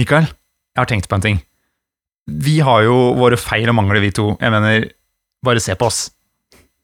Mikael, 0.00 0.26
jeg 0.30 0.80
har 0.80 0.88
tenkt 0.90 1.08
på 1.10 1.18
en 1.18 1.24
ting. 1.24 1.38
Vi 2.30 2.58
har 2.64 2.84
jo 2.86 2.96
våre 3.18 3.36
feil 3.40 3.68
og 3.70 3.76
mangler, 3.78 4.00
vi 4.04 4.12
to. 4.14 4.32
Jeg 4.40 4.52
mener, 4.54 4.88
bare 5.44 5.60
se 5.62 5.74
på 5.78 5.88
oss. 5.90 6.02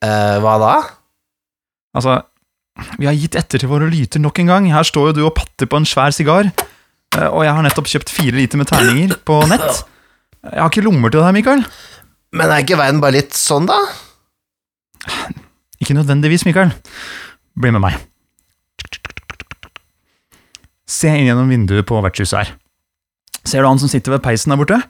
Eh, 0.04 0.36
hva 0.42 0.56
da? 0.60 0.72
Altså, 1.96 2.18
vi 3.00 3.06
har 3.08 3.16
gitt 3.16 3.36
etter 3.40 3.62
til 3.62 3.70
våre 3.70 3.88
lyter 3.88 4.20
nok 4.20 4.40
en 4.42 4.50
gang. 4.52 4.66
Her 4.74 4.84
står 4.84 5.10
jo 5.10 5.16
du 5.16 5.22
og 5.28 5.36
patter 5.38 5.68
på 5.70 5.78
en 5.80 5.86
svær 5.88 6.12
sigar. 6.12 6.50
Eh, 7.16 7.28
Og 7.30 7.44
jeg 7.46 7.54
har 7.56 7.64
nettopp 7.64 7.88
kjøpt 7.88 8.12
fire 8.12 8.36
liter 8.36 8.60
med 8.60 8.68
terninger 8.68 9.14
på 9.24 9.38
nett. 9.48 9.84
Jeg 10.46 10.60
har 10.60 10.68
ikke 10.70 10.84
lommer 10.84 11.10
til 11.10 11.22
det 11.22 11.28
her, 11.28 11.36
Mikael. 11.36 11.64
Men 12.36 12.52
er 12.52 12.64
ikke 12.66 12.76
verden 12.78 13.00
bare 13.00 13.16
litt 13.16 13.32
sånn, 13.38 13.66
da? 13.70 13.78
Ikke 15.80 15.96
nødvendigvis, 15.96 16.44
Mikael. 16.46 16.74
Bli 17.56 17.72
med 17.72 17.82
meg. 17.86 17.96
Se 20.86 21.10
inn 21.10 21.26
gjennom 21.30 21.48
vinduet 21.50 21.86
på 21.88 21.98
vertshuset 22.04 22.38
her. 22.42 22.52
Ser 23.46 23.62
du 23.62 23.68
han 23.70 23.80
som 23.80 23.90
sitter 23.90 24.16
ved 24.16 24.24
peisen 24.24 24.52
der 24.52 24.60
borte? 24.60 24.80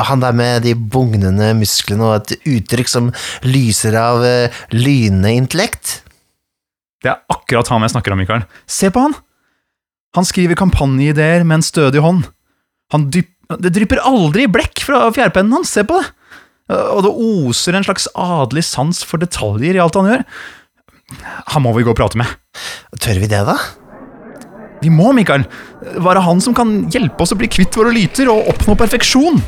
Han 0.00 0.22
der 0.22 0.36
med 0.36 0.64
de 0.64 0.72
bugnende 0.74 1.50
musklene 1.56 2.06
og 2.08 2.14
et 2.20 2.46
uttrykk 2.48 2.88
som 2.88 3.10
lyser 3.44 3.96
av 3.98 4.24
uh, 4.24 4.62
lynende 4.72 5.34
intellekt? 5.36 6.00
Det 7.02 7.10
er 7.12 7.20
akkurat 7.32 7.68
han 7.72 7.84
jeg 7.84 7.94
snakker 7.94 8.14
om, 8.14 8.22
Mikael. 8.22 8.46
Se 8.70 8.92
på 8.92 9.02
han! 9.04 9.16
Han 10.16 10.28
skriver 10.28 10.58
kampanjeideer 10.60 11.44
med 11.44 11.60
en 11.60 11.66
stødig 11.66 12.02
hånd. 12.04 12.26
Han 12.92 13.08
dyp, 13.12 13.30
det 13.60 13.72
drypper 13.72 14.02
aldri 14.04 14.46
blekk 14.52 14.84
fra 14.84 15.06
fjærpennen 15.16 15.56
hans, 15.56 15.72
se 15.72 15.84
på 15.88 16.00
det! 16.00 16.10
Og 16.72 17.02
det 17.04 17.12
oser 17.12 17.76
en 17.76 17.84
slags 17.84 18.06
adelig 18.16 18.64
sans 18.68 19.02
for 19.04 19.20
detaljer 19.20 19.76
i 19.76 19.80
alt 19.82 19.96
han 19.98 20.08
gjør. 20.08 20.22
Han 21.52 21.64
må 21.66 21.72
vi 21.76 21.84
gå 21.84 21.92
og 21.92 21.98
prate 21.98 22.16
med. 22.20 22.30
Tør 23.02 23.20
vi 23.20 23.28
det, 23.28 23.42
da? 23.48 23.56
Vi 24.82 24.92
må, 24.92 25.10
Mikael. 25.16 25.44
Være 25.82 26.22
han 26.22 26.40
som 26.40 26.54
kan 26.54 26.84
hjelpe 26.92 27.24
oss 27.24 27.34
å 27.34 27.38
bli 27.40 27.50
kvitt 27.50 27.74
våre 27.76 27.90
lyter 27.94 28.30
og 28.30 28.52
oppnå 28.54 28.76
perfeksjon. 28.78 29.42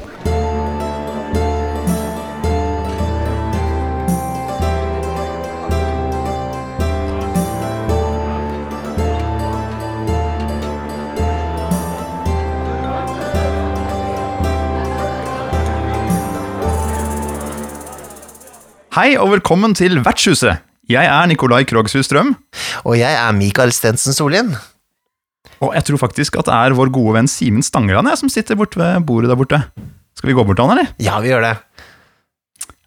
Hei 18.95 19.17
og 19.19 19.33
velkommen 19.33 19.73
til 19.75 19.99
Vertshuset. 20.07 20.63
Jeg 20.87 21.09
er 21.09 21.27
Nikolai 21.27 21.65
Krogsrud 21.67 22.05
Strøm. 22.07 22.37
Og 22.85 22.95
jeg 22.99 23.11
er 23.11 23.35
Mikael 23.35 23.73
Stensen 23.75 24.15
Solien. 24.15 24.53
Og 25.63 25.75
jeg 25.77 25.85
tror 25.89 26.01
faktisk 26.03 26.37
at 26.41 26.49
det 26.49 26.55
er 26.55 26.75
vår 26.77 26.91
gode 26.95 27.15
venn 27.19 27.29
Simen 27.31 27.63
Stangeland 27.65 28.11
som 28.19 28.29
sitter 28.33 28.57
borte 28.59 28.79
ved 28.81 29.05
bordet 29.07 29.31
der 29.31 29.39
borte. 29.39 29.61
Skal 30.19 30.31
vi 30.31 30.35
gå 30.37 30.45
bort 30.47 30.57
til 30.59 30.67
han, 30.69 30.79
eller? 30.79 30.91
Ja, 31.03 31.21
vi 31.23 31.31
gjør 31.33 31.43
det. 31.47 31.55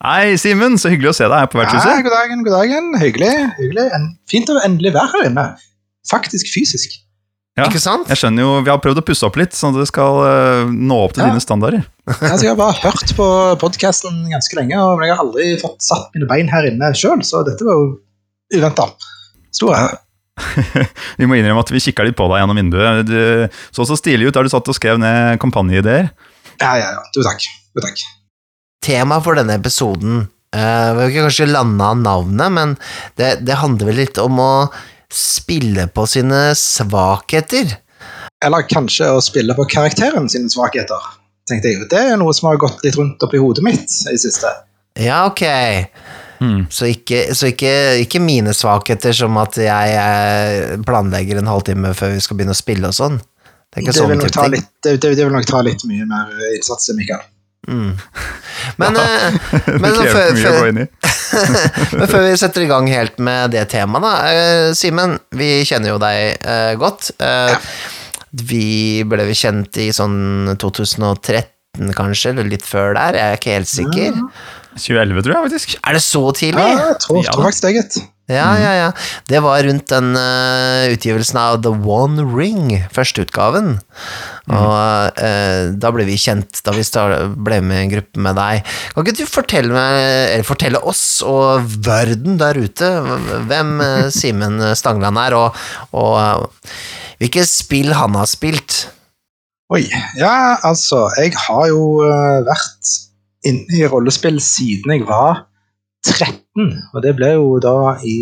Hei, 0.04 0.36
Simen, 0.38 0.76
så 0.78 0.92
hyggelig 0.94 1.10
å 1.10 1.18
se 1.18 1.26
deg 1.26 1.40
her 1.42 1.50
på 1.50 1.58
vertshuset. 1.58 2.04
god 2.06 2.14
dagen, 2.14 2.44
god 2.46 2.54
dagen. 2.60 2.92
Hyggelig. 3.02 3.32
hyggelig. 3.58 3.88
En, 3.98 4.06
fint 4.30 4.50
å 4.54 4.60
endelig 4.64 4.94
være 4.94 5.10
her 5.16 5.30
inne. 5.32 5.46
Faktisk 6.10 6.52
fysisk. 6.54 7.00
Ja, 7.58 7.66
Ikke 7.66 7.82
sant? 7.82 8.06
Jeg 8.12 8.20
skjønner 8.22 8.46
jo, 8.46 8.50
Vi 8.62 8.70
har 8.70 8.78
prøvd 8.84 9.00
å 9.02 9.06
pusse 9.08 9.26
opp 9.26 9.40
litt, 9.42 9.56
sånn 9.58 9.74
at 9.74 9.82
det 9.82 9.88
skal 9.90 10.20
eh, 10.28 10.70
nå 10.70 11.00
opp 11.08 11.16
til 11.18 11.24
Ja. 11.26 11.32
dine 11.34 11.42
standarder. 11.42 11.88
Altså, 12.06 12.44
jeg 12.46 12.52
har 12.54 12.60
bare 12.60 12.78
hørt 12.84 13.10
på 13.18 13.26
podkasten 13.64 14.20
ganske 14.30 14.56
lenge, 14.60 14.78
og 14.78 15.02
jeg 15.02 15.16
har 15.16 15.24
aldri 15.26 15.48
fått 15.60 15.82
satt 15.82 16.14
mine 16.14 16.30
bein 16.30 16.48
her 16.54 16.70
inne 16.70 16.92
sjøl, 16.94 17.24
så 17.26 17.42
dette 17.48 17.66
var 17.66 17.80
jo 17.82 17.88
uventa. 18.54 18.86
Stor 19.52 19.74
ære. 19.74 19.98
Vi 21.20 21.28
må 21.30 21.38
innrømme 21.38 21.64
at 21.64 21.72
vi 21.74 21.82
kikka 21.82 22.06
litt 22.06 22.18
på 22.18 22.28
deg 22.32 22.42
gjennom 22.42 22.60
vinduet. 22.60 23.08
Du 23.08 23.48
så 23.74 23.88
så 23.88 23.98
stilig 24.00 24.30
ut 24.30 24.38
der 24.38 24.48
du 24.48 24.54
satt 24.54 24.70
og 24.70 24.78
skrev 24.78 25.00
ned 25.02 25.40
kampanjeideer. 25.42 26.12
Ja, 26.62 26.74
ja, 26.80 26.92
ja. 26.94 27.06
Du, 27.14 27.22
takk. 27.26 27.46
Du, 27.74 27.82
takk. 27.84 28.04
Temaet 28.86 29.26
for 29.26 29.38
denne 29.38 29.58
episoden 29.58 30.28
uh, 30.56 30.90
Vi 30.94 31.02
har 31.02 31.10
ikke 31.10 31.26
kanskje 31.28 31.50
landa 31.50 31.92
navnet, 31.98 32.54
men 32.54 32.78
det, 33.20 33.40
det 33.48 33.60
handler 33.62 33.92
vel 33.92 34.02
litt 34.06 34.22
om 34.22 34.40
å 34.42 34.52
spille 35.14 35.88
på 35.94 36.06
sine 36.10 36.52
svakheter. 36.58 37.78
Eller 38.46 38.68
kanskje 38.70 39.10
å 39.16 39.22
spille 39.24 39.56
på 39.58 39.66
karakteren 39.72 40.28
sine 40.30 40.52
svakheter. 40.52 41.14
tenkte 41.50 41.72
jeg. 41.72 41.88
Det 41.90 42.04
er 42.12 42.20
noe 42.20 42.36
som 42.36 42.52
har 42.52 42.60
gått 42.62 42.84
litt 42.86 42.98
rundt 43.00 43.24
oppi 43.24 43.42
hodet 43.42 43.66
mitt 43.66 43.88
i 44.06 44.14
det 44.14 44.22
siste. 44.22 44.52
Ja, 44.98 45.26
ok. 45.30 45.44
Hmm. 46.38 46.68
Så, 46.70 46.92
ikke, 46.94 47.24
så 47.38 47.52
ikke, 47.52 47.72
ikke 48.04 48.22
mine 48.22 48.54
svakheter 48.54 49.16
som 49.16 49.38
at 49.42 49.58
jeg 49.62 49.96
eh, 49.98 50.76
planlegger 50.86 51.42
en 51.42 51.50
halvtime 51.50 51.96
før 51.98 52.14
vi 52.14 52.22
skal 52.24 52.40
begynne 52.40 52.56
å 52.56 52.60
spille 52.60 52.92
og 52.92 52.98
sånn. 52.98 53.18
Det 53.18 53.82
er 53.82 53.84
ikke 53.84 53.94
Det 53.94 53.98
sånn 54.00 54.12
vil, 54.12 54.22
nok 54.22 54.36
ta 54.36 54.46
ting. 54.46 54.54
litt, 54.58 54.70
det, 54.86 54.94
det, 55.04 55.18
vil 55.18 55.34
nok 55.34 55.50
ta 55.50 55.64
litt 55.66 55.84
mye 55.90 56.06
mer 56.10 56.32
innsats, 56.54 56.92
Mikael. 56.98 57.26
Mm. 57.68 57.98
Men, 58.78 58.96
ja, 59.02 59.32
men, 59.68 59.92
så 59.92 60.06
krever 60.06 60.14
før, 60.14 60.38
mye 60.38 60.48
å 60.48 60.54
gå 60.54 60.62
før, 60.62 60.70
inn 60.72 60.82
i. 60.84 60.88
men 62.00 62.10
før 62.14 62.26
vi 62.28 62.38
setter 62.40 62.64
i 62.64 62.70
gang 62.70 62.88
helt 62.92 63.20
med 63.20 63.54
det 63.56 63.66
temaet, 63.74 64.06
da. 64.08 64.14
eh, 64.32 64.70
Simen, 64.78 65.18
vi 65.36 65.52
kjenner 65.68 65.96
jo 65.96 66.00
deg 66.02 66.38
eh, 66.38 66.74
godt. 66.80 67.12
Ja. 67.20 67.58
Vi 68.38 69.04
ble 69.08 69.26
vel 69.26 69.38
kjent 69.38 69.78
i 69.82 69.90
sånn 69.96 70.54
2013 70.60 71.94
kanskje, 71.98 72.34
eller 72.34 72.48
litt 72.50 72.66
før 72.66 72.96
der. 72.98 73.18
Jeg 73.18 73.34
er 73.34 73.40
ikke 73.40 73.58
helt 73.58 73.72
sikker. 73.72 74.22
2011, 74.78 75.26
tror 75.26 75.36
jeg 75.36 75.50
faktisk. 75.50 75.80
Er 75.82 75.98
det 75.98 76.04
så 76.06 76.24
tidlig? 76.38 76.70
Ja, 76.70 76.86
jeg 76.94 77.02
tror, 77.04 77.26
tror 77.26 77.50
faktisk 77.50 77.68
det, 77.68 77.74
gitt. 77.80 78.00
Ja, 78.28 78.58
ja, 78.60 78.72
ja. 78.76 78.88
Det 79.32 79.40
var 79.40 79.62
rundt 79.64 79.88
den 79.88 80.10
uh, 80.20 80.92
utgivelsen 80.92 81.38
av 81.40 81.62
The 81.64 81.72
One 81.72 82.26
Ring, 82.28 82.74
førsteutgaven. 82.92 83.78
Og 84.52 85.22
uh, 85.22 85.62
da 85.80 85.92
ble 85.96 86.04
vi 86.10 86.18
kjent, 86.20 86.60
da 86.68 86.74
vi 86.76 86.84
ble 87.40 87.62
med 87.64 87.80
i 87.80 87.86
en 87.86 87.94
gruppe 87.96 88.26
med 88.26 88.36
deg. 88.36 88.68
Kan 88.92 89.08
ikke 89.08 89.16
du 89.22 89.32
fortelle, 89.32 89.72
meg, 89.72 90.02
eller 90.34 90.48
fortelle 90.48 90.84
oss 90.84 91.06
og 91.24 91.72
verden 91.88 92.36
der 92.42 92.60
ute 92.60 92.92
hvem 93.48 93.74
uh, 93.80 94.12
Simen 94.12 94.60
Stangland 94.76 95.24
er, 95.24 95.38
og, 95.40 95.66
og 95.96 96.52
hvilke 97.24 97.48
spill 97.48 97.96
han 97.96 98.20
har 98.20 98.28
spilt? 98.28 98.90
Oi. 99.72 99.86
Ja, 100.20 100.60
altså, 100.68 101.06
jeg 101.16 101.32
har 101.48 101.68
jo 101.72 102.04
vært 102.44 103.07
inne 103.50 103.80
i 103.80 103.86
rollespill 103.90 104.40
siden 104.44 104.94
jeg 104.96 105.06
var 105.08 105.46
13, 106.08 106.68
og 106.94 107.04
det 107.04 107.14
ble 107.18 107.34
jo 107.36 107.58
da 107.64 107.76
i 108.06 108.18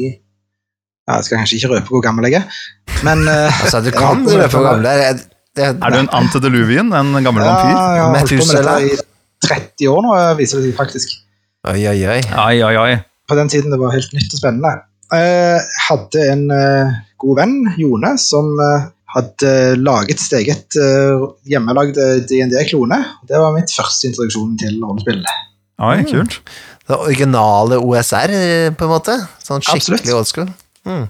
ja, 1.06 1.18
Jeg 1.20 1.26
skal 1.28 1.38
kanskje 1.42 1.58
ikke 1.60 1.72
røpe 1.76 1.92
hvor 1.94 2.02
gammel 2.06 2.28
jeg 2.32 2.40
er, 2.42 2.62
men 3.06 3.26
eh, 3.30 3.60
Altså, 3.64 3.82
du 3.86 3.92
kan 3.94 4.24
med 4.24 4.38
røpe 4.40 4.56
hvor 4.58 4.66
gammel 4.70 4.88
du 4.88 4.90
er. 4.92 5.20
Det, 5.56 5.68
Er 5.72 5.94
du 5.94 6.00
en 6.02 6.10
antediluvian, 6.18 6.90
en 6.94 7.12
gammel 7.24 7.44
Ja, 7.46 7.52
vampyr? 7.52 7.76
jeg 7.76 8.02
har 8.02 8.10
holdt 8.16 8.34
på 8.34 8.48
med 8.50 8.66
dette 8.72 8.88
i 8.88 8.98
30 9.46 9.92
år 9.92 10.02
nå, 10.04 10.16
viser 10.40 10.60
det 10.60 10.72
seg 10.72 10.80
faktisk. 10.80 11.14
Oi, 11.70 11.80
oi, 11.92 12.00
oi. 12.10 12.18
Ai, 12.42 12.58
ai, 12.66 12.76
ai. 12.82 12.96
På 13.30 13.38
den 13.38 13.50
tiden 13.52 13.72
det 13.74 13.80
var 13.82 13.94
helt 13.94 14.12
nytt 14.16 14.34
og 14.34 14.40
spennende. 14.42 14.72
Jeg 15.14 15.62
hadde 15.88 16.26
en 16.34 16.44
eh, 16.54 16.96
god 17.22 17.40
venn, 17.40 17.56
Jone, 17.78 18.12
som 18.22 18.52
eh, 18.66 18.88
hadde 19.16 19.52
laget 19.80 20.20
sitt 20.22 20.36
eget 20.42 20.78
uh, 20.78 21.30
hjemmelagd 21.48 21.98
DND-klone. 22.30 23.00
Det 23.30 23.40
var 23.40 23.56
mitt 23.56 23.72
første 23.72 24.10
introduksjon 24.10 24.58
til 24.60 24.80
rollespill. 24.84 25.24
Oi, 25.86 26.00
kult. 26.08 26.40
Det 26.86 26.98
originale 27.02 27.80
OSR, 27.82 28.34
eh, 28.36 28.74
på 28.78 28.86
en 28.86 28.92
måte? 28.92 29.16
Sånn 29.42 29.64
skikkelig 29.64 29.98
Absolutt. 29.98 30.12
old 30.14 30.30
school? 30.30 30.52
Mm. 30.86 31.08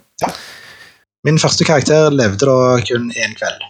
Min 1.28 1.42
første 1.42 1.68
karakter 1.68 2.14
levde 2.14 2.48
da 2.48 2.78
kun 2.86 3.12
én 3.12 3.36
kveld. 3.38 3.66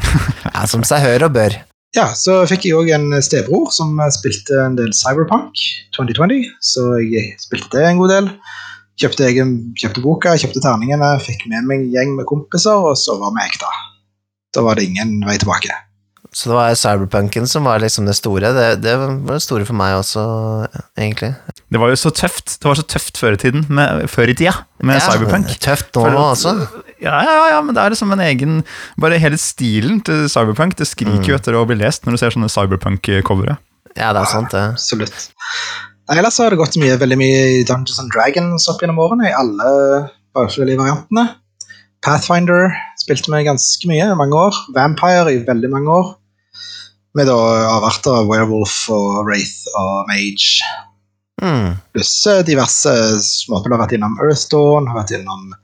Ja, 0.50 0.64
som 0.68 0.82
seg 0.84 1.02
hør 1.04 1.26
og 1.28 1.34
bør. 1.34 1.54
Ja, 1.96 2.10
så 2.14 2.40
fikk 2.48 2.68
jeg 2.68 2.76
òg 2.78 2.90
en 2.94 3.10
stebror 3.24 3.70
som 3.74 3.98
spilte 4.14 4.56
en 4.62 4.76
del 4.78 4.92
Cyberpunk 4.94 5.58
2020, 5.96 6.46
så 6.62 6.84
jeg 7.02 7.34
spilte 7.42 7.80
det 7.80 7.86
en 7.88 8.00
god 8.00 8.12
del. 8.14 8.28
Kjøpte, 9.00 9.28
egen, 9.30 9.52
kjøpte 9.78 10.02
boka, 10.04 10.34
kjøpte 10.40 10.60
terningene, 10.64 11.12
fikk 11.24 11.46
med 11.48 11.68
meg 11.68 11.78
en 11.84 11.92
gjeng 11.94 12.16
med 12.18 12.26
kompiser, 12.28 12.82
og 12.90 12.98
så 13.00 13.16
var 13.20 13.32
vi 13.36 13.46
ekte. 13.46 13.70
Da 14.56 14.64
var 14.66 14.76
det 14.76 14.88
ingen 14.90 15.20
vei 15.28 15.38
tilbake. 15.40 15.72
Så 16.30 16.50
det 16.50 16.54
var 16.54 16.74
cyberpunken 16.78 17.46
som 17.50 17.64
var 17.66 17.80
liksom 17.82 18.06
det 18.06 18.14
store. 18.14 18.52
Det, 18.54 18.66
det 18.84 18.92
var 19.00 19.16
det 19.26 19.40
store 19.42 19.64
for 19.66 19.74
meg 19.78 19.96
også, 19.98 20.22
egentlig. 20.98 21.32
Det 21.70 21.80
var 21.82 21.90
jo 21.90 21.96
så 21.98 22.12
tøft 22.14 22.54
Det 22.60 22.68
var 22.68 22.78
så 22.78 22.84
tøft 22.86 23.18
før 23.18 23.34
i 23.34 23.40
tiden, 23.40 23.64
med, 23.66 24.04
før 24.10 24.30
i 24.30 24.36
tida, 24.38 24.52
med 24.78 25.00
Ja, 25.00 25.08
Cyberpunk. 25.08 25.50
Tøft 25.62 25.90
nå 25.96 26.04
For 26.06 26.18
også. 26.22 26.54
Ja, 27.02 27.16
ja, 27.24 27.34
ja, 27.34 27.48
ja, 27.56 27.60
men 27.64 27.74
det 27.74 27.82
er 27.82 27.94
liksom 27.94 28.14
en 28.14 28.22
egen 28.22 28.60
Bare 29.00 29.18
hele 29.22 29.38
stilen 29.40 30.02
til 30.04 30.26
Cyberpunk 30.30 30.74
Det 30.78 30.86
skriker 30.90 31.32
jo 31.32 31.38
etter 31.38 31.56
å 31.56 31.64
bli 31.66 31.78
lest 31.80 32.04
når 32.04 32.14
du 32.14 32.22
ser 32.22 32.34
sånne 32.34 32.50
Cyberpunk-covere. 32.52 33.58
Ja, 33.96 34.12
det 34.14 34.22
er 34.22 34.30
sant, 34.30 34.54
det. 34.54 34.66
Absolutt. 34.76 35.30
Ellers 36.10 36.40
har 36.42 36.50
det 36.50 36.58
gått 36.58 36.74
mye, 36.80 36.96
veldig 36.98 37.16
mye 37.20 37.42
i 37.54 37.58
Dungeons 37.62 38.00
and 38.02 38.10
Dragons 38.10 38.64
opp 38.70 38.80
gjennom 38.82 38.98
årene, 38.98 39.28
i 39.28 39.36
alle 39.36 39.66
forskjellige 40.34 40.80
variantene. 40.80 41.26
Pathfinder 42.02 42.72
spilte 42.98 43.30
vi 43.30 43.44
ganske 43.46 43.90
mye, 43.90 44.08
i 44.10 44.18
mange 44.18 44.34
år. 44.34 44.58
Vampire 44.74 45.30
i 45.36 45.44
veldig 45.46 45.70
mange 45.70 45.94
år. 46.00 46.10
Med 47.14 47.30
da 47.30 47.38
avarter 47.76 48.22
av 48.22 48.30
Werewolf 48.30 48.74
og 48.90 49.22
Wraith 49.28 49.70
og 49.78 50.10
Mage. 50.10 50.66
Mm. 51.42 51.78
Pluss 51.94 52.14
eh, 52.26 52.42
diverse 52.46 52.96
småspill. 53.22 53.76
Har 53.76 53.84
vært 53.84 53.94
innom 53.98 54.18
Earthdawn, 54.18 54.90
har 54.90 55.02
vært 55.04 55.14
innom 55.20 55.54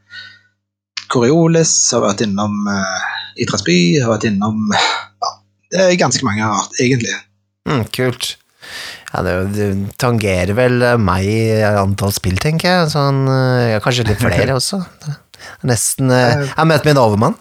Coriolis, 1.10 1.74
har 1.94 2.06
vært 2.06 2.22
innom 2.26 2.66
uh, 2.70 3.10
Idrettsby, 3.38 3.78
har 4.02 4.14
vært 4.14 4.30
innom 4.30 4.62
ja, 4.74 5.36
det 5.74 5.84
er 5.84 6.00
ganske 6.00 6.26
mange 6.26 6.46
art, 6.46 6.74
egentlig. 6.82 7.14
Mm, 7.66 7.86
kult. 7.94 8.36
Ja, 9.16 9.22
det, 9.24 9.34
det 9.56 9.66
tangerer 9.96 10.52
vel 10.58 10.82
eh, 10.84 10.98
meg 11.00 11.24
i 11.24 11.38
antall 11.64 12.12
spill, 12.12 12.36
tenker 12.36 12.68
jeg. 12.68 12.90
Sånn, 12.92 13.22
eh, 13.32 13.70
ja, 13.72 13.78
kanskje 13.80 14.04
litt 14.10 14.20
flere 14.20 14.56
også. 14.60 14.82
Nesten 15.64 16.10
eh, 16.12 16.42
Jeg 16.44 16.68
møter 16.68 16.90
min 16.90 17.00
overmann. 17.00 17.36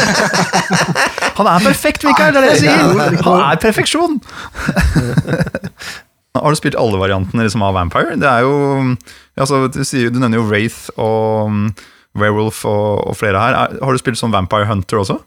Han 1.36 1.48
er 1.50 1.66
perfekt, 1.66 2.06
Mikael! 2.06 2.32
Det 2.32 2.40
er 2.40 2.46
det 2.46 2.54
jeg 2.54 2.62
sier! 2.64 3.20
Han 3.26 3.44
er 3.44 3.60
perfeksjon! 3.60 4.20
Har 6.40 6.54
du 6.54 6.56
spilt 6.56 6.78
alle 6.78 7.00
variantene 7.00 7.44
liksom, 7.44 7.64
av 7.66 7.74
Vampire? 7.76 8.16
Det 8.20 8.28
er 8.30 8.46
jo 8.46 8.54
altså, 9.36 9.66
du, 9.68 9.82
sier, 9.84 10.12
du 10.14 10.20
nevner 10.22 10.38
jo 10.38 10.46
Wraith 10.46 10.92
og 10.94 11.50
um, 11.50 11.64
Werewolf 12.16 12.62
og, 12.68 13.02
og 13.10 13.18
flere 13.18 13.40
her. 13.42 13.58
Er, 13.58 13.80
har 13.82 13.92
du 13.92 14.00
spilt 14.00 14.20
som 14.20 14.32
Vampire 14.32 14.68
Hunter 14.70 15.02
også? 15.02 15.18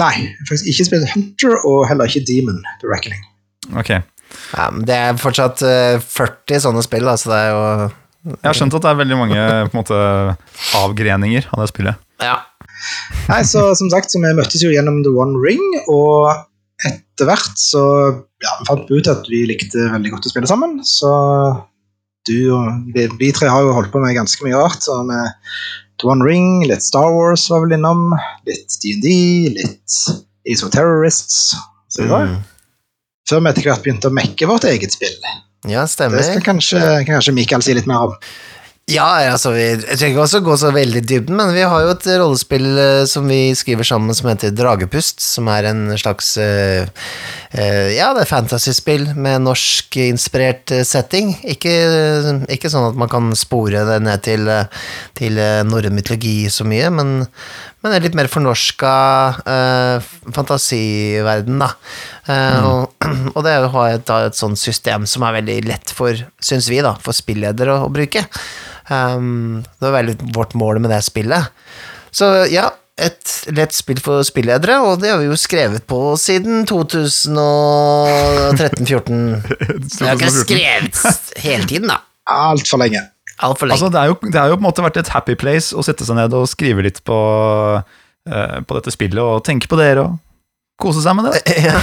Nei, 0.00 0.14
faktisk 0.48 0.72
ikke 0.72 0.88
spilt 0.88 1.12
Hunter, 1.12 1.54
og 1.68 1.84
heller 1.90 2.08
ikke 2.08 2.24
Demon 2.26 2.64
The 2.80 2.88
Reckoning. 2.90 3.22
Ok. 3.76 3.92
Ja, 4.52 4.68
men 4.74 4.86
det 4.88 4.96
er 4.96 5.18
fortsatt 5.20 5.62
eh, 5.66 5.98
40 6.02 6.62
sånne 6.66 6.84
spill, 6.84 7.04
da, 7.08 7.16
så 7.20 7.32
det 7.32 7.40
er 7.40 7.50
jo 7.52 7.64
Jeg 8.32 8.46
har 8.46 8.56
skjønt 8.58 8.76
at 8.78 8.84
det 8.84 8.90
er 8.92 9.00
veldig 9.02 9.18
mange 9.18 9.44
på 9.72 9.80
måte, 9.80 9.98
avgreninger 10.78 11.48
av 11.52 11.64
det 11.64 11.68
spillet. 11.72 12.02
Ja. 12.22 12.38
Nei, 13.28 13.42
så 13.46 13.68
som 13.78 13.90
sagt, 13.92 14.10
så 14.10 14.20
vi 14.22 14.32
møttes 14.36 14.62
jo 14.62 14.70
gjennom 14.72 15.02
The 15.06 15.12
One 15.14 15.38
Ring, 15.42 15.62
og 15.90 16.30
etter 16.86 17.28
hvert 17.28 17.58
så 17.58 17.82
ja, 18.42 18.54
vi 18.58 18.66
fant 18.66 18.88
vi 18.90 18.98
ut 18.98 19.10
at 19.10 19.28
vi 19.30 19.44
likte 19.50 19.90
veldig 19.92 20.14
godt 20.16 20.26
å 20.26 20.32
spille 20.32 20.50
sammen, 20.50 20.80
så 20.86 21.12
du 22.26 22.36
og 22.54 22.90
vi, 22.94 23.08
vi 23.18 23.30
tre 23.34 23.50
har 23.50 23.64
jo 23.66 23.74
holdt 23.74 23.90
på 23.94 24.02
med 24.02 24.14
ganske 24.18 24.44
mye 24.46 24.58
rart, 24.58 24.82
så 24.86 25.00
med 25.06 25.30
The 26.02 26.10
One 26.10 26.26
Ring, 26.26 26.62
litt 26.66 26.82
Star 26.82 27.10
Wars 27.14 27.48
var 27.50 27.64
vel 27.64 27.76
innom, 27.78 28.12
litt 28.48 28.78
D&D, 28.82 29.12
litt 29.58 29.98
Ace 30.50 30.62
of 30.66 30.72
Terrorists, 30.74 31.52
var 31.98 32.26
Mm. 32.30 32.38
Før 33.28 33.42
vi 33.42 33.52
etter 33.52 33.68
hvert 33.68 33.84
begynte 33.84 34.10
å 34.10 34.14
mekke 34.14 34.48
vårt 34.50 34.66
eget 34.70 34.94
spill. 34.94 35.14
ja, 35.68 35.84
Det 35.84 35.92
stemmer. 35.94 36.22
skal 36.26 36.42
kanskje, 36.42 36.80
kan 37.06 37.14
kanskje 37.18 37.36
Mikael 37.36 37.62
si 37.62 37.76
litt 37.76 37.86
mer 37.90 38.08
om. 38.10 38.18
Ja, 38.90 39.06
altså, 39.30 39.52
vi, 39.54 39.62
jeg 39.62 39.94
trenger 39.94 40.10
ikke 40.10 40.22
også 40.24 40.40
gå 40.42 40.56
så 40.58 40.72
veldig 40.74 40.98
i 40.98 41.06
dybden, 41.06 41.36
men 41.38 41.52
vi 41.54 41.62
har 41.62 41.84
jo 41.84 41.92
et 41.92 42.06
rollespill 42.18 42.66
eh, 42.82 43.04
som 43.06 43.28
vi 43.30 43.54
skriver 43.54 43.86
sammen 43.86 44.10
som 44.18 44.26
heter 44.26 44.50
Dragepust, 44.58 45.22
som 45.22 45.46
er 45.52 45.68
en 45.70 45.84
slags 46.00 46.32
uh, 46.42 46.82
uh, 47.54 47.88
Ja, 47.94 48.10
det 48.10 48.24
er 48.24 48.32
fantasyspill 48.32 49.12
med 49.14 49.46
norskinspirert 49.46 50.74
setting. 50.88 51.30
Ikke, 51.46 51.76
ikke 52.50 52.72
sånn 52.74 52.90
at 52.90 52.98
man 52.98 53.12
kan 53.12 53.30
spore 53.38 53.86
det 53.86 54.00
ned 54.02 54.26
til, 54.26 54.50
til 55.14 55.38
norrøn 55.70 55.94
mytologi 55.94 56.50
så 56.50 56.66
mye, 56.66 56.90
men, 56.90 57.20
men 57.82 57.96
en 57.96 58.04
litt 58.04 58.14
mer 58.18 58.28
fornorska 58.30 58.92
uh, 59.42 59.98
fantasiverden, 60.34 61.58
da. 61.62 61.70
Eh, 62.30 62.66
og, 62.66 62.82
og 63.34 63.40
det 63.42 63.50
er 63.56 63.62
å 63.66 63.74
ha 63.74 63.84
et, 63.90 64.06
et 64.28 64.36
sånt 64.38 64.58
system 64.60 65.06
som 65.10 65.22
er 65.26 65.36
veldig 65.40 65.58
lett 65.66 65.88
for, 65.94 66.14
syns 66.42 66.66
vi, 66.70 66.78
da, 66.84 66.92
for 67.02 67.12
spilledere 67.16 67.72
å, 67.74 67.86
å 67.88 67.90
bruke. 67.92 68.22
Um, 68.86 69.62
det 69.78 69.86
var 69.88 69.98
veldig 69.98 70.16
vårt 70.36 70.52
mål 70.58 70.76
med 70.84 70.90
det 70.94 71.02
spillet. 71.06 71.42
Så 72.14 72.26
ja, 72.52 72.66
et 73.02 73.48
lett 73.56 73.72
spill 73.74 74.00
for 74.04 74.22
spilledere, 74.26 74.76
og 74.84 75.00
det 75.02 75.10
har 75.10 75.18
vi 75.18 75.26
jo 75.30 75.36
skrevet 75.40 75.84
på 75.88 76.16
siden 76.20 76.66
2013-14. 76.70 79.42
Vi 79.98 80.04
har 80.06 80.14
ikke 80.14 80.38
skrevet 80.38 80.96
hele 81.42 81.66
tiden, 81.66 81.88
da. 81.90 81.98
Altfor 82.30 82.78
lenge. 82.84 83.02
Altfor 83.42 83.68
lenge. 83.68 83.78
Altså, 83.78 83.92
det, 83.92 84.00
er 84.00 84.12
jo, 84.12 84.18
det 84.24 84.38
har 84.38 84.50
jo 84.50 84.58
på 84.58 84.62
en 84.62 84.68
måte 84.68 84.84
vært 84.84 85.00
et 85.02 85.12
happy 85.12 85.36
place 85.38 85.76
å 85.76 85.84
sette 85.86 86.06
seg 86.06 86.18
ned 86.18 86.34
og 86.36 86.50
skrive 86.50 86.84
litt 86.86 87.00
på, 87.06 87.18
uh, 87.82 88.58
på 88.62 88.78
dette 88.78 88.94
spillet 88.94 89.22
og 89.22 89.42
tenke 89.46 89.70
på 89.70 89.78
dere 89.80 90.06
og 90.06 90.20
kose 90.82 91.02
seg 91.04 91.18
med 91.18 91.30
det. 91.30 91.42
Ja. 91.66 91.78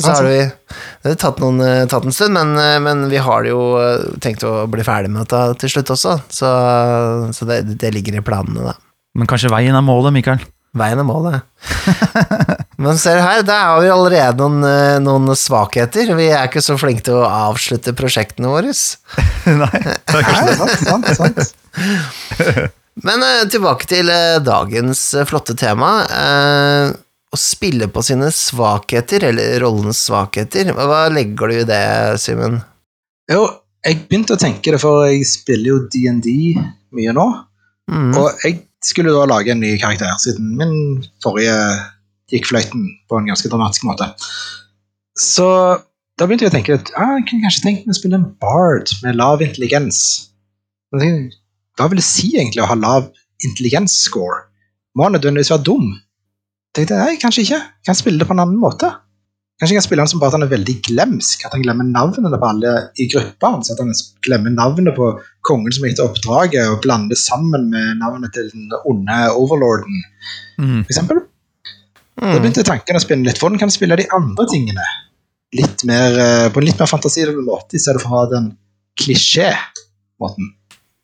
Så 0.00 0.14
har 0.14 0.24
vi 0.24 0.38
Det 0.40 1.10
har 1.12 1.16
tatt, 1.20 1.40
noen, 1.42 1.60
eh, 1.60 1.86
tatt 1.88 2.06
en 2.08 2.14
stund, 2.14 2.32
men, 2.36 2.54
eh, 2.56 2.78
men 2.80 3.02
vi 3.12 3.20
har 3.20 3.44
jo 3.48 3.60
tenkt 4.20 4.44
å 4.48 4.64
bli 4.70 4.84
ferdig 4.84 5.10
med 5.12 5.26
dette 5.26 5.60
til 5.60 5.74
slutt 5.74 5.92
også, 5.92 6.14
så, 6.32 6.52
så 7.36 7.48
det, 7.48 7.62
det 7.80 7.92
ligger 7.92 8.16
i 8.16 8.24
planene, 8.24 8.72
da. 8.72 8.74
Men 9.16 9.28
kanskje 9.28 9.52
veien 9.52 9.76
er 9.76 9.84
målet, 9.84 10.14
Mikael? 10.16 10.40
Veien 10.76 11.02
er 11.02 11.08
målet. 11.08 11.44
Men 12.80 12.96
ser 12.96 13.18
du 13.18 13.24
her, 13.26 13.42
der 13.44 13.66
har 13.68 13.82
vi 13.84 13.90
allerede 13.92 14.40
noen, 14.40 14.64
eh, 14.64 14.96
noen 15.04 15.28
svakheter. 15.36 16.14
Vi 16.16 16.30
er 16.32 16.48
ikke 16.48 16.62
så 16.64 16.78
flinke 16.80 17.04
til 17.04 17.18
å 17.20 17.28
avslutte 17.28 17.92
prosjektene 17.96 18.48
våre. 18.48 18.72
Nei. 19.60 19.82
det 19.84 20.16
er 20.16 20.28
kanskje 20.30 20.54
det. 20.56 20.78
sant, 20.80 21.10
sant. 21.18 22.72
Men 23.06 23.24
eh, 23.26 23.44
tilbake 23.52 23.88
til 23.90 24.08
eh, 24.12 24.40
dagens 24.44 25.02
flotte 25.28 25.56
tema. 25.60 25.92
Eh, 26.08 26.96
å 27.30 27.38
spille 27.38 27.86
på 27.92 28.02
sine 28.02 28.32
svakheter, 28.34 29.28
eller 29.28 29.60
rollens 29.62 30.00
svakheter. 30.08 30.72
Hva 30.74 31.04
legger 31.12 31.52
du 31.52 31.60
i 31.60 31.68
det, 31.68 31.84
Simen? 32.22 32.58
Jo, 33.30 33.44
jeg 33.84 34.02
begynte 34.08 34.34
å 34.34 34.40
tenke 34.40 34.72
det, 34.74 34.80
for 34.82 35.04
jeg 35.06 35.28
spiller 35.28 35.74
jo 35.74 35.78
D&D 35.92 36.34
mye 36.96 37.14
nå. 37.14 37.28
Mm. 37.92 38.10
Og 38.18 38.42
jeg 38.42 38.62
skulle 38.82 39.14
da 39.14 39.28
lage 39.28 39.52
en 39.52 39.62
ny 39.62 39.76
karakter, 39.78 40.10
siden 40.22 40.56
min 40.58 40.74
forrige 41.22 41.54
gikk 42.32 42.48
fløyten 42.50 42.86
på 43.10 43.18
en 43.20 43.28
ganske 43.30 43.50
dramatisk 43.52 43.86
måte. 43.88 44.08
Så 45.18 45.46
da 46.20 46.26
begynte 46.28 46.46
jeg 46.46 46.52
å 46.52 46.56
tenke 46.56 46.76
at 46.78 46.92
ah, 47.00 47.16
jeg 47.18 47.26
kunne 47.30 47.46
kanskje 47.46 47.64
tenkt 47.64 47.86
meg 47.86 47.94
å 47.94 47.98
spille 47.98 48.18
en 48.20 48.28
bard 48.42 48.92
med 49.04 49.18
lav 49.20 49.42
intelligens. 49.44 50.00
Tenkte, 50.92 51.36
Hva 51.78 51.88
vil 51.90 52.00
det 52.00 52.06
si 52.06 52.32
egentlig 52.36 52.64
å 52.64 52.70
ha 52.70 52.76
lav 52.78 53.10
intelligens-score? 53.46 54.42
Må 54.98 55.06
han 55.06 55.14
nødvendigvis 55.16 55.52
være 55.54 55.64
dum? 55.68 55.86
Jeg 56.70 56.80
tenkte, 56.82 56.98
nei, 57.00 57.14
kanskje 57.22 57.46
ikke. 57.46 57.60
Jeg 57.62 57.88
kan 57.88 57.98
spille 57.98 58.20
det 58.20 58.28
på 58.28 58.36
en 58.36 58.42
annen 58.44 58.60
måte. 58.60 58.90
Kanskje 59.60 59.74
jeg 59.74 59.80
kan 59.82 59.84
spille 59.86 60.04
han 60.04 60.08
som 60.08 60.20
bare 60.22 60.32
at 60.32 60.36
han 60.38 60.44
er 60.46 60.52
veldig 60.52 60.74
glemsk, 60.86 61.42
at 61.44 61.52
han 61.52 61.64
glemmer 61.64 61.84
navnene 61.88 62.38
på 62.40 62.48
alle 62.48 62.70
i 63.00 63.06
gruppa 63.12 63.50
hans. 63.56 63.68
At 63.72 63.80
han 63.82 63.90
glemmer 64.24 64.54
navnet 64.54 64.96
på 64.96 65.08
kongen 65.46 65.74
som 65.76 65.84
gikk 65.84 66.00
oppdraget, 66.04 66.62
og 66.72 66.80
blander 66.84 67.18
sammen 67.20 67.66
med 67.72 67.98
navnet 68.00 68.32
til 68.36 68.48
den 68.52 68.70
onde 68.88 69.18
overlorden, 69.36 70.04
Mm. 70.60 70.82
for 70.84 70.92
eksempel. 70.92 71.20
Da 72.20 72.26
Mm. 72.36 72.42
begynte 72.42 72.62
tanken 72.66 72.96
å 72.96 73.00
spinne 73.00 73.24
litt. 73.24 73.38
Hvordan 73.40 73.58
kan 73.58 73.68
jeg 73.70 73.78
spille 73.78 73.96
de 73.96 74.04
andre 74.12 74.44
tingene 74.46 74.84
litt 75.56 75.84
mer, 75.84 76.18
eh, 76.20 76.48
på 76.50 76.60
en 76.60 76.66
litt 76.66 76.78
mer 76.78 76.86
fantasifull 76.86 77.40
måte, 77.46 77.74
i 77.74 77.78
stedet 77.78 78.02
for 78.02 78.10
å 78.10 78.18
ha 78.18 78.26
den 78.30 78.56
klisjé-måten? 79.00 80.50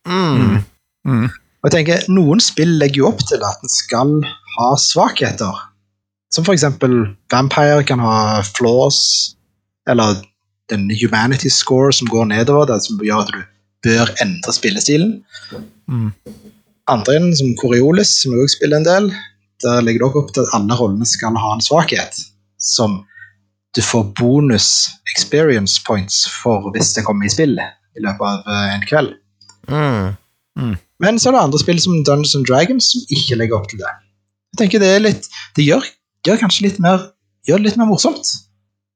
Mm. 0.06 0.64
Mm. 1.06 1.24
Og 1.64 1.70
jeg 1.70 1.86
tenker, 1.86 2.04
Noen 2.12 2.40
spill 2.40 2.78
legger 2.78 2.96
jo 3.02 3.08
opp 3.08 3.24
til 3.26 3.42
at 3.42 3.62
en 3.62 3.68
skal 3.72 4.20
ha 4.58 4.74
svakheter. 4.76 5.54
Som 6.30 6.44
for 6.44 6.52
eksempel 6.54 7.16
Vampire 7.32 7.82
kan 7.86 7.98
ha 7.98 8.42
flaws, 8.42 9.34
eller 9.88 10.20
den 10.68 10.90
humanity 10.90 11.48
score 11.48 11.92
som 11.92 12.08
går 12.08 12.26
nedover, 12.28 12.66
det 12.66 12.82
som 12.84 12.98
gjør 12.98 13.22
at 13.22 13.32
du 13.32 13.42
bør 13.88 14.12
endre 14.20 14.52
spillestilen. 14.52 15.22
Mm. 15.88 16.12
Andre 16.88 17.16
inn, 17.16 17.34
som 17.34 17.54
Coriolis, 17.56 18.22
som 18.22 18.32
også 18.32 18.58
spiller 18.58 18.76
en 18.76 18.84
del, 18.84 19.10
der 19.64 19.82
legger 19.84 20.02
det 20.02 20.08
også 20.08 20.22
opp 20.22 20.32
til 20.34 20.44
at 20.44 20.54
alle 20.58 20.78
rollene 20.78 21.08
skal 21.08 21.38
ha 21.40 21.54
en 21.54 21.64
svakhet, 21.64 22.20
som 22.60 23.00
du 23.76 23.82
får 23.84 24.12
bonus 24.16 24.68
experience 25.12 25.82
points 25.84 26.24
for 26.42 26.70
hvis 26.74 26.94
det 26.96 27.04
kommer 27.06 27.28
i 27.28 27.32
spill 27.32 27.56
i 27.60 28.04
løpet 28.04 28.24
av 28.24 28.48
eh, 28.52 28.74
en 28.74 28.86
kveld. 28.88 29.12
Mm. 29.68 30.76
Men 31.04 31.20
så 31.20 31.28
er 31.28 31.36
det 31.36 31.44
andre 31.44 31.60
spill 31.60 31.80
som 31.82 31.98
Dungeons 32.04 32.34
and 32.38 32.48
Dragons 32.48 32.88
som 32.92 33.04
ikke 33.12 33.36
legger 33.40 33.58
opp 33.58 33.68
til 33.70 33.82
det. 33.82 33.92
Jeg 34.54 34.62
tenker 34.62 34.80
Det 34.80 34.92
er 34.94 35.04
litt, 35.04 35.28
det 35.56 35.66
gjør, 35.66 35.84
gjør 36.24 36.40
kanskje 36.40 36.68
litt 36.68 36.80
mer 36.80 37.10
gjør 37.46 37.60
det 37.60 37.70
litt 37.70 37.80
mer 37.80 37.90
morsomt. 37.90 38.32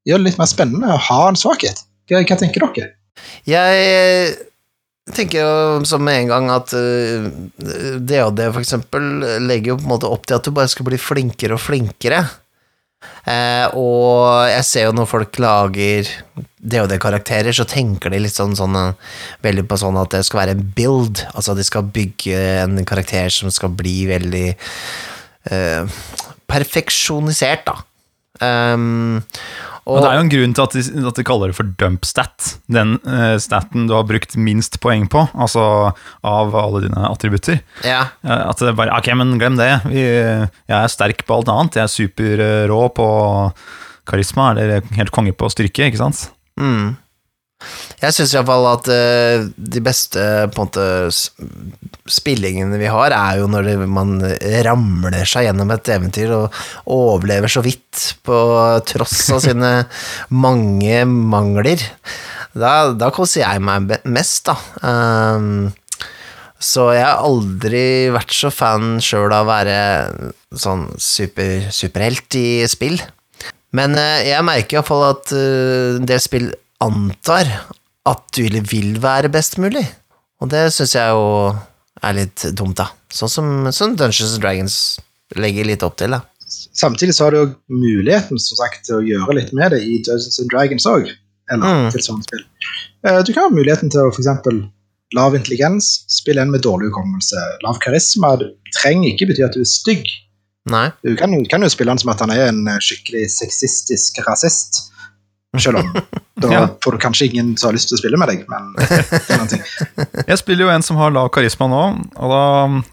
Gjør 0.09 0.21
det 0.21 0.31
litt 0.31 0.40
mer 0.40 0.49
spennende 0.50 0.95
å 0.95 1.02
ha 1.11 1.21
en 1.29 1.38
svakhet. 1.38 1.85
Hva, 2.09 2.23
hva 2.25 2.38
tenker 2.40 2.64
dere? 2.64 2.95
Jeg 3.49 4.33
tenker 5.17 5.43
jo 5.43 5.85
som 5.88 6.05
med 6.05 6.25
en 6.25 6.31
gang 6.31 6.50
at 6.55 6.75
uh, 6.76 7.26
DHD 7.99 8.45
for 8.50 8.61
eksempel 8.62 9.11
legger 9.47 9.75
jo 9.75 9.81
på 9.81 9.87
en 9.87 9.95
måte 9.95 10.11
opp 10.11 10.29
til 10.29 10.38
at 10.38 10.47
du 10.47 10.55
bare 10.57 10.71
skal 10.71 10.88
bli 10.88 11.00
flinkere 11.00 11.57
og 11.57 11.62
flinkere. 11.64 12.25
Uh, 13.25 13.67
og 13.76 14.49
jeg 14.49 14.64
ser 14.69 14.87
jo 14.87 14.95
når 14.97 15.09
folk 15.09 15.38
lager 15.40 16.09
DHD-karakterer, 16.61 17.52
så 17.57 17.64
tenker 17.69 18.12
de 18.12 18.21
litt 18.21 18.37
sånn, 18.37 18.52
sånn 18.57 18.76
eh, 18.76 19.12
veldig 19.45 19.64
på 19.69 19.79
sånn 19.81 19.97
at 20.00 20.12
det 20.12 20.23
skal 20.29 20.43
være 20.43 20.57
en 20.57 20.64
build. 20.76 21.23
Altså 21.33 21.57
de 21.57 21.64
skal 21.64 21.88
bygge 21.88 22.40
en 22.64 22.81
karakter 22.88 23.33
som 23.33 23.52
skal 23.52 23.73
bli 23.76 24.02
veldig 24.11 24.49
uh, 25.52 26.00
perfeksjonisert, 26.50 27.71
da. 27.71 27.79
Um, 28.40 29.21
Og 29.89 30.03
det 30.03 30.11
er 30.11 30.17
jo 30.19 30.25
en 30.25 30.31
grunn 30.33 30.55
til 30.57 30.65
at 30.67 30.75
de, 30.77 30.83
at 31.09 31.19
de 31.19 31.25
kaller 31.27 31.51
det 31.51 31.57
for 31.57 31.71
dump 31.81 32.05
stat. 32.09 32.51
Den 32.71 32.99
uh, 33.07 33.37
staten 33.43 33.87
du 33.89 33.95
har 33.97 34.05
brukt 34.09 34.37
minst 34.37 34.77
poeng 34.85 35.07
på, 35.11 35.25
altså 35.35 35.65
av 36.27 36.55
alle 36.57 36.85
dine 36.87 37.05
attributter. 37.09 37.61
ja. 37.87 38.03
Eh, 38.23 38.43
At 38.51 38.61
det 38.61 38.77
bare 38.79 38.95
Ok, 38.99 39.09
men 39.17 39.39
glem 39.41 39.57
det. 39.59 39.71
Vi, 39.89 40.03
jeg 40.05 40.77
er 40.77 40.93
sterk 40.93 41.25
på 41.27 41.39
alt 41.41 41.49
annet. 41.53 41.79
Jeg 41.81 41.87
er 41.89 41.95
superrå 41.95 42.83
på 42.95 43.07
karisma, 44.11 44.51
eller 44.53 44.83
helt 44.97 45.13
konge 45.15 45.33
på 45.37 45.49
styrke, 45.53 45.87
ikke 45.89 46.01
sant? 46.01 46.27
Mm. 46.61 46.97
Jeg 48.00 48.17
syns 48.17 48.35
iallfall 48.35 48.69
at 48.71 48.90
uh, 48.90 49.47
de 49.57 49.83
beste 49.85 50.25
på 50.55 50.64
en 50.64 50.69
måte 50.69 50.87
spillingene 52.11 52.79
vi 52.81 52.88
har, 52.90 53.14
er 53.14 53.40
jo 53.40 53.49
når 53.50 53.69
det, 53.69 53.76
man 53.90 54.17
ramler 54.67 55.29
seg 55.29 55.49
gjennom 55.49 55.71
et 55.75 55.93
eventyr 55.95 56.33
og 56.37 56.61
overlever 56.90 57.52
så 57.52 57.62
vidt 57.64 58.14
på 58.26 58.38
tross 58.88 59.29
av 59.35 59.45
sine 59.45 59.75
mange 60.47 61.05
mangler. 61.07 61.85
Da, 62.57 62.90
da 62.99 63.12
koser 63.14 63.45
jeg 63.45 63.62
meg 63.62 64.00
mest, 64.11 64.50
da. 64.50 64.57
Um, 64.83 65.71
så 66.61 66.90
jeg 66.93 67.07
har 67.07 67.23
aldri 67.25 68.11
vært 68.12 68.35
så 68.37 68.50
fan 68.52 68.99
sjøl 69.00 69.33
av 69.33 69.47
å 69.47 69.49
være 69.49 69.79
sånn 70.61 70.90
super, 71.00 71.71
superhelt 71.73 72.37
i 72.37 72.67
spill. 72.69 73.00
Men 73.76 73.95
eh, 73.97 74.26
jeg 74.29 74.45
merker 74.45 74.79
iallfall 74.79 75.07
at 75.09 75.33
eh, 75.33 75.97
en 75.97 76.09
del 76.11 76.21
spill 76.21 76.50
antar 76.81 77.49
at 78.09 78.23
du 78.37 78.45
vil 78.71 78.97
være 79.03 79.31
best 79.33 79.59
mulig. 79.61 79.85
Og 80.41 80.49
det 80.53 80.71
syns 80.73 80.95
jeg 80.97 81.13
jo 81.13 81.25
er 82.03 82.17
litt 82.17 82.47
dumt, 82.57 82.79
da. 82.81 82.89
Sånn 83.13 83.29
som, 83.33 83.49
som 83.77 83.97
Dungeons 83.99 84.35
and 84.39 84.43
Dragons 84.45 84.77
legger 85.37 85.69
litt 85.69 85.83
opp 85.85 85.99
til, 86.01 86.15
da. 86.17 86.23
Samtidig 86.51 87.15
så 87.15 87.27
har 87.27 87.35
du 87.35 87.39
jo 87.43 87.49
muligheten 87.71 88.41
som 88.41 88.57
sagt, 88.59 88.85
til 88.89 88.97
å 88.99 89.05
gjøre 89.05 89.37
litt 89.37 89.53
med 89.55 89.75
det 89.75 89.83
i 89.85 89.99
Dungeons 90.07 90.41
and 90.41 90.51
Dragons 90.53 90.87
òg. 90.89 91.11
Eller 91.51 91.67
Mm. 91.67 91.91
til 91.93 92.01
sånne 92.07 92.23
spill. 92.25 92.45
Eh, 93.05 93.23
Du 93.27 93.33
kan 93.35 93.43
ha 93.45 93.51
muligheten 93.51 93.91
til 93.91 94.01
å 94.01 94.11
f.eks. 94.15 94.29
lav 95.15 95.35
intelligens, 95.35 96.05
spille 96.09 96.41
en 96.41 96.51
med 96.53 96.63
dårlig 96.63 96.89
hukommelse. 96.93 97.37
Lav 97.65 97.79
karisma 97.83 98.37
det 98.39 98.53
trenger 98.81 99.11
ikke 99.13 99.27
bety 99.33 99.43
at 99.45 99.53
du 99.59 99.61
er 99.61 99.67
stygg. 99.69 100.07
Nei. 100.71 100.91
Du 101.03 101.17
kan, 101.17 101.33
kan 101.51 101.61
jo 101.63 101.69
spille 101.69 101.91
han 101.91 101.99
som 101.99 102.11
at 102.13 102.21
han 102.21 102.31
er 102.31 102.47
en 102.49 102.65
skikkelig 102.79 103.27
sexistisk 103.35 104.21
rasist. 104.27 104.89
Selv 105.59 105.80
om 105.80 105.88
da 106.40 106.49
Ja. 106.52 106.61
får 106.85 106.92
du 106.95 106.99
kanskje 107.02 107.26
ingen 107.26 107.57
som 107.59 107.69
har 107.69 107.75
lyst 107.75 107.88
til 107.90 107.97
å 107.97 108.00
spille 108.00 108.16
med 108.21 108.30
deg, 108.30 108.45
men. 108.49 108.69
Jeg 110.30 110.38
spiller 110.38 110.64
jo 110.64 110.71
en 110.73 110.85
som 110.87 110.97
har 111.00 111.11
lav 111.12 111.28
karisma 111.35 111.66
nå, 111.69 111.80
og 112.16 112.30
da 112.33 112.42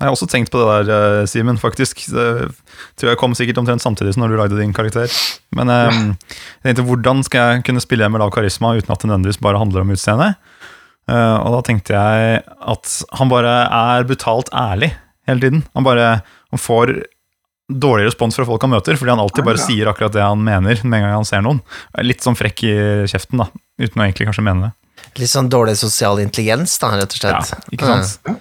har 0.02 0.08
jeg 0.10 0.16
også 0.16 0.28
tenkt 0.32 0.52
på 0.54 0.60
det 0.64 0.88
der, 0.90 1.22
eh, 1.22 1.28
Simen, 1.30 1.60
faktisk. 1.62 2.02
Det 2.10 2.26
tror 2.98 3.12
jeg 3.12 3.20
kom 3.22 3.36
sikkert 3.38 3.62
omtrent 3.62 3.84
samtidig 3.86 4.16
som 4.16 4.24
når 4.26 4.34
du 4.34 4.38
lagde 4.42 4.60
din 4.60 4.74
karakter. 4.76 5.12
Men 5.56 5.70
eh, 5.70 6.00
jeg 6.64 6.72
tenkte, 6.72 6.88
hvordan 6.90 7.22
skal 7.28 7.54
jeg 7.54 7.66
kunne 7.70 7.84
spille 7.84 8.10
med 8.10 8.24
lav 8.24 8.34
karisma 8.36 8.74
uten 8.78 8.92
at 8.94 9.04
det 9.06 9.12
nødvendigvis 9.12 9.42
bare 9.46 9.62
handler 9.62 9.86
om 9.86 9.94
utseende? 9.94 10.34
Uh, 11.08 11.38
og 11.40 11.54
da 11.54 11.60
tenkte 11.64 11.94
jeg 11.96 12.42
at 12.68 12.96
han 13.16 13.30
bare 13.32 13.52
er 13.72 14.04
brutalt 14.10 14.50
ærlig 14.52 14.90
hele 15.30 15.40
tiden. 15.40 15.62
Han 15.78 15.86
bare 15.88 16.08
han 16.52 16.60
får 16.60 16.92
dårlig 17.68 18.08
respons 18.08 18.36
fra 18.38 18.46
folk 18.48 18.64
han 18.64 18.72
møter, 18.72 18.96
fordi 18.96 19.12
han 19.12 19.20
alltid 19.20 19.44
bare 19.48 19.60
sier 19.60 19.90
akkurat 19.92 20.14
det 20.16 20.24
han 20.24 20.40
mener 20.44 20.80
med 20.84 21.00
en 21.02 21.06
gang 21.08 21.16
han 21.18 21.28
ser 21.28 21.44
noen. 21.44 21.60
Litt 22.06 22.24
sånn 22.24 22.38
frekk 22.40 22.64
i 22.64 22.74
kjeften, 23.12 23.42
da, 23.44 23.50
uten 23.82 24.02
å 24.02 24.06
egentlig 24.06 24.30
kanskje 24.30 24.46
mene 24.48 24.70
det. 24.70 24.74
Litt 25.20 25.32
sånn 25.32 25.50
dårlig 25.52 25.76
sosial 25.80 26.22
intelligens, 26.24 26.78
da, 26.80 26.94
rett 26.96 27.12
og 27.12 27.20
slett. 27.20 27.52
Ja, 27.52 27.64
ikke 27.76 27.90
sant? 27.90 28.20
Mm. 28.28 28.38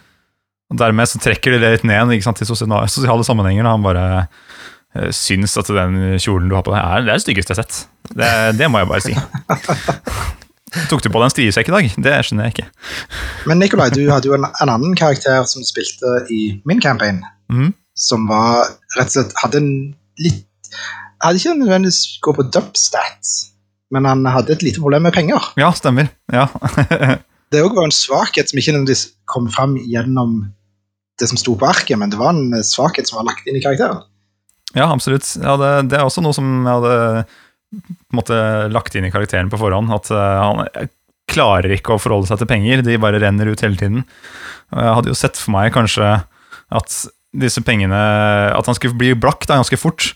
Og 0.66 0.78
dermed 0.80 1.10
så 1.10 1.20
trekker 1.22 1.54
de 1.54 1.60
det 1.62 1.72
litt 1.76 1.86
ned 1.86 2.10
ikke 2.14 2.26
sant, 2.26 2.40
til 2.42 2.48
sosiale, 2.48 2.86
sosiale 2.90 3.26
sammenhenger. 3.26 3.66
Da. 3.66 3.74
Han 3.76 3.84
bare 3.86 4.06
uh, 4.26 5.10
syns 5.14 5.54
at 5.60 5.70
den 5.70 6.16
kjolen 6.22 6.50
du 6.50 6.56
har 6.58 6.64
på 6.66 6.74
deg, 6.74 6.82
er 6.82 7.06
det 7.06 7.12
er 7.14 7.20
det 7.20 7.24
styggeste 7.26 7.54
jeg 7.54 7.60
har 7.60 7.66
sett. 7.66 7.86
Det, 8.10 8.30
det 8.58 8.70
må 8.70 8.82
jeg 8.82 8.90
bare 8.90 9.04
si. 9.06 9.14
Tok 10.90 11.02
du 11.02 11.08
på 11.08 11.20
deg 11.20 11.28
en 11.28 11.32
striesekk 11.32 11.70
i 11.70 11.74
dag? 11.76 11.90
Det 12.08 12.14
skjønner 12.26 12.48
jeg 12.48 12.56
ikke. 12.56 12.66
Men 13.48 13.62
Nikolai, 13.62 13.88
du 13.94 14.02
hadde 14.10 14.28
jo 14.28 14.34
en, 14.36 14.46
en 14.50 14.72
annen 14.74 14.96
karakter 14.98 15.46
som 15.48 15.64
spilte 15.66 16.20
i 16.34 16.60
min 16.68 16.82
campaign, 16.82 17.24
Mhm. 17.50 17.74
Som 17.96 18.26
var 18.30 18.66
rett 18.96 19.08
og 19.08 19.14
slett 19.16 19.38
hadde 19.42 19.62
en 19.62 19.72
litt 20.22 20.44
Hadde 21.24 21.40
ikke 21.40 21.54
nødvendigvis 21.56 22.18
gå 22.20 22.32
på 22.36 22.44
dubstat, 22.52 23.30
men 23.94 24.04
han 24.04 24.26
hadde 24.28 24.52
et 24.52 24.64
lite 24.66 24.82
problem 24.82 25.06
med 25.06 25.14
penger. 25.16 25.46
Ja, 25.56 25.70
stemmer. 25.72 26.10
Ja. 26.28 26.44
Det 27.54 27.62
òg 27.62 27.72
var 27.78 27.86
en 27.86 27.94
svakhet 27.94 28.50
som 28.50 28.58
ikke 28.60 28.74
nødvendigvis 28.74 29.06
kom 29.30 29.46
fram 29.54 29.78
gjennom 29.78 30.42
det 31.16 31.28
som 31.30 31.38
sto 31.40 31.54
på 31.56 31.68
arket, 31.70 31.96
men 31.96 32.12
det 32.12 32.18
var 32.20 32.34
en 32.34 32.52
svakhet 32.66 33.08
som 33.08 33.20
var 33.20 33.30
lagt 33.30 33.46
inn 33.48 33.56
i 33.56 33.62
karakteren. 33.64 34.02
ja, 34.74 34.90
absolutt. 34.90 35.30
Ja, 35.40 35.54
det, 35.56 35.70
det 35.92 35.96
er 35.96 36.04
også 36.04 36.24
noe 36.26 36.36
som 36.36 36.50
jeg 36.66 36.74
hadde 36.74 36.96
måte, 38.16 38.36
lagt 38.74 38.98
inn 38.98 39.06
i 39.08 39.12
karakteren 39.14 39.48
på 39.52 39.60
forhånd. 39.60 39.92
At 39.94 40.10
eh, 40.12 40.42
han 40.42 40.90
klarer 41.30 41.72
ikke 41.74 41.96
å 41.96 42.02
forholde 42.02 42.28
seg 42.30 42.42
til 42.42 42.50
penger, 42.50 42.84
de 42.86 43.00
bare 43.02 43.20
renner 43.22 43.48
ut 43.50 43.62
hele 43.64 43.78
tiden. 43.78 44.04
Jeg 44.74 44.96
hadde 44.98 45.12
jo 45.12 45.18
sett 45.18 45.38
for 45.38 45.54
meg 45.56 45.72
kanskje 45.74 46.18
at 46.76 46.98
disse 47.36 47.62
pengene 47.64 47.98
At 48.56 48.68
han 48.68 48.76
skulle 48.78 48.96
bli 48.98 49.12
blakk 49.18 49.46
da, 49.48 49.58
ganske 49.60 49.78
fort. 49.80 50.12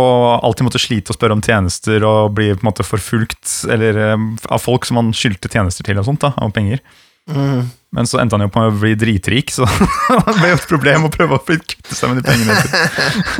Og 0.00 0.44
alltid 0.44 0.66
måtte 0.66 0.82
slite 0.82 1.12
og 1.12 1.18
spørre 1.18 1.36
om 1.36 1.42
tjenester 1.44 2.02
og 2.08 2.34
bli 2.34 2.48
på 2.50 2.64
en 2.64 2.68
måte 2.72 2.86
forfulgt 2.86 3.60
eller, 3.70 3.98
eh, 4.02 4.24
av 4.50 4.62
folk 4.62 4.86
som 4.88 4.98
han 4.98 5.12
skyldte 5.14 5.50
tjenester 5.52 5.86
til 5.86 6.00
og 6.00 6.08
sånt, 6.08 6.24
da, 6.24 6.32
av 6.34 6.50
penger. 6.56 6.82
Mm. 7.30 7.70
Men 7.94 8.08
så 8.10 8.18
endte 8.20 8.34
han 8.36 8.44
jo 8.44 8.50
på 8.52 8.64
å 8.66 8.72
bli 8.74 8.96
dritrik, 8.98 9.52
så 9.54 9.68
det 10.26 10.34
ble 10.40 10.50
jo 10.50 10.58
et 10.58 10.66
problem 10.68 11.06
å 11.06 11.12
prøve 11.14 11.38
å 11.38 11.44
kvitte 11.46 11.94
seg 11.94 12.10
med 12.10 12.20
de 12.20 12.26
pengene. 12.26 12.58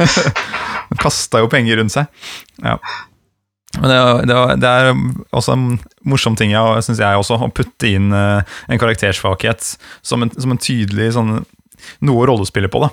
Han 0.93 1.01
kasta 1.01 1.43
jo 1.43 1.51
penger 1.51 1.81
rundt 1.81 1.97
seg. 1.97 2.31
Ja. 2.63 2.79
Men 3.81 3.91
det, 3.91 3.99
det, 4.31 4.37
det 4.63 4.71
er 4.71 4.93
også 5.35 5.57
en 5.57 5.67
morsom 6.07 6.37
ting, 6.39 6.55
ja, 6.55 6.63
synes 6.85 7.03
jeg 7.03 7.19
også, 7.19 7.41
å 7.43 7.51
putte 7.51 7.91
inn 7.91 8.15
eh, 8.15 8.59
en 8.71 8.81
karaktersvakhet 8.81 9.75
som 10.07 10.23
en, 10.23 10.31
som 10.39 10.55
en 10.55 10.61
tydelig 10.63 11.11
sånn, 11.17 11.41
noe 12.05 12.29
å 12.31 12.45
på 12.45 12.71
på. 12.73 12.85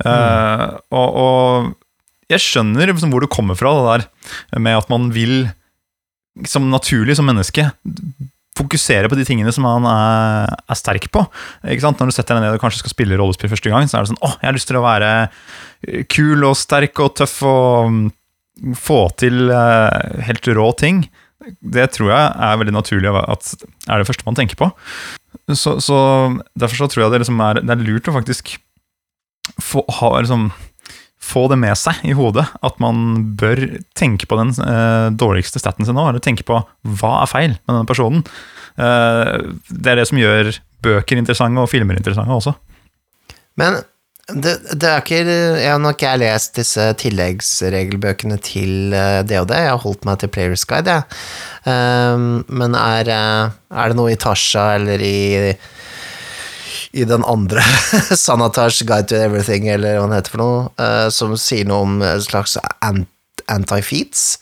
Mm. 0.00 0.08
Uh, 0.08 0.66
og, 0.96 1.16
og 1.20 2.30
jeg 2.30 2.42
skjønner 2.44 2.92
liksom 2.92 3.12
hvor 3.12 3.24
det 3.24 3.32
kommer 3.32 3.58
fra, 3.58 3.72
det 3.76 3.86
der 3.90 4.60
med 4.62 4.78
at 4.78 4.90
man 4.92 5.10
vil, 5.14 5.48
som 6.48 6.70
naturlig 6.70 7.18
som 7.18 7.26
menneske, 7.28 7.66
fokusere 8.60 9.08
på 9.10 9.16
de 9.18 9.24
tingene 9.26 9.52
som 9.54 9.64
man 9.66 9.86
er, 9.88 10.54
er 10.68 10.78
sterk 10.78 11.08
på. 11.14 11.24
Når 11.64 12.10
du 12.10 12.14
setter 12.14 12.36
deg 12.36 12.44
ned 12.44 12.56
og 12.56 12.62
kanskje 12.62 12.82
skal 12.82 12.94
spille 12.94 13.18
rollespill 13.18 13.52
første 13.52 13.72
gang, 13.72 13.88
så 13.88 13.98
er 13.98 14.04
det 14.04 14.12
sånn 14.12 14.22
åh, 14.26 14.36
jeg 14.40 14.48
har 14.48 14.56
lyst 14.56 14.70
til 14.70 14.80
å 14.80 14.84
være 14.84 15.10
kul 16.12 16.46
og 16.48 16.58
sterk 16.58 17.00
og 17.02 17.14
tøff 17.20 17.38
og 17.48 17.94
mm, 17.94 18.04
få 18.76 19.00
til 19.20 19.50
eh, 19.54 20.22
helt 20.26 20.50
rå 20.58 20.68
ting. 20.78 21.04
Det 21.60 21.86
tror 21.94 22.12
jeg 22.12 22.32
er 22.50 22.60
veldig 22.60 22.76
naturlig 22.76 23.12
at 23.16 23.54
er 23.88 24.02
det 24.02 24.08
første 24.10 24.26
man 24.26 24.36
tenker 24.38 24.60
på. 24.60 24.68
Så, 25.48 25.78
så 25.82 25.98
Derfor 26.58 26.82
så 26.82 26.90
tror 26.90 27.04
jeg 27.04 27.14
det, 27.14 27.22
liksom 27.24 27.40
er, 27.44 27.62
det 27.64 27.74
er 27.74 27.86
lurt 27.86 28.10
å 28.10 28.14
faktisk 28.14 28.54
få, 29.60 29.82
ha, 30.00 30.10
liksom, 30.20 30.50
få 31.20 31.46
det 31.52 31.58
med 31.60 31.78
seg 31.78 32.00
i 32.06 32.14
hodet. 32.16 32.46
At 32.66 32.80
man 32.82 33.34
bør 33.40 33.62
tenke 33.98 34.28
på 34.30 34.38
den 34.40 34.54
eh, 34.64 35.10
dårligste 35.20 35.62
staten 35.62 35.88
sin 35.88 35.98
nå, 35.98 36.08
eller 36.08 36.22
tenke 36.24 36.46
på 36.48 36.60
hva 37.00 37.12
er 37.22 37.30
feil 37.30 37.54
med 37.54 37.72
denne 37.74 37.88
personen. 37.88 38.24
Eh, 38.80 39.36
det 39.70 39.94
er 39.94 40.00
det 40.00 40.08
som 40.10 40.20
gjør 40.20 40.52
bøker 40.84 41.20
interessante 41.20 41.60
og 41.60 41.70
filmer 41.72 41.98
interessante 41.98 42.36
også. 42.36 42.54
Men 43.60 43.80
det, 44.34 44.54
det 44.78 44.88
er 44.88 45.02
ikke 45.02 45.18
Jeg 45.24 45.70
har 45.70 45.80
nok 45.82 45.98
ikke 45.98 46.14
lest 46.20 46.56
disse 46.58 46.86
tilleggsregelbøkene 47.02 48.38
til 48.44 48.94
eh, 48.96 49.20
DOD. 49.26 49.52
Jeg 49.56 49.72
har 49.72 49.82
holdt 49.82 50.06
meg 50.08 50.20
til 50.22 50.32
Players 50.32 50.64
Guide, 50.68 50.96
jeg. 51.00 51.20
Ehm, 51.70 52.44
men 52.48 52.76
er, 52.78 53.10
eh, 53.10 53.52
er 53.74 53.92
det 53.92 53.98
noe 53.98 54.12
i 54.12 54.18
Tasha 54.20 54.74
eller 54.78 55.02
i 55.04 55.54
i 56.90 57.04
den 57.06 57.22
andre 57.22 57.62
Sanatars 58.18 58.80
Guide 58.82 59.06
to 59.12 59.18
Everything, 59.18 59.68
eller 59.70 59.98
hva 60.00 60.08
den 60.08 60.16
heter 60.16 60.32
for 60.34 60.42
noe, 60.42 60.62
uh, 60.80 61.06
som 61.14 61.36
sier 61.38 61.68
noe 61.68 61.84
om 61.86 62.00
en 62.02 62.24
slags 62.24 62.56
ant- 62.82 63.44
anti-feats. 63.46 64.40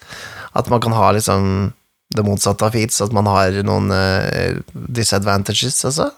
At 0.56 0.70
man 0.72 0.80
kan 0.80 0.96
ha 0.96 1.10
liksom 1.12 1.74
det 2.16 2.24
motsatte 2.24 2.64
av 2.64 2.72
feats, 2.72 3.02
at 3.04 3.12
man 3.12 3.28
har 3.28 3.52
noen 3.68 3.92
uh, 3.92 4.56
disadvantages, 4.72 5.82
altså. 5.84 6.08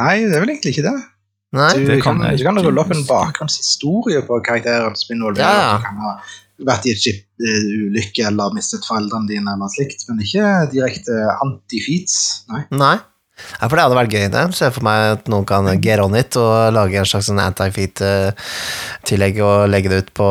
Nei, 0.00 0.22
det 0.24 0.38
er 0.38 0.44
vel 0.46 0.54
egentlig 0.54 0.72
ikke 0.76 0.86
det. 0.88 0.96
Nei? 1.56 1.70
Du 1.78 1.86
Det 1.88 2.02
kan, 2.04 2.18
kan 2.20 2.36
du 2.36 2.44
kan 2.44 2.58
rulle 2.60 2.82
opp 2.82 2.90
en 2.92 3.06
bakgrunnshistorie 3.08 4.20
på 4.28 4.40
karakteren 4.44 4.96
som 4.98 5.14
involverer 5.16 5.48
Ja, 5.48 5.74
at 5.76 5.80
du 5.80 5.86
kan 5.86 6.02
ha 6.04 6.14
vært 6.68 6.88
i 6.88 6.92
et 6.92 7.00
skip-ulykke 7.00 8.26
eller 8.28 8.52
mistet 8.56 8.84
foreldrene 8.84 9.30
dine, 9.30 9.54
eller 9.54 9.70
slikt, 9.72 10.02
men 10.08 10.20
ikke 10.24 10.48
direkte 10.72 11.14
anti-feats. 11.44 12.18
Nei. 12.50 12.64
Nei. 12.74 12.96
Ja, 13.60 13.68
for 13.68 13.76
det 13.78 13.84
hadde 13.86 13.98
vært 14.00 14.14
gøy, 14.16 14.24
det. 14.34 14.42
Se 14.58 14.68
for 14.74 14.82
meg 14.86 15.12
at 15.14 15.28
noen 15.30 15.46
kan 15.46 15.68
get 15.80 16.02
on 16.02 16.16
it 16.18 16.34
og 16.40 16.72
lage 16.74 16.98
en 16.98 17.06
slags 17.06 17.28
sånn 17.30 17.38
anti-feat-tillegg 17.42 19.38
og 19.46 19.68
legge 19.70 19.92
det 19.92 20.02
ut 20.02 20.10
på 20.18 20.28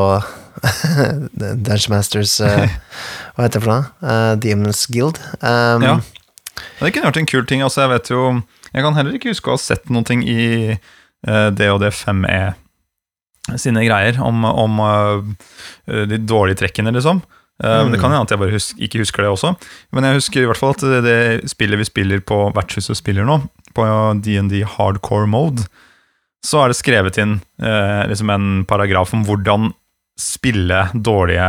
Dungeon 1.39 1.93
Masters 1.93 2.39
eh, 2.41 2.67
Hva 3.37 3.45
heter 3.45 3.59
det 3.59 3.63
for 3.63 3.71
noe? 3.71 3.87
Eh, 4.01 4.33
Demons 4.43 4.85
Guild. 4.91 5.21
Um, 5.39 5.85
Ja. 5.87 5.97
Det 6.81 6.89
kunne 6.93 7.09
vært 7.11 7.19
en 7.21 7.29
kul 7.29 7.45
ting. 7.45 7.61
Altså, 7.61 7.83
jeg 7.85 7.91
vet 7.93 8.09
jo 8.09 8.21
Jeg 8.73 8.83
kan 8.83 8.95
heller 8.97 9.15
ikke 9.17 9.31
huske 9.31 9.51
å 9.51 9.55
ha 9.55 9.61
sett 9.61 9.91
noe 9.93 10.17
i 10.25 10.75
uh, 11.27 11.49
det 11.53 11.93
5E 11.93 12.41
sine 13.55 13.85
greier 13.85 14.17
om, 14.19 14.43
om 14.43 14.79
eh, 14.83 16.01
de 16.09 16.17
dårlige 16.19 16.59
trekkene, 16.63 16.91
liksom. 16.91 17.21
Mm. 17.63 17.87
men 17.87 17.91
Det 17.95 17.99
kan 18.01 18.11
hende 18.11 18.25
at 18.27 18.33
jeg 18.33 18.41
bare 18.41 18.53
husk, 18.53 18.81
ikke 18.83 18.99
husker 19.01 19.23
det 19.23 19.29
også. 19.31 19.53
Men 19.95 20.05
jeg 20.05 20.19
husker 20.19 20.43
i 20.43 20.49
hvert 20.49 20.59
fall 20.59 20.75
at 20.75 20.83
det, 20.83 20.99
det 21.05 21.49
spillet 21.49 21.79
vi 21.79 21.87
spiller 21.87 22.21
på 22.21 22.41
vertshuset 22.53 22.99
spiller 22.99 23.25
nå, 23.25 23.39
på 23.73 23.85
DND 24.21 24.59
hardcore 24.75 25.29
mode, 25.31 25.65
så 26.45 26.61
er 26.61 26.71
det 26.71 26.79
skrevet 26.79 27.17
inn 27.21 27.39
eh, 27.63 28.03
liksom 28.11 28.29
en 28.33 28.49
paragraf 28.69 29.15
om 29.15 29.23
hvordan 29.25 29.71
spille 30.17 30.83
dårlige 30.93 31.47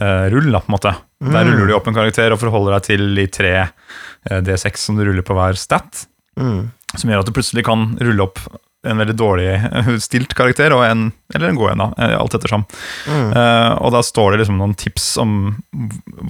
eh, 0.00 0.26
rull, 0.32 0.50
da, 0.50 0.62
på 0.62 0.72
en 0.72 0.76
måte. 0.76 0.94
Der 1.28 1.46
ruller 1.46 1.66
du 1.66 1.74
opp 1.74 1.88
en 1.90 1.96
karakter 1.96 2.34
og 2.34 2.42
forholder 2.42 2.76
deg 2.76 2.88
til 2.88 3.06
de 3.18 3.28
tre 3.34 3.54
eh, 3.60 4.40
D6 4.46 4.88
som 4.88 4.98
du 4.98 5.06
ruller 5.06 5.26
på 5.26 5.36
hver 5.38 5.58
stat. 5.58 6.06
Mm. 6.38 6.68
Som 6.96 7.10
gjør 7.10 7.22
at 7.22 7.28
du 7.28 7.34
plutselig 7.36 7.66
kan 7.68 7.92
rulle 8.00 8.24
opp 8.24 8.40
en 8.86 9.00
veldig 9.00 9.14
dårlig 9.18 9.48
stilt 10.06 10.34
karakter, 10.38 10.72
og 10.76 10.84
en, 10.86 11.08
eller 11.34 11.50
en 11.50 11.58
god 11.58 11.72
en, 11.72 11.82
da, 11.82 11.88
eh, 12.04 12.14
alt 12.18 12.36
ettersom. 12.38 12.64
Mm. 13.10 13.30
Uh, 13.34 13.72
og 13.82 13.92
da 13.96 14.02
står 14.06 14.32
det 14.32 14.42
liksom 14.42 14.60
noen 14.60 14.76
tips 14.78 15.08
om 15.22 15.32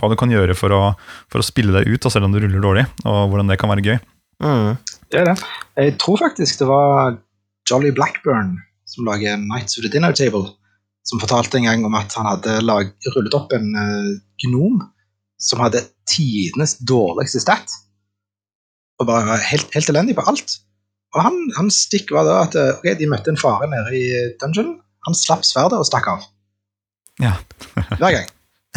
hva 0.01 0.11
du 0.11 0.17
kan 0.19 0.33
gjøre 0.33 0.57
for 0.59 0.75
å, 0.75 0.83
for 1.31 1.43
å 1.43 1.47
spille 1.47 1.75
deg 1.77 1.91
ut, 1.91 2.01
da, 2.05 2.13
selv 2.13 2.29
om 2.29 2.35
du 2.35 2.41
ruller 2.43 2.65
dårlig, 2.65 2.87
og 3.05 3.29
hvordan 3.33 3.53
det 3.53 3.59
kan 3.61 3.73
være 3.73 3.85
gøy. 3.85 3.99
Mm. 4.45 4.71
Det 5.09 5.21
er 5.21 5.31
det. 5.31 5.37
Jeg 5.79 5.97
tror 6.01 6.21
faktisk 6.21 6.63
det 6.63 6.71
var 6.71 7.19
Jolly 7.69 7.93
Blackburn 7.97 8.57
som 8.89 9.09
lager 9.09 9.37
Nights 9.41 9.77
of 9.77 9.85
the 9.85 9.93
Dinner 9.93 10.15
Table, 10.17 10.47
som 11.05 11.21
fortalte 11.21 11.61
en 11.61 11.69
gang 11.69 11.85
om 11.85 11.97
at 11.97 12.15
han 12.17 12.29
hadde 12.29 12.61
lag, 12.65 12.89
rullet 13.15 13.37
opp 13.37 13.53
en 13.57 13.69
uh, 13.77 14.15
gnom 14.45 14.81
som 15.39 15.61
hadde 15.63 15.85
tidenes 16.09 16.79
dårligste 16.83 17.43
stat. 17.45 17.77
Og 18.99 19.07
bare 19.09 19.27
var 19.29 19.45
helt, 19.51 19.69
helt 19.75 19.93
elendig 19.93 20.17
på 20.19 20.25
alt. 20.31 20.59
Og 21.17 21.23
han, 21.25 21.37
hans 21.57 21.85
stikk 21.87 22.11
var 22.15 22.27
da 22.29 22.41
at 22.47 22.57
eh, 22.59 22.75
ok, 22.77 22.91
de 22.99 23.09
møtte 23.11 23.33
en 23.33 23.41
fare 23.41 23.69
nede 23.71 23.95
i 23.97 24.09
dungeon. 24.41 24.75
Han 25.09 25.17
slapp 25.17 25.47
sverdet 25.47 25.79
og 25.79 25.87
stakk 25.89 26.11
av. 26.11 26.27
Ja. 27.23 27.37
Hver 27.97 28.11
gang. 28.13 28.27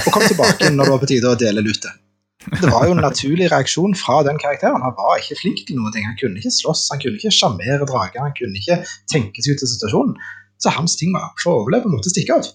Og 0.05 0.13
kom 0.13 0.23
tilbake 0.25 0.69
når 0.71 0.87
det 0.87 0.93
var 0.93 1.01
på 1.01 1.09
tide 1.11 1.33
å 1.33 1.39
dele 1.39 1.63
lutet. 1.65 1.97
Det 2.41 2.71
var 2.71 2.87
jo 2.87 2.95
en 2.95 3.03
naturlig 3.03 3.51
reaksjon 3.51 3.93
fra 3.97 4.21
den 4.25 4.39
karakteren. 4.41 4.81
Han 4.81 4.95
var 4.97 5.19
ikke 5.19 5.37
flink 5.37 5.59
til 5.67 5.77
noen 5.77 5.93
ting. 5.93 6.07
Han 6.07 6.17
kunne 6.17 6.41
ikke 6.41 6.53
slåss, 6.55 6.87
han 6.93 7.01
kunne 7.03 7.19
ikke 7.19 7.33
sjarmere 7.35 7.85
drager, 7.85 8.23
han 8.23 8.33
kunne 8.37 8.57
ikke 8.57 8.79
tenke 9.11 9.43
seg 9.43 9.57
ut 9.57 9.65
av 9.65 9.71
situasjonen. 9.75 10.15
Så 10.61 10.73
hans 10.73 10.97
ting 10.97 11.13
var 11.13 11.29
for 11.41 11.51
å 11.51 11.61
overleve 11.61 11.91
måtte 11.91 12.13
stikke 12.13 12.39
av. 12.39 12.49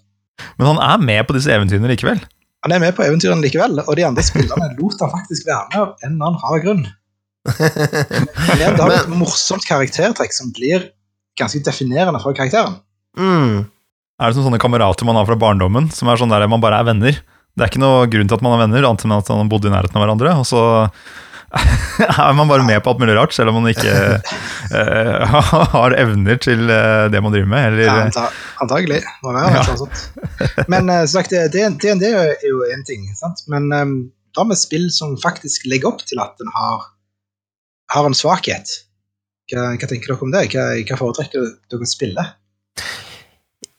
Men 0.58 0.72
han 0.72 0.82
er 0.82 1.04
med 1.06 1.22
på 1.28 1.36
disse 1.36 1.52
eventyrene 1.54 1.90
likevel. 1.92 2.22
Han 2.66 2.74
er 2.74 2.82
med 2.82 2.96
på 2.96 3.04
eventyrene 3.06 3.44
likevel, 3.44 3.78
og 3.84 3.92
de 3.98 4.06
andre 4.08 4.24
spillerne 4.26 4.72
lot 4.80 5.02
han 5.04 5.12
faktisk 5.12 5.46
være 5.46 5.68
med 5.70 5.82
av 5.84 5.92
en 6.02 6.16
eller 6.16 6.30
annen 6.32 6.42
rar 6.42 6.64
grunn. 6.64 6.86
Men 7.46 8.74
det 8.76 8.82
har 8.82 8.94
et 8.96 9.10
morsomt 9.12 9.64
karaktertrekk 9.68 10.34
som 10.34 10.52
blir 10.56 10.88
ganske 11.38 11.60
definerende 11.66 12.20
for 12.22 12.36
karakteren. 12.36 12.78
Mm. 13.18 13.66
Er 14.16 14.30
det 14.32 14.36
som 14.38 14.46
sånne 14.46 14.60
kamerater 14.62 15.04
man 15.08 15.18
har 15.18 15.26
fra 15.28 15.36
barndommen, 15.40 15.90
som 15.92 16.08
er 16.08 16.16
sånn 16.20 16.32
der 16.32 16.46
man 16.48 16.62
bare 16.64 16.78
er 16.80 16.88
venner? 16.88 17.18
Det 17.56 17.64
er 17.64 17.70
ikke 17.72 17.80
noe 17.84 18.06
grunn 18.12 18.28
til 18.28 18.36
at 18.36 18.44
man 18.44 18.56
er 18.56 18.62
venner, 18.66 18.84
annet 18.88 19.04
enn 19.06 19.14
at 19.16 19.30
man 19.32 19.48
bodde 19.52 19.68
i 19.70 19.72
nærheten 19.72 19.96
av 19.96 20.02
hverandre. 20.04 20.32
Og 20.40 20.46
så 20.48 20.62
er 21.56 22.32
man 22.36 22.48
bare 22.50 22.64
med 22.66 22.82
på 22.84 22.90
alt 22.92 23.00
mulig 23.00 23.14
rart, 23.16 23.32
selv 23.36 23.52
om 23.52 23.60
man 23.62 23.70
ikke 23.70 23.92
uh, 24.72 25.36
har 25.76 25.94
evner 25.96 26.40
til 26.42 26.66
eh, 26.72 27.06
det 27.12 27.20
man 27.24 27.32
driver 27.32 27.48
med. 27.52 27.68
Eller, 27.70 27.86
Ja, 27.86 27.94
anta, 28.08 28.26
antagelig. 28.64 28.98
Må 29.24 29.32
være 29.36 29.54
Ja. 29.54 29.62
sånn. 29.78 30.66
Men 30.72 30.90
uh, 30.92 31.04
sagt, 31.08 31.32
det- 31.32 31.52
det- 31.54 31.70
DND 31.84 32.04
er 32.10 32.34
jo 32.44 32.60
én 32.74 32.84
ting, 32.88 33.06
sant? 33.16 33.44
men 33.52 33.70
um, 33.72 33.94
da 34.36 34.44
med 34.44 34.58
spill 34.60 34.90
som 34.92 35.14
faktisk 35.22 35.64
legger 35.70 35.94
opp 35.94 36.02
til 36.04 36.20
at 36.20 36.34
den 36.42 36.50
har, 36.56 36.84
har 37.92 38.08
en 38.08 38.16
svakhet. 38.16 38.72
Hva, 39.50 39.70
hva 39.76 39.86
tenker 39.86 40.10
dere 40.10 40.26
om 40.26 40.34
det? 40.34 40.48
Hva, 40.54 40.66
hva 40.82 40.98
foretrekker 40.98 41.54
dere 41.70 41.86
å 41.86 41.90
spille? 41.90 42.26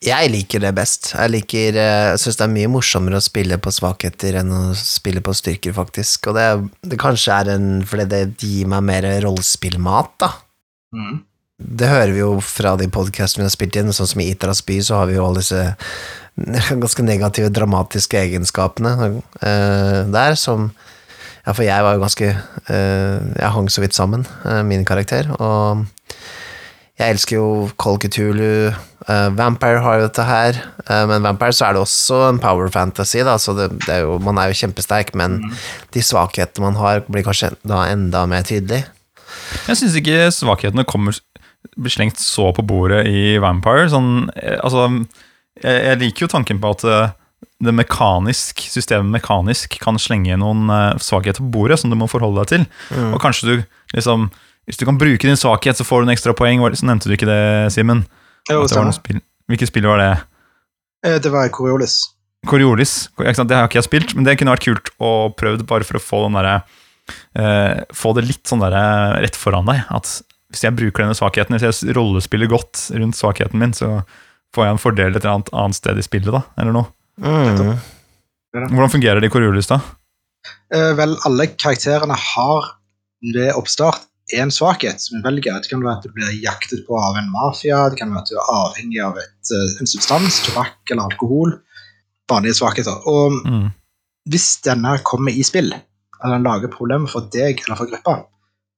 Jeg 0.08 0.30
liker 0.30 0.62
det 0.62 0.72
best. 0.78 1.10
Jeg 1.16 1.34
liker, 1.34 1.78
eh, 1.82 2.10
jeg 2.12 2.20
syns 2.22 2.38
det 2.38 2.46
er 2.46 2.54
mye 2.54 2.70
morsommere 2.70 3.18
å 3.18 3.26
spille 3.26 3.58
på 3.58 3.74
svakheter 3.74 4.38
enn 4.40 4.52
å 4.54 4.62
spille 4.78 5.24
på 5.26 5.34
styrker, 5.36 5.74
faktisk. 5.74 6.30
Og 6.30 6.38
det, 6.38 6.46
det 6.86 7.00
kanskje 7.02 7.34
er 7.34 7.56
en 7.56 7.72
fordi 7.88 8.06
det 8.12 8.22
gir 8.46 8.70
meg 8.70 8.86
mer 8.86 9.10
rollespillmat, 9.26 10.14
da. 10.22 10.32
Mm. 10.94 11.24
Det 11.58 11.90
hører 11.90 12.14
vi 12.14 12.22
jo 12.22 12.36
fra 12.46 12.76
de 12.78 12.86
podkastene 12.94 13.42
vi 13.42 13.50
har 13.50 13.56
spilt 13.56 13.80
inn, 13.82 13.90
sånn 13.96 14.12
som 14.12 14.22
i 14.22 14.30
Itras 14.30 14.62
by, 14.66 14.78
så 14.86 15.02
har 15.02 15.10
vi 15.10 15.18
jo 15.18 15.26
alle 15.26 15.42
disse 15.42 15.64
ganske 16.84 17.06
negative, 17.06 17.50
dramatiske 17.50 18.22
egenskapene 18.22 18.94
eh, 19.42 20.04
der, 20.14 20.38
som 20.38 20.70
Ja, 21.48 21.54
for 21.56 21.64
jeg 21.64 21.84
var 21.86 21.96
jo 21.96 22.04
ganske 22.04 22.28
eh, 22.28 23.20
Jeg 23.40 23.54
hang 23.56 23.70
så 23.72 23.80
vidt 23.80 23.96
sammen, 23.96 24.26
eh, 24.44 24.64
min 24.68 24.84
karakter, 24.86 25.30
og 25.40 25.86
jeg 26.98 27.14
elsker 27.14 27.38
jo 27.38 27.70
Call 27.80 28.00
Cthulhu. 28.04 28.74
eh, 29.08 29.30
Vampire 29.38 29.80
har 29.80 30.00
jo 30.00 30.08
dette 30.10 30.26
her, 30.28 30.60
men 31.08 31.24
Vampire 31.24 31.56
så 31.56 31.68
er 31.68 31.78
det 31.78 31.84
også 31.86 32.18
en 32.28 32.40
power 32.44 32.68
fantasy, 32.74 33.22
da, 33.24 33.38
så 33.40 33.54
det, 33.56 33.70
det 33.86 33.94
er 33.96 34.02
jo, 34.04 34.18
man 34.20 34.40
er 34.42 34.52
jo 34.52 34.58
kjempesterk, 34.60 35.14
men 35.16 35.38
de 35.94 36.04
svakhetene 36.04 36.66
man 36.66 36.80
har, 36.82 37.06
blir 37.08 37.24
kanskje 37.24 37.54
da 37.64 37.86
enda 37.94 38.26
mer 38.28 38.44
tydelig. 38.48 38.82
Jeg 39.70 39.80
syns 39.80 39.96
ikke 40.02 40.28
svakhetene 40.34 40.88
kommer 40.90 41.16
blir 41.78 41.94
slengt 41.94 42.20
så 42.20 42.50
på 42.56 42.66
bordet 42.66 43.06
i 43.08 43.38
Vampire. 43.44 43.88
Sånn, 43.94 44.28
altså, 44.36 44.90
jeg, 45.62 45.80
jeg 45.86 46.02
liker 46.04 46.26
jo 46.26 46.34
tanken 46.34 46.60
på 46.64 46.74
at 46.76 46.88
det 47.62 47.74
mekanisk, 47.74 48.62
systemet 48.70 49.10
mekanisk 49.20 49.78
kan 49.82 49.98
slenge 50.02 50.38
noen 50.42 50.70
eh, 50.74 50.98
svakheter 51.02 51.42
på 51.44 51.52
bordet 51.54 51.80
som 51.82 51.94
du 51.94 51.98
må 52.00 52.10
forholde 52.10 52.44
deg 52.44 52.52
til. 52.54 52.66
Mm. 52.94 53.12
Og 53.16 53.22
kanskje 53.24 53.48
du 53.50 53.56
liksom 53.96 54.30
Hvis 54.68 54.76
du 54.76 54.84
kan 54.84 54.98
bruke 55.00 55.24
din 55.24 55.38
svakhet, 55.40 55.78
så 55.80 55.86
får 55.88 56.02
du 56.02 56.10
en 56.10 56.12
ekstra 56.12 56.34
poeng. 56.36 56.60
Så 56.76 56.84
nevnte 56.84 57.08
du 57.08 57.14
ikke 57.16 57.30
det, 57.30 57.72
Simen? 57.72 58.02
Spill. 58.98 59.22
Hvilket 59.48 59.70
spill 59.70 59.88
var 59.88 60.02
det? 60.02 60.10
Eh, 61.08 61.20
Det 61.24 61.32
var 61.32 61.48
Coriolis. 61.56 62.10
Coriolis. 62.46 63.08
Det 63.18 63.56
har 63.56 63.70
ikke 63.70 63.80
jeg 63.80 63.88
spilt, 63.88 64.12
men 64.16 64.28
det 64.28 64.36
kunne 64.38 64.52
vært 64.52 64.68
kult 64.68 64.92
å 65.00 65.32
prøve 65.40 65.64
bare 65.64 65.88
for 65.88 65.96
å 65.96 66.04
få 66.04 66.20
den 66.26 66.36
derre 66.36 66.58
eh, 67.40 67.80
Få 67.96 68.12
det 68.18 68.26
litt 68.28 68.44
sånn 68.44 68.60
derre 68.60 69.22
rett 69.24 69.40
foran 69.40 69.70
deg. 69.72 69.86
At 69.88 70.18
hvis 70.52 70.64
jeg 70.68 70.76
bruker 70.76 71.06
denne 71.06 71.16
svakheten, 71.16 71.56
hvis 71.56 71.68
jeg 71.84 71.96
rollespiller 71.96 72.52
godt 72.52 72.90
rundt 72.96 73.16
svakheten 73.16 73.60
min, 73.64 73.72
så 73.76 74.02
får 74.56 74.66
jeg 74.68 74.76
en 74.76 74.84
fordel 74.84 75.16
et 75.16 75.24
eller 75.24 75.38
annet, 75.38 75.52
annet 75.56 75.80
sted 75.80 76.00
i 76.00 76.06
spillet, 76.06 76.32
da, 76.34 76.44
eller 76.60 76.76
noe. 76.76 76.92
Mm. 77.18 77.78
Hvordan 78.54 78.92
fungerer 78.94 79.22
det 79.22 79.30
i 79.30 79.34
Coriolis, 79.34 79.70
da? 79.70 79.80
Eh, 80.74 80.92
vel, 80.98 81.16
alle 81.28 81.48
karakterene 81.56 82.16
har 82.18 82.70
ved 83.34 83.54
oppstart 83.58 84.06
én 84.36 84.52
svakhet 84.52 85.00
som 85.02 85.18
vi 85.18 85.24
velger. 85.24 85.62
Det 85.64 85.72
kan 85.72 85.84
være 85.84 85.98
at 85.98 86.06
du 86.06 86.12
blir 86.16 86.34
jaktet 86.44 86.84
på 86.88 86.98
av 87.00 87.16
en 87.20 87.30
mafia, 87.32 87.86
det 87.90 88.00
kan 88.00 88.12
være 88.12 88.26
at 88.26 88.32
du 88.32 88.36
er 88.38 88.54
avhengig 88.54 89.02
av 89.04 89.18
et, 89.22 89.52
eh, 89.56 89.76
en 89.80 89.88
substans, 89.88 90.42
tobakk 90.46 90.92
eller 90.92 91.08
alkohol. 91.08 91.60
Vanlige 92.30 92.60
svakheter. 92.60 92.98
Og 93.08 93.32
Mm. 93.46 93.72
hvis 94.30 94.62
denne 94.62 94.98
kommer 95.04 95.32
i 95.32 95.44
spill, 95.44 95.72
eller 96.24 96.36
den 96.36 96.44
lager 96.44 96.68
problemer 96.68 97.08
for 97.08 97.22
deg 97.22 97.64
eller 97.66 97.78
for 97.78 97.88
gruppa, 97.88 98.26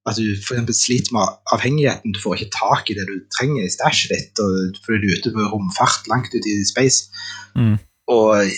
at 0.06 0.16
du 0.16 0.36
for 0.40 0.54
sliter 0.72 1.12
med 1.12 1.28
avhengigheten, 1.52 2.12
du 2.12 2.20
får 2.20 2.36
ikke 2.38 2.52
tak 2.52 2.90
i 2.90 2.94
det 2.94 3.06
du 3.06 3.20
trenger 3.36 3.64
i 3.64 3.68
stæsjet 3.68 4.08
ditt, 4.14 4.38
og 4.38 4.76
fordi 4.86 5.02
du 5.02 5.08
er 5.08 5.18
ute 5.18 5.32
på 5.34 5.50
romfart 5.52 6.06
langt 6.08 6.32
ute 6.32 6.46
i 6.46 6.64
space, 6.64 7.08
Mm. 7.56 7.78
Og 8.10 8.50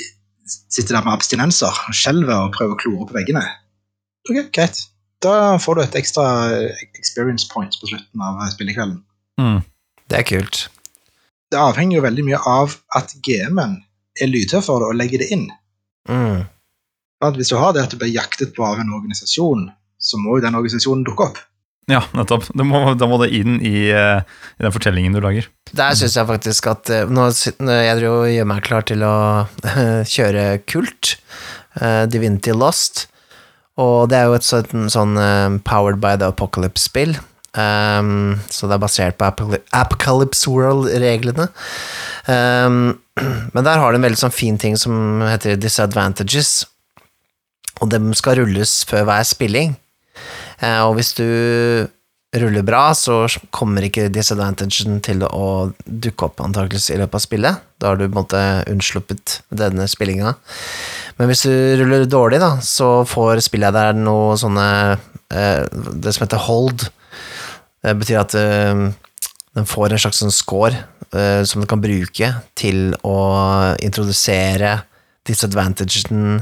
sitter 0.73 0.97
der 0.97 1.05
med 1.07 1.15
abstinenser, 1.15 1.77
skjelver 1.95 2.49
og 2.49 2.55
prøver 2.57 2.75
å 2.75 2.81
klore 2.81 3.09
på 3.09 3.17
veggene. 3.17 3.45
Ok, 4.29 4.49
greit. 4.55 4.87
Da 5.23 5.55
får 5.63 5.79
du 5.79 5.83
et 5.85 5.99
ekstra 6.01 6.25
experience 6.99 7.47
point 7.51 7.77
på 7.79 7.93
slutten 7.93 8.25
av 8.27 8.41
spillekvelden. 8.51 8.99
Mm. 9.39 9.61
Det 10.11 10.19
er 10.19 10.27
kult. 10.27 10.65
Det 11.53 11.61
avhenger 11.61 11.99
jo 11.99 12.07
veldig 12.07 12.25
mye 12.27 12.41
av 12.49 12.75
at 12.97 13.15
GM-en 13.25 13.79
er 14.21 14.31
lydhør 14.31 14.65
for 14.65 14.83
det 14.83 14.91
og 14.91 14.99
legger 14.99 15.23
det 15.23 15.31
inn. 15.37 15.47
Mm. 16.11 16.43
Hvis 17.37 17.53
du 17.53 17.57
har 17.61 17.75
det 17.75 17.85
at 17.85 17.95
du 17.95 18.01
blir 18.01 18.11
jaktet 18.11 18.55
på 18.57 18.65
av 18.67 18.81
en 18.83 18.93
organisasjon, 18.97 19.69
så 20.03 20.19
må 20.19 20.39
jo 20.39 20.45
den 20.45 20.59
organisasjonen 20.59 21.05
dukke 21.07 21.29
opp. 21.31 21.39
Ja, 21.91 22.05
nettopp. 22.15 22.47
Må, 22.55 22.83
da 22.95 23.09
må 23.11 23.19
det 23.23 23.33
inn 23.35 23.57
i, 23.59 23.91
eh, 23.91 24.23
i 24.23 24.63
den 24.63 24.75
fortellingen 24.75 25.17
du 25.17 25.21
lager. 25.23 25.49
Der 25.75 25.97
syns 25.99 26.15
jeg 26.19 26.29
faktisk 26.29 26.69
at 26.71 26.91
eh, 26.93 27.09
Nå 27.11 27.25
jeg 27.33 28.05
gjør 28.05 28.47
meg 28.49 28.63
klar 28.67 28.87
til 28.87 29.03
å 29.07 29.15
kjøre 30.15 30.63
kult, 30.71 31.17
eh, 31.81 32.05
Divinity 32.13 32.55
Lost, 32.55 33.09
og 33.81 34.13
det 34.13 34.21
er 34.21 34.31
jo 34.31 34.39
et 34.39 34.47
sånn, 34.47 34.89
sånn 34.93 35.19
Powered 35.67 35.99
by 36.03 36.15
the 36.21 36.29
Apocalypse-spill. 36.29 37.17
Um, 37.53 38.41
så 38.49 38.65
det 38.65 38.79
er 38.79 38.81
basert 38.81 39.19
på 39.21 39.29
Apocalypse, 39.77 40.49
World-reglene. 40.49 41.49
Um, 42.29 43.01
men 43.55 43.65
der 43.65 43.81
har 43.81 43.93
de 43.93 44.01
en 44.01 44.07
veldig 44.07 44.21
sånn 44.23 44.35
fin 44.35 44.61
ting 44.61 44.79
som 44.81 45.25
heter 45.25 45.59
disadvantages, 45.61 46.63
og 47.81 47.91
dem 47.93 48.13
skal 48.17 48.39
rulles 48.41 48.83
før 48.89 49.09
hver 49.09 49.27
spilling. 49.29 49.75
Eh, 50.63 50.81
og 50.87 50.97
hvis 50.99 51.13
du 51.19 51.27
ruller 52.33 52.65
bra, 52.65 52.85
så 52.97 53.27
kommer 53.53 53.85
ikke 53.85 54.09
disadvantagen 54.13 55.03
til 55.05 55.25
å 55.27 55.73
dukke 55.85 56.31
opp 56.31 56.41
antakeligvis 56.41 56.93
i 56.95 56.99
løpet 57.01 57.19
av 57.19 57.25
spillet. 57.27 57.67
Da 57.77 57.91
har 57.91 57.99
du 58.01 58.07
på 58.07 58.13
en 58.13 58.21
måte 58.23 58.43
unnsluppet 58.73 59.41
denne 59.53 59.85
spillinga. 59.91 60.33
Men 61.19 61.29
hvis 61.29 61.45
du 61.45 61.53
ruller 61.83 62.07
dårlig, 62.09 62.41
da, 62.41 62.55
så 62.65 63.03
får 63.09 63.45
spillet 63.45 63.77
der 63.77 63.99
noe 63.99 64.39
sånne 64.41 64.67
eh, 65.35 65.67
Det 65.69 66.15
som 66.15 66.25
heter 66.25 66.47
hold. 66.47 66.87
Det 67.83 67.95
betyr 68.01 68.23
at 68.23 68.39
eh, 68.39 68.87
den 69.53 69.69
får 69.69 69.93
en 69.93 70.01
slags 70.07 70.23
sånn 70.23 70.35
score 70.35 70.89
som 71.13 71.61
den 71.61 71.69
kan 71.69 71.83
bruke 71.83 72.29
til 72.57 72.95
å 73.05 73.17
introdusere 73.85 74.71
disadvantagen 75.29 76.39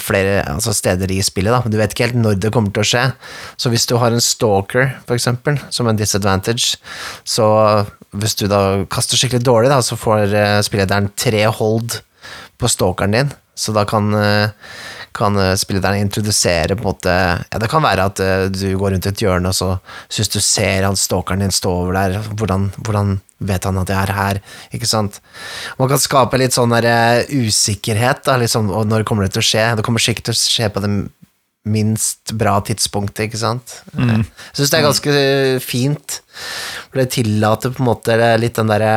flere 0.00 0.40
altså 0.48 0.74
steder 0.76 1.12
i 1.14 1.20
spillet. 1.24 1.52
Da. 1.52 1.70
Du 1.70 1.78
vet 1.78 1.94
ikke 1.94 2.08
helt 2.08 2.20
når 2.20 2.40
det 2.42 2.52
kommer 2.54 2.74
til 2.74 2.82
å 2.84 2.90
skje. 2.90 3.04
Så 3.60 3.72
hvis 3.72 3.86
du 3.90 3.96
har 4.00 4.14
en 4.14 4.24
stalker, 4.24 4.94
for 5.06 5.16
eksempel, 5.16 5.60
som 5.70 5.88
en 5.90 5.98
disadvantage, 5.98 6.76
så 7.24 7.46
hvis 8.10 8.36
du 8.40 8.46
da 8.50 8.84
kaster 8.90 9.20
skikkelig 9.20 9.44
dårlig, 9.46 9.70
da, 9.72 9.80
så 9.84 9.98
får 9.98 10.34
eh, 10.34 10.58
spillederen 10.66 11.10
tre 11.18 11.44
hold 11.46 12.00
på 12.60 12.70
stalkeren 12.70 13.14
din, 13.14 13.30
så 13.60 13.74
da 13.76 13.84
kan, 13.84 14.14
eh, 14.14 14.50
kan 15.12 15.36
eh, 15.38 15.54
spillederen 15.60 16.00
introdusere 16.00 16.76
på 16.76 16.84
en 16.84 16.90
måte 16.92 17.14
Ja, 17.14 17.58
det 17.58 17.70
kan 17.70 17.84
være 17.84 18.06
at 18.10 18.20
eh, 18.24 18.46
du 18.52 18.76
går 18.78 18.96
rundt 18.96 19.06
et 19.06 19.22
hjørne, 19.22 19.52
og 19.52 19.54
så 19.54 19.76
syns 20.08 20.32
du 20.32 20.40
ser 20.40 20.86
han 20.88 20.96
stalkeren 20.96 21.44
din 21.44 21.54
stå 21.54 21.72
over 21.82 21.98
der. 21.98 22.18
Hvordan, 22.34 22.70
hvordan 22.78 23.18
vet 23.40 23.64
han 23.68 23.80
at 23.80 23.90
jeg 23.92 23.98
er 24.00 24.12
her? 24.16 24.40
Ikke 24.76 24.88
sant? 24.88 25.20
Man 25.80 25.90
kan 25.90 26.02
skape 26.02 26.40
litt 26.40 26.56
sånn 26.56 26.74
der 26.74 26.88
eh, 26.90 27.32
usikkerhet, 27.46 28.24
da, 28.28 28.36
liksom, 28.40 28.70
og 28.74 28.88
når 28.90 29.06
kommer 29.08 29.26
det 29.26 29.34
til 29.36 29.44
å 29.44 29.48
skje? 29.50 29.64
Det 29.78 29.86
kommer 29.86 30.04
sikkert 30.04 30.30
til 30.30 30.36
å 30.36 30.40
skje 30.40 30.70
på 30.74 30.84
det 30.84 30.92
minst 31.68 32.32
bra 32.40 32.54
tidspunktet, 32.64 33.26
ikke 33.28 33.40
sant? 33.40 33.80
Jeg 33.92 34.56
syns 34.56 34.70
det 34.72 34.78
er 34.78 34.86
ganske 34.86 35.16
fint, 35.60 36.20
for 36.88 37.02
det 37.02 37.10
tillater 37.18 37.74
på 37.74 37.82
en 37.82 37.90
måte 37.90 38.16
litt 38.40 38.56
den 38.56 38.70
derre 38.72 38.94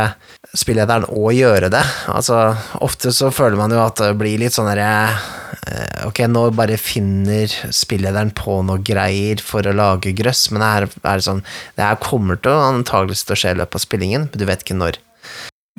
spillederen 0.54 1.08
å 1.10 1.32
gjøre 1.34 1.70
det. 1.74 1.84
Altså, 2.14 2.54
ofte 2.86 3.14
så 3.16 3.32
føler 3.34 3.58
man 3.60 3.74
jo 3.74 3.82
at 3.82 4.02
det 4.02 4.12
blir 4.20 4.42
litt 4.42 4.56
sånn 4.56 4.70
derre 4.70 4.90
eh, 5.10 6.04
Ok, 6.08 6.22
nå 6.30 6.46
bare 6.58 6.78
finner 6.82 7.50
spillederen 7.74 8.34
på 8.38 8.60
noe 8.68 8.84
greier 8.86 9.42
for 9.42 9.66
å 9.66 9.74
lage 9.76 10.14
grøss, 10.18 10.46
men 10.54 10.66
her 10.66 10.88
er 10.90 11.22
det 11.22 11.26
sånn 11.26 11.42
Det 11.78 11.88
her 11.88 11.98
kommer 12.04 12.38
til 12.38 12.54
å 12.54 12.68
antakeligvis 12.70 13.26
til 13.26 13.36
å 13.36 13.42
skje 13.44 13.56
i 13.56 13.60
løpet 13.64 13.80
av 13.80 13.86
spillingen, 13.88 14.30
men 14.30 14.44
du 14.44 14.46
vet 14.50 14.66
ikke 14.66 14.78
når. 14.78 15.02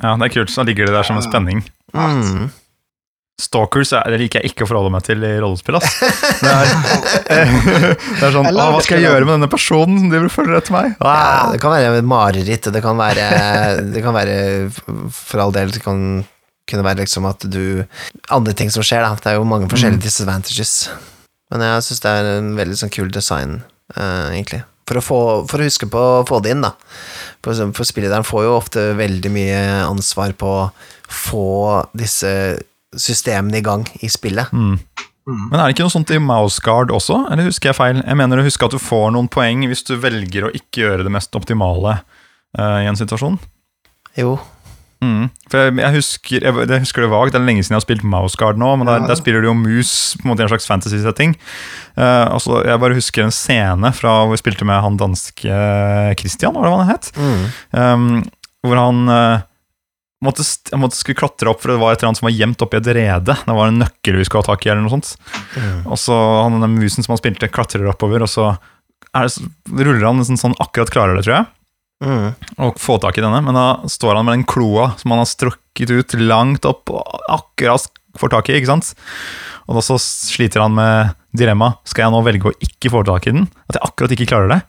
Ja, 0.03 0.15
det 0.19 0.27
er 0.27 0.35
kult. 0.35 0.51
Så 0.51 0.65
ligger 0.67 0.89
det 0.89 0.97
der 0.97 1.07
som 1.07 1.19
en 1.19 1.23
spenning. 1.23 1.63
Mm. 1.95 2.49
Stalkers 3.35 3.91
er, 3.91 4.07
det 4.13 4.19
liker 4.21 4.39
jeg 4.39 4.53
ikke 4.53 4.63
å 4.63 4.69
forholde 4.69 4.93
meg 4.93 5.03
til 5.03 5.23
i 5.27 5.33
rollespill. 5.43 5.75
Ass. 5.75 5.97
Det 6.39 6.51
er, 6.51 6.69
det 8.19 8.21
er 8.23 8.31
sånn 8.31 8.47
Å, 8.47 8.53
hva 8.55 8.83
skal 8.83 9.01
jeg 9.01 9.09
gjøre 9.09 9.27
med 9.27 9.35
denne 9.35 9.49
personen 9.51 9.97
som 9.99 10.11
driver 10.11 10.29
og 10.29 10.35
følger 10.37 10.59
etter 10.61 10.75
meg? 10.75 10.93
Ja, 10.95 11.49
det 11.51 11.59
kan 11.63 11.73
være 11.75 11.97
et 11.99 12.07
mareritt, 12.07 12.69
det 12.71 12.83
kan 12.85 12.95
være, 12.99 13.25
det 13.91 14.05
kan 14.05 14.15
være 14.15 14.37
For 15.17 15.43
all 15.43 15.51
del, 15.55 15.73
det 15.75 15.83
kan 15.83 16.23
kunne 16.69 16.85
være 16.85 17.03
liksom 17.03 17.27
at 17.29 17.43
du 17.51 17.83
Andre 18.33 18.55
ting 18.57 18.71
som 18.73 18.85
skjer, 18.85 19.03
da. 19.05 19.17
Det 19.19 19.33
er 19.33 19.39
jo 19.39 19.47
mange 19.47 19.67
forskjellige 19.69 20.07
disadvantages. 20.07 20.77
Men 21.53 21.61
jeg 21.67 21.83
syns 21.85 22.01
det 22.01 22.13
er 22.13 22.29
en 22.39 22.55
veldig 22.57 22.77
sånn 22.79 22.93
kul 22.93 23.11
design, 23.13 23.59
uh, 23.97 24.31
egentlig. 24.31 24.63
For 24.85 24.99
å, 24.99 25.01
få, 25.01 25.19
for 25.49 25.61
å 25.61 25.67
huske 25.67 25.89
på 25.89 25.99
å 25.99 26.23
få 26.29 26.39
det 26.45 26.55
inn, 26.55 26.63
da. 26.65 26.71
For, 27.45 27.57
for 27.75 27.87
spillederen 27.87 28.25
får 28.25 28.47
jo 28.47 28.55
ofte 28.55 28.85
veldig 28.97 29.31
mye 29.33 29.59
ansvar 29.85 30.33
på 30.37 30.51
å 30.55 30.69
få 31.05 31.49
disse 31.97 32.31
systemene 33.01 33.59
i 33.59 33.65
gang 33.65 33.85
i 34.01 34.09
spillet. 34.11 34.51
Mm. 34.53 34.79
Men 35.25 35.57
er 35.57 35.63
det 35.65 35.73
ikke 35.73 35.87
noe 35.87 35.95
sånt 35.95 36.11
i 36.13 36.19
Mouseguard 36.21 36.91
også, 36.93 37.23
eller 37.33 37.47
husker 37.49 37.71
jeg 37.71 37.77
feil? 37.79 38.01
Jeg 38.03 38.17
mener 38.19 38.37
å 38.37 38.45
huske 38.45 38.67
at 38.67 38.75
du 38.75 38.81
får 38.81 39.07
noen 39.15 39.29
poeng 39.31 39.63
hvis 39.69 39.81
du 39.87 39.95
velger 39.97 40.45
å 40.45 40.51
ikke 40.53 40.83
gjøre 40.83 41.05
det 41.07 41.13
mest 41.15 41.33
optimale 41.37 41.95
uh, 42.59 42.77
i 42.83 42.85
en 42.85 42.99
situasjon. 42.99 43.39
Jo. 44.19 44.35
Mm. 45.03 45.25
For 45.49 45.59
jeg, 45.65 45.73
jeg, 45.81 45.93
husker, 45.97 46.45
jeg, 46.45 46.67
jeg 46.69 46.83
husker 46.85 47.03
det 47.03 47.09
vagt, 47.11 47.33
det 47.33 47.39
er 47.41 47.47
lenge 47.47 47.65
siden 47.65 47.75
jeg 47.75 47.81
har 47.81 47.85
spilt 47.87 48.05
Mouseguard 48.05 48.61
nå, 48.61 48.69
men 48.79 48.87
der, 48.89 49.01
Ja. 49.01 49.09
der 49.09 49.17
spiller 49.19 49.41
du 49.41 49.49
jo 49.49 49.57
mus 49.57 50.13
på 50.19 50.27
en 50.27 50.31
måte 50.31 50.45
i 50.45 50.45
en 50.45 50.53
slags 50.53 50.69
fantasy-setting. 50.69 51.33
Uh, 51.97 52.29
altså, 52.37 52.61
jeg 52.61 52.81
bare 52.85 52.97
husker 52.97 53.25
en 53.25 53.33
scene 53.33 53.91
fra 53.97 54.13
hvor 54.21 54.35
vi 54.37 54.41
spilte 54.43 54.69
med 54.69 54.81
han 54.85 55.01
danske 55.01 55.49
eh, 55.49 56.13
Christian, 56.21 56.53
var 56.53 56.69
det 56.69 56.73
hva 56.75 56.85
han 56.85 56.93
het? 56.93 57.11
Mm. 57.17 57.43
Um, 57.73 58.07
hvor 58.65 58.81
han 58.81 59.03
eh, 59.09 59.43
måtte, 60.25 60.43
jeg 60.45 60.81
måtte 60.81 60.97
skulle 60.99 61.19
klatre 61.19 61.49
opp, 61.51 61.61
for 61.63 61.71
det 61.73 61.79
var 61.81 61.93
et 61.93 62.01
eller 62.01 62.11
annet 62.11 62.19
som 62.21 62.27
var 62.27 62.35
gjemt 62.35 62.63
oppi 62.65 62.79
et 62.79 62.91
rede. 62.97 63.35
Det 63.45 63.55
var 63.57 63.71
en 63.71 63.81
nøkkel 63.83 64.17
vi 64.19 64.25
skulle 64.27 64.43
ha 64.43 64.49
tak 64.51 64.65
i, 64.65 64.71
eller 64.73 64.85
noe 64.85 64.93
sånt. 64.97 65.13
Mm. 65.55 65.81
Og 65.87 65.99
så 66.01 66.15
han 66.17 66.59
den 66.63 66.77
musen 66.79 67.05
som 67.05 67.13
han 67.15 67.21
spilte, 67.21 67.49
klatrer 67.53 67.87
oppover, 67.91 68.25
og 68.25 68.31
så 68.31 68.51
det, 69.15 69.29
så 69.31 69.45
ruller 69.71 70.03
han 70.09 70.19
liksom 70.19 70.39
sånn 70.41 70.57
akkurat 70.59 70.91
klarer 70.93 71.19
det, 71.19 71.27
tror 71.27 71.39
jeg, 71.41 71.51
Mm. 72.03 72.33
og 72.59 72.75
får 72.75 72.97
tak 73.05 73.17
i 73.17 73.21
denne. 73.23 73.37
Men 73.45 73.55
da 73.55 73.65
står 73.87 74.17
han 74.17 74.25
med 74.27 74.35
den 74.35 74.47
kloa 74.51 74.89
som 74.99 75.13
han 75.13 75.21
har 75.21 75.29
strukket 75.31 75.93
ut 75.95 76.15
langt 76.19 76.65
opp, 76.67 76.91
og 76.91 77.21
akkurat 77.31 77.87
får 78.19 78.33
tak 78.33 78.49
i, 78.51 78.57
ikke 78.59 78.67
sant? 78.73 78.89
Og 79.65 79.77
da 79.79 79.81
så 79.81 79.95
sliter 79.97 80.61
han 80.61 80.75
med 80.75 81.13
dilemma. 81.35 81.71
Skal 81.87 82.05
jeg 82.05 82.13
nå 82.13 82.19
velge 82.27 82.51
å 82.51 82.57
ikke 82.67 82.91
få 82.91 83.01
tak 83.07 83.29
i 83.29 83.33
den? 83.37 83.47
At 83.71 83.79
jeg 83.79 83.87
akkurat 83.87 84.11
ikke 84.11 84.27
klarer 84.29 84.51
det? 84.51 84.59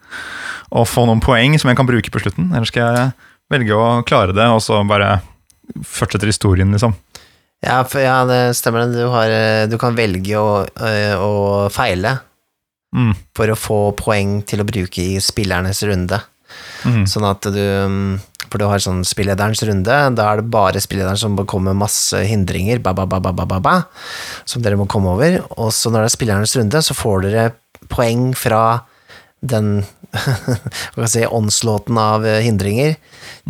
Og 0.71 0.87
få 0.89 1.05
noen 1.11 1.21
poeng 1.21 1.59
som 1.59 1.69
jeg 1.71 1.79
kan 1.79 1.89
bruke 1.91 2.15
på 2.15 2.23
slutten? 2.23 2.49
Eller 2.55 2.71
skal 2.71 2.87
jeg 2.95 3.13
velge 3.53 3.75
å 3.75 3.91
klare 4.07 4.35
det, 4.35 4.47
og 4.47 4.63
så 4.65 4.81
bare 4.89 5.19
fortsetter 5.85 6.27
historien, 6.31 6.71
liksom? 6.75 6.95
Ja, 7.65 7.81
for, 7.89 8.01
ja, 8.05 8.21
det 8.29 8.57
stemmer. 8.59 8.85
det. 8.87 8.99
Du, 9.01 9.07
har, 9.11 9.31
eh, 9.33 9.67
du 9.67 9.79
kan 9.81 9.97
velge 9.97 10.37
å, 10.39 10.67
eh, 10.81 11.15
å 11.17 11.69
feile 11.73 12.19
Mm. 12.95 13.13
for 13.35 13.47
å 13.51 13.57
få 13.59 13.79
poeng 13.99 14.39
til 14.47 14.61
å 14.63 14.65
bruke 14.65 15.03
i 15.03 15.19
spillernes 15.21 15.83
runde. 15.85 16.21
Mm. 16.87 17.03
Sånn 17.05 17.27
at 17.29 17.43
du 17.43 17.59
mm, 17.61 18.21
For 18.49 18.59
du 18.63 18.65
har 18.71 18.79
sånn 18.79 19.03
spillederens 19.05 19.61
runde, 19.67 20.15
da 20.15 20.27
er 20.33 20.37
det 20.39 20.51
bare 20.55 20.79
spillederen 20.81 21.19
som 21.19 21.35
kommer 21.45 21.75
med 21.75 21.83
masse 21.83 22.15
hindringer, 22.25 22.79
ba, 22.79 22.93
ba, 22.95 23.05
ba, 23.05 23.19
ba, 23.19 23.33
ba, 23.35 23.45
ba, 23.45 23.59
ba, 23.61 23.73
som 24.47 24.63
dere 24.63 24.77
må 24.79 24.87
komme 24.87 25.11
over. 25.11 25.41
Og 25.59 25.73
så 25.75 25.91
når 25.91 26.07
det 26.07 26.13
er 26.13 26.15
spillernes 26.17 26.55
runde, 26.57 26.79
så 26.87 26.95
får 26.95 27.23
dere 27.27 27.49
poeng 27.91 28.31
fra 28.39 28.83
den 29.41 29.85
kan 30.95 31.09
si, 31.11 31.27
åndslåten 31.27 31.99
av 32.01 32.25
hindringer 32.25 32.97
hindringer 32.97 32.97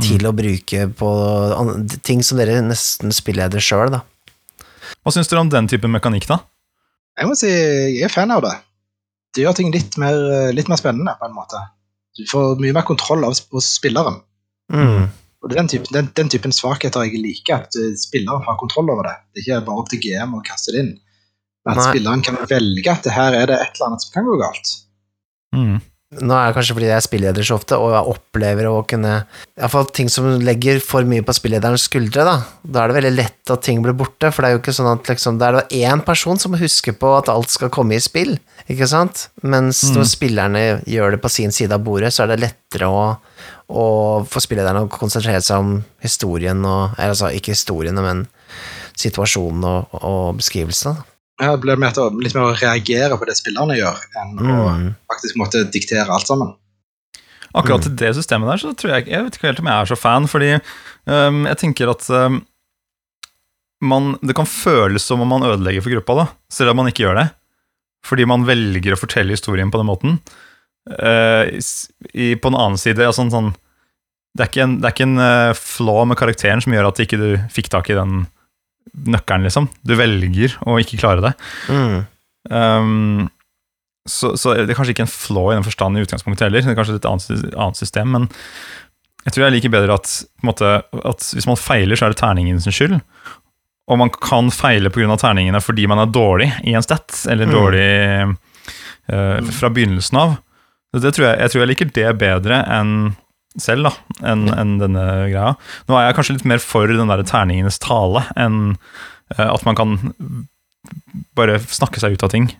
til 0.03 0.27
å 0.27 0.35
bruke 0.37 0.88
på 0.99 1.11
ting 2.07 2.25
som 2.27 2.40
dere 2.40 2.59
nesten 2.64 3.14
spilleder 3.14 3.62
sjøl, 3.62 3.92
da. 3.94 4.03
Hva 5.03 5.14
syns 5.14 5.31
dere 5.31 5.44
om 5.44 5.53
den 5.53 5.68
typen 5.70 5.94
mekanikk, 5.94 6.29
da? 6.31 6.40
Jeg 7.16 7.31
må 7.31 7.37
si 7.38 7.51
jeg 7.51 8.05
er 8.05 8.12
fan 8.12 8.35
av 8.35 8.42
det. 8.44 8.55
Det 9.37 9.44
gjør 9.44 9.57
ting 9.57 9.70
litt 9.72 9.96
mer, 10.01 10.16
litt 10.53 10.68
mer 10.72 10.81
spennende, 10.81 11.14
på 11.20 11.29
en 11.29 11.37
måte. 11.37 11.61
Du 12.16 12.25
får 12.29 12.57
mye 12.61 12.75
mer 12.77 12.85
kontroll 12.88 13.25
av 13.29 13.37
spilleren. 13.37 14.20
Mm. 14.72 15.09
Og 15.42 15.51
det 15.51 15.57
er 15.57 15.61
den 15.61 15.70
typen, 15.70 15.92
den, 15.94 16.09
den 16.16 16.31
typen 16.33 16.55
svakheter 16.55 17.05
jeg 17.07 17.20
liker, 17.22 17.66
at 17.66 17.77
eh, 17.79 17.92
spilleren 18.01 18.44
har 18.46 18.57
kontroll 18.61 18.88
over 18.90 19.07
det. 19.07 19.16
Det 19.31 19.42
er 19.42 19.44
ikke 19.44 19.66
bare 19.68 19.83
opp 19.83 19.90
til 19.92 20.01
GM 20.03 20.35
å 20.35 20.42
kaste 20.46 20.75
det 20.75 20.83
inn. 20.83 20.94
At 21.66 21.79
Nei. 21.79 21.87
spilleren 21.90 22.25
kan 22.27 22.40
velge 22.51 22.92
at 22.92 23.07
det 23.07 23.14
her 23.14 23.37
er 23.37 23.51
det 23.51 23.59
et 23.61 23.77
eller 23.77 23.90
annet 23.90 24.05
som 24.07 24.14
kan 24.14 24.27
gå 24.27 24.38
galt. 24.40 24.72
Mm. 25.57 25.77
Nå 26.23 26.37
er 26.38 26.49
det 26.49 26.55
kanskje 26.55 26.75
fordi 26.77 26.87
jeg 26.87 26.95
er 26.95 27.03
spilleder 27.03 27.47
så 27.47 27.57
ofte, 27.59 27.77
og 27.83 27.90
jeg 27.90 28.11
opplever 28.12 28.69
å 28.71 28.85
kunne 28.87 29.14
Iallfall 29.59 29.88
ting 29.90 30.07
som 30.12 30.29
legger 30.38 30.79
for 30.85 31.07
mye 31.09 31.25
på 31.27 31.35
spillederens 31.35 31.88
skuldre, 31.88 32.23
da. 32.29 32.35
Da 32.62 32.85
er 32.85 32.92
det 32.92 32.97
veldig 33.01 33.11
lett 33.16 33.51
at 33.51 33.64
ting 33.66 33.81
blir 33.83 33.97
borte, 33.99 34.31
for 34.31 34.45
det 34.45 34.49
er 34.49 34.55
jo 34.55 34.61
ikke 34.61 34.75
sånn 34.77 34.90
at 34.92 35.11
liksom 35.11 35.40
Det 35.40 35.49
er 35.49 35.59
det 35.59 35.81
én 35.83 36.05
person 36.07 36.38
som 36.38 36.55
husker 36.61 36.95
på 36.95 37.11
at 37.16 37.33
alt 37.33 37.51
skal 37.51 37.73
komme 37.75 37.99
i 37.99 38.03
spill, 38.03 38.37
ikke 38.71 38.87
sant? 38.90 39.27
Mens 39.42 39.83
når 39.90 40.07
spillerne 40.12 40.62
gjør 40.87 41.16
det 41.16 41.21
på 41.25 41.33
sin 41.33 41.55
side 41.55 41.75
av 41.75 41.83
bordet, 41.83 42.14
så 42.14 42.23
er 42.23 42.33
det 42.33 42.45
lettere 42.45 42.87
å, 42.87 43.03
å 43.66 43.88
få 44.31 44.45
spillederne 44.47 44.87
å 44.87 44.92
konsentrere 44.92 45.42
seg 45.42 45.59
om 45.59 45.75
historien 46.07 46.62
og 46.71 46.95
altså, 47.03 47.35
ikke 47.35 47.57
historiene, 47.57 48.07
men 48.07 48.25
situasjonen 48.97 49.66
og, 49.73 50.01
og 50.07 50.38
beskrivelsene. 50.38 50.95
da. 50.95 51.15
Jeg 51.37 51.61
blir 51.61 51.77
mer 51.81 51.92
til 51.92 52.14
litt 52.25 52.35
mer 52.37 52.49
å 52.49 52.57
reagere 52.57 53.16
på 53.20 53.27
det 53.29 53.37
spillerne 53.37 53.77
gjør, 53.77 53.99
enn 54.22 54.38
å 54.40 54.55
Mm. 54.72 54.94
faktisk 55.11 55.37
måtte 55.37 55.64
diktere 55.70 56.09
alt 56.09 56.27
sammen. 56.27 56.55
Akkurat 57.57 57.83
til 57.85 57.96
det 57.96 58.14
systemet 58.16 58.49
der, 58.51 58.61
så 58.61 58.72
tror 58.77 58.92
jeg 58.94 59.09
Jeg 59.09 59.25
vet 59.25 59.37
ikke 59.37 59.49
helt 59.49 59.61
om 59.61 59.66
jeg 59.66 59.81
er 59.81 59.90
så 59.90 59.96
fan, 59.96 60.27
fordi 60.29 60.61
um, 61.07 61.44
jeg 61.46 61.57
tenker 61.57 61.90
at 61.92 62.09
um, 62.11 62.40
man, 63.81 64.16
det 64.22 64.37
kan 64.37 64.49
føles 64.49 65.05
som 65.05 65.20
om 65.20 65.29
man 65.29 65.44
ødelegger 65.44 65.85
for 65.85 65.90
gruppa, 65.96 66.14
da, 66.14 66.27
selv 66.53 66.72
om 66.72 66.77
man 66.77 66.88
ikke 66.88 67.05
gjør 67.05 67.20
det. 67.20 67.29
Fordi 68.07 68.27
man 68.29 68.44
velger 68.46 68.94
å 68.94 69.01
fortelle 69.01 69.33
historien 69.35 69.70
på 69.72 69.81
den 69.81 69.88
måten. 69.88 70.18
Uh, 70.87 71.49
i, 72.14 72.37
på 72.37 72.49
den 72.49 72.59
annen 72.61 72.79
side 72.79 73.03
altså, 73.03 73.25
sånn, 73.33 73.55
Det 74.37 74.44
er 74.44 74.51
ikke 74.53 74.62
en, 74.62 74.77
det 74.81 74.87
er 74.87 74.92
ikke 74.94 75.07
en 75.09 75.18
eh, 75.18 75.57
flaw 75.57 76.05
med 76.07 76.18
karakteren 76.20 76.61
som 76.61 76.75
gjør 76.75 76.90
at 76.90 76.99
ikke 77.01 77.16
du 77.16 77.31
fikk 77.51 77.70
tak 77.72 77.88
i 77.88 77.96
den 77.96 78.27
nøkkelen, 78.94 79.46
liksom. 79.49 79.68
Du 79.87 79.94
velger 79.99 80.55
å 80.66 80.79
ikke 80.83 80.99
klare 81.01 81.25
det. 81.25 81.33
Mm. 81.72 81.96
Um, 82.51 83.29
så, 84.07 84.37
så 84.38 84.55
det 84.55 84.70
er 84.70 84.79
kanskje 84.79 84.94
ikke 84.94 85.07
en 85.09 85.11
flaw 85.11 85.51
i 85.51 85.57
den 85.59 85.66
forstand 85.66 85.99
i 85.99 86.05
utgangspunktet 86.07 86.46
heller. 86.46 86.62
Det 86.62 86.72
er 86.75 86.79
kanskje 86.79 86.99
et 87.01 87.09
annet, 87.11 87.49
annet 87.57 87.81
system, 87.81 88.12
men 88.14 88.29
jeg 89.27 89.35
tror 89.35 89.44
jeg 89.49 89.57
liker 89.57 89.72
bedre 89.75 89.96
at, 89.99 90.12
måte, 90.46 90.68
at 91.03 91.25
hvis 91.35 91.49
man 91.51 91.59
feiler, 91.59 91.99
så 91.99 92.07
er 92.07 92.14
det 92.14 92.20
terningen 92.20 92.61
sin 92.62 92.75
skyld. 92.75 93.01
Og 93.90 93.99
man 93.99 94.11
kan 94.14 94.53
feile 94.55 94.90
pga. 94.94 95.16
terningene 95.18 95.61
fordi 95.62 95.87
man 95.90 95.99
er 96.03 96.11
dårlig 96.14 96.53
i 96.66 96.75
en 96.79 96.83
stat, 96.87 97.25
eller 97.31 97.46
Mm. 97.46 97.55
dårlig 97.55 97.88
eh, 99.11 99.51
fra 99.59 99.70
begynnelsen 99.70 100.18
av. 100.18 100.37
Det 100.96 101.12
tror 101.14 101.27
jeg, 101.27 101.38
jeg 101.42 101.51
tror 101.53 101.61
jeg 101.61 101.68
liker 101.72 101.90
det 101.94 102.18
bedre 102.18 102.62
enn 102.72 103.16
selv, 103.62 103.88
da, 103.88 103.92
enn 104.33 104.47
en 104.53 104.77
denne 104.81 105.05
greia. 105.31 105.55
Nå 105.88 105.97
er 105.97 106.09
jeg 106.09 106.19
kanskje 106.19 106.37
litt 106.38 106.49
mer 106.49 106.62
for 106.62 106.90
den 106.90 107.12
der 107.12 107.25
terningenes 107.27 107.81
tale 107.83 108.27
enn 108.38 108.77
eh, 109.37 109.47
at 109.49 109.66
man 109.66 109.79
kan 109.79 109.97
bare 111.38 111.59
snakke 111.62 112.03
seg 112.03 112.16
ut 112.16 112.27
av 112.27 112.33
ting 112.33 112.51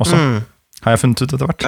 også. 0.00 0.16
Mm. 0.16 0.38
Har 0.84 0.96
jeg 0.96 1.02
funnet 1.02 1.22
ut 1.24 1.34
etter 1.36 1.50
hvert. 1.50 1.66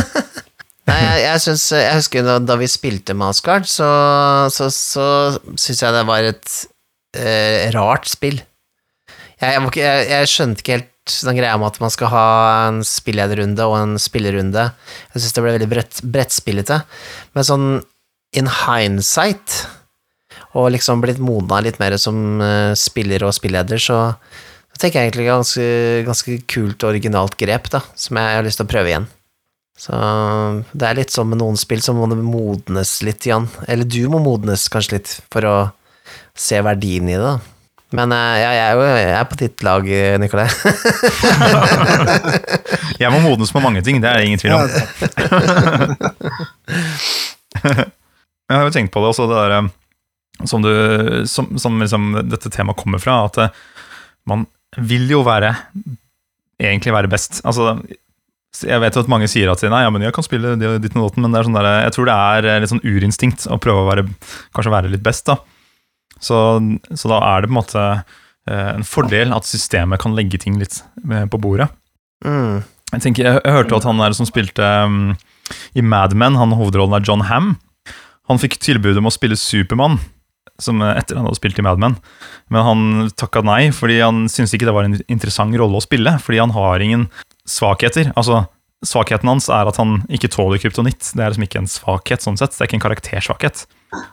Nei, 0.90 0.98
jeg, 1.04 1.18
jeg, 1.22 1.40
synes, 1.44 1.64
jeg 1.76 1.96
husker 1.98 2.26
da, 2.26 2.36
da 2.42 2.56
vi 2.58 2.68
spilte 2.70 3.14
Mascard, 3.14 3.66
så, 3.70 3.88
så, 4.50 4.70
så 4.74 5.06
syns 5.54 5.82
jeg 5.84 5.94
det 5.94 6.06
var 6.08 6.26
et 6.26 6.54
eh, 7.18 7.68
rart 7.76 8.08
spill. 8.10 8.40
Jeg, 9.40 9.54
jeg, 9.54 9.70
jeg, 9.78 10.08
jeg 10.10 10.30
skjønte 10.30 10.64
ikke 10.64 10.78
helt 10.78 10.90
den 11.26 11.38
greia 11.38 11.56
med 11.60 11.72
at 11.72 11.80
man 11.82 11.92
skal 11.92 12.12
ha 12.12 12.26
en 12.68 12.80
spillederrunde 12.86 13.66
og 13.68 13.76
en 13.78 13.96
spillerunde. 14.00 14.68
Jeg 15.14 15.22
syns 15.22 15.36
det 15.36 15.44
ble 15.44 15.54
veldig 15.56 15.70
brett, 15.70 16.00
brettspillete. 16.16 16.80
Men 17.36 17.46
sånn 17.46 17.68
in 18.36 18.50
hindsight, 18.62 19.64
og 20.58 20.70
liksom 20.74 21.02
blitt 21.02 21.20
modna 21.22 21.60
litt 21.64 21.80
mer 21.82 21.96
som 22.00 22.40
eh, 22.42 22.72
spiller 22.78 23.24
og 23.26 23.34
spilleder, 23.34 23.82
så, 23.82 23.98
så 24.70 24.82
tenker 24.82 25.00
jeg 25.00 25.10
egentlig 25.10 25.30
ganske, 25.30 25.70
ganske 26.08 26.36
kult 26.50 26.84
og 26.84 26.92
originalt 26.92 27.38
grep, 27.40 27.70
da, 27.74 27.82
som 27.98 28.18
jeg 28.18 28.38
har 28.38 28.46
lyst 28.46 28.62
til 28.62 28.68
å 28.68 28.72
prøve 28.72 28.92
igjen. 28.92 29.08
Så 29.80 29.96
det 30.76 30.86
er 30.86 30.98
litt 30.98 31.14
sånn 31.14 31.30
med 31.30 31.40
noen 31.40 31.56
spill 31.56 31.80
som 31.80 31.96
må 31.96 32.08
det 32.10 32.18
modnes 32.20 32.98
litt, 33.06 33.24
Jan. 33.26 33.48
Eller 33.64 33.88
du 33.88 34.02
må 34.12 34.20
modnes 34.20 34.66
kanskje 34.72 34.98
litt 34.98 35.14
for 35.32 35.46
å 35.48 35.56
se 36.36 36.60
verdien 36.64 37.08
i 37.08 37.16
det, 37.16 37.24
da. 37.24 37.59
Men 37.96 38.12
eh, 38.14 38.36
ja, 38.38 38.50
jeg 38.54 38.64
er 38.64 38.74
jo 38.76 38.82
jeg 38.86 39.14
er 39.18 39.26
på 39.30 39.38
ditt 39.40 39.62
lag, 39.66 39.82
Nikolai. 40.22 40.48
Jeg 43.00 43.10
må 43.14 43.18
modnes 43.24 43.52
på 43.54 43.62
mange 43.64 43.80
ting, 43.82 43.96
det 44.02 44.10
er 44.10 44.20
det 44.20 44.26
ingen 44.28 44.40
tvil 44.42 44.54
om. 44.54 44.60
Jeg 48.50 48.58
har 48.58 48.66
jo 48.66 48.74
tenkt 48.74 48.92
på 48.94 49.00
det 49.02 49.08
også, 49.12 49.26
det 49.30 49.38
der 49.38 49.52
eh, 49.56 49.68
som, 50.50 50.62
du, 50.64 50.70
som, 51.30 51.50
som 51.60 51.80
liksom 51.80 52.02
dette 52.30 52.50
temaet 52.52 52.78
kommer 52.80 53.00
fra, 53.02 53.24
at 53.28 53.36
eh, 53.44 53.52
man 54.28 54.46
vil 54.76 55.10
jo 55.10 55.20
være 55.26 55.54
egentlig 56.60 56.94
være 56.94 57.10
best. 57.10 57.40
Altså, 57.46 57.78
jeg 58.66 58.82
vet 58.82 58.96
jo 58.96 59.04
at 59.04 59.10
mange 59.12 59.28
sier 59.30 59.50
at 59.52 59.62
nei, 59.70 59.84
ja, 59.84 59.90
men 59.94 60.02
jeg 60.04 60.14
kan 60.16 60.26
spille 60.26 60.56
ditt 60.58 60.96
og 60.96 61.06
datten, 61.06 61.22
men 61.24 61.32
det 61.32 61.40
er 61.40 61.46
sånn 61.48 61.58
der, 61.58 61.70
jeg 61.86 61.94
tror 61.96 62.10
det 62.10 62.16
er 62.18 62.62
litt 62.62 62.72
sånn 62.72 62.86
urinstinkt 62.86 63.46
å 63.50 63.60
prøve 63.62 63.84
å 63.84 63.88
være, 63.88 64.04
kanskje 64.56 64.74
være 64.74 64.92
litt 64.92 65.06
best. 65.06 65.30
da. 65.30 65.38
Så, 66.20 66.36
så 66.92 67.10
da 67.12 67.20
er 67.32 67.42
det 67.42 67.50
på 67.50 67.54
en 67.54 67.60
måte 67.60 67.86
eh, 68.50 68.70
en 68.76 68.86
fordel 68.86 69.34
at 69.36 69.48
systemet 69.48 70.02
kan 70.02 70.14
legge 70.16 70.40
ting 70.42 70.58
litt 70.60 70.82
eh, 71.08 71.26
på 71.30 71.40
bordet. 71.40 71.70
Mm. 72.24 72.62
Jeg 72.92 73.04
tenker, 73.06 73.26
jeg, 73.26 73.42
jeg 73.44 73.56
hørte 73.56 73.80
at 73.80 73.88
han 73.88 74.02
der 74.02 74.14
som 74.16 74.28
spilte 74.28 74.66
um, 74.84 75.02
i 75.78 75.82
Mad 75.82 76.16
Men, 76.18 76.36
han 76.38 76.56
hovedrollen 76.58 76.98
er 76.98 77.06
John 77.06 77.26
Ham. 77.30 77.54
Han 78.30 78.40
fikk 78.42 78.58
tilbud 78.62 78.98
om 79.00 79.08
å 79.08 79.14
spille 79.14 79.38
Supermann 79.38 79.98
som 80.60 80.82
eh, 80.84 80.96
etter 81.00 81.16
han 81.18 81.28
hadde 81.28 81.40
spilt 81.40 81.58
i 81.58 81.64
Mad 81.64 81.80
Men. 81.82 81.96
Men 82.52 82.66
han 82.66 83.10
takka 83.18 83.42
nei, 83.46 83.70
fordi 83.74 84.00
han 84.02 84.26
syntes 84.28 84.54
ikke 84.56 84.68
det 84.68 84.76
var 84.76 84.88
en 84.88 85.00
interessant 85.08 85.56
rolle 85.56 85.80
å 85.80 85.84
spille. 85.84 86.16
Fordi 86.22 86.42
han 86.42 86.54
har 86.56 86.84
ingen 86.84 87.08
svakheter. 87.48 88.12
Altså, 88.18 88.44
Svakheten 88.80 89.28
hans 89.28 89.50
er 89.52 89.68
at 89.68 89.76
han 89.76 89.98
ikke 90.08 90.30
tåler 90.32 90.60
kryptonitt. 90.60 91.10
Det 91.12 91.20
er 91.20 91.32
liksom 91.32 91.44
ikke 91.44 91.60
en 91.60 91.68
svakhet, 91.68 92.22
sånn 92.24 92.38
sett. 92.40 92.54
Det 92.54 92.62
er 92.62 92.70
ikke 92.70 92.78
en 92.78 92.86
karaktersvakhet. 92.86 93.66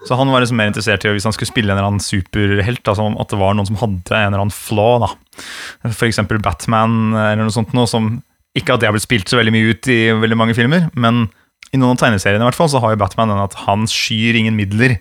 Så 0.07 0.17
han 0.17 0.29
var 0.31 0.41
liksom 0.41 0.57
mer 0.57 0.71
interessert 0.71 1.05
i 1.05 1.11
hvis 1.13 1.27
han 1.27 1.35
skulle 1.35 1.51
spille 1.51 1.69
en 1.69 1.77
eller 1.77 1.91
annen 1.91 2.03
superhelt, 2.03 2.81
altså 2.81 3.05
at 3.21 3.33
det 3.33 3.39
var 3.41 3.57
noen 3.57 3.69
som 3.69 3.77
hadde 3.81 4.15
en 4.15 4.31
eller 4.31 4.45
annen 4.45 4.55
flaw. 4.55 5.03
da. 5.05 5.11
Eksempel 6.07 6.41
Batman 6.41 7.11
eller 7.13 7.45
noe 7.45 7.53
sånt. 7.53 7.75
Noe 7.77 7.89
som 7.89 8.15
ikke 8.57 8.73
at 8.73 8.81
det 8.81 8.89
har 8.89 8.95
blitt 8.95 9.05
spilt 9.05 9.29
så 9.29 9.37
veldig 9.37 9.53
mye 9.53 9.75
ut 9.75 9.89
i 9.93 9.99
veldig 10.17 10.39
mange 10.39 10.55
filmer, 10.57 10.87
men 10.97 11.27
i 11.75 11.79
noen 11.79 11.97
av 11.97 12.01
tegneseriene 12.01 12.41
i 12.41 12.47
hvert 12.47 12.57
fall, 12.57 12.69
så 12.71 12.79
har 12.81 12.93
jo 12.93 12.99
Batman 13.01 13.31
den 13.33 13.43
at 13.43 13.57
han 13.65 13.83
skyr 13.91 14.37
ingen 14.39 14.55
midler 14.57 14.97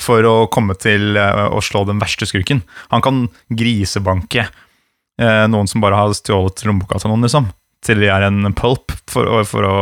for 0.00 0.26
å 0.26 0.34
komme 0.52 0.74
til 0.80 1.16
eh, 1.16 1.44
å 1.46 1.62
slå 1.62 1.84
den 1.86 2.00
verste 2.02 2.26
skurken. 2.28 2.64
Han 2.90 3.04
kan 3.04 3.20
grisebanke 3.54 4.48
eh, 4.48 5.44
noen 5.50 5.70
som 5.70 5.84
bare 5.84 6.00
har 6.00 6.16
stjålet 6.18 6.64
lommeboka 6.66 6.98
til 6.98 7.12
noen, 7.12 7.24
liksom. 7.28 7.48
Til 7.86 8.00
de 8.02 8.08
er 8.10 8.24
en 8.26 8.52
pulp 8.58 8.90
for, 9.08 9.22
å- 9.30 9.44
for 9.46 9.62
å 9.62 9.74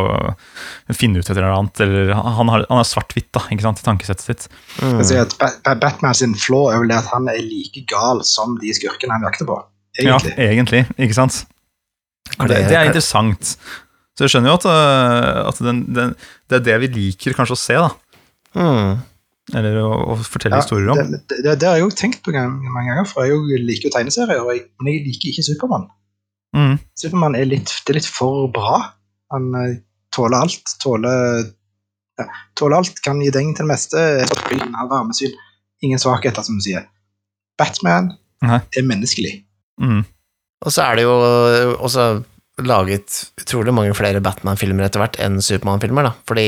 finne 0.94 1.18
ut 1.22 1.24
et 1.30 1.32
eller 1.36 1.48
annet. 1.54 1.80
Eller 1.80 2.10
han, 2.14 2.50
har, 2.52 2.66
han 2.68 2.82
er 2.82 2.84
svart-hvitt 2.88 3.30
da, 3.32 3.40
ikke 3.50 3.64
sant, 3.64 3.80
i 3.80 3.86
tankesettet 3.86 4.26
sitt. 4.26 4.44
Mm. 4.82 5.00
Jeg 5.00 5.22
at 5.24 5.36
Ba- 5.40 5.54
Ba- 5.64 5.78
Batman 5.86 6.14
sin 6.18 6.34
flaw 6.36 6.68
er 6.74 6.82
vel 6.82 6.92
det 6.92 6.98
at 7.00 7.08
han 7.14 7.28
er 7.32 7.40
like 7.40 7.86
gal 7.88 8.20
som 8.28 8.58
de 8.60 8.74
skurkene 8.76 9.16
han 9.16 9.24
jakter 9.24 9.48
på. 9.48 9.56
Egentlig. 9.96 10.34
Ja, 10.36 10.50
egentlig, 10.52 10.82
ikke 11.00 11.16
sant? 11.16 11.40
Det, 12.36 12.48
det 12.68 12.76
er 12.76 12.90
interessant. 12.90 13.56
Så 14.16 14.24
jeg 14.26 14.32
skjønner 14.34 14.52
jo 14.52 14.58
at, 14.60 14.66
øh, 14.68 15.40
at 15.48 15.58
den, 15.64 15.82
den, 15.96 16.14
det 16.52 16.58
er 16.60 16.64
det 16.68 16.76
vi 16.84 16.92
liker 17.00 17.36
kanskje 17.36 17.56
å 17.56 17.60
se, 17.60 17.76
da. 17.80 17.90
Mm. 18.56 18.96
Eller 19.56 19.76
å, 19.80 19.88
å 20.12 20.16
fortelle 20.26 20.56
Ja, 20.58 20.62
historier 20.64 20.92
om. 20.92 21.12
Det, 21.16 21.38
det, 21.44 21.52
det 21.62 21.68
har 21.68 21.76
jeg 21.78 21.84
jo 21.86 21.92
tenkt 21.96 22.20
på 22.26 22.32
mange 22.34 22.88
ganger, 22.90 23.06
for 23.08 23.24
jeg 23.28 23.60
liker 23.64 23.88
jo 23.88 23.94
tegneserier, 23.96 24.40
og 24.42 24.52
jeg, 24.52 24.64
men 24.82 24.92
jeg 24.92 25.04
liker 25.06 25.32
ikke 25.32 25.44
Supermann. 25.48 25.88
Mm. 26.56 26.76
Supermann 26.96 27.36
er 27.36 27.48
litt, 27.50 27.72
det 27.84 27.92
er 27.92 27.98
litt 28.00 28.08
for 28.08 28.48
bra. 28.54 28.78
Han 29.34 29.50
eh, 29.60 29.74
tåler 30.14 30.46
alt. 30.46 30.74
Tåler, 30.82 31.50
ja, 32.20 32.26
tåler 32.56 32.78
alt, 32.80 33.00
kan 33.04 33.20
gi 33.20 33.30
deng 33.34 33.52
til 33.54 33.66
det 33.66 33.70
meste. 33.74 34.04
Har 34.24 34.88
varmesyn. 34.90 35.34
Ingen 35.84 36.00
svakheter, 36.00 36.42
som 36.46 36.56
du 36.56 36.64
sier. 36.64 36.86
Batman 37.60 38.14
Nei. 38.44 38.60
er 38.76 38.86
menneskelig. 38.88 39.34
Mm. 39.82 40.00
Og 40.64 40.72
så 40.72 40.86
er 40.86 40.96
det 40.96 41.04
jo 41.04 41.12
også 41.84 42.06
laget 42.64 43.18
utrolig 43.42 43.74
mange 43.76 43.92
flere 43.96 44.22
Batman-filmer 44.24 44.86
etter 44.88 45.02
hvert 45.02 45.18
enn 45.20 45.36
Supermann-filmer, 45.44 46.08
da, 46.08 46.14
fordi 46.28 46.46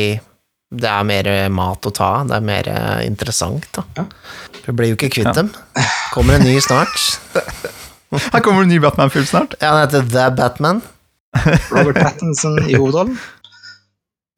det 0.73 0.89
er 0.89 1.05
mer 1.09 1.29
mat 1.53 1.85
å 1.89 1.93
ta 1.97 2.09
av, 2.23 2.29
det 2.31 2.37
er 2.39 2.45
mer 2.49 2.69
interessant, 3.05 3.69
da. 3.77 3.85
Ja. 3.97 4.05
Du 4.65 4.71
blir 4.77 4.91
jo 4.95 4.97
ikke 4.99 5.11
kvitt 5.13 5.29
Ja. 5.29 5.37
dem. 5.37 5.53
Kommer 6.13 6.37
en 6.37 6.45
ny 6.49 6.57
snart. 6.65 6.97
Her 8.11 8.41
kommer 8.41 8.63
det 8.63 8.69
en 8.69 8.73
ny 8.73 8.79
Batman-film 8.81 9.27
snart. 9.29 9.57
Ja, 9.61 9.75
den 9.75 9.83
heter 9.85 10.07
The 10.13 10.31
Batman. 10.37 10.81
Robert 11.71 11.99
Pattinson 11.99 12.57
i 12.65 12.77
hovedrollen. 12.77 13.19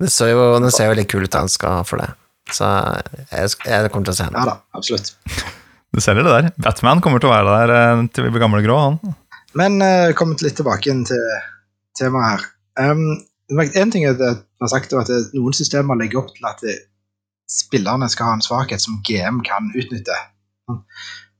Det 0.00 0.08
ser 0.10 0.32
jo, 0.32 0.42
det 0.64 0.72
ser 0.74 0.90
jo 0.90 0.96
litt 0.96 1.10
kul 1.12 1.26
ut, 1.26 1.36
han 1.36 1.50
skal 1.52 1.80
ha 1.80 1.86
for 1.86 2.00
det. 2.00 2.08
Så 2.50 2.66
jeg, 3.30 3.52
jeg 3.68 3.90
kommer 3.92 4.08
til 4.08 4.14
å 4.14 4.18
se 4.18 4.26
den. 4.26 4.38
Ja 4.40 4.46
da, 4.48 4.56
absolutt. 4.74 5.12
Du 5.94 6.00
selger 6.02 6.26
det 6.26 6.32
der. 6.32 6.48
Batman 6.62 7.02
kommer 7.04 7.22
til 7.22 7.30
å 7.30 7.34
være 7.34 7.56
der 7.60 7.74
øh, 7.76 8.04
til 8.14 8.26
vi 8.26 8.32
blir 8.34 8.42
gamle 8.42 8.62
grå, 8.64 8.78
han. 8.80 9.16
Men 9.58 9.82
uh, 9.82 10.10
kommet 10.18 10.42
litt 10.44 10.56
tilbake 10.58 10.94
til 11.06 11.26
temaet 11.98 12.30
her. 12.30 12.46
Um, 12.80 13.20
en 13.50 13.92
ting 13.92 14.06
er 14.06 14.16
det 14.18 14.30
jeg 14.30 14.64
har 14.64 14.72
sagt, 14.72 14.94
at 14.94 15.10
noen 15.34 15.56
systemer 15.56 15.98
legger 15.98 16.22
opp 16.22 16.34
til 16.36 16.46
at 16.48 16.62
spillerne 17.50 18.06
skal 18.10 18.30
ha 18.30 18.36
en 18.38 18.44
svakhet 18.44 18.82
som 18.82 19.00
GM 19.06 19.40
kan 19.46 19.72
utnytte. 19.74 20.16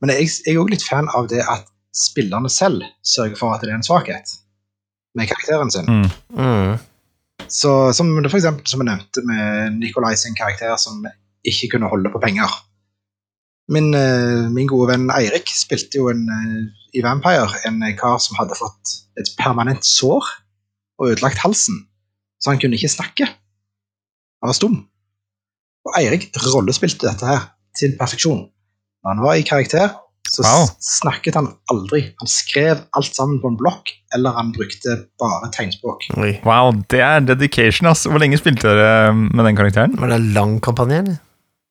Men 0.02 0.12
jeg, 0.14 0.30
jeg 0.46 0.56
er 0.56 0.62
òg 0.62 0.72
litt 0.74 0.86
fan 0.86 1.10
av 1.14 1.28
det 1.30 1.44
at 1.44 1.68
spillerne 1.96 2.50
selv 2.50 2.82
sørger 3.04 3.36
for 3.38 3.54
at 3.54 3.64
det 3.64 3.72
er 3.72 3.80
en 3.80 3.86
svakhet 3.86 4.36
med 5.14 5.30
karakteren 5.30 5.70
sin. 5.74 5.88
Mm. 5.90 6.10
Mm. 6.38 6.78
Så, 7.50 7.92
som 7.96 8.12
for 8.28 8.38
eksempel 8.38 8.66
som 8.68 8.82
jeg 8.82 8.90
nevnte 8.90 9.24
med 9.26 9.78
Nikolai 9.80 10.14
sin 10.16 10.36
karakter 10.38 10.76
som 10.78 11.06
ikke 11.46 11.72
kunne 11.74 11.90
holde 11.90 12.12
på 12.12 12.22
penger. 12.22 12.50
Min, 13.70 13.94
eh, 13.94 14.50
min 14.50 14.68
gode 14.70 14.90
venn 14.90 15.10
Eirik 15.14 15.50
spilte 15.54 15.98
jo 15.98 16.08
en, 16.10 16.26
eh, 16.28 16.70
i 16.98 17.02
Vampire 17.02 17.60
en 17.66 17.82
kar 17.98 18.18
som 18.18 18.38
hadde 18.38 18.58
fått 18.58 18.96
et 19.18 19.30
permanent 19.38 19.86
sår 19.86 20.26
og 20.98 21.10
ødelagt 21.10 21.38
halsen, 21.38 21.86
så 22.42 22.50
han 22.50 22.60
kunne 22.60 22.76
ikke 22.76 22.90
snakke. 22.90 23.26
Han 24.42 24.50
var 24.50 24.58
stum. 24.58 24.76
Og 25.86 25.94
Eirik 26.00 26.30
rollespilte 26.54 27.06
dette 27.06 27.26
her 27.26 27.46
til 27.78 27.96
perfeksjon. 27.98 28.48
Han 29.06 29.22
var 29.22 29.38
i 29.38 29.46
karakter, 29.46 29.94
så 30.30 30.44
Wow. 30.46 30.68
snakket 30.78 31.34
han 31.34 31.48
aldri. 31.72 32.04
Han 32.22 32.28
skrev 32.30 32.84
alt 32.94 33.16
sammen 33.16 33.40
på 33.42 33.50
en 33.50 33.56
blokk, 33.58 33.90
eller 34.14 34.36
han 34.36 34.52
brukte 34.54 34.94
bare 35.18 35.50
tegnspråk. 35.56 36.06
Wow, 36.46 36.70
det 36.92 37.00
er 37.02 37.24
dedication, 37.26 37.88
ass. 37.90 38.06
Hvor 38.06 38.22
lenge 38.22 38.38
spilte 38.38 38.70
dere 38.70 39.10
med 39.16 39.42
den 39.48 39.58
karakteren? 39.58 39.98
Var 39.98 40.12
det 40.14 40.20
lang 40.36 40.60
kampanje, 40.62 41.02
eller? 41.02 41.18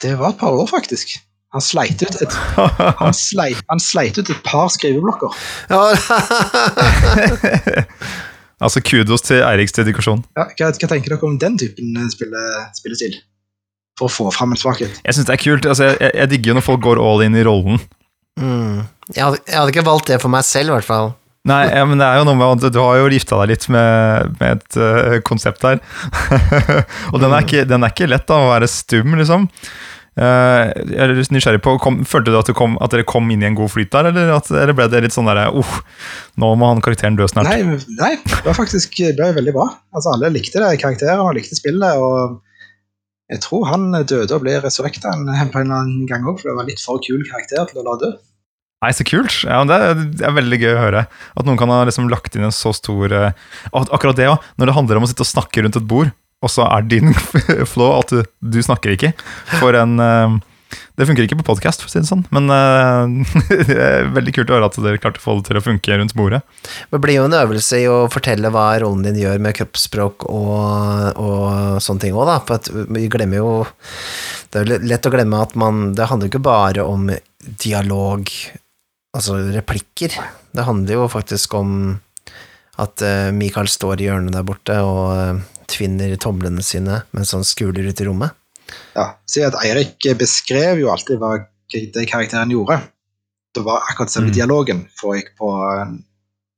Det 0.03 0.11
var 0.19 0.35
et 0.35 0.41
par 0.41 0.51
år, 0.59 0.67
faktisk. 0.67 1.15
Han 1.55 1.63
sleit 1.65 2.03
ut 2.03 2.19
et, 2.21 2.35
han 3.01 3.15
sleit, 3.17 3.63
han 3.71 3.79
sleit 3.81 4.19
ut 4.19 4.29
et 4.29 4.43
par 4.45 4.67
skriveblokker. 4.69 5.33
Ja. 5.71 5.95
altså 8.63 8.83
kudos 8.85 9.23
til 9.25 9.41
Eiriks 9.41 9.73
dedikasjon. 9.77 10.21
Ja, 10.37 10.45
hva, 10.51 10.69
hva 10.75 10.91
tenker 10.91 11.15
dere 11.15 11.25
om 11.27 11.39
den 11.41 11.57
typen 11.61 11.95
eh, 11.97 12.09
spille, 12.13 12.43
spillestil? 12.77 13.17
For 13.99 14.07
å 14.07 14.13
få 14.13 14.29
fram 14.31 14.53
en 14.55 14.59
svakhet. 14.59 14.99
Jeg 15.03 15.15
syns 15.17 15.27
det 15.27 15.35
er 15.35 15.41
kult. 15.43 15.65
Altså, 15.67 15.89
jeg, 15.95 16.11
jeg 16.15 16.31
digger 16.35 16.55
når 16.59 16.63
folk 16.69 16.83
går 16.85 17.01
all 17.03 17.23
in 17.25 17.35
i 17.35 17.43
rollen. 17.43 17.81
Mm. 18.37 18.75
jeg, 19.15 19.23
hadde, 19.23 19.41
jeg 19.45 19.57
hadde 19.57 19.73
ikke 19.73 19.87
valgt 19.87 20.11
det 20.11 20.19
for 20.21 20.33
meg 20.33 20.45
selv, 20.47 20.73
i 20.73 20.77
hvert 20.77 20.89
fall. 20.89 21.13
Nei, 21.47 21.63
ja, 21.71 21.85
men 21.87 22.01
det 22.01 22.05
er 22.05 22.19
jo 22.19 22.25
noe 22.27 22.37
med 22.37 22.65
at 22.65 22.73
du 22.75 22.81
har 22.83 22.97
jo 22.99 23.11
gifta 23.13 23.37
deg 23.41 23.53
litt 23.53 23.69
med, 23.71 24.33
med 24.41 24.59
et 24.59 24.79
uh, 24.79 25.15
konsept 25.25 25.63
her. 25.65 25.79
og 27.13 27.21
den 27.23 27.31
er, 27.31 27.45
ikke, 27.45 27.63
den 27.69 27.85
er 27.85 27.93
ikke 27.93 28.09
lett 28.11 28.27
da, 28.27 28.41
å 28.43 28.51
være 28.51 28.67
stum, 28.69 29.15
liksom. 29.17 29.47
Uh, 30.19 30.67
jeg 30.89 30.99
er 30.99 31.13
litt 31.15 31.31
nysgjerrig 31.31 31.61
på, 31.63 31.77
kom, 31.79 32.01
Følte 32.03 32.33
du 32.33 32.37
at, 32.41 32.49
du 32.49 32.57
kom, 32.57 32.75
at 32.83 32.91
dere 32.91 33.07
kom 33.07 33.29
inn 33.31 33.45
i 33.45 33.47
en 33.47 33.55
god 33.55 33.71
flyt 33.71 33.93
der, 33.93 34.09
eller, 34.11 34.33
at, 34.35 34.49
eller 34.51 34.75
ble 34.75 34.89
det 34.91 35.05
litt 35.05 35.15
sånn 35.15 35.29
derre 35.29 35.45
uh, 35.53 35.77
nå 36.41 36.49
må 36.59 36.73
han 36.73 36.83
karakteren 36.83 37.15
dø 37.15 37.27
snart? 37.29 37.47
Nei, 37.47 37.79
nei, 37.95 38.11
det 38.19 38.43
var 38.43 38.57
faktisk 38.57 38.99
det 38.99 39.15
ble 39.15 39.31
veldig 39.39 39.55
bra. 39.55 39.69
Altså, 39.95 40.11
alle 40.17 40.33
likte 40.35 40.59
det, 40.59 40.75
karakteren 40.83 41.23
og 41.23 41.37
likte 41.39 41.55
spillet. 41.57 42.03
og 42.03 42.41
Jeg 43.29 43.43
tror 43.45 43.67
han 43.69 43.91
døde 43.93 44.33
og 44.33 44.41
ble 44.41 44.55
resurrekta 44.63 45.11
en, 45.13 45.29
på 45.53 45.61
en 45.61 45.75
annen 45.75 46.07
gang 46.09 46.25
òg, 46.25 46.39
for 46.39 46.49
det 46.49 46.57
var 46.57 46.69
litt 46.69 46.81
for 46.81 47.01
kul 47.05 47.21
karakter 47.27 47.67
til 47.69 47.81
å 47.81 47.85
la 47.85 47.95
dø. 48.01 48.11
Nei, 48.79 48.93
så 48.95 49.03
kult. 49.03 49.41
Ja, 49.43 49.59
det, 49.67 49.75
er, 49.75 50.01
det 50.15 50.25
er 50.25 50.35
veldig 50.37 50.59
gøy 50.61 50.71
å 50.71 50.83
høre. 50.85 51.03
At 51.35 51.47
noen 51.47 51.59
kan 51.59 51.71
ha 51.73 51.81
liksom 51.87 52.07
lagt 52.11 52.37
inn 52.37 52.47
en 52.47 52.55
så 52.55 52.71
stor 52.75 53.11
uh, 53.11 53.49
Akkurat 53.75 54.15
det 54.15 54.29
òg. 54.31 54.45
Når 54.55 54.71
det 54.71 54.75
handler 54.77 54.99
om 54.99 55.05
å 55.05 55.09
sitte 55.11 55.25
og 55.25 55.31
snakke 55.33 55.65
rundt 55.65 55.77
et 55.77 55.89
bord, 55.89 56.13
og 56.39 56.53
så 56.53 56.63
er 56.71 56.87
din 56.87 57.11
flå 57.73 57.89
at 57.97 58.13
du, 58.15 58.23
du 58.39 58.61
snakker 58.63 58.95
ikke. 58.95 59.11
For 59.59 59.75
en 59.75 59.99
eh, 59.99 60.37
Det 60.99 61.05
funker 61.07 61.23
ikke 61.23 61.37
på 61.39 61.45
podkast, 61.47 61.85
si 61.87 62.01
sånn, 62.03 62.25
men 62.35 62.51
uh, 62.51 63.07
det 63.69 63.75
er 63.79 64.09
veldig 64.11 64.33
kult 64.35 64.49
å 64.51 64.57
høre 64.57 64.67
at 64.67 64.79
dere 64.83 64.99
klarte 64.99 65.21
å 65.21 65.23
få 65.23 65.37
det 65.37 65.47
til 65.47 65.59
å 65.59 65.63
funke 65.63 65.95
rundt 65.95 66.15
bordet. 66.19 66.41
Det 66.91 66.99
blir 66.99 67.21
jo 67.21 67.27
en 67.29 67.37
øvelse 67.39 67.79
i 67.79 67.85
å 67.87 68.01
fortelle 68.11 68.51
hva 68.51 68.65
rollen 68.83 69.05
din 69.07 69.21
gjør 69.21 69.39
med 69.45 69.55
kroppsspråk 69.55 70.27
og, 70.27 71.15
og 71.15 71.79
sånne 71.85 72.03
ting 72.03 72.17
òg, 72.19 72.27
da. 72.27 72.35
For 72.43 72.83
vi 72.91 73.07
glemmer 73.11 73.39
jo 73.39 73.53
Det 74.51 74.65
er 74.65 74.83
lett 74.91 75.07
å 75.07 75.11
glemme 75.13 75.39
at 75.39 75.55
man 75.59 75.93
Det 75.95 76.09
handler 76.09 76.31
ikke 76.31 76.43
bare 76.43 76.83
om 76.83 77.07
dialog, 77.63 78.27
altså 79.15 79.39
replikker. 79.55 80.19
Det 80.51 80.67
handler 80.67 80.99
jo 80.99 81.07
faktisk 81.11 81.55
om 81.55 81.71
at 82.79 83.03
eh, 83.03 83.29
Mikael 83.35 83.71
står 83.71 84.01
i 84.01 84.09
hjørnet 84.09 84.35
der 84.35 84.45
borte 84.47 84.75
og 84.83 85.03
eh, 85.15 85.39
tvinner 85.71 86.15
tomlene 86.19 86.63
sine 86.65 87.03
mens 87.15 87.33
han 87.35 87.47
skuler 87.47 87.87
ut 87.87 88.03
i 88.03 88.07
rommet. 88.07 88.35
Ja, 88.95 89.13
Si 89.29 89.41
at 89.45 89.55
Eirik 89.63 90.03
beskrev 90.17 90.79
jo 90.81 90.89
alltid 90.93 91.19
hva 91.21 91.35
det 91.69 92.07
karakteren 92.09 92.49
gjorde. 92.53 92.79
Det 93.53 93.61
var 93.65 93.83
akkurat 93.89 94.09
selve 94.13 94.29
Mm. 94.29 94.35
dialogen 94.35 94.79
foregikk 95.01 95.35
på 95.37 95.49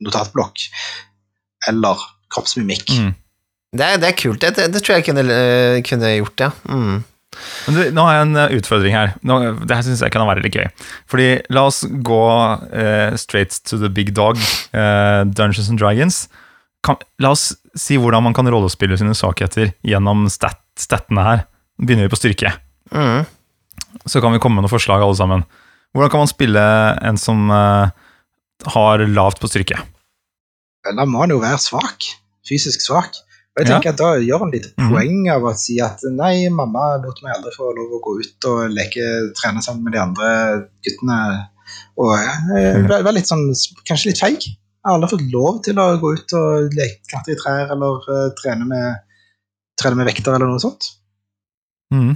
notatblokk. 0.02 0.68
Eller 1.68 1.98
kroppsmimikk. 2.34 2.90
Mm. 2.98 3.14
Det 3.78 3.90
det 4.02 4.08
er 4.10 4.18
kult. 4.20 4.42
Det, 4.42 4.68
det 4.74 4.82
tror 4.84 4.98
jeg 4.98 5.06
kunne, 5.08 5.24
eh, 5.32 5.82
kunne 5.88 6.10
gjort, 6.18 6.40
ja. 6.40 6.52
Mm. 6.68 7.04
Men 7.68 7.76
du, 7.78 7.82
nå 7.96 8.04
har 8.04 8.18
jeg 8.18 8.26
en 8.28 8.36
eh, 8.42 8.56
utfordring 8.60 8.96
her. 8.96 9.14
Nå, 9.24 9.38
det 9.64 9.76
her 9.78 9.86
syns 9.88 10.02
jeg 10.04 10.12
kan 10.12 10.28
være 10.28 10.44
litt 10.44 10.58
gøy. 10.58 10.68
Fordi 11.08 11.30
la 11.56 11.64
oss 11.70 11.84
gå 11.88 12.24
uh, 12.28 13.16
straight 13.16 13.56
to 13.64 13.80
the 13.80 13.90
big 13.90 14.12
dog, 14.18 14.36
uh, 14.76 15.24
Dungeons 15.24 15.70
and 15.72 15.80
Dragons. 15.80 16.26
Kan, 16.84 16.98
la 17.24 17.32
oss 17.32 17.54
si 17.78 17.96
hvordan 18.02 18.26
man 18.26 18.36
kan 18.36 18.50
rollespille 18.52 18.98
sine 19.00 19.16
svakheter 19.16 19.72
gjennom 19.88 20.28
stat, 20.34 20.60
statene 20.80 21.24
her. 21.24 21.46
Begynner 21.82 22.06
vi 22.08 22.14
på 22.14 22.20
styrke. 22.20 22.54
Mm. 22.94 23.26
Så 24.06 24.22
kan 24.22 24.34
vi 24.36 24.40
komme 24.40 24.60
med 24.60 24.66
noen 24.68 24.74
forslag, 24.74 25.02
alle 25.02 25.18
sammen. 25.18 25.44
Hvordan 25.96 26.12
kan 26.14 26.22
man 26.24 26.30
spille 26.32 26.62
en 27.10 27.18
som 27.20 27.50
uh, 27.52 27.90
har 28.76 29.04
lavt 29.12 29.42
på 29.42 29.50
styrke? 29.50 29.80
Da 30.86 31.06
må 31.10 31.20
han 31.26 31.34
jo 31.34 31.42
være 31.42 31.60
svak. 31.62 32.06
Fysisk 32.48 32.82
svak. 32.86 33.18
Og 33.52 33.60
jeg 33.62 33.68
Ja. 33.68 33.74
tenker 33.76 33.90
at 33.92 33.98
Da 34.00 34.12
gjør 34.24 34.40
han 34.46 34.52
litt 34.54 34.70
Mhm. 34.78 34.92
poeng 34.94 35.30
av 35.34 35.42
å 35.44 35.56
si 35.58 35.80
at 35.82 36.00
nei, 36.08 36.48
mamma 36.50 36.98
lot 37.04 37.20
meg 37.22 37.34
aldri 37.36 37.52
få 37.58 37.74
lov 37.76 37.92
å 37.98 38.02
gå 38.06 38.14
ut 38.22 38.46
og 38.48 38.72
leke, 38.72 39.34
trene 39.36 39.62
sammen 39.62 39.84
med 39.84 39.94
de 39.94 40.00
andre 40.00 40.68
guttene. 40.86 41.48
Og 41.98 42.14
eh, 42.18 42.78
Mhm. 42.78 42.88
være 42.88 43.04
være 43.04 43.14
litt 43.20 43.28
sånn, 43.28 43.52
kanskje 43.86 44.06
litt 44.14 44.20
feig. 44.22 44.40
Jeg 44.48 44.86
har 44.86 44.96
aldri 44.98 45.10
fått 45.18 45.32
lov 45.34 45.62
til 45.64 45.76
å 45.76 46.00
gå 46.00 46.14
ut 46.14 46.34
og 46.34 46.72
leke, 46.74 47.02
klatre 47.12 47.34
i 47.34 47.36
trær 47.36 47.70
eller 47.72 48.00
uh, 48.10 48.30
trene, 48.42 48.66
med, 48.66 48.96
trene 49.78 49.96
med 49.96 50.08
vekter 50.08 50.34
eller 50.34 50.48
noe 50.48 50.60
sånt. 50.60 50.96
Mm. 51.92 52.16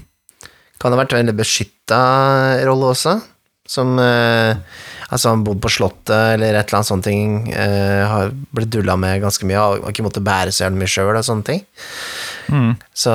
Kan 0.81 0.93
ha 0.93 0.99
vært 0.99 1.15
en 1.15 1.23
veldig 1.23 1.38
beskytta 1.39 2.01
rolle 2.67 2.91
også? 2.95 3.17
Som 3.65 3.97
eh, 3.99 4.55
Altså, 5.05 5.31
han 5.31 5.43
bodde 5.45 5.61
på 5.61 5.69
Slottet 5.69 6.33
eller 6.35 6.55
et 6.57 6.65
eller 6.65 6.79
annet 6.79 6.89
sånt 6.89 7.05
ting. 7.05 7.51
eh, 7.53 8.01
har 8.09 8.31
blitt 8.57 8.71
dulla 8.73 8.95
med 8.97 9.21
ganske 9.21 9.45
mye, 9.45 9.59
har 9.61 9.91
ikke 9.91 10.05
måttet 10.05 10.25
bære 10.25 10.51
så 10.53 10.65
jævlig 10.65 10.81
mye 10.81 10.91
sjøl 10.91 11.11
og 11.13 11.27
sånne 11.27 11.45
ting. 11.45 11.61
Mm. 12.49 12.73
Så 12.89 13.13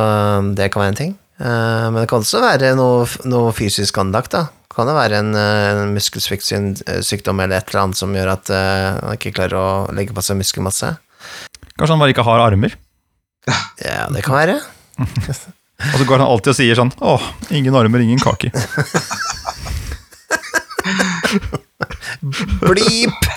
det 0.55 0.71
kan 0.71 0.85
være 0.85 0.95
en 0.95 1.01
ting. 1.01 1.13
Eh, 1.41 1.87
men 1.91 1.99
det 1.99 2.07
kan 2.13 2.23
også 2.23 2.43
være 2.45 2.75
noe, 2.79 3.09
noe 3.27 3.53
fysisk 3.57 3.99
anlagt, 4.03 4.37
da. 4.37 4.47
Kan 4.71 4.87
det 4.87 4.95
være 4.95 5.19
en, 5.19 5.35
eh, 5.35 5.83
en 5.83 5.95
muskelsykdom 5.97 7.43
eller 7.43 7.59
et 7.59 7.73
eller 7.73 7.83
annet 7.83 7.99
som 7.99 8.15
gjør 8.15 8.35
at 8.37 8.53
eh, 8.55 8.89
han 9.03 9.19
ikke 9.19 9.35
klarer 9.35 9.59
å 9.59 9.71
legge 9.97 10.15
på 10.15 10.23
seg 10.23 10.39
muskelmasse? 10.39 10.95
Kanskje 11.75 11.95
han 11.97 12.05
bare 12.05 12.15
ikke 12.15 12.29
har 12.29 12.45
armer? 12.47 12.77
Ja, 13.83 14.07
det 14.15 14.23
kan 14.23 14.39
være. 14.39 14.61
Og 15.81 15.97
så 15.97 16.05
går 16.07 16.21
han 16.21 16.29
alltid 16.29 16.53
og 16.53 16.59
sier 16.59 16.79
sånn 16.79 16.93
Åh, 17.01 17.23
ingen 17.57 17.77
armer, 17.77 18.03
ingen 18.05 18.21
kake. 18.21 18.53
Bleep! 22.61 23.29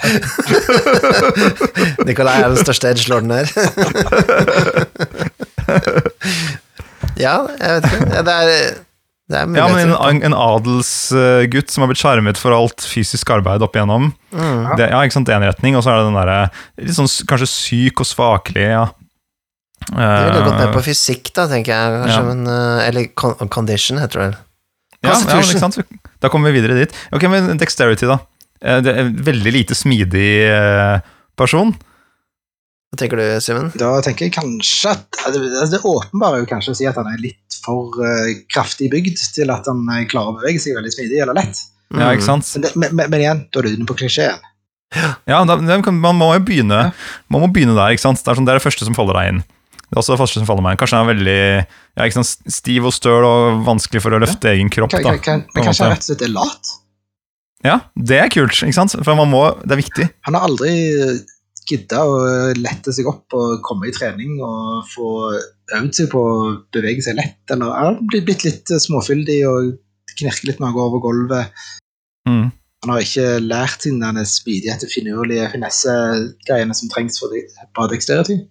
Nikolai 2.07 2.39
er 2.41 2.49
den 2.51 2.59
største 2.59 2.91
edgelorden 2.91 3.31
her. 3.31 3.47
ja, 7.19 7.35
jeg 7.59 7.77
vet 7.77 7.87
ikke. 7.87 8.23
Det 8.27 8.33
er, 8.33 8.49
det 9.31 9.39
er 9.39 9.53
Ja, 9.57 9.67
men 9.71 9.93
en, 9.93 10.23
en 10.27 10.37
adelsgutt 10.37 11.71
som 11.71 11.85
har 11.85 11.91
blitt 11.91 12.01
skjermet 12.01 12.41
for 12.41 12.55
alt 12.55 12.83
fysisk 12.87 13.31
arbeid 13.35 13.63
opp 13.65 13.77
igjennom. 13.77 14.11
Mm. 14.33 14.73
Det, 14.75 14.89
ja, 14.89 14.99
ikke 15.03 15.19
sant, 15.19 15.31
en 15.31 15.47
retning, 15.47 15.77
og 15.79 15.85
så 15.85 15.93
er 15.93 16.01
det 16.01 16.09
den 16.09 16.19
derre 16.19 16.39
litt 16.81 16.97
sånn 16.97 17.11
kanskje 17.29 17.49
syk 17.53 18.03
og 18.03 18.09
svakelig, 18.09 18.67
ja. 18.73 18.85
Det 19.89 19.95
ville 20.25 20.43
gått 20.45 20.59
ned 20.59 20.73
på 20.73 20.81
Eh, 20.81 20.87
fysikk, 20.87 21.31
da, 21.33 21.47
tenker 21.47 21.73
jeg. 21.73 21.95
Kanskje, 22.03 22.19
Ja. 22.19 22.23
men, 22.33 22.47
eh, 22.47 22.87
eller 22.87 23.47
condition, 23.49 23.97
heter 23.97 24.19
det 24.19 24.27
vel. 24.27 24.35
ja, 25.03 25.13
ja, 25.13 25.39
ikke 25.41 25.59
sant? 25.59 25.77
Da 26.21 26.29
kommer 26.29 26.51
vi 26.51 26.61
videre 26.61 26.77
dit. 26.79 26.93
Ok, 27.11 27.23
men 27.29 27.57
dexterity, 27.57 28.07
da. 28.07 28.19
Eh, 28.61 28.79
Det 28.81 28.93
er 28.95 28.99
en 29.05 29.15
veldig 29.15 29.51
lite 29.51 29.75
smidig 29.75 31.03
person. 31.35 31.73
Hva 32.93 32.97
tenker 33.01 33.17
du, 33.17 33.25
Simen? 33.41 33.71
Da 33.75 34.01
tenker 34.05 34.27
jeg 34.29 34.33
kanskje 34.35 34.91
at 34.91 35.07
altså, 35.25 35.71
Det 35.71 35.81
åpenbare 35.81 36.37
er 36.37 36.43
jo 36.45 36.49
kanskje 36.51 36.71
å 36.71 36.75
si 36.77 36.85
at 36.85 36.95
han 36.95 37.07
er 37.09 37.17
litt 37.17 37.57
for 37.65 37.89
kraftig 38.53 38.91
bygd 38.91 39.17
til 39.33 39.49
at 39.49 39.65
han 39.65 39.81
klarer 40.11 40.29
å 40.35 40.39
bevege 40.39 40.61
seg 40.61 40.75
veldig 40.77 40.93
smidig 40.93 41.21
eller 41.21 41.33
lett. 41.33 41.57
Ja, 41.93 42.09
Mm. 42.09 42.17
ikke 42.17 42.25
sant? 42.25 42.47
Men, 42.55 42.61
det, 42.61 42.75
men, 42.75 42.95
men, 42.95 43.09
men 43.11 43.19
igjen, 43.21 43.41
da 43.53 43.59
er 43.59 43.63
du 43.63 43.69
inne 43.75 43.85
på 43.85 43.95
klisjeen. 43.97 44.39
Ja, 45.27 45.43
da, 45.43 45.55
man 45.57 46.15
må 46.19 46.33
jo 46.35 46.39
begynne 46.45 46.93
Man 47.29 47.41
må 47.41 47.47
begynne 47.53 47.73
der, 47.73 47.93
ikke 47.95 48.01
sant? 48.05 48.21
Det 48.23 48.29
er, 48.29 48.35
sånn, 48.37 48.45
det 48.45 48.53
er 48.53 48.59
det 48.59 48.65
første 48.65 48.85
som 48.85 48.93
faller 48.93 49.13
deg 49.17 49.29
inn. 49.31 49.43
Det 49.93 49.99
er 49.99 50.01
også 50.01 50.15
det 50.15 50.21
første 50.23 50.41
som 50.41 50.47
faller 50.49 50.65
meg. 50.65 50.77
Kanskje 50.81 50.97
han 50.97 51.05
er 51.05 51.13
veldig 51.13 51.33
ja, 51.37 52.05
ikke 52.07 52.15
sånn 52.17 52.53
stiv 52.55 52.87
og 52.89 52.93
støl 52.95 53.27
og 53.27 53.59
vanskelig 53.67 54.01
for 54.01 54.15
å 54.17 54.19
løfte 54.23 54.49
egen 54.49 54.71
kropp. 54.73 54.89
Kan, 54.89 55.05
kan, 55.05 55.19
kan, 55.21 55.43
men 55.53 55.67
kanskje 55.67 55.85
han 55.85 55.93
rett 55.93 56.01
og 56.01 56.07
slett 56.07 56.23
er 56.25 56.31
lat? 56.33 56.71
Ja, 57.63 57.75
det 57.93 58.17
er 58.17 58.31
kult, 58.33 58.57
ikke 58.57 58.73
sant? 58.73 58.95
For 58.97 59.19
man 59.19 59.29
må, 59.29 59.43
det 59.61 59.75
er 59.75 59.81
viktig. 59.83 60.07
Han 60.25 60.39
har 60.39 60.47
aldri 60.49 60.73
gidda 61.69 62.01
å 62.09 62.17
lette 62.57 62.91
seg 62.97 63.05
opp 63.07 63.37
og 63.37 63.61
komme 63.63 63.91
i 63.91 63.93
trening 63.93 64.41
og 64.43 64.89
få 64.89 65.11
øvd 65.77 65.93
seg 65.95 66.09
på 66.11 66.23
å 66.25 66.41
bevege 66.73 67.05
seg 67.05 67.19
lett. 67.21 67.37
Eller 67.53 67.69
han 67.77 68.01
har 68.01 68.25
blitt 68.25 68.47
litt 68.47 68.73
småfyldig 68.73 69.39
og 69.51 69.69
knirker 70.17 70.49
litt 70.49 70.59
når 70.59 70.71
han 70.71 70.77
går 70.79 70.89
over 70.89 71.05
gulvet. 71.05 71.63
Mm. 72.25 72.49
Han 72.83 72.91
har 72.91 73.05
ikke 73.05 73.27
lært 73.45 73.85
sine 73.85 74.25
smidighet 74.27 74.83
og 74.83 74.91
finurlige 74.91 75.53
finessegreiene 75.53 76.75
som 76.75 76.91
trengs 76.91 77.21
for 77.21 77.31
det- 77.31 77.45
bra 77.77 77.87
dexterity. 77.87 78.41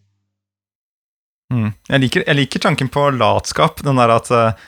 Mm. 1.53 1.71
Jeg, 1.93 2.05
liker, 2.07 2.25
jeg 2.27 2.39
liker 2.39 2.63
tanken 2.65 2.89
på 2.93 3.11
latskap. 3.19 3.83
Den 3.85 4.01
der 4.01 4.15
at 4.15 4.31
eh, 4.33 4.63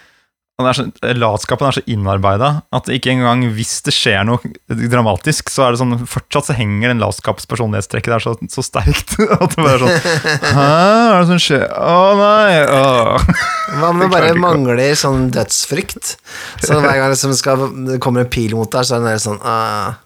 den 0.55 0.69
er 0.71 0.77
så, 0.77 0.85
Latskapen 1.19 1.67
er 1.67 1.75
så 1.75 1.83
innarbeida 1.91 2.49
at 2.75 2.87
ikke 2.95 3.11
engang 3.11 3.41
hvis 3.57 3.81
det 3.83 3.91
skjer 3.97 4.21
noe 4.29 4.39
dramatisk, 4.71 5.51
så 5.51 5.65
er 5.65 5.75
det 5.75 5.81
sånn 5.81 6.05
fortsatt 6.07 6.47
så 6.47 6.55
henger 6.55 6.93
den 6.93 7.03
latskapspersonlighetstrekket 7.03 8.15
der 8.15 8.23
så, 8.23 8.37
så 8.53 8.63
sterkt. 8.63 9.17
At 9.41 9.57
det 9.57 9.59
bare 9.59 9.75
er 9.75 9.83
sånn 9.83 9.99
Hæ, 10.45 10.55
hva 10.55 11.17
er 11.17 11.25
det 11.25 11.33
som 11.33 11.43
skjer? 11.43 11.67
Å 11.75 11.99
nei! 12.21 12.55
Åh. 12.71 13.27
Hva 13.81 13.91
det 13.99 14.09
bare 14.13 14.31
å- 14.31 14.39
mangler 14.45 14.85
sånn 15.01 15.27
dødsfrykt? 15.35 16.15
Så 16.63 16.79
hver 16.79 17.01
gang 17.01 17.11
det 17.11 17.19
liksom 17.19 17.99
kommer 18.05 18.23
en 18.23 18.31
pil 18.31 18.55
mot 18.55 18.71
deg, 18.71 18.87
så 18.87 19.01
er 19.01 19.03
det 19.03 19.17
der 19.17 19.25
sånn 19.27 19.43
ah. 19.43 19.97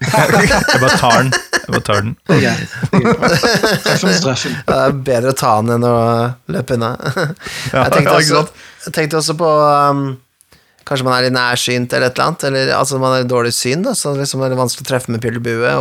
Jeg 0.00 0.80
bare 0.80 0.96
tar 0.98 1.16
den. 1.18 1.30
Jeg 1.54 1.74
bare 1.74 1.84
tar 1.86 2.00
den. 2.00 2.16
Det 2.30 2.36
er. 2.48 2.58
Det 4.66 4.80
bedre 5.06 5.34
å 5.34 5.36
ta 5.36 5.52
den 5.60 5.76
enn 5.76 5.86
å 5.86 5.94
løpe 6.50 6.78
unna. 6.78 6.90
Jeg 7.70 7.94
tenkte 7.94 8.16
også, 8.16 8.42
jeg 8.86 8.96
tenkte 8.96 9.20
også 9.20 9.36
på 9.38 9.48
um, 9.48 10.04
Kanskje 10.88 11.06
man 11.06 11.14
er 11.14 11.26
litt 11.28 11.36
nærsynt 11.36 11.92
eller 11.94 12.08
et 12.08 12.16
eller 12.16 12.26
annet, 12.26 12.44
eller 12.48 12.70
altså 12.74 12.98
man 12.98 13.12
har 13.14 13.26
dårlig 13.30 13.52
syn, 13.54 13.84
da, 13.86 13.92
så 13.94 14.10
liksom 14.16 14.42
er 14.42 14.50
det 14.50 14.58
vanskelig 14.58 14.86
å 14.86 14.88
treffe 14.88 15.12
med 15.14 15.22
pil 15.22 15.36
og 15.38 15.44
bue, 15.44 15.74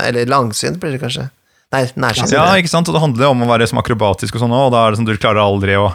eller 0.00 0.30
langsynt 0.30 0.78
blir 0.80 0.94
det 0.94 1.02
kanskje. 1.02 1.26
Nei, 1.74 1.82
nærsynt. 2.00 2.32
Ja, 2.32 2.46
ikke 2.56 2.70
sant? 2.70 2.88
Og 2.88 2.96
det 2.96 3.02
handler 3.02 3.26
jo 3.26 3.32
om 3.34 3.44
å 3.44 3.50
være 3.50 3.66
som 3.68 3.80
akrobatisk 3.82 4.38
og 4.38 4.44
sånn 4.44 4.54
og 4.56 4.70
da 4.72 4.86
er 4.86 4.94
det 4.94 5.00
sånn 5.00 5.08
du 5.10 5.16
klarer 5.18 5.42
aldri 5.42 5.76
å 5.76 5.90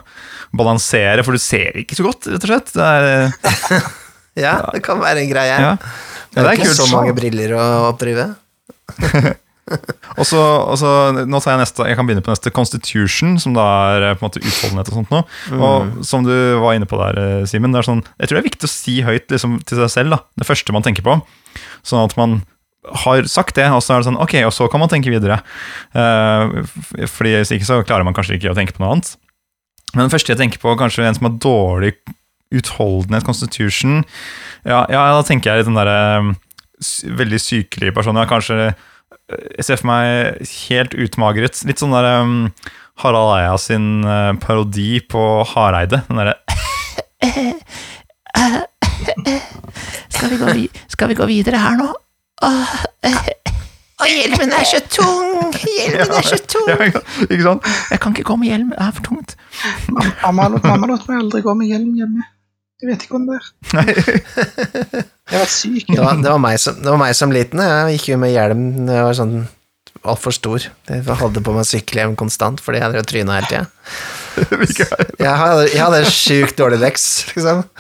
balansere, 0.60 1.24
for 1.26 1.34
du 1.34 1.42
ser 1.42 1.80
ikke 1.82 1.98
så 1.98 2.06
godt, 2.06 2.30
rett 2.30 2.46
og 2.46 2.52
slett. 2.52 2.76
Det 2.76 2.86
er, 2.86 3.90
ja, 4.42 4.56
det 4.74 4.82
kan 4.86 5.02
være 5.02 5.26
en 5.26 5.32
greie. 5.32 5.60
ja. 5.60 5.76
Det 6.30 6.46
er 6.46 6.60
ikke 6.60 6.78
så 6.78 6.90
mange 6.94 7.14
briller 7.18 7.56
å 7.58 7.68
oppdrive. 7.90 8.30
Og 10.20 10.26
så, 10.26 10.92
nå 11.30 11.40
tar 11.44 11.54
jeg 11.54 11.62
neste, 11.62 11.86
jeg 11.90 11.98
kan 11.98 12.08
begynne 12.08 12.24
på 12.26 12.32
neste 12.34 12.52
Constitution, 12.54 13.36
som 13.42 13.56
da 13.58 13.66
er 13.94 14.06
eh, 14.08 14.16
på 14.18 14.24
en 14.24 14.30
måte 14.30 14.42
utholdenhet 14.42 14.90
og 14.92 14.98
sånt 15.00 15.14
noe. 15.14 15.24
Og 15.58 16.06
som 16.08 16.26
du 16.26 16.34
var 16.62 16.78
inne 16.78 16.90
på 16.90 17.00
der, 17.02 17.20
eh, 17.22 17.48
Simen, 17.50 17.74
det 17.76 17.84
er 17.84 17.90
sånn, 17.90 18.02
jeg 18.18 18.30
tror 18.30 18.40
det 18.40 18.44
er 18.44 18.50
viktig 18.50 18.70
å 18.70 18.72
si 18.72 18.96
høyt 19.06 19.30
liksom, 19.34 19.60
til 19.70 19.84
seg 19.84 19.94
selv, 19.94 20.16
da, 20.16 20.22
det 20.42 20.50
første 20.50 20.76
man 20.76 20.86
tenker 20.86 21.06
på. 21.06 21.20
Sånn 21.86 22.02
at 22.02 22.18
man 22.20 22.40
har 23.04 23.26
sagt 23.30 23.60
det, 23.60 23.68
og 23.76 23.84
så 23.86 23.96
er 23.96 24.02
det 24.02 24.10
sånn, 24.10 24.22
ok, 24.24 24.40
og 24.48 24.54
så 24.56 24.70
kan 24.72 24.82
man 24.82 24.92
tenke 24.92 25.12
videre. 25.12 25.42
Uh, 25.94 26.64
fordi 27.12 27.36
hvis 27.36 27.52
ikke 27.54 27.68
så 27.68 27.82
klarer 27.84 28.08
man 28.08 28.16
kanskje 28.18 28.38
ikke 28.40 28.54
å 28.54 28.58
tenke 28.58 28.74
på 28.74 28.82
noe 28.82 28.96
annet. 28.96 29.12
Men 29.92 30.08
det 30.08 30.14
første 30.14 30.32
jeg 30.32 30.40
tenker 30.40 30.62
på, 30.64 30.74
kanskje 30.80 31.06
en 31.06 31.18
som 31.18 31.28
har 31.28 31.36
dårlig 31.44 31.92
utholdenhet, 32.56 33.26
Constitution, 33.28 34.04
ja, 34.66 34.84
ja 34.90 35.04
da 35.14 35.24
tenker 35.26 35.52
jeg 35.52 35.62
litt 35.62 35.70
den 35.70 35.80
derre 35.80 35.98
eh, 36.18 36.30
veldig 37.20 37.40
sykelig 37.44 37.94
personen. 37.96 38.24
Ja, 38.24 38.30
kanskje 38.30 38.56
eh, 38.70 38.74
jeg 39.58 39.68
ser 39.68 39.82
for 39.82 39.92
meg 39.92 40.06
helt 40.68 40.96
utmagret. 40.98 41.62
Litt 41.70 41.82
sånn 41.82 41.94
der 41.94 42.08
um, 42.24 42.38
Harald 43.04 43.36
Eia 43.38 43.56
sin 43.62 44.02
uh, 44.06 44.34
parodi 44.42 45.00
på 45.06 45.44
Hareide. 45.54 46.02
Den 46.10 46.22
derre 46.24 46.36
Skal 50.10 50.34
vi 50.34 50.38
gå, 50.40 50.48
skal 50.92 51.12
vi 51.12 51.18
gå 51.20 51.28
videre 51.30 51.62
her 51.62 51.78
nå? 51.80 51.88
Å, 54.00 54.08
hjelmen 54.08 54.52
er 54.56 54.66
så 54.68 54.80
tung! 54.88 55.52
Hjelmen 55.60 56.14
er 56.16 56.28
så 56.28 56.40
tung! 56.48 56.68
Ja, 56.72 56.76
ikke 57.28 57.44
sant? 57.44 57.70
Jeg 57.92 58.02
kan 58.04 58.16
ikke 58.16 58.28
gå 58.32 58.38
med 58.40 58.52
hjelm, 58.54 58.70
det 58.74 58.80
er 58.84 58.94
for 58.96 59.08
tungt. 59.10 59.36
Mamma, 59.92 60.50
mamma 60.64 60.92
lot 60.94 61.08
meg 61.10 61.20
aldri 61.20 61.44
gå 61.44 61.56
med 61.60 61.72
hjelm 61.72 61.96
hjemme. 62.00 62.28
Jeg 62.80 62.88
vet 62.94 63.02
ikke 63.06 63.18
om 63.20 63.26
det. 63.28 63.40
Nei. 63.76 63.92
Jeg 63.92 65.34
har 65.34 65.42
vært 65.44 65.52
syk. 65.52 65.84
Det 65.90 66.00
var, 66.00 66.16
det, 66.24 66.30
var 66.32 66.40
meg 66.42 66.56
som, 66.64 66.78
det 66.80 66.88
var 66.94 67.00
meg 67.02 67.12
som 67.18 67.34
liten. 67.36 67.60
Jeg 67.60 67.98
gikk 67.98 68.06
jo 68.14 68.18
med 68.22 68.32
hjelm 68.32 68.62
da 68.88 68.94
jeg 69.02 69.08
var 69.10 69.18
sånn 69.20 69.34
altfor 70.08 70.32
stor. 70.32 70.64
Jeg 70.88 71.04
hadde 71.20 71.42
på 71.44 71.52
meg 71.58 71.68
sykkelhjelm 71.68 72.16
konstant 72.20 72.62
fordi 72.64 72.80
jeg 72.80 72.92
drev 72.94 73.04
og 73.04 73.10
tryna 73.12 73.36
hele 73.40 73.50
tida. 73.52 73.66
Jeg 75.20 75.34
hadde, 75.36 75.64
jeg 75.74 75.82
hadde 75.84 76.00
sjukt 76.16 76.56
dårlig 76.62 76.78
leks, 76.80 77.04
liksom. 77.34 77.58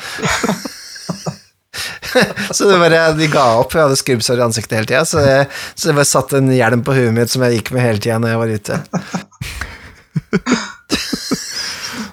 Så 2.51 2.67
det 2.67 2.79
bare, 2.81 3.03
de 3.15 3.27
ga 3.31 3.45
opp. 3.61 3.71
Jeg 3.77 3.85
hadde 3.85 3.95
skrubbsår 4.01 4.41
i 4.41 4.43
ansiktet 4.43 4.75
hele 4.81 4.89
tida, 4.89 5.05
så, 5.07 5.21
jeg- 5.23 5.47
så 5.79 5.87
jeg 5.91 5.95
bare 6.01 6.09
satte 6.09 6.35
en 6.41 6.49
hjelm 6.51 6.81
på 6.83 6.91
huet 6.97 7.13
mitt 7.15 7.31
som 7.31 7.43
jeg 7.45 7.53
gikk 7.61 7.69
med 7.77 7.85
hele 7.85 8.01
tida 8.03 8.17
når 8.19 8.29
jeg 8.33 8.39
var 8.41 8.49
ute. 8.57 8.75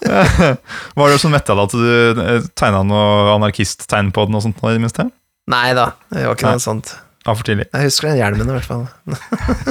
Var 0.99 1.11
det 1.13 1.19
sånn 1.23 1.35
metal 1.35 1.63
at 1.65 1.75
du 1.75 2.47
tegna 2.59 2.83
noe 2.87 3.35
anarkisttegn 3.37 4.13
på 4.15 4.27
den 4.29 4.39
og 4.39 4.45
sånt 4.47 4.63
i 4.63 4.77
det 4.77 4.85
minste? 4.85 5.09
Nei 5.51 5.69
da, 5.79 5.93
det 6.11 6.25
var 6.27 6.39
ikke 6.39 6.49
Nei. 6.49 6.57
noe 6.59 6.65
sånt. 6.65 6.95
Ja, 7.27 7.35
for 7.35 7.43
tidlig. 7.47 7.67
Jeg 7.73 7.89
husker 7.89 8.09
den 8.11 8.21
hjelmen, 8.21 8.51
i 8.51 8.55
hvert 8.55 8.67
fall. 8.67 8.87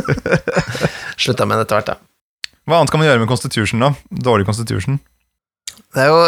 Slutta 1.24 1.48
med 1.48 1.58
den 1.60 1.66
etter 1.66 1.80
hvert, 1.80 1.92
da. 1.94 2.52
Hva 2.68 2.80
annet 2.82 2.92
kan 2.92 3.00
man 3.00 3.08
gjøre 3.08 3.22
med 3.22 3.30
constitution, 3.32 3.84
da? 3.84 3.94
Dårlig 4.26 4.48
constitution? 4.48 4.98
Det, 5.96 6.04
er 6.04 6.10
jo, 6.12 6.20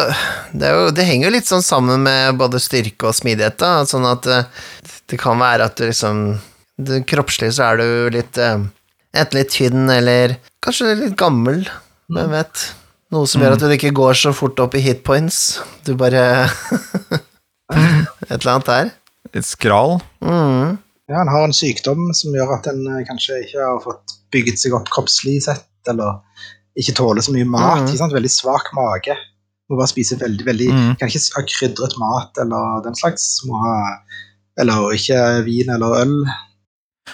det, 0.54 0.68
er 0.70 0.76
jo, 0.78 0.86
det 0.96 1.08
henger 1.08 1.28
jo 1.28 1.34
litt 1.36 1.50
sånn 1.50 1.66
sammen 1.66 2.06
med 2.06 2.38
både 2.40 2.62
styrke 2.64 3.10
og 3.10 3.18
smidighet, 3.18 3.58
da. 3.60 3.84
Sånn 3.90 4.08
at 4.08 4.28
eh, 4.32 4.48
det 5.12 5.20
kan 5.20 5.40
være 5.42 5.68
at 5.68 5.76
du 5.80 5.88
liksom 5.90 6.30
det, 6.78 7.02
Kroppslig 7.10 7.52
så 7.58 7.72
er 7.72 7.82
du 7.82 7.88
litt 8.16 8.40
eh, 8.40 8.60
Enten 9.18 9.40
litt 9.40 9.54
tynn 9.56 9.88
eller 9.90 10.36
kanskje 10.62 10.92
litt 11.00 11.16
gammel, 11.18 11.64
hvem 12.12 12.34
vet. 12.36 12.68
Noe 13.16 13.28
som 13.30 13.44
gjør 13.44 13.56
at 13.56 13.64
du 13.64 13.72
ikke 13.72 13.96
går 13.96 14.18
så 14.20 14.34
fort 14.36 14.60
opp 14.60 14.76
i 14.76 14.84
hit 14.84 15.06
points. 15.08 15.62
Du 15.88 15.94
bare 16.00 16.24
Et 18.28 18.36
eller 18.36 18.52
annet 18.52 18.68
der. 18.68 18.92
Litt 19.36 19.48
skral? 19.48 19.98
Mm. 20.24 20.76
Ja, 21.08 21.22
Han 21.22 21.32
har 21.32 21.48
en 21.48 21.56
sykdom 21.56 22.10
som 22.18 22.36
gjør 22.36 22.58
at 22.58 22.68
en 22.72 22.84
eh, 22.92 23.04
kanskje 23.08 23.42
ikke 23.46 23.64
har 23.64 23.80
fått 23.84 24.18
bygget 24.36 24.60
seg 24.60 24.76
opp 24.76 24.90
kroppslig 24.92 25.40
sett, 25.46 25.70
eller 25.88 26.20
ikke 26.78 26.96
tåler 27.00 27.24
så 27.24 27.36
mye 27.36 27.48
mat. 27.48 27.84
Mm. 27.84 27.88
ikke 27.88 28.02
sant? 28.02 28.16
Veldig 28.16 28.34
svak 28.34 28.74
mage. 28.76 29.16
Må 29.68 29.80
bare 29.80 29.92
spise 29.92 30.20
veldig, 30.20 30.44
veldig 30.48 30.68
mm. 30.72 30.92
Kan 31.00 31.12
ikke 31.12 31.24
ha 31.36 31.44
krydret 31.48 31.96
mat 32.00 32.40
eller 32.44 32.84
den 32.86 32.96
slags. 32.96 33.30
Må 33.48 33.60
ha 33.64 33.78
Eller 34.60 34.94
ikke 34.96 35.18
vin 35.46 35.70
eller 35.70 36.02
øl. 36.02 36.16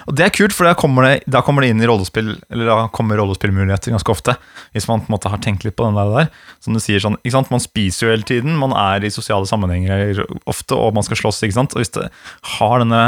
Og 0.07 0.17
det 0.17 0.25
er 0.25 0.33
kult, 0.35 0.55
for 0.55 0.67
da 0.67 0.73
kommer 0.77 1.07
det, 1.07 1.13
da 1.29 1.43
kommer 1.45 1.63
det 1.63 1.71
inn 1.73 1.81
i 1.83 1.87
rollespill 1.89 2.33
Eller 2.51 2.69
da 2.69 2.77
kommer 2.93 3.19
rollespillmuligheter 3.19 3.93
ganske 3.93 4.13
ofte. 4.13 4.35
Hvis 4.75 4.87
man 4.89 5.03
på 5.03 5.11
en 5.11 5.15
måte 5.15 5.31
har 5.31 5.41
tenkt 5.43 5.65
litt 5.67 5.77
på 5.79 5.87
den 5.87 5.97
der. 5.97 6.31
Som 6.63 6.77
du 6.77 6.81
sier 6.83 7.03
sånn, 7.03 7.19
ikke 7.21 7.37
sant? 7.37 7.53
Man 7.53 7.63
spiser 7.63 8.07
jo 8.07 8.13
hele 8.13 8.27
tiden, 8.27 8.57
man 8.59 8.75
er 8.77 9.05
i 9.05 9.13
sosiale 9.13 9.49
sammenhenger 9.49 10.23
ofte, 10.49 10.77
og 10.77 10.95
man 10.97 11.05
skal 11.05 11.21
slåss. 11.21 11.43
ikke 11.45 11.59
sant? 11.59 11.75
Og 11.77 11.83
hvis 11.83 11.93
det 11.95 12.09
har 12.57 12.83
denne 12.83 13.03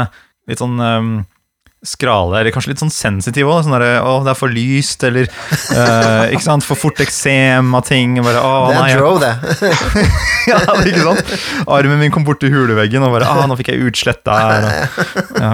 litt 0.46 0.62
sånn 0.62 0.78
ehm, 0.82 1.14
skrale, 1.86 2.40
eller 2.40 2.52
kanskje 2.54 2.72
litt 2.74 2.82
sånn 2.82 2.92
sensitiv 2.92 3.48
òg. 3.50 3.62
Sånn 3.66 3.74
derre, 3.76 4.00
å, 4.04 4.18
det 4.26 4.32
er 4.34 4.38
for 4.38 4.52
lyst, 4.52 5.04
eller 5.06 5.28
uh, 5.30 6.26
ikke 6.32 6.44
sant, 6.44 6.66
for 6.66 6.78
fort 6.80 7.00
eksem 7.04 7.72
av 7.78 7.84
ting. 7.88 8.18
Bare, 8.26 8.42
å, 8.42 8.52
Det 8.72 8.80
er 8.82 9.00
Dro, 9.00 9.14
det. 9.22 9.32
ja, 10.52 10.60
ikke 10.82 11.04
sant? 11.04 11.34
Armen 11.78 12.00
min 12.02 12.14
kom 12.14 12.26
borti 12.26 12.50
huleveggen, 12.52 13.04
og 13.06 13.14
bare 13.16 13.30
'Å, 13.30 13.46
nå 13.50 13.56
fikk 13.60 13.72
jeg 13.74 13.86
utslett 13.90 14.24
der. 14.26 14.66
Ja. 15.36 15.52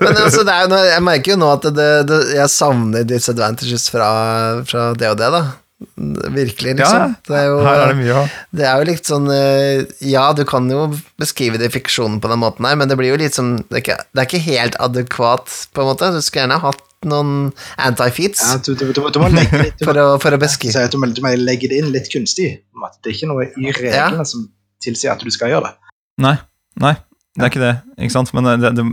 Men 0.00 0.16
altså, 0.16 0.44
det 0.46 0.54
noe- 0.70 0.86
jeg 0.88 1.02
merker 1.04 1.34
jo 1.34 1.36
nå 1.40 1.48
at 1.52 1.66
det, 1.76 1.88
det, 2.08 2.18
jeg 2.38 2.50
savner 2.52 3.04
disadvantages 3.08 3.88
fra, 3.92 4.08
fra 4.68 4.86
det 4.98 5.10
og 5.10 5.18
det, 5.20 5.28
da. 5.34 5.42
Virkelig, 5.94 6.74
liksom. 6.78 6.98
Ja, 6.98 7.08
det 7.28 7.36
er 7.38 7.46
jo, 7.50 7.58
Her 7.64 7.82
er 7.82 7.92
det 7.92 7.98
mye 8.00 8.16
å 8.18 8.24
Det 8.54 8.66
er 8.68 8.80
jo 8.80 8.88
litt 8.88 9.10
sånn 9.10 9.28
eh, 9.34 9.84
Ja, 10.08 10.24
du 10.36 10.42
kan 10.48 10.66
jo 10.70 10.86
beskrive 11.20 11.60
det 11.60 11.70
i 11.70 11.74
fiksjonen 11.74 12.20
på 12.22 12.30
den 12.32 12.42
måten 12.42 12.66
her, 12.68 12.78
men 12.80 12.90
det 12.90 12.98
blir 13.00 13.12
jo 13.12 13.20
litt 13.20 13.36
sånn 13.36 13.56
Det 13.68 13.78
er 13.78 13.84
ikke, 13.84 13.98
det 14.10 14.24
er 14.24 14.28
ikke 14.30 14.42
helt 14.48 14.80
adekvat, 14.82 15.54
på 15.74 15.84
en 15.84 15.90
måte. 15.92 16.10
Du 16.14 16.20
skulle 16.24 16.44
gjerne 16.46 16.60
hatt 16.64 16.82
noen 17.04 17.32
anti-feats 17.84 18.42
Ja, 18.48 18.58
du, 18.64 18.72
du, 18.80 18.86
du, 18.96 19.00
du 19.12 19.20
må 19.22 19.30
legge 19.32 19.60
litt 19.60 19.82
for, 19.84 19.98
å, 20.00 20.18
for 20.22 20.34
å 20.36 20.40
beskrive 20.40 20.84
jeg 20.86 20.92
du, 20.94 20.98
må, 21.00 21.10
du 21.12 21.22
må 21.24 21.34
legge 21.40 21.70
det 21.72 21.80
inn 21.82 21.92
litt 21.94 22.10
kunstig. 22.12 22.50
at 22.84 23.00
Det 23.00 23.12
er 23.12 23.18
ikke 23.18 23.32
noe 23.32 23.48
i 23.52 23.74
reglene 23.76 24.28
som 24.28 24.48
tilsier 24.84 25.14
at 25.14 25.24
du 25.24 25.32
skal 25.32 25.52
gjøre 25.52 25.70
det. 25.70 25.92
Nei, 26.24 26.36
nei, 26.80 26.94
det 27.34 27.42
er 27.42 27.50
ikke 27.50 27.62
det. 27.64 27.72
ikke 27.98 28.14
sant? 28.14 28.30
Men 28.36 28.46
det, 28.62 28.70
det, 28.78 28.84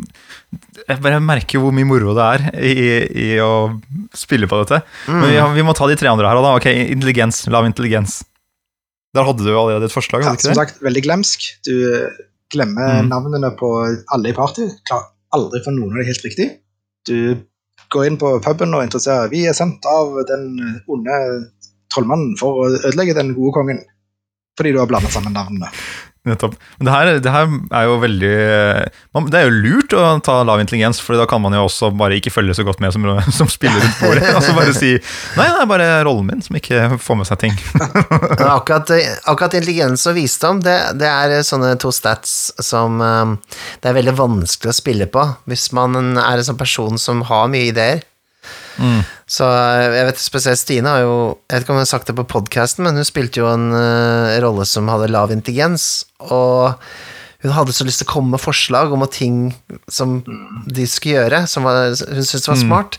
jeg 0.90 1.02
bare 1.04 1.20
merker 1.22 1.60
jo 1.60 1.64
hvor 1.68 1.76
mye 1.78 1.86
moro 1.86 2.16
det 2.18 2.26
er 2.26 2.46
i, 2.58 2.74
i 3.22 3.28
å 3.44 3.52
spille 4.18 4.50
på 4.50 4.64
dette. 4.64 4.80
Men 5.08 5.28
vi, 5.30 5.38
vi 5.60 5.66
må 5.68 5.76
ta 5.78 5.86
de 5.92 5.98
tre 6.00 6.10
andre 6.10 6.26
her. 6.32 6.42
da, 6.42 6.56
ok, 6.58 6.66
Intelligens. 6.96 7.44
Lav 7.54 7.68
intelligens. 7.70 8.24
Der 9.14 9.28
hadde 9.28 9.44
du 9.46 9.52
allerede 9.52 9.86
et 9.90 9.94
forslag, 9.94 10.24
Ja, 10.24 10.32
hadde 10.34 10.42
du 10.42 10.48
som 10.50 10.58
sagt, 10.58 10.82
veldig 10.82 11.04
glemsk. 11.06 11.46
Du 11.68 11.74
glemmer 12.52 13.02
Mm. 13.04 13.10
navnene 13.14 13.54
på 13.60 13.70
alle 14.12 14.30
i 14.32 14.36
party. 14.36 14.66
Klarer 14.90 15.12
aldri 15.38 15.62
for 15.64 15.72
noen 15.78 15.94
av 15.94 16.02
det 16.02 16.10
helt 16.10 16.26
riktig. 16.26 16.48
Du 17.08 17.18
går 17.94 18.08
inn 18.10 18.18
på 18.20 18.34
puben 18.44 18.74
og 18.76 18.84
interesserer 18.86 19.30
Vi 19.32 19.46
er 19.48 19.54
sendt 19.56 19.86
av 19.88 20.18
den 20.28 20.58
onde 20.92 21.16
trollmannen 21.94 22.34
for 22.40 22.64
å 22.64 22.70
ødelegge 22.90 23.16
den 23.18 23.34
gode 23.38 23.54
kongen. 23.56 23.80
Fordi 24.60 24.74
du 24.76 24.80
har 24.82 24.88
blandet 24.92 25.12
sammen 25.14 25.34
navnene. 25.36 25.70
Nettopp. 26.22 26.54
Men 26.78 26.86
det 26.86 26.94
her, 26.94 27.08
det 27.26 27.32
her 27.34 27.48
er 27.74 27.88
jo 27.90 27.96
veldig 27.98 28.34
Det 29.26 29.40
er 29.40 29.48
jo 29.48 29.62
lurt 29.64 29.96
å 29.98 30.04
ta 30.22 30.36
lav 30.46 30.62
intelligens, 30.62 31.00
for 31.02 31.18
da 31.18 31.26
kan 31.26 31.42
man 31.42 31.56
jo 31.58 31.64
også 31.66 31.90
bare 31.98 32.20
ikke 32.20 32.34
følge 32.34 32.54
så 32.60 32.66
godt 32.68 32.84
med 32.84 32.94
som, 32.94 33.08
som 33.40 33.50
spiller 33.50 33.82
rundt 33.82 34.04
bordet. 34.04 34.28
Altså 34.30 34.54
bare 34.54 34.76
si 34.78 34.92
Nei, 34.94 35.48
det 35.48 35.64
er 35.64 35.72
bare 35.72 35.88
rollen 36.06 36.30
min 36.30 36.46
som 36.46 36.60
ikke 36.60 37.00
får 37.02 37.18
med 37.18 37.30
seg 37.30 37.42
ting. 37.42 37.58
Akkurat, 38.52 38.94
akkurat 39.26 39.58
intelligens 39.58 40.06
og 40.12 40.20
visdom, 40.20 40.62
det, 40.62 40.78
det 41.02 41.10
er 41.10 41.42
sånne 41.48 41.74
to 41.82 41.90
stats 41.96 42.52
som 42.62 43.02
eh, 43.02 43.58
det 43.82 43.90
er 43.90 43.98
veldig 43.98 44.14
vanskelig 44.20 44.70
å 44.70 44.78
spille 44.78 45.10
på 45.10 45.26
hvis 45.50 45.72
man 45.74 45.98
er 46.22 46.38
en 46.38 46.46
sånn 46.46 46.60
person 46.60 47.02
som 47.02 47.26
har 47.32 47.50
mye 47.50 47.72
ideer. 47.72 48.06
Mm. 48.78 49.02
Så 49.32 49.48
eh, 49.48 49.86
jeg 49.96 50.10
vet 50.10 50.20
spesielt 50.20 50.60
Stine 50.60 50.92
har 50.92 51.06
jo 51.06 51.14
Jeg 51.48 51.54
vet 51.56 51.64
ikke 51.64 51.72
om 51.72 51.80
hun 51.80 51.86
har 51.86 51.94
sagt 51.94 52.10
det 52.12 52.18
på 52.20 52.28
podkasten, 52.34 52.84
men 52.88 53.00
hun 53.00 53.08
spilte 53.08 53.40
jo 53.40 53.48
en 53.52 53.70
uh, 53.72 54.36
rolle 54.44 54.66
som 54.68 54.90
hadde 54.92 55.08
lav 55.14 55.32
intelligens, 55.32 56.06
og 56.28 56.74
hun 57.42 57.54
hadde 57.56 57.74
så 57.74 57.86
lyst 57.88 58.04
til 58.04 58.06
å 58.06 58.12
komme 58.12 58.36
med 58.36 58.42
forslag 58.44 58.92
om 58.94 59.02
ting 59.10 59.38
som 59.90 60.20
de 60.70 60.84
skulle 60.86 61.16
gjøre, 61.16 61.40
som 61.50 61.64
var, 61.66 61.88
hun 61.90 62.28
syntes 62.28 62.46
var 62.52 62.60
Mm. 62.60 62.66
smart. 62.68 62.98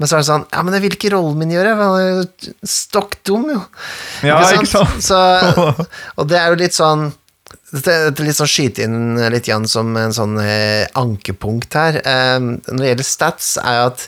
Men 0.00 0.08
så 0.10 0.16
er 0.16 0.24
det 0.24 0.26
sånn 0.32 0.46
Ja, 0.50 0.62
men 0.66 0.74
det 0.74 0.80
vil 0.82 0.96
ikke 0.96 1.12
rollen 1.14 1.36
min 1.38 1.52
gjøre, 1.54 1.76
for 1.76 1.84
han 1.84 2.00
er 2.00 2.08
jo 2.08 2.54
stokk 2.66 3.14
dum, 3.28 3.44
jo. 3.52 3.60
Ja, 4.26 4.40
ikke 4.56 4.66
sant? 4.72 4.98
Så, 5.04 5.20
og 6.18 6.26
det 6.32 6.40
er 6.40 6.48
jo 6.50 6.58
litt 6.64 6.74
sånn 6.74 7.12
det 7.84 8.18
litt 8.22 8.36
sånn 8.38 8.50
skyte 8.50 8.84
inn 8.86 9.16
litt 9.30 9.46
igjen 9.48 9.64
som 9.70 9.94
en 9.98 10.12
sånn 10.14 10.36
eh, 10.42 10.86
ankepunkt 10.98 11.74
her. 11.78 12.00
Eh, 12.02 12.38
når 12.42 12.80
det 12.82 12.90
gjelder 12.92 13.08
stats, 13.08 13.52
er 13.62 13.78
jo 13.80 13.86
at 13.92 14.04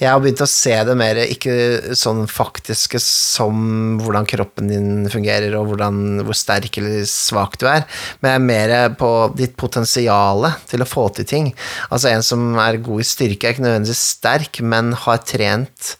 jeg 0.00 0.08
har 0.08 0.20
begynt 0.22 0.40
å 0.40 0.48
se 0.48 0.72
det 0.88 0.94
mer 0.96 1.18
ikke 1.26 1.94
sånn 1.98 2.22
faktiske 2.30 2.96
som 3.04 3.98
hvordan 4.00 4.24
kroppen 4.30 4.70
din 4.72 5.08
fungerer, 5.12 5.52
og 5.58 5.68
hvordan, 5.68 6.22
hvor 6.24 6.36
sterk 6.38 6.78
eller 6.80 7.04
svak 7.08 7.58
du 7.60 7.66
er, 7.68 7.84
men 8.24 8.46
mer 8.48 8.72
på 8.96 9.10
ditt 9.36 9.58
potensial 9.60 10.48
til 10.70 10.80
å 10.80 10.88
få 10.88 11.10
til 11.18 11.28
ting. 11.28 11.50
Altså 11.90 12.14
en 12.14 12.24
som 12.24 12.54
er 12.64 12.80
god 12.80 13.04
i 13.04 13.08
styrke, 13.10 13.44
er 13.50 13.56
ikke 13.58 13.66
nødvendigvis 13.66 14.06
sterk, 14.16 14.62
men 14.64 14.94
har 15.04 15.20
trent 15.28 15.94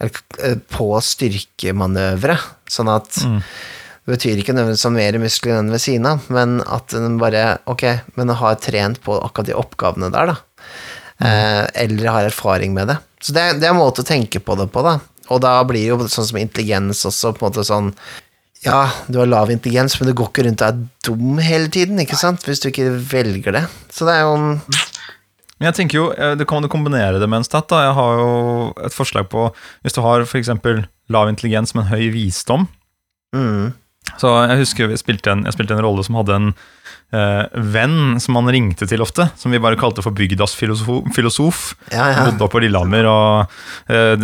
eh, 0.00 0.56
på 0.72 0.88
styrkemanøvre, 1.12 2.38
sånn 2.72 2.90
at 2.96 3.20
Mm. 3.26 3.42
det 4.06 4.16
betyr 4.16 4.40
ikke 4.40 4.56
nødvendigvis 4.56 4.86
sånn 4.88 4.96
mer 4.96 5.20
muskler 5.20 5.60
enn 5.60 5.70
ved 5.70 5.84
siden 5.84 6.08
av, 6.08 6.24
men 6.32 6.62
at 6.64 6.88
den 6.96 7.20
bare 7.20 7.58
Ok, 7.68 7.84
men 8.16 8.32
har 8.40 8.56
trent 8.56 9.02
på 9.04 9.20
akkurat 9.20 9.52
de 9.52 9.54
oppgavene 9.60 10.10
der, 10.10 10.32
da. 10.32 10.40
Eh, 11.22 11.64
eller 11.84 12.10
har 12.10 12.26
erfaring 12.26 12.74
med 12.74 12.88
det. 12.90 12.98
Så 13.22 13.32
det, 13.32 13.46
det 13.62 13.68
er 13.68 13.74
en 13.74 13.78
måte 13.78 14.02
å 14.02 14.06
tenke 14.06 14.40
på 14.42 14.56
det 14.58 14.66
på, 14.74 14.82
da. 14.82 14.98
Og 15.30 15.40
da 15.44 15.54
blir 15.66 15.92
jo 15.92 15.98
sånn 16.10 16.26
som 16.28 16.40
intelligens 16.40 17.04
også 17.06 17.30
på 17.36 17.46
en 17.46 17.52
måte 17.52 17.66
sånn 17.66 17.92
Ja, 18.62 18.90
du 19.10 19.20
har 19.20 19.30
lav 19.30 19.50
intelligens, 19.50 19.94
men 19.98 20.10
du 20.10 20.16
går 20.18 20.30
ikke 20.30 20.44
rundt 20.46 20.62
og 20.62 20.68
er 20.68 20.80
dum 21.06 21.38
hele 21.42 21.70
tiden, 21.72 22.00
ikke 22.02 22.18
sant? 22.18 22.42
Hvis 22.46 22.62
du 22.62 22.68
ikke 22.70 22.90
velger 23.10 23.54
det. 23.54 23.62
Så 23.90 24.06
det 24.08 24.16
er 24.18 24.26
jo 24.26 24.34
en 24.38 24.48
Men 25.58 25.68
jeg 25.68 25.78
tenker 25.78 25.98
jo, 26.00 26.08
eh, 26.10 26.34
du 26.38 26.44
kan 26.48 26.66
kombinere 26.70 27.22
det 27.22 27.28
med 27.30 27.42
en 27.42 27.46
stat. 27.46 27.68
da. 27.70 27.84
Jeg 27.86 27.94
har 27.98 28.18
jo 28.18 28.32
et 28.86 28.94
forslag 28.94 29.30
på 29.30 29.46
Hvis 29.82 29.94
du 29.94 30.02
har 30.02 30.26
f.eks. 30.26 30.50
lav 31.10 31.30
intelligens, 31.30 31.74
men 31.74 31.90
høy 31.90 32.10
visdom, 32.14 32.66
mm, 33.34 33.72
Så 34.20 34.28
jeg 34.46 34.60
husker 34.64 34.90
vi 34.90 34.96
spilte 35.00 35.30
en, 35.32 35.44
jeg 35.46 35.54
spilte 35.56 35.74
en 35.76 35.84
rolle 35.84 36.02
som 36.06 36.16
hadde 36.18 36.34
en 36.36 36.48
eh, 37.14 37.44
venn 37.74 38.20
som 38.22 38.36
han 38.38 38.50
ringte 38.52 38.86
til 38.88 39.02
ofte, 39.04 39.24
som 39.38 39.48
vi 39.54 39.62
bare 39.62 39.78
kalte 39.80 40.02
for 40.04 40.12
bygdas 40.16 40.52
filosof. 40.58 41.04
filosof. 41.16 41.58
Ja, 41.92 42.04
ja. 42.10 42.16
Bodde 42.26 42.44
oppe 42.46 42.56
på 42.56 42.62
Lillehammer 42.64 43.04
og 43.08 43.26
uh, 43.92 44.16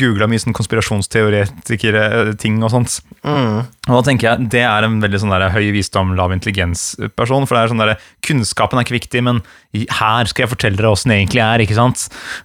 googla 0.00 0.26
mye 0.30 0.42
sånn 0.42 0.56
konspirasjonsteoretikere-ting 0.56 2.56
og 2.64 2.70
sånt. 2.72 2.90
Mm. 3.22 3.58
Og 3.84 3.94
da 3.94 4.02
tenker 4.06 4.24
jeg 4.28 4.36
Det 4.52 4.64
er 4.64 4.80
en 4.86 5.02
veldig 5.02 5.20
sånn 5.22 5.34
der 5.34 5.54
høy 5.54 5.66
visdom, 5.76 6.08
lav 6.18 6.30
intelligens-person. 6.34 7.46
For 7.46 7.54
det 7.54 7.60
er 7.62 7.70
sånn 7.72 7.84
der, 7.84 8.00
Kunnskapen 8.24 8.76
er 8.80 8.84
ikke 8.86 8.98
viktig, 8.98 9.20
men 9.26 9.36
her 9.74 10.24
skal 10.30 10.42
jeg 10.46 10.54
fortelle 10.54 10.78
dere 10.80 10.94
åssen 10.94 11.10
det 11.12 11.18
egentlig 11.22 11.42
er. 11.44 11.58
ikke 11.64 11.78
sant? 11.78 11.98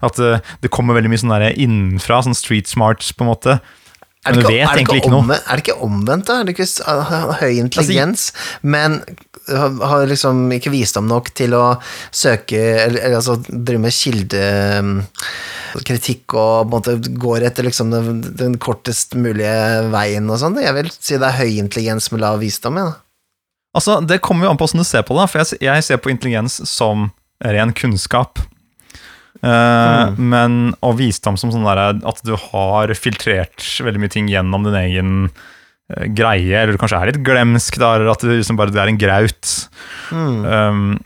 At 0.06 0.16
eh, 0.20 0.42
det 0.64 0.74
kommer 0.74 0.98
veldig 0.98 1.12
mye 1.12 1.22
sånn 1.22 1.36
der 1.36 1.56
innenfra, 1.56 2.16
sånn 2.26 2.38
street 2.38 2.68
smart, 2.72 3.02
på 3.16 3.22
en 3.26 3.32
måte. 3.32 3.54
Er 4.28 4.36
det, 4.36 4.44
ikke, 4.44 4.60
er, 4.60 4.76
det 4.76 5.00
ikke 5.00 5.16
omvendt, 5.16 5.48
er 5.48 5.56
det 5.56 5.64
ikke 5.64 5.80
omvendt, 5.86 6.28
da? 6.28 6.34
Er 6.42 6.44
det 6.44 6.52
ikke 6.58 6.68
høy 7.40 7.54
intelligens, 7.56 8.36
men 8.62 9.00
har, 9.48 9.70
har 9.92 10.08
liksom 10.10 10.52
ikke 10.52 10.70
visdom 10.74 11.08
nok 11.10 11.30
til 11.38 11.54
å 11.58 11.82
søke 12.12 12.60
Eller, 12.60 13.00
eller 13.08 13.16
altså 13.22 13.36
drive 13.48 13.80
med 13.82 13.94
kildekritikk 13.96 16.34
og 16.36 16.70
på 16.70 16.76
en 16.76 16.76
måte 16.76 17.00
går 17.24 17.40
etter 17.48 17.64
liksom 17.66 17.92
den, 17.94 18.22
den 18.38 18.58
kortest 18.62 19.16
mulige 19.16 19.90
veien 19.94 20.30
og 20.30 20.38
sånn? 20.44 20.58
Jeg 20.62 20.74
vil 20.78 20.90
si 20.94 21.14
det 21.16 21.28
er 21.30 21.40
høy 21.40 21.52
intelligens 21.56 22.12
med 22.14 22.22
lav 22.26 22.36
visdom, 22.44 22.76
ja. 22.82 22.90
Altså, 23.78 23.92
Det 24.02 24.24
kommer 24.26 24.46
jo 24.46 24.52
an 24.52 24.58
på 24.60 24.66
hvordan 24.68 24.84
du 24.84 24.88
ser 24.88 25.04
på 25.08 25.16
det. 25.16 25.26
For 25.30 25.38
jeg, 25.42 25.46
jeg 25.64 25.84
ser 25.86 25.98
på 26.02 26.12
intelligens 26.12 26.54
som 26.70 26.98
ren 27.40 27.72
kunnskap. 27.78 28.40
Eh, 29.46 30.18
Men 30.18 30.76
Og 30.86 30.98
visdom 31.00 31.38
som 31.40 31.54
sånn 31.54 31.68
der, 31.68 32.02
at 32.08 32.24
du 32.28 32.36
har 32.36 32.94
filtrert 32.98 33.64
veldig 33.86 34.04
mye 34.04 34.12
ting 34.12 34.28
gjennom 34.32 34.66
din 34.68 34.80
egen 34.82 35.14
uh, 35.30 36.06
greie, 36.16 36.56
eller 36.56 36.76
du 36.76 36.82
kanskje 36.82 37.00
er 37.00 37.12
litt 37.14 37.24
glemsk, 37.26 37.80
da, 37.80 37.96
eller 37.96 38.12
at 38.12 38.26
du 38.26 38.34
liksom 38.34 38.60
bare 38.60 38.74
du 38.74 38.80
er 38.82 38.92
en 38.92 39.00
graut. 39.00 39.56
Um, 40.12 41.00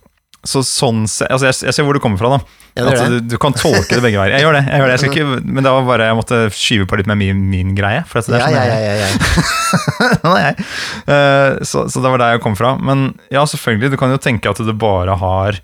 så 0.43 0.59
sånn 0.67 1.05
altså 1.05 1.47
jeg, 1.47 1.55
jeg 1.69 1.75
ser 1.75 1.86
hvor 1.88 1.95
du 1.95 2.01
kommer 2.03 2.19
fra, 2.19 2.36
da. 2.36 2.59
Ja, 2.73 2.88
at 2.89 3.03
du, 3.05 3.19
du 3.29 3.36
kan 3.38 3.53
tolke 3.53 3.93
det 3.93 4.01
begge 4.01 4.17
veier. 4.17 4.34
Jeg 4.34 4.47
gjør 4.47 4.55
det. 4.57 4.63
jeg 4.65 4.81
gjør 4.81 4.89
det, 4.89 4.95
jeg 4.97 5.11
ikke, 5.11 5.41
Men 5.45 5.61
det 5.61 5.73
var 5.75 5.84
bare 5.86 6.07
jeg 6.09 6.17
måtte 6.17 6.39
skyve 6.57 6.88
på 6.89 6.97
litt 6.97 7.09
med 7.11 7.19
min, 7.19 7.43
min 7.51 7.75
greie. 7.77 8.01
For 8.09 8.17
det 8.17 8.39
er 8.39 8.41
sånn 8.41 8.55
ja, 8.57 8.63
ja, 8.65 8.79
ja, 8.81 8.95
ja, 10.25 10.34
ja. 10.41 10.53
Eh, 11.05 11.61
så, 11.69 11.86
så 11.86 12.01
det 12.01 12.13
var 12.15 12.23
der 12.23 12.34
jeg 12.34 12.41
kom 12.43 12.57
fra. 12.57 12.73
Men 12.81 13.11
ja, 13.29 13.45
selvfølgelig, 13.45 13.93
du 13.93 13.99
kan 14.01 14.13
jo 14.13 14.17
tenke 14.21 14.49
at 14.49 14.57
du 14.57 14.73
bare 14.73 15.19
har 15.21 15.61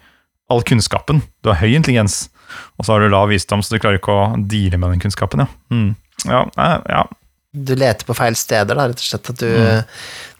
all 0.54 0.62
kunnskapen. 0.70 1.24
Du 1.42 1.50
har 1.50 1.58
høy 1.64 1.74
intelligens, 1.74 2.28
og 2.78 2.86
så 2.86 2.94
har 2.96 3.04
du 3.04 3.10
lav 3.14 3.30
visdom, 3.32 3.64
så 3.64 3.76
du 3.76 3.80
klarer 3.84 4.00
ikke 4.02 4.16
å 4.16 4.28
deale 4.50 4.80
med 4.82 4.96
den 4.96 5.04
kunnskapen. 5.04 5.46
Ja, 5.46 5.50
mm. 5.76 5.90
ja, 6.26 6.44
eh, 6.58 6.76
ja. 6.96 7.06
Du 7.52 7.74
leter 7.74 8.06
på 8.06 8.14
feil 8.14 8.36
steder, 8.38 8.78
da, 8.78 8.86
rett 8.92 9.02
og 9.02 9.08
slett. 9.08 9.30
At 9.34 9.40
du, 9.42 9.48
Mm. 9.50 9.84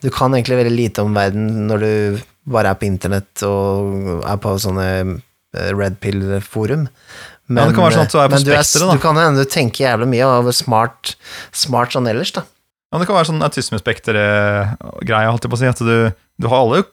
du 0.04 0.10
kan 0.14 0.34
egentlig 0.36 0.60
veldig 0.60 0.76
lite 0.76 1.02
om 1.02 1.16
verden 1.16 1.66
når 1.66 1.82
du 1.82 2.20
bare 2.50 2.70
er 2.70 2.78
på 2.78 2.86
internett 2.86 3.42
og 3.46 4.22
er 4.26 4.38
på 4.40 4.54
sånne 4.62 4.86
eh, 5.56 5.72
Red 5.74 5.98
Pill-forum. 6.00 6.86
Ja, 7.50 7.64
det 7.66 7.74
kan 7.74 7.82
være 7.82 7.96
sånn 7.98 8.06
at 8.06 8.14
du 8.14 8.18
er 8.22 8.28
på 8.30 8.36
men 8.38 8.44
spekteret, 8.44 8.86
da. 8.86 8.94
Du 8.94 9.02
kan 9.02 9.18
hende 9.18 9.42
du 9.42 9.50
tenker 9.50 9.88
jævlig 9.88 10.06
mye 10.12 10.26
og 10.28 10.52
er 10.52 10.54
smart, 10.54 11.16
smart 11.50 11.96
sånn 11.96 12.06
ellers, 12.06 12.30
da. 12.36 12.44
Ja, 12.90 12.98
det 13.02 13.06
kan 13.08 13.18
være 13.18 13.30
sånn 13.32 13.42
autismespekter-greie, 13.46 15.30
holdt 15.30 15.44
jeg 15.46 15.50
på 15.52 15.58
å 15.58 15.60
si. 15.60 15.70
At 15.70 15.82
du, 15.82 16.10
du 16.14 16.48
har 16.50 16.62
alle 16.62 16.84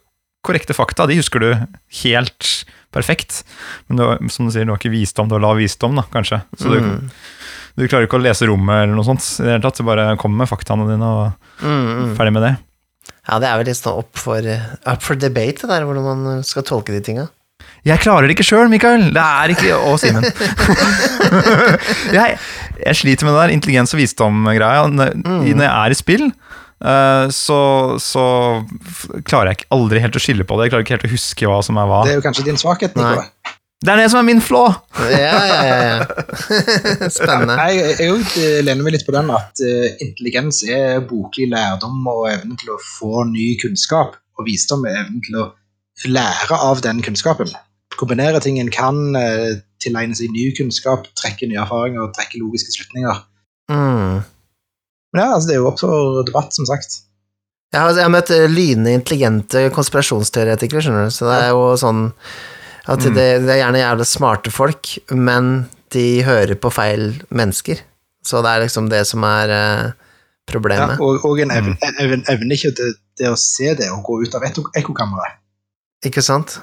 korrekte 0.47 0.75
fakta, 0.77 1.05
de 1.09 1.19
husker 1.19 1.43
du 1.43 1.49
helt 2.03 2.51
perfekt. 2.95 3.41
Men 3.89 3.99
du, 3.99 4.29
som 4.33 4.47
du 4.47 4.53
sier, 4.55 4.65
du 4.65 4.71
har 4.73 4.79
ikke 4.81 4.93
visdom, 4.95 5.27
du 5.29 5.35
har 5.37 5.43
lav 5.43 5.59
visdom, 5.59 5.97
da, 5.99 6.05
kanskje. 6.13 6.41
Så 6.57 6.71
du, 6.71 6.79
Mm. 6.81 7.09
du 7.77 7.85
klarer 7.87 8.07
ikke 8.07 8.17
å 8.17 8.23
lese 8.23 8.47
rommet 8.49 8.83
eller 8.85 8.95
noe 8.97 9.05
sånt. 9.05 9.21
I 9.37 9.43
det 9.45 9.51
hele 9.57 9.61
tatt, 9.67 9.77
Du 9.77 9.83
bare 9.85 10.15
kommer 10.17 10.43
med 10.45 10.49
faktaene 10.49 10.87
dine 10.89 11.03
og 11.05 11.33
Mm, 11.61 11.83
mm. 11.87 12.15
ferdig 12.17 12.33
med 12.33 12.43
det. 12.47 12.53
Ja, 13.27 13.39
det 13.43 13.47
er 13.49 13.57
vel 13.59 13.65
litt 13.67 13.75
sånn 13.77 13.97
opp 13.99 14.15
for, 14.17 14.39
up 14.87 15.01
for 15.03 15.15
debate, 15.19 15.61
det 15.65 15.69
der, 15.69 15.83
hvordan 15.83 16.03
man 16.23 16.43
skal 16.47 16.63
tolke 16.63 16.93
de 16.95 17.01
tinga. 17.03 17.27
Jeg 17.83 17.99
klarer 17.99 18.27
det 18.27 18.35
ikke 18.37 18.45
sjøl, 18.47 18.69
Mikael! 18.71 19.11
Det 19.15 19.21
er 19.23 19.51
ikke 19.53 19.75
Å, 19.77 19.93
Simen. 19.99 20.23
jeg, 22.17 22.37
jeg 22.83 22.95
sliter 22.99 23.27
med 23.27 23.35
det 23.35 23.41
der 23.43 23.53
intelligens- 23.55 23.93
og 23.95 24.01
visdom-greia. 24.01 24.87
Når 24.91 25.13
når 25.23 25.63
jeg 25.65 25.71
er 25.71 25.95
i 25.95 25.97
spill, 25.99 26.25
så, 26.77 27.59
så 27.97 28.23
klarer 29.25 29.49
jeg 29.49 29.57
ikke 29.59 29.71
aldri 29.73 30.01
helt 30.03 30.17
å 30.19 30.21
skille 30.21 30.45
på 30.45 30.57
det. 30.57 30.67
Jeg 30.67 30.73
klarer 30.73 30.85
ikke 30.85 30.95
helt 30.97 31.07
å 31.07 31.13
huske 31.15 31.49
hva 31.49 31.61
som 31.65 31.79
er 31.81 31.89
hva. 31.89 32.03
Det 32.05 32.13
er 32.13 32.19
jo 32.19 32.25
kanskje 32.25 32.45
din 32.45 32.59
svakhet, 32.61 32.97
Nico. 32.99 33.25
Det 33.77 33.91
er 33.93 33.99
det 34.01 34.07
som 34.09 34.23
er 34.23 34.25
min 34.25 34.39
flå! 34.41 34.63
Ja, 34.97 35.37
ja, 35.45 35.57
ja. 35.69 36.05
Spennende. 37.13 37.57
Jeg, 37.61 37.75
jeg, 37.77 38.07
jeg 38.09 38.21
eh, 38.41 38.63
lener 38.65 38.81
meg 38.81 38.95
litt 38.95 39.05
på 39.05 39.13
den 39.13 39.29
at 39.29 39.61
eh, 39.61 39.91
intelligens 40.01 40.63
er 40.65 41.03
boklig 41.05 41.45
lærdom 41.51 41.99
og 42.09 42.23
evnen 42.31 42.57
til 42.57 42.73
å 42.73 42.79
få 42.81 43.27
ny 43.29 43.51
kunnskap, 43.61 44.17
og 44.37 44.49
visdom 44.49 44.87
er 44.89 45.03
evnen 45.03 45.21
til 45.27 45.37
å 45.43 45.45
lære 46.09 46.57
av 46.57 46.81
den 46.85 47.03
kunnskapen. 47.05 47.53
Kombinere 48.01 48.41
ting 48.41 48.57
en 48.61 48.73
kan, 48.73 48.97
uh, 49.17 49.57
tilegne 49.81 50.17
seg 50.17 50.33
ny 50.33 50.49
kunnskap, 50.57 51.05
trekke 51.17 51.49
nye 51.49 51.61
erfaringer 51.63 52.03
og 52.03 52.11
trekke 52.17 52.41
logiske 52.41 52.73
slutninger. 52.75 53.23
Mm. 53.73 54.25
Men 55.13 55.23
ja, 55.23 55.27
altså, 55.35 55.47
det 55.49 55.55
er 55.55 55.61
jo 55.61 55.67
opp 55.71 55.79
for 55.81 56.23
debatt, 56.27 56.53
som 56.55 56.67
sagt. 56.69 56.99
Jeg 57.73 57.81
har, 57.83 57.91
jeg 57.97 58.05
har 58.07 58.13
møtt 58.13 58.29
eh, 58.31 58.45
lynende 58.51 58.93
intelligente 58.95 59.65
konspirasjonsteoretikere, 59.75 60.81
skjønner 60.83 61.09
du, 61.09 61.15
så 61.15 61.27
det 61.29 61.37
er 61.45 61.49
jo 61.51 61.63
sånn 61.79 62.05
at 62.87 63.03
det, 63.03 63.25
det 63.43 63.51
er 63.51 63.59
gjerne 63.59 63.81
jævlig 63.81 64.05
smarte 64.07 64.51
folk, 64.55 64.93
men 65.11 65.49
de 65.91 66.05
hører 66.23 66.55
på 66.63 66.71
feil 66.71 67.09
mennesker. 67.35 67.81
Så 68.27 68.39
det 68.43 68.53
er 68.53 68.63
liksom 68.63 68.87
det 68.91 69.01
som 69.09 69.23
er 69.27 69.51
eh, 69.51 69.83
Ja, 69.87 70.51
problemet. 70.53 71.01
og, 71.03 71.25
og 71.27 71.41
en 71.43 71.51
evne, 71.51 71.75
evne, 71.99 72.21
evne 72.31 72.55
ikke 72.55 72.71
det, 72.77 72.93
det 73.19 73.27
å 73.27 73.35
se 73.39 73.73
det 73.75 73.89
og 73.91 73.99
gå 74.07 74.21
ut 74.23 74.35
av 74.39 74.45
ekko- 74.47 74.69
ekkokammeret. 74.79 75.35
Ikke 76.07 76.23
sant? 76.23 76.59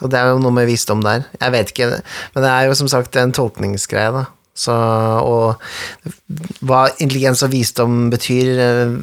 Så 0.00 0.08
det 0.10 0.18
er 0.18 0.32
jo 0.32 0.40
noe 0.42 0.54
med 0.56 0.66
visdom 0.66 1.02
der. 1.04 1.26
Jeg 1.38 1.52
vet 1.54 1.70
ikke, 1.70 1.88
men 2.34 2.42
det 2.46 2.50
er 2.50 2.66
jo 2.70 2.74
som 2.78 2.88
sagt 2.90 3.14
en 3.20 3.34
tolkningsgreie, 3.36 4.10
da. 4.16 4.24
Så, 4.60 4.74
og 5.24 5.60
hva 6.68 6.86
intelligens 6.98 7.44
og 7.46 7.52
visdom 7.54 8.08
betyr, 8.12 8.50
eh, 8.60 8.94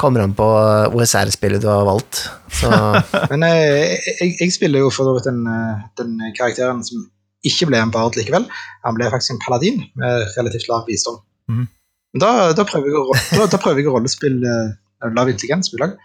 kommer 0.00 0.24
an 0.24 0.34
på 0.36 0.46
OSR-spillet 0.92 1.62
du 1.62 1.68
har 1.70 1.86
valgt. 1.88 2.26
Så 2.52 2.70
Men 3.32 3.46
jeg, 3.48 3.98
jeg, 4.20 4.34
jeg 4.42 4.54
spiller 4.54 4.84
jo 4.84 4.92
for 4.92 5.08
så 5.08 5.14
vidt 5.16 5.28
den, 5.30 5.44
eh, 5.48 5.84
den 6.00 6.18
karakteren 6.36 6.82
som 6.86 7.06
ikke 7.44 7.68
ble 7.70 7.80
en 7.80 7.92
bard 7.94 8.16
likevel. 8.18 8.46
Han 8.84 8.98
ble 8.98 9.10
faktisk 9.12 9.34
en 9.34 9.42
paladin 9.44 9.82
med 10.00 10.26
relativt 10.38 10.68
lav 10.70 10.88
visdom. 10.88 11.20
Mm. 11.50 11.66
Men 12.14 12.22
Da, 12.22 12.32
da, 12.56 12.66
prøver 12.68 12.90
jeg 12.90 13.00
å, 13.00 13.16
da, 13.34 13.46
da 13.50 13.60
prøver 13.60 13.82
jeg 13.82 13.90
å 13.90 13.96
rollespille 13.96 14.58
eh, 14.64 15.14
lav 15.14 15.30
intelligens. 15.32 15.72
beklager. 15.72 15.96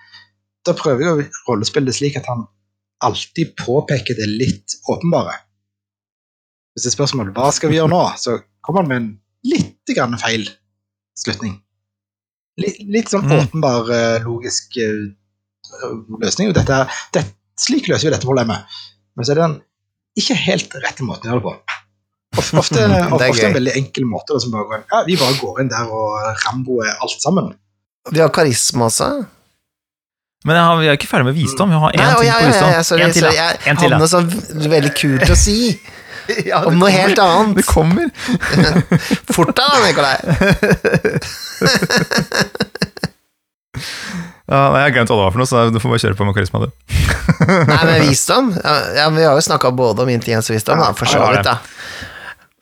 Da 0.67 0.75
prøver 0.77 1.05
jeg 1.05 1.11
å 1.11 1.51
rollespille 1.51 1.87
det 1.89 1.97
slik 1.97 2.17
at 2.19 2.27
han 2.29 2.47
alltid 3.05 3.53
påpeker 3.59 4.17
det 4.17 4.27
litt 4.27 4.75
åpenbare. 4.91 5.37
Hvis 6.75 6.85
det 6.85 6.91
er 6.91 6.97
spørsmål 6.97 7.31
hva 7.35 7.49
skal 7.55 7.71
vi 7.71 7.79
gjøre 7.79 7.91
nå, 7.91 8.01
så 8.19 8.35
kommer 8.69 8.85
han 8.85 8.91
med 8.91 9.01
en 9.01 9.09
litt 9.49 9.93
grann 9.95 10.17
feil 10.21 10.45
slutning. 11.19 11.57
Litt, 12.59 12.77
litt 12.91 13.09
sånn 13.11 13.25
Mm. 13.25 13.37
åpenbar, 13.39 13.87
mm. 13.89 14.25
logisk 14.27 14.77
eh, 14.77 15.09
løsning. 16.21 16.49
Og 16.51 16.55
dette, 16.57 16.71
er- 16.83 17.01
det, 17.15 17.25
slik 17.59 17.87
løser 17.87 18.09
vi 18.09 18.13
dette 18.15 18.27
problemet. 18.27 18.65
Men 19.15 19.25
så 19.25 19.31
er 19.33 19.39
det 19.39 19.45
den 19.47 19.57
ikke 20.19 20.35
helt 20.35 20.75
rette 20.83 21.03
måten 21.07 21.29
å 21.29 21.33
gjøre 21.33 21.41
det 21.41 21.47
på. 21.47 21.55
Ofte, 22.39 22.57
Ofte, 22.61 22.75
Det 22.75 22.99
er 22.99 23.31
ofte 23.33 23.47
en 23.47 23.57
veldig 23.57 23.75
enkel 23.79 24.05
måte. 24.05 24.33
da, 24.35 24.39
Som 24.43 24.51
bare 24.55 24.83
ja, 24.91 25.03
vi 25.07 25.15
bare 25.19 25.37
går 25.39 25.61
inn 25.63 25.71
der 25.71 25.89
og 25.89 26.43
Rambo 26.45 26.81
er 26.83 26.95
alt 27.01 27.21
sammen. 27.23 27.53
vi 28.11 28.19
har 28.19 28.29
karisma 28.29 28.85
også. 28.89 29.09
Men 30.47 30.55
jeg 30.55 30.63
har, 30.63 30.77
vi 30.79 30.87
er 30.87 30.95
ikke 30.95 31.07
ferdig 31.11 31.25
med 31.27 31.35
visdom. 31.35 31.69
Vi 31.69 31.75
har 31.75 31.91
én 31.91 31.99
ting 31.99 32.31
på 32.31 32.45
visdom. 32.47 32.69
Én 32.69 32.77
til, 32.79 32.83
sorry, 32.87 33.07
da. 33.11 33.31
jeg 33.35 33.57
En 33.67 33.77
hadde 33.81 33.97
noe 33.99 34.07
så 34.07 34.21
veldig 34.71 34.93
kult 34.95 35.25
å 35.29 35.35
si 35.35 35.57
om 36.69 36.79
noe 36.79 36.91
helt 36.93 37.19
annet. 37.23 37.55
Det 37.59 37.65
kommer. 37.69 38.09
Fort 39.35 39.55
da, 39.57 39.69
Nikolai. 39.85 40.17
Ja, 44.49 44.71
nei, 44.73 44.79
jeg 44.81 44.87
har 44.87 44.93
glemt 44.95 45.11
hva 45.11 45.15
det 45.19 45.25
var 45.27 45.33
for 45.33 45.41
noe, 45.43 45.49
så 45.49 45.63
du 45.69 45.77
får 45.77 45.91
bare 45.93 46.01
kjøre 46.01 46.17
på 46.17 46.25
med 46.25 46.33
karisma, 46.33 46.59
du. 46.63 46.69
Nei, 47.69 47.81
men 47.85 47.99
visdom 48.07 48.47
Ja, 48.57 48.71
ja, 48.97 49.03
vi 49.13 49.21
har 49.21 49.37
jo 49.37 49.43
snakka 49.45 49.69
både 49.77 50.01
om 50.03 50.09
intelligens 50.09 50.49
og 50.49 50.55
visdom, 50.57 50.81
da, 50.81 50.89
for 50.97 51.09
så 51.09 51.19
Ja, 51.21 51.27
vidt, 51.35 51.45
da. 51.45 51.59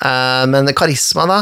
Eh, 0.04 0.44
men 0.52 0.68
karisma, 0.76 1.24
da, 1.32 1.38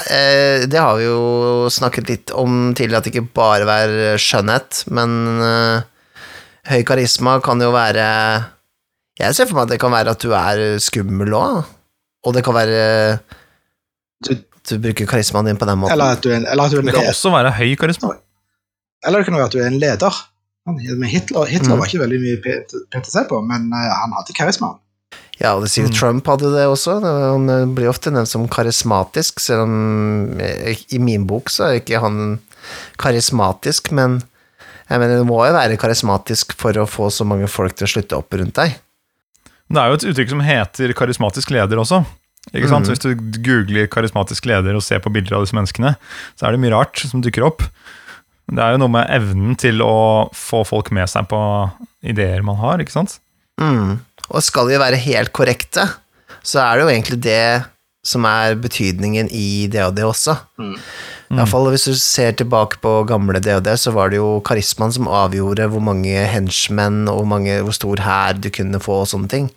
eh, 0.00 0.64
det 0.72 0.80
har 0.80 0.96
vi 0.96 1.04
jo 1.04 1.68
snakket 1.68 2.08
litt 2.08 2.32
om 2.32 2.72
tidligere, 2.72 3.02
at 3.02 3.10
det 3.10 3.12
ikke 3.12 3.34
bare 3.36 3.76
er 3.84 4.22
skjønnhet, 4.24 4.86
men 4.88 5.44
eh, 5.44 6.24
høy 6.72 6.80
karisma 6.88 7.36
kan 7.44 7.60
jo 7.60 7.68
være 7.76 8.08
Jeg 9.20 9.36
ser 9.36 9.46
for 9.50 9.58
meg 9.58 9.66
at 9.68 9.72
det 9.74 9.80
kan 9.82 9.92
være 9.92 10.14
at 10.16 10.22
du 10.24 10.30
er 10.32 10.78
skummel 10.80 11.34
òg, 11.36 11.64
og 12.24 12.34
det 12.36 12.42
kan 12.46 12.54
være 12.56 13.18
Du- 14.24 14.36
Du 14.68 14.76
bruker 14.78 15.06
karismaen 15.08 15.46
din 15.48 15.56
på 15.56 15.64
den 15.66 15.78
måten. 15.80 15.92
Eller 15.94 16.12
at 16.16 16.20
du 16.22 16.28
er 16.30 16.36
en, 16.36 16.46
eller 16.46 16.64
at 16.64 16.70
du 16.70 16.76
er 16.76 16.80
en 16.80 16.86
Det 16.86 16.94
kan 16.94 17.02
leder. 17.02 17.12
også 17.14 17.30
være 17.32 17.52
høy 17.56 17.74
karisma. 17.80 18.10
Eller 19.06 19.18
det 19.18 19.26
kan 19.26 19.34
være 19.34 19.44
at 19.48 19.52
du 19.52 19.58
er 19.58 19.66
en 19.70 19.78
leder. 19.80 20.12
Hitler, 21.08 21.44
Hitler 21.48 21.74
Mm. 21.74 21.78
var 21.80 21.86
ikke 21.88 22.02
veldig 22.04 22.20
mye 22.20 22.42
pent 22.92 23.06
å 23.06 23.10
se 23.10 23.22
på, 23.24 23.40
men 23.46 23.72
eh, 23.72 23.94
han 24.00 24.12
hadde 24.12 24.34
karisma. 24.36 24.74
Ja, 25.40 25.54
og 25.56 25.62
det 25.64 25.70
sier 25.72 25.88
Mm. 25.88 25.94
Trump 25.96 26.26
hadde 26.26 26.52
det 26.52 26.66
også. 26.68 27.00
Han 27.02 27.48
eh, 27.48 27.64
blir 27.74 27.88
ofte 27.88 28.12
nevnt 28.12 28.28
som 28.28 28.46
karismatisk, 28.46 29.40
selv 29.40 29.62
om 29.64 30.38
eh, 30.38 30.76
i 30.92 30.98
min 30.98 31.24
bok 31.26 31.48
så 31.48 31.64
er 31.72 31.80
ikke 31.80 31.98
han 32.00 32.38
karismatisk, 32.98 33.90
men 33.92 34.22
Jeg 34.90 34.98
mener, 34.98 35.18
du 35.18 35.24
må 35.24 35.36
jo 35.46 35.52
være 35.54 35.76
karismatisk 35.78 36.52
for 36.58 36.72
å 36.72 36.84
få 36.84 37.06
så 37.14 37.24
mange 37.24 37.46
folk 37.48 37.76
til 37.78 37.86
å 37.86 37.90
slutte 37.92 38.16
opp 38.18 38.28
rundt 38.34 38.54
deg. 38.58 38.72
Det 39.70 39.78
er 39.78 39.90
jo 39.90 39.98
et 40.00 40.08
uttrykk 40.10 40.32
som 40.32 40.42
heter 40.42 40.94
karismatisk 40.98 41.52
leder 41.54 41.78
også. 41.78 42.02
Ikke 42.50 42.70
sant? 42.70 42.88
Mhm. 42.88 42.94
Hvis 42.94 43.02
du 43.04 43.40
googler 43.44 43.88
karismatisk 43.90 44.48
leder 44.50 44.74
og 44.74 44.82
ser 44.82 45.02
på 45.04 45.12
bilder 45.12 45.36
av 45.38 45.44
disse 45.44 45.56
menneskene, 45.56 45.94
så 46.38 46.46
er 46.46 46.56
det 46.56 46.62
mye 46.62 46.74
rart 46.74 47.02
som 47.06 47.22
dukker 47.22 47.46
opp. 47.46 47.62
Det 48.50 48.62
er 48.64 48.74
jo 48.74 48.80
noe 48.82 48.90
med 48.90 49.10
evnen 49.14 49.54
til 49.60 49.82
å 49.84 50.30
få 50.34 50.64
folk 50.66 50.90
med 50.94 51.06
seg 51.10 51.28
på 51.30 51.38
ideer 52.02 52.42
man 52.42 52.58
har, 52.58 52.82
ikke 52.82 52.96
sant? 52.96 53.20
Mm. 53.60 54.00
Og 54.30 54.42
skal 54.42 54.70
vi 54.70 54.80
være 54.80 54.98
helt 55.04 55.30
korrekte, 55.36 55.86
så 56.42 56.64
er 56.64 56.78
det 56.78 56.82
jo 56.82 56.90
egentlig 56.94 57.20
det 57.22 57.44
som 58.06 58.24
er 58.24 58.54
betydningen 58.56 59.28
i 59.34 59.66
DOD 59.68 59.98
også. 60.06 60.36
Mm. 60.60 60.76
I 61.30 61.36
hvert 61.36 61.50
fall 61.52 61.68
hvis 61.70 61.84
du 61.86 61.94
ser 62.00 62.32
tilbake 62.38 62.80
på 62.82 62.94
gamle 63.06 63.38
DOD, 63.44 63.68
så 63.78 63.92
var 63.94 64.10
det 64.10 64.18
jo 64.22 64.38
karismaen 64.46 64.94
som 64.96 65.10
avgjorde 65.10 65.68
hvor 65.70 65.84
mange 65.84 66.24
henchmen 66.32 67.04
og 67.10 67.20
hvor, 67.20 67.28
mange, 67.36 67.58
hvor 67.62 67.76
stor 67.76 68.00
hær 68.02 68.40
du 68.40 68.48
kunne 68.54 68.80
få 68.82 69.02
og 69.04 69.10
sånne 69.12 69.28
ting. 69.30 69.50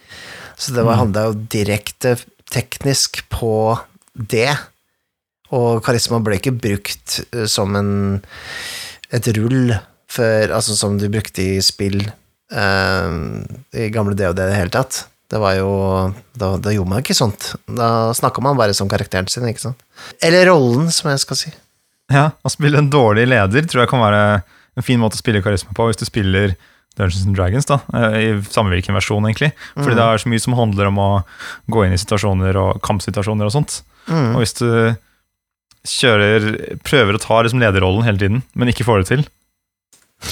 Så 0.59 0.75
det 0.75 0.83
var- 0.85 0.99
handla 0.99 1.29
jo 1.31 1.39
direkte 1.55 2.17
teknisk 2.51 3.23
på 3.33 3.79
det. 4.13 4.51
Og 5.53 5.81
karisma 5.85 6.19
ble 6.19 6.37
ikke 6.37 6.53
brukt 6.59 7.21
eh, 7.33 7.45
som 7.49 7.75
en, 7.75 8.21
et 9.11 9.27
rull 9.37 9.73
før, 10.09 10.51
altså 10.53 10.75
som 10.77 10.99
du 10.99 11.07
brukte 11.09 11.41
i 11.41 11.61
spill 11.61 12.03
um, 12.51 13.45
i 13.73 13.89
gamle 13.89 14.13
DOD 14.17 14.37
i 14.39 14.49
det 14.51 14.57
hele 14.59 14.73
tatt. 14.73 15.05
Det 15.33 15.39
var 15.41 15.55
jo 15.57 15.69
Da, 16.37 16.51
da 16.61 16.73
gjorde 16.73 16.91
man 16.91 17.01
ikke 17.01 17.15
sånt. 17.17 17.53
Da 17.65 18.11
snakka 18.13 18.41
man 18.45 18.57
bare 18.59 18.75
som 18.77 18.89
karakteren 18.91 19.29
sin, 19.31 19.47
ikke 19.49 19.63
sant. 19.67 19.81
Eller 20.21 20.45
rollen, 20.51 20.91
som 20.93 21.09
jeg 21.09 21.21
skal 21.23 21.39
si. 21.39 21.53
Ja, 22.13 22.27
Å 22.45 22.51
spille 22.51 22.77
en 22.81 22.91
dårlig 22.93 23.25
leder 23.31 23.65
tror 23.65 23.83
jeg 23.83 23.89
kan 23.93 24.03
være 24.03 24.23
en 24.77 24.85
fin 24.85 24.99
måte 25.01 25.17
å 25.17 25.21
spille 25.21 25.41
karisma 25.45 25.73
på, 25.77 25.85
hvis 25.89 25.99
du 26.01 26.05
spiller 26.05 26.55
Dungeons 26.97 27.25
and 27.25 27.35
Dragons, 27.37 27.65
da, 27.69 27.79
eh, 27.97 28.15
i 28.21 28.27
samvirkende 28.53 28.97
versjon, 28.99 29.25
egentlig. 29.25 29.51
Fordi 29.77 29.95
det 29.97 30.03
er 30.05 30.21
så 30.21 30.29
mye 30.29 30.41
som 30.41 30.53
handler 30.57 30.89
om 30.91 30.97
å 31.01 31.09
gå 31.73 31.85
inn 31.87 31.93
i 31.95 32.01
situasjoner 32.01 32.57
og 32.61 32.81
kampsituasjoner 32.85 33.49
og 33.49 33.53
sånt. 33.55 33.79
Mm. 34.09 34.33
Og 34.35 34.41
hvis 34.43 34.53
du 34.59 34.67
kjører, 35.89 36.49
prøver 36.85 37.17
å 37.17 37.21
ta 37.21 37.39
liksom 37.45 37.61
lederrollen 37.63 38.05
hele 38.05 38.21
tiden, 38.21 38.43
men 38.53 38.69
ikke 38.73 38.85
får 38.85 39.01
det 39.03 39.09
til 39.13 39.25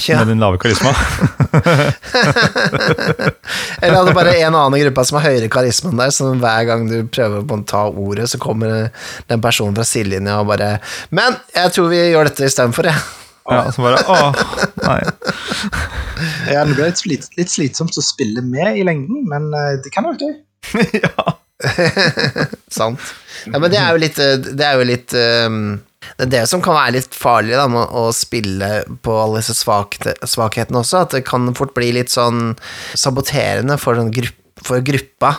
Ja. 0.08 0.20
med 0.22 0.28
din 0.32 0.40
lave 0.40 0.58
karisma 0.62 0.94
Eller 3.82 3.98
hadde 3.98 4.14
bare 4.16 4.36
en 4.38 4.56
annen 4.56 4.78
i 4.78 4.84
gruppa 4.84 5.06
som 5.08 5.18
har 5.20 5.32
høyere 5.32 5.50
karisma 5.52 5.92
enn 5.92 6.02
deg, 6.02 6.14
så 6.16 6.30
hver 6.38 6.68
gang 6.70 6.86
du 6.90 7.00
prøver 7.10 7.42
å 7.42 7.60
ta 7.68 7.88
ordet, 7.90 8.30
så 8.32 8.40
kommer 8.42 8.92
den 9.32 9.44
personen 9.44 9.78
fra 9.78 9.86
sidelinja 9.88 10.40
og 10.42 10.52
bare 10.54 10.76
Men 11.10 11.40
jeg 11.56 11.74
tror 11.76 11.92
vi 11.92 12.04
gjør 12.12 12.30
dette 12.30 12.48
istedenfor, 12.48 12.92
jeg. 12.92 13.10
Ja, 13.52 13.66
så 13.74 13.84
bare, 13.84 14.00
åh, 14.08 14.38
nei. 14.86 15.00
Ja, 16.54 16.64
det 16.64 16.76
blir 16.76 16.86
litt, 16.86 17.02
slit, 17.02 17.26
litt 17.40 17.52
slitsomt 17.52 17.98
å 17.98 18.04
spille 18.06 18.44
med 18.46 18.78
i 18.78 18.86
lengden, 18.86 19.26
men 19.28 19.50
eh, 19.58 19.78
det 19.82 19.92
kan 19.94 20.06
være 20.08 20.30
gøy. 20.30 20.36
ja. 21.02 21.34
Sant. 22.80 23.02
Ja, 23.46 23.58
men 23.58 23.70
det 23.74 23.80
er 23.82 23.94
jo 23.94 24.02
litt 24.02 24.20
eh, 24.22 24.36
Det 24.42 24.66
er 24.66 24.80
jo 24.80 24.86
litt 24.86 25.14
um, 25.14 25.60
Det 26.18 26.28
er 26.28 26.34
det 26.34 26.44
som 26.52 26.64
kan 26.64 26.78
være 26.78 26.96
litt 26.98 27.16
farlig 27.18 27.56
da, 27.58 27.68
med 27.72 27.94
å 27.98 28.08
spille 28.16 28.72
på 29.06 29.16
alle 29.24 29.42
disse 29.42 29.56
svakhetene 29.58 30.82
også, 30.82 31.06
at 31.06 31.16
det 31.16 31.24
kan 31.28 31.50
fort 31.58 31.74
bli 31.78 31.92
litt 31.98 32.14
sånn 32.14 32.56
saboterende 32.98 33.78
for, 33.82 34.00
sånn 34.00 34.14
grupp, 34.16 34.38
for 34.62 34.84
gruppa. 34.86 35.36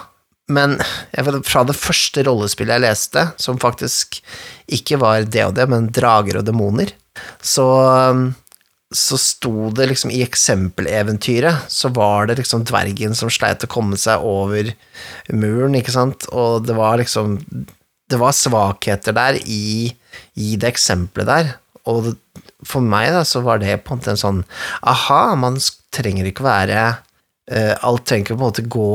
Men 0.52 0.78
vet, 1.14 1.40
fra 1.48 1.62
det 1.68 1.78
første 1.78 2.24
rollespillet 2.26 2.76
jeg 2.76 2.84
leste, 2.84 3.26
som 3.40 3.60
faktisk 3.62 4.18
ikke 4.72 4.98
var 5.00 5.24
det 5.24 5.46
og 5.46 5.56
det, 5.56 5.68
men 5.70 5.90
Drager 5.94 6.40
og 6.40 6.48
demoner, 6.48 6.94
så 7.44 7.68
så 8.92 9.16
sto 9.16 9.70
det 9.72 9.86
liksom 9.88 10.10
i 10.12 10.22
eksempeleventyret, 10.24 11.68
så 11.72 11.88
var 11.96 12.28
det 12.28 12.38
liksom 12.42 12.64
dvergen 12.68 13.16
som 13.16 13.30
sleit 13.32 13.64
å 13.64 13.70
komme 13.70 13.96
seg 13.96 14.20
over 14.26 14.68
muren, 15.32 15.76
ikke 15.78 15.94
sant, 15.94 16.28
og 16.28 16.66
det 16.68 16.76
var 16.76 17.00
liksom 17.00 17.38
Det 18.12 18.18
var 18.20 18.34
svakheter 18.36 19.14
der 19.16 19.38
i, 19.48 19.94
i 20.38 20.54
det 20.60 20.72
eksempelet 20.72 21.28
der, 21.28 21.52
og 21.90 22.12
for 22.66 22.84
meg 22.84 23.10
da, 23.14 23.24
så 23.26 23.42
var 23.42 23.58
det 23.62 23.80
på 23.82 23.94
en 23.94 24.00
måte 24.00 24.12
en 24.12 24.20
sånn 24.20 24.42
Aha, 24.86 25.34
man 25.38 25.56
trenger 25.94 26.28
ikke 26.28 26.44
være 26.46 26.82
uh, 27.50 27.74
Alt 27.82 28.04
trenger 28.06 28.28
ikke 28.28 28.36
på 28.36 28.38
en 28.38 28.44
måte 28.44 28.66
gå 28.70 28.92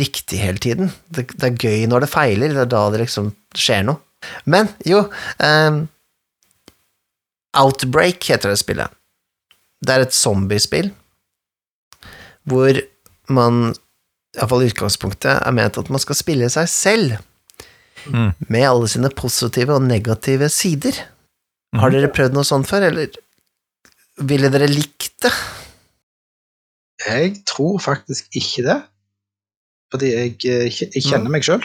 riktig 0.00 0.40
hele 0.40 0.62
tiden. 0.62 0.92
Det, 1.12 1.26
det 1.34 1.50
er 1.50 1.58
gøy 1.60 1.84
når 1.90 2.06
det 2.06 2.12
feiler, 2.14 2.54
det 2.54 2.64
er 2.64 2.70
da 2.72 2.86
det 2.94 3.02
liksom 3.04 3.32
skjer 3.52 3.84
noe. 3.90 4.00
Men 4.48 4.70
jo 4.88 5.04
um, 5.40 5.82
Outbreak 7.60 8.24
heter 8.30 8.52
det 8.52 8.60
spillet. 8.62 8.96
Det 9.80 9.94
er 9.94 10.06
et 10.06 10.16
zombiespill 10.16 10.92
hvor 12.48 12.78
man, 13.30 13.74
iallfall 14.34 14.64
i 14.64 14.70
utgangspunktet, 14.70 15.42
er 15.44 15.54
ment 15.54 15.78
at 15.78 15.90
man 15.92 16.02
skal 16.02 16.16
spille 16.18 16.48
seg 16.50 16.70
selv, 16.72 17.18
Mm. 18.08 18.32
med 18.48 18.64
alle 18.68 18.88
sine 18.88 19.10
positive 19.12 19.74
og 19.76 19.84
negative 19.84 20.48
sider. 20.52 20.96
Har 21.76 21.92
dere 21.92 22.10
prøvd 22.10 22.34
noe 22.34 22.46
sånt 22.46 22.66
før, 22.66 22.88
eller 22.88 23.12
ville 24.26 24.50
dere 24.52 24.68
likt 24.70 25.12
det? 25.22 25.32
Jeg 27.06 27.36
tror 27.48 27.78
faktisk 27.82 28.28
ikke 28.36 28.64
det. 28.66 28.78
Fordi 29.90 30.10
jeg, 30.12 30.34
eh, 30.46 30.66
jeg 30.70 31.04
kjenner 31.06 31.32
meg 31.32 31.46
sjøl. 31.46 31.62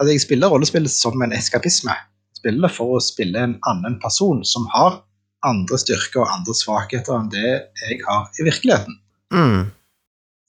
At 0.00 0.10
jeg 0.10 0.22
spiller 0.24 0.52
rollespill 0.52 0.88
som 0.92 1.22
en 1.24 1.34
eskapisme. 1.36 1.94
Spiller 2.36 2.72
for 2.72 2.96
å 2.96 3.02
spille 3.02 3.40
en 3.40 3.56
annen 3.68 3.98
person 4.02 4.44
som 4.44 4.68
har 4.74 5.00
andre 5.46 5.78
styrker 5.80 6.22
og 6.22 6.32
andre 6.32 6.54
svakheter 6.56 7.16
enn 7.16 7.32
det 7.32 7.50
jeg 7.82 8.00
har 8.06 8.28
i 8.40 8.46
virkeligheten. 8.46 8.98
Mm. 9.32 9.68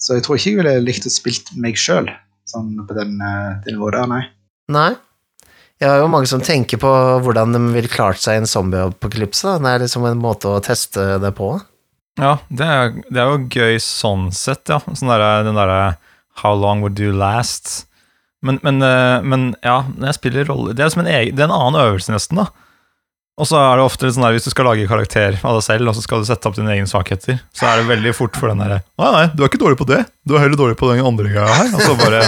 Så 0.02 0.18
jeg 0.18 0.26
tror 0.26 0.38
ikke 0.38 0.52
jeg 0.52 0.60
ville 0.62 0.80
likt 0.86 1.08
å 1.08 1.12
spilt 1.12 1.54
meg 1.58 1.80
sjøl 1.80 2.10
sånn 2.48 2.76
på 2.88 2.96
den, 2.96 3.18
eh, 3.22 3.58
det 3.66 3.74
nivået 3.76 3.98
der, 3.98 4.08
nei. 4.12 4.24
Nei. 4.74 4.92
Jeg 5.78 5.92
har 5.92 6.02
jo 6.02 6.10
mange 6.10 6.30
som 6.30 6.42
tenker 6.42 6.80
på 6.82 6.92
hvordan 7.22 7.54
de 7.54 7.62
ville 7.76 7.92
klart 7.92 8.20
seg 8.22 8.38
i 8.38 8.42
en 8.42 8.50
zombieapokalypse. 8.50 9.46
da. 9.46 9.58
Det 9.62 9.74
er 9.74 9.84
liksom 9.86 10.08
en 10.10 10.22
måte 10.22 10.50
å 10.50 10.62
teste 10.66 11.20
det 11.22 11.34
på. 11.38 11.52
Ja, 12.18 12.40
det 12.50 12.66
er, 12.66 12.96
det 13.14 13.22
er 13.22 13.30
jo 13.30 13.44
gøy 13.46 13.78
sånn 13.84 14.32
sett, 14.34 14.66
ja. 14.72 14.80
Sånn 14.90 15.12
der, 15.14 15.26
den 15.46 15.58
derre 15.60 15.98
How 16.42 16.54
long 16.58 16.82
would 16.82 17.00
you 17.02 17.14
last? 17.14 17.88
Men, 18.46 18.60
men, 18.66 18.82
eh, 18.86 19.22
men 19.26 19.52
ja, 19.66 19.80
det 19.98 20.14
spiller 20.14 20.46
rolle 20.46 20.76
Det 20.78 20.84
er 20.86 20.92
som 20.94 21.02
en, 21.02 21.10
egen, 21.10 21.34
det 21.38 21.42
er 21.42 21.50
en 21.50 21.56
annen 21.56 21.82
øvelse, 21.82 22.14
nesten, 22.14 22.42
da. 22.42 22.67
Og 23.38 23.46
så 23.46 23.58
er 23.62 23.78
det 23.78 23.84
ofte 23.86 24.10
sånn 24.10 24.24
der, 24.26 24.34
hvis 24.34 24.48
du 24.48 24.50
skal 24.50 24.66
lage 24.66 24.88
karakter 24.90 25.36
av 25.46 25.60
deg 25.60 25.66
selv, 25.66 25.92
og 25.92 25.94
så 25.94 26.02
skal 26.02 26.24
du 26.24 26.26
sette 26.26 26.50
opp 26.50 26.56
dine 26.58 26.72
egne 26.74 26.90
svakheter, 26.90 27.38
så 27.54 27.68
er 27.70 27.82
det 27.82 27.92
veldig 27.92 28.14
fort 28.18 28.40
for 28.40 28.50
den 28.50 28.64
derre 28.64 28.80
Nei, 28.98 29.12
nei, 29.14 29.26
du 29.30 29.44
er 29.44 29.52
ikke 29.52 29.60
dårlig 29.62 29.78
på 29.78 29.86
det. 29.92 30.00
Du 30.26 30.34
er 30.34 30.42
heller 30.42 30.58
dårlig 30.58 30.78
på 30.80 30.90
den 30.90 31.04
andre 31.06 31.30
greia 31.30 31.60
her. 31.60 31.70
Og 31.78 31.84
så 31.86 31.94
bare 32.00 32.24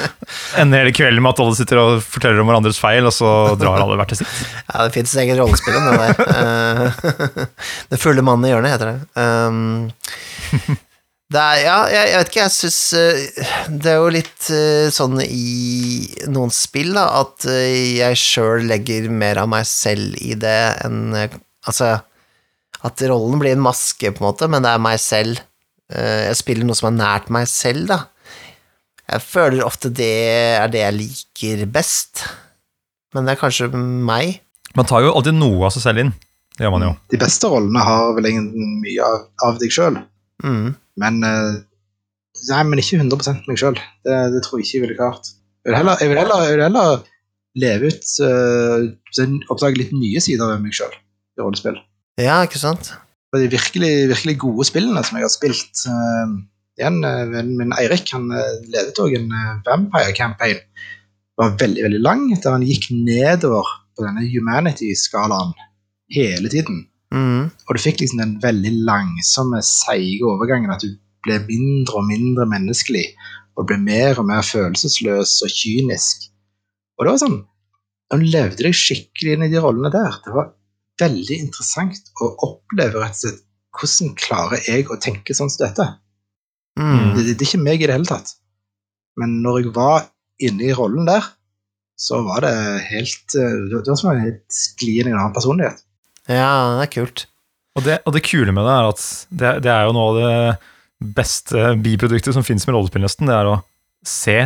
ender 0.62 0.80
hele 0.80 0.94
kvelden 0.96 1.20
med 1.20 1.34
at 1.34 1.42
alle 1.44 1.58
sitter 1.58 1.82
og 1.82 2.00
forteller 2.00 2.40
om 2.40 2.48
hverandres 2.48 2.80
feil, 2.80 3.04
og 3.04 3.12
så 3.12 3.34
drar 3.60 3.84
alle 3.84 4.00
hvert 4.00 4.14
til 4.14 4.22
sitt. 4.22 4.32
Ja, 4.72 4.86
det 4.88 4.96
fins 4.96 5.12
eget 5.20 5.38
rollespill 5.38 5.76
om 5.76 5.86
det 5.92 6.08
der. 6.24 7.52
Den 7.92 8.00
fulle 8.00 8.24
mannen 8.24 8.48
i 8.48 8.54
hjørnet 8.54 8.74
heter 8.74 8.94
det. 8.94 8.98
Um, 9.20 10.80
er, 11.34 11.56
ja, 11.64 11.76
jeg, 11.90 12.10
jeg 12.12 12.18
vet 12.20 12.28
ikke, 12.30 12.42
jeg 12.44 12.54
syns 12.54 12.76
Det 13.82 13.90
er 13.90 13.96
jo 13.98 14.10
litt 14.14 14.48
eh, 14.54 14.86
sånn 14.94 15.18
i 15.24 16.06
noen 16.30 16.52
spill, 16.54 16.92
da, 16.94 17.08
at 17.24 17.46
eh, 17.50 17.96
jeg 17.98 18.20
sjøl 18.20 18.68
legger 18.70 19.08
mer 19.10 19.40
av 19.42 19.48
meg 19.50 19.66
selv 19.66 20.14
i 20.22 20.36
det 20.38 20.58
enn 20.86 21.00
eh, 21.18 21.34
Altså, 21.66 21.88
at 22.86 23.02
rollen 23.10 23.40
blir 23.42 23.56
en 23.56 23.64
maske, 23.64 24.12
på 24.14 24.22
en 24.22 24.26
måte, 24.28 24.46
men 24.46 24.62
det 24.62 24.70
er 24.70 24.78
meg 24.84 25.00
selv. 25.02 25.40
Eh, 25.90 26.28
Jeg 26.28 26.36
spiller 26.38 26.68
noe 26.68 26.78
som 26.78 26.92
er 26.92 26.98
nært 27.00 27.32
meg 27.34 27.48
selv, 27.50 27.88
da. 27.90 27.96
Jeg 29.10 29.24
føler 29.26 29.66
ofte 29.66 29.90
det 29.90 30.12
er 30.60 30.70
det 30.70 30.84
jeg 30.84 30.94
liker 31.00 31.64
best, 31.74 32.22
men 33.14 33.26
det 33.26 33.34
er 33.34 33.40
kanskje 33.42 33.66
meg. 33.74 34.38
Man 34.78 34.86
tar 34.86 35.02
jo 35.02 35.10
alltid 35.18 35.34
noe 35.40 35.66
av 35.66 35.74
seg 35.74 35.82
selv 35.88 36.04
inn. 36.04 36.14
Det 36.54 36.62
gjør 36.68 36.76
man 36.76 36.86
jo. 36.86 36.92
De 37.10 37.18
beste 37.26 37.50
rollene 37.50 37.82
har 37.82 38.14
vel 38.16 38.30
egentlig 38.30 38.70
mye 38.86 39.10
av, 39.10 39.18
av 39.48 39.58
deg 39.58 39.74
sjøl, 39.74 39.98
Mm. 40.44 40.74
men 41.00 41.24
eh, 41.24 41.54
Nei, 42.50 42.62
men 42.68 42.80
ikke 42.82 42.98
100 43.00 43.46
meg 43.48 43.56
sjøl. 43.56 43.78
Det, 44.04 44.16
det 44.34 44.42
tror 44.44 44.60
jeg 44.60 44.66
ikke 44.66 44.74
jeg 44.76 44.82
ville 44.82 44.96
klart. 44.98 45.30
Jeg 45.64 45.70
vil 45.70 45.76
heller, 45.78 46.02
jeg 46.02 46.10
vil 46.10 46.18
heller, 46.20 46.42
jeg 46.44 46.52
vil 46.52 46.64
heller 46.66 46.90
leve 47.56 47.88
ut 47.88 48.10
uh, 48.20 49.46
Oppdage 49.54 49.80
litt 49.80 49.94
nye 49.96 50.20
sider 50.20 50.50
ved 50.52 50.60
meg 50.60 50.76
sjøl 50.76 50.92
i 50.92 51.40
rollespill. 51.40 51.78
Ja, 52.20 52.42
ikke 52.44 52.60
sant? 52.60 52.92
Og 53.32 53.40
de 53.40 53.48
virkelig, 53.54 53.94
virkelig 54.12 54.36
gode 54.44 54.68
spillene 54.68 55.00
som 55.08 55.16
jeg 55.16 55.24
har 55.24 55.32
spilt 55.32 55.80
uh, 55.88 56.36
Igjen, 56.76 57.00
eh, 57.08 57.24
vennen 57.32 57.56
min 57.56 57.72
Eirik 57.72 58.10
han 58.12 58.28
eh, 58.36 58.56
ledet 58.68 58.98
òg 59.00 59.14
en 59.16 59.30
eh, 59.32 59.52
Vampire 59.64 60.12
Campaign. 60.16 60.58
Det 60.60 61.40
var 61.40 61.54
veldig 61.62 61.84
veldig 61.86 62.00
lang, 62.04 62.26
der 62.34 62.52
han 62.52 62.66
gikk 62.68 62.90
nedover 62.92 63.70
på 63.96 64.04
denne 64.04 64.26
humanity-skalaen 64.28 65.54
hele 66.12 66.52
tiden. 66.52 66.84
Mm. 67.14 67.48
Og 67.48 67.76
du 67.76 67.82
fikk 67.82 68.02
liksom 68.02 68.22
den 68.22 68.36
veldig 68.42 68.72
langsomme, 68.88 69.62
seige 69.64 70.26
overgangen. 70.26 70.72
At 70.74 70.84
du 70.84 70.94
ble 71.26 71.40
mindre 71.48 72.00
og 72.00 72.08
mindre 72.10 72.46
menneskelig. 72.50 73.06
Og 73.56 73.68
ble 73.70 73.78
mer 73.80 74.20
og 74.20 74.28
mer 74.28 74.44
følelsesløs 74.46 75.38
og 75.46 75.52
kynisk. 75.52 76.28
Og 76.96 77.06
det 77.06 77.12
var 77.14 77.22
sånn 77.24 77.42
Hun 78.12 78.22
levde 78.22 78.62
deg 78.62 78.76
skikkelig 78.76 79.32
inn 79.34 79.44
i 79.48 79.50
de 79.50 79.58
rollene 79.58 79.90
der. 79.90 80.20
Det 80.22 80.34
var 80.34 80.52
veldig 81.02 81.40
interessant 81.42 82.12
å 82.22 82.28
oppleve 82.46 83.00
rett 83.02 83.16
og 83.16 83.22
slett 83.24 83.42
hvordan 83.76 84.12
klarer 84.16 84.62
jeg 84.64 84.86
å 84.88 84.98
tenke 85.02 85.34
sånn 85.36 85.50
som 85.52 85.66
dette? 85.66 85.86
Mm. 86.78 87.16
Det, 87.16 87.24
det 87.32 87.34
er 87.34 87.48
ikke 87.48 87.64
meg 87.64 87.82
i 87.82 87.88
det 87.88 87.96
hele 87.96 88.08
tatt. 88.08 88.30
Men 89.20 89.40
når 89.44 89.58
jeg 89.58 89.74
var 89.76 90.06
inne 90.46 90.68
i 90.68 90.76
rollen 90.76 91.08
der, 91.08 91.26
så 91.96 92.20
var 92.26 92.44
det 92.44 92.54
helt 92.90 93.36
eh, 93.40 93.54
Det 93.72 93.80
var 93.88 93.96
som 93.96 94.10
å 94.12 94.32
skli 94.52 94.98
inn 95.00 95.10
i 95.10 95.14
en 95.14 95.18
annen 95.18 95.36
personlighet. 95.36 95.80
Ja, 96.30 96.76
det 96.78 96.86
er 96.88 96.92
kult. 96.94 97.26
Og 97.76 97.84
det, 97.84 98.00
og 98.08 98.14
det 98.16 98.24
kule 98.24 98.54
med 98.56 98.64
det 98.64 98.72
er 98.72 98.90
at 98.90 99.02
det, 99.28 99.50
det 99.66 99.72
er 99.72 99.86
jo 99.86 99.96
noe 99.96 100.12
av 100.12 100.20
det 100.20 101.16
beste 101.16 101.74
biproduktet 101.84 102.32
som 102.34 102.44
finnes 102.46 102.64
med 102.66 102.76
rollespill, 102.76 103.04
nesten. 103.04 103.28
Det 103.28 103.36
er 103.36 103.50
å 103.50 103.58
se 104.06 104.38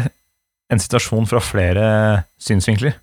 en 0.71 0.83
situasjon 0.83 1.29
fra 1.31 1.43
flere 1.43 1.85
synsvinkler. 2.43 2.97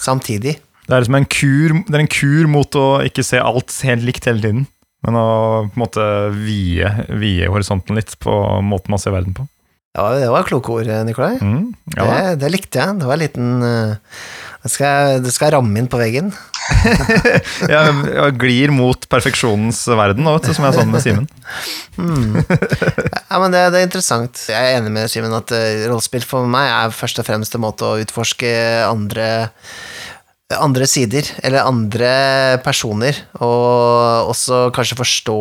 Samtidig. 0.00 0.58
Det 0.84 0.96
er 0.96 1.04
liksom 1.04 1.16
en 1.20 1.30
kur, 1.30 1.76
det 1.86 1.96
er 1.96 2.04
en 2.04 2.12
kur 2.12 2.50
mot 2.50 2.76
å 2.76 2.88
ikke 3.06 3.24
se 3.24 3.40
alt 3.40 3.72
helt 3.86 4.04
likt 4.04 4.28
hele 4.28 4.42
tiden, 4.42 4.66
men 5.06 5.16
å 5.16 5.26
på 5.68 5.78
en 5.78 5.84
måte 5.84 6.04
vie, 6.34 6.88
vie 7.20 7.48
horisonten 7.48 7.96
litt 7.96 8.16
på 8.20 8.34
måten 8.66 8.92
man 8.92 9.00
ser 9.00 9.14
verden 9.14 9.36
på. 9.36 9.46
Ja, 9.96 10.06
det 10.14 10.28
var 10.30 10.46
kloke 10.46 10.74
ord, 10.76 10.90
Nikolai. 11.06 11.36
Mm, 11.42 11.72
ja, 11.96 12.04
det, 12.06 12.40
det 12.44 12.50
likte 12.52 12.78
jeg. 12.78 12.98
Det 13.00 13.08
var 13.08 13.16
en 13.16 13.24
liten 13.24 13.48
eh, 13.66 14.20
Det 14.62 14.70
skal, 14.70 15.16
det 15.24 15.32
skal 15.34 15.56
ramme 15.56 15.80
inn 15.80 15.88
på 15.90 15.98
veggen. 15.98 16.30
jeg, 17.74 17.94
jeg 18.14 18.36
glir 18.40 18.72
mot 18.74 19.06
perfeksjonens 19.10 19.82
verden 19.98 20.26
nå, 20.26 20.36
som 20.44 20.66
jeg 20.68 20.76
sa 20.76 20.84
med 20.88 21.04
Simen. 21.04 21.26
mm. 21.96 22.38
Ja, 23.30 23.40
det, 23.46 23.64
det 23.72 23.80
er 23.80 23.88
interessant. 23.88 24.44
Jeg 24.50 24.60
er 24.60 24.78
enig 24.78 24.94
med 24.94 25.10
Simen 25.12 25.34
at 25.36 25.52
uh, 25.54 25.88
rollespill 25.90 26.26
for 26.26 26.48
meg 26.50 26.70
er 26.70 26.94
først 26.94 27.20
og 27.22 27.28
fremst 27.28 27.56
en 27.56 27.64
måte 27.66 27.86
å 27.86 27.98
utforske 28.02 28.54
andre 28.86 29.48
andre 30.50 30.86
sider, 30.90 31.28
eller 31.46 31.62
andre 31.62 32.08
personer, 32.64 33.14
og 33.38 34.32
også 34.32 34.64
kanskje 34.74 34.98
forstå 34.98 35.36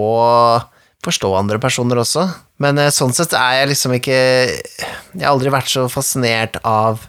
forstå 1.05 1.31
andre 1.37 1.59
personer 1.61 2.01
også. 2.01 2.25
Men 2.63 2.79
eh, 2.81 2.91
sånn 2.93 3.15
sett 3.15 3.35
er 3.37 3.61
jeg 3.61 3.71
liksom 3.71 3.95
ikke 3.97 4.17
Jeg 4.17 5.23
har 5.23 5.31
aldri 5.31 5.53
vært 5.53 5.71
så 5.71 5.87
fascinert 5.91 6.59
av 6.67 7.05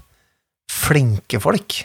flinke 0.70 1.40
folk. 1.42 1.82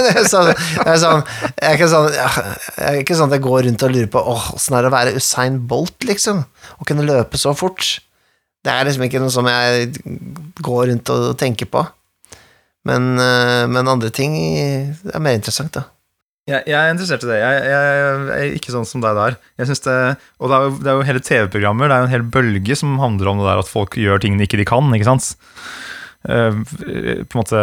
Det 0.00 0.10
er 0.10 0.26
sånn, 0.28 0.50
det 0.50 0.86
er 0.86 1.00
sånn, 1.02 1.22
jeg, 1.24 1.64
er 1.66 1.74
ikke 1.76 1.90
sånn 1.90 2.08
jeg 2.14 2.86
er 2.88 2.98
ikke 3.00 3.16
sånn 3.18 3.30
at 3.30 3.36
jeg 3.36 3.44
går 3.46 3.64
rundt 3.66 3.86
og 3.86 3.94
lurer 3.94 4.10
på 4.12 4.24
åh, 4.32 4.46
åssen 4.56 4.76
er 4.76 4.84
det 4.84 4.90
å 4.90 4.96
være 4.96 5.16
Usain 5.18 5.60
Bolt, 5.70 5.98
liksom? 6.08 6.44
Å 6.78 6.88
kunne 6.88 7.06
løpe 7.06 7.40
så 7.40 7.54
fort. 7.56 7.84
Det 8.60 8.72
er 8.72 8.88
liksom 8.88 9.06
ikke 9.06 9.22
noe 9.22 9.32
som 9.32 9.48
jeg 9.48 9.88
går 10.60 10.82
rundt 10.92 11.12
og 11.14 11.32
tenker 11.40 11.70
på. 11.70 11.84
Men, 12.88 13.14
eh, 13.20 13.64
men 13.68 13.88
andre 13.88 14.12
ting 14.12 14.36
er 14.40 15.20
mer 15.20 15.36
interessant, 15.36 15.74
da. 15.76 15.86
Jeg, 16.50 16.64
er 16.74 16.90
interessert 16.90 17.22
i 17.22 17.28
det. 17.28 17.38
Jeg, 17.38 17.58
jeg, 17.70 18.30
er 18.34 18.54
ikke 18.56 18.72
sånn 18.74 18.88
som 18.88 19.02
deg 19.04 19.14
der. 19.14 19.36
Jeg 19.60 19.70
det, 19.84 19.98
og 20.40 20.50
det 20.50 20.56
er, 20.56 20.64
jo, 20.64 20.72
det 20.80 20.90
er 20.90 20.96
jo 20.96 21.06
hele 21.06 21.22
TV-programmer, 21.22 21.90
det 21.90 21.94
er 21.94 22.02
jo 22.02 22.08
en 22.08 22.14
hel 22.16 22.26
bølge 22.36 22.76
som 22.78 22.96
handler 23.02 23.30
om 23.30 23.42
det 23.42 23.46
der 23.46 23.62
at 23.62 23.70
folk 23.70 23.94
gjør 24.00 24.24
ting 24.24 24.40
de 24.40 24.48
ikke 24.48 24.66
kan, 24.68 24.90
ikke 24.96 25.10
sant? 25.12 25.34
Eh, 26.28 26.52
på 27.24 27.32
en 27.32 27.40
måte 27.40 27.60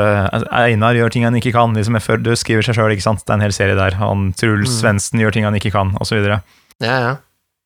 Einar 0.49 0.97
gjør 0.97 1.13
ting 1.13 1.27
han 1.27 1.35
ikke 1.37 1.53
kan, 1.53 1.75
liksom 1.77 1.99
før 2.01 2.17
du 2.23 2.31
skriver 2.39 2.65
seg 2.65 2.77
sjøl, 2.79 2.95
ikke 2.95 3.05
sant? 3.05 3.21
Det 3.25 3.29
er 3.33 3.37
en 3.37 3.45
hel 3.45 3.53
serie 3.55 3.77
der. 3.77 3.97
Han 4.01 4.31
Truls 4.37 4.71
Mm. 4.71 4.79
Svendsen 4.79 5.21
gjør 5.21 5.33
ting 5.35 5.45
han 5.45 5.55
ikke 5.55 5.73
kan, 5.75 5.93
osv. 6.01 6.17
Ja, 6.25 6.41
ja. 6.81 7.13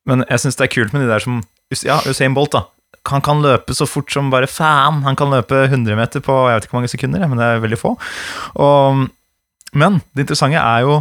Men 0.06 0.24
jeg 0.28 0.42
syns 0.42 0.58
det 0.58 0.66
er 0.68 0.74
kult 0.74 0.92
med 0.92 1.04
de 1.06 1.08
der 1.12 1.22
som 1.24 1.42
Ja, 1.86 2.00
Usain 2.04 2.34
Bolt, 2.36 2.52
da. 2.52 2.66
Han 3.08 3.22
kan 3.24 3.40
løpe 3.42 3.72
så 3.74 3.86
fort 3.88 4.12
som 4.12 4.28
bare 4.30 4.46
faen. 4.46 5.00
Han 5.06 5.16
kan 5.16 5.30
løpe 5.32 5.64
100 5.70 5.96
meter 5.96 6.20
på 6.20 6.34
jeg 6.50 6.58
vet 6.58 6.66
ikke 6.66 6.74
hvor 6.76 6.82
mange 6.82 6.92
sekunder, 6.92 7.24
men 7.26 7.40
det 7.40 7.46
er 7.48 7.62
veldig 7.64 7.78
få. 7.80 7.94
Og, 8.60 9.08
men 9.72 10.02
det 10.12 10.26
interessante 10.26 10.60
er 10.60 10.84
jo 10.84 11.00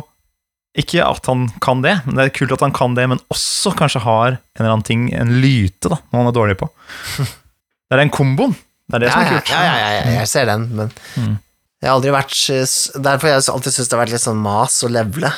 ikke 0.79 1.03
at 1.03 1.27
han 1.27 1.49
kan 1.59 1.81
det, 1.83 1.97
men 2.05 2.15
det 2.15 2.23
er 2.25 2.33
kult 2.33 2.53
at 2.55 2.63
han 2.63 2.71
kan 2.71 2.95
det, 2.95 3.03
men 3.11 3.19
også 3.33 3.73
kanskje 3.75 4.05
har 4.05 4.37
en 4.37 4.61
eller 4.61 4.71
annen 4.71 4.87
ting, 4.87 5.09
en 5.11 5.33
lyte, 5.43 5.91
da, 5.91 5.99
noe 5.99 6.21
han 6.23 6.31
er 6.31 6.37
dårlig 6.37 6.57
på. 6.61 6.69
Det 7.91 7.97
er 7.97 8.05
den 8.05 8.13
komboen. 8.15 8.53
Det 8.91 8.97
er 8.97 9.03
det 9.05 9.07
ja, 9.07 9.13
som 9.13 9.21
er 9.23 9.31
kult. 9.37 9.49
ja, 9.53 9.61
ja, 9.63 9.89
ja, 9.95 10.03
jeg 10.19 10.27
ser 10.27 10.45
den, 10.51 10.67
men 10.75 10.91
Mm. 11.15 11.37
jeg 11.81 11.89
har 11.89 11.95
aldri 11.95 12.11
vært 12.11 12.35
Derfor 13.07 13.27
har 13.29 13.37
jeg 13.39 13.49
alltid 13.55 13.73
syntes 13.73 13.87
det 13.89 13.95
har 13.97 14.03
vært 14.05 14.11
litt 14.17 14.25
sånn 14.25 14.41
mas 14.43 14.75
å 14.83 14.89
levele. 14.91 15.31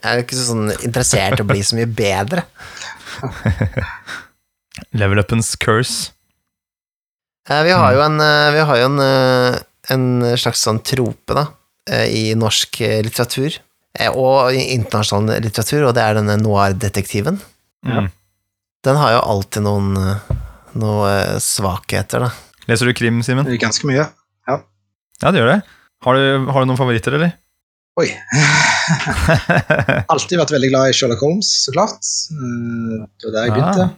Jeg 0.00 0.06
er 0.06 0.16
jo 0.20 0.24
ikke 0.24 0.38
så 0.38 0.46
sånn 0.52 0.70
interessert 0.86 1.40
i 1.40 1.42
å 1.42 1.48
bli 1.50 1.62
så 1.66 1.76
mye 1.76 1.90
bedre. 1.90 2.44
Level 4.96 5.18
upens 5.20 5.56
curse. 5.60 6.12
Eh, 7.50 7.62
Vi 7.66 7.72
har 7.74 7.92
jo 7.96 8.00
en, 8.04 8.20
eh, 8.20 8.50
vi 8.54 8.60
har 8.68 8.76
jo 8.80 8.84
en, 8.86 9.00
eh, 9.00 9.58
en 9.90 10.04
slags 10.38 10.62
sånn 10.64 10.80
trope, 10.86 11.34
da, 11.34 11.46
eh, 11.90 12.06
i 12.08 12.34
norsk 12.34 12.80
eh, 12.86 13.02
litteratur, 13.02 13.58
eh, 13.98 14.08
og 14.10 14.52
i 14.54 14.68
internasjonal 14.76 15.40
litteratur, 15.42 15.88
og 15.88 15.94
det 15.94 16.02
er 16.04 16.14
denne 16.20 16.36
noir-detektiven. 16.40 17.40
Mm. 17.84 18.10
Den 18.84 18.96
har 18.96 19.12
jo 19.16 19.20
alltid 19.34 19.62
noen, 19.66 19.96
eh, 19.96 20.36
noen 20.74 21.10
eh, 21.10 21.38
svakheter, 21.42 22.20
da. 22.28 22.30
Leser 22.70 22.88
du 22.90 22.94
krim, 22.96 23.20
Simen? 23.26 23.50
Ganske 23.60 23.88
mye. 23.90 24.06
Ja, 24.48 24.60
Ja, 25.20 25.34
det 25.34 25.42
gjør 25.42 25.50
det. 25.56 25.60
Har 26.06 26.16
du, 26.16 26.24
har 26.48 26.62
du 26.64 26.70
noen 26.70 26.80
favoritter, 26.80 27.18
eller? 27.18 27.34
Oi. 28.00 28.06
Alltid 30.12 30.38
vært 30.40 30.52
veldig 30.54 30.70
glad 30.72 30.92
i 30.92 30.96
Sherlock 30.96 31.20
Holmes, 31.24 31.48
så 31.66 31.72
klart. 31.74 32.00
Eh, 32.32 33.02
Det 33.20 33.28
var 33.28 33.34
der 33.34 33.44
jeg 33.44 33.50
Ah. 33.50 33.54
begynte. 33.58 33.84
Ja. 33.90 33.94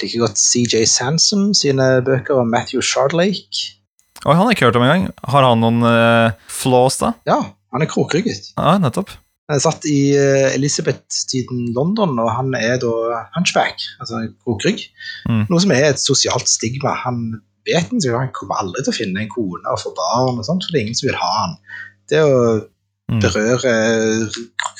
liker 0.00 0.20
godt 0.22 0.38
CJ 0.40 0.86
Sansom 0.88 1.50
sine 1.54 1.86
bøker 2.06 2.38
om 2.40 2.48
Matthew 2.50 2.80
Shardlake. 2.80 3.74
Oi, 4.24 4.32
han 4.34 4.46
har 4.46 4.50
jeg 4.52 4.56
ikke 4.58 4.66
hørt 4.70 4.76
om 4.76 4.82
engang. 4.86 5.10
Har 5.28 5.42
han 5.44 5.60
noen 5.60 5.82
uh, 5.84 6.30
flaws, 6.48 6.96
da? 7.00 7.10
Ja, 7.28 7.36
han 7.72 7.82
er 7.82 7.86
krokrygget. 7.90 8.52
Ja, 8.56 8.78
nettopp. 8.80 9.10
Satt 9.58 9.82
i 9.88 10.14
eh, 10.14 10.54
Elizabeth-tiden 10.54 11.72
London, 11.74 12.18
og 12.22 12.30
han 12.30 12.54
er 12.54 12.76
da 12.78 12.92
hunchback, 13.34 13.82
altså 13.98 14.20
krokrygg. 14.44 14.84
Mm. 15.28 15.46
Noe 15.50 15.60
som 15.64 15.72
er 15.74 15.88
et 15.90 16.02
sosialt 16.02 16.46
stigma. 16.46 16.92
Han 17.02 17.40
vet 17.66 17.90
ikke, 17.90 18.14
han 18.14 18.30
kommer 18.36 18.60
aldri 18.62 18.84
til 18.84 18.92
å 18.94 18.98
finne 19.00 19.24
en 19.24 19.32
kone 19.32 19.64
og 19.72 19.80
få 19.82 19.94
barn, 19.96 20.38
og 20.38 20.46
sånt, 20.46 20.62
for 20.66 20.72
det 20.72 20.80
er 20.80 20.86
ingen 20.86 21.00
som 21.00 21.08
vil 21.10 21.18
ha 21.22 21.32
han. 21.40 21.56
Det 22.10 22.22
å 22.26 22.36
Mm. 23.10 23.18
berøre 23.24 23.70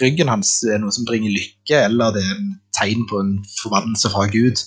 ryggen 0.01 0.29
hans 0.31 0.63
er 0.63 0.79
noe 0.79 0.93
som 0.95 1.03
bringer 1.09 1.33
lykke, 1.35 1.81
eller 1.89 2.13
det 2.15 2.23
er 2.23 2.37
en 2.37 2.53
tegn 2.79 3.03
på 3.11 3.19
en 3.19 3.33
forbannelse 3.59 4.11
fra 4.13 4.29
Gud. 4.31 4.61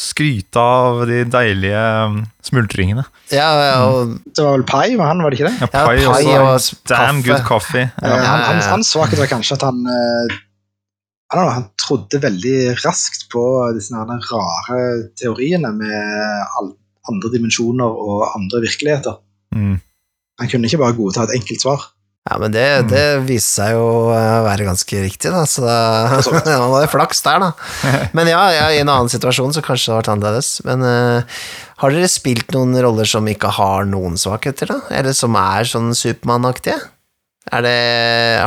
skryte 0.00 0.60
av 0.62 1.02
de 1.08 1.20
deilige 1.28 1.80
um, 2.08 2.20
smultringene. 2.46 3.04
Ja, 3.30 3.48
og 3.84 4.14
Det 4.26 4.42
var 4.42 4.56
vel 4.56 4.64
pai 4.68 4.86
med 4.96 5.04
han, 5.06 5.20
var 5.22 5.30
det 5.34 5.38
ikke 5.40 5.50
det? 5.50 5.56
Ja, 5.60 5.68
Ja, 5.68 5.82
pai 5.86 5.98
pai 6.00 6.22
også. 6.40 6.78
og 6.78 6.88
Damn 6.90 7.20
kaffe. 7.20 7.26
good 7.28 7.44
coffee. 7.48 7.86
Ja. 8.00 8.08
Ja. 8.14 8.22
han, 8.24 8.44
han, 8.48 8.62
hans, 8.72 8.90
svakhet 8.94 9.20
var 9.20 9.30
kanskje 9.30 9.58
at 9.58 9.66
han 9.68 9.82
eh, 9.86 10.34
know, 11.34 11.50
Han 11.54 11.68
trodde 11.78 12.22
veldig 12.24 12.56
raskt 12.82 13.28
på 13.30 13.44
disse 13.76 13.94
her 13.94 14.08
rare 14.32 14.80
teoriene 15.20 15.70
med 15.76 15.94
all, 16.58 16.72
andre 17.10 17.30
dimensjoner 17.36 17.86
og 18.08 18.26
andre 18.34 18.64
virkeligheter. 18.66 19.20
Mm. 19.54 19.76
Han 20.40 20.48
kunne 20.50 20.66
ikke 20.70 20.80
bare 20.82 20.96
godta 20.96 21.28
et 21.28 21.36
enkelt 21.38 21.62
svar. 21.62 21.86
Ja, 22.28 22.36
men 22.36 22.52
det, 22.52 22.64
det 22.90 23.04
viste 23.24 23.62
seg 23.62 23.72
jo 23.78 23.84
å 24.10 24.42
være 24.44 24.66
ganske 24.66 24.98
riktig, 25.02 25.30
da, 25.32 25.46
så 25.48 25.64
da 25.64 26.58
var 26.68 26.84
det 26.84 26.90
flaks 26.92 27.22
der, 27.24 27.40
da. 27.40 27.48
Men 28.16 28.28
ja, 28.28 28.42
ja, 28.52 28.66
i 28.76 28.82
en 28.82 28.90
annen 28.92 29.08
situasjon 29.10 29.54
så 29.56 29.62
kanskje 29.64 29.88
det 29.88 29.94
hadde 29.94 30.02
vært 30.02 30.10
annerledes. 30.12 30.50
Men 30.68 30.84
uh, 30.84 31.40
har 31.80 31.96
dere 31.96 32.10
spilt 32.12 32.52
noen 32.52 32.76
roller 32.84 33.08
som 33.08 33.24
ikke 33.32 33.50
har 33.56 33.88
noen 33.88 34.20
svakheter, 34.20 34.68
da? 34.68 34.82
Eller 35.00 35.16
som 35.16 35.38
er 35.40 35.64
sånn 35.72 35.94
Supermann-aktige? 35.96 36.76
Er 37.50 37.64
det, 37.64 37.78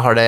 har 0.06 0.16
det, 0.22 0.28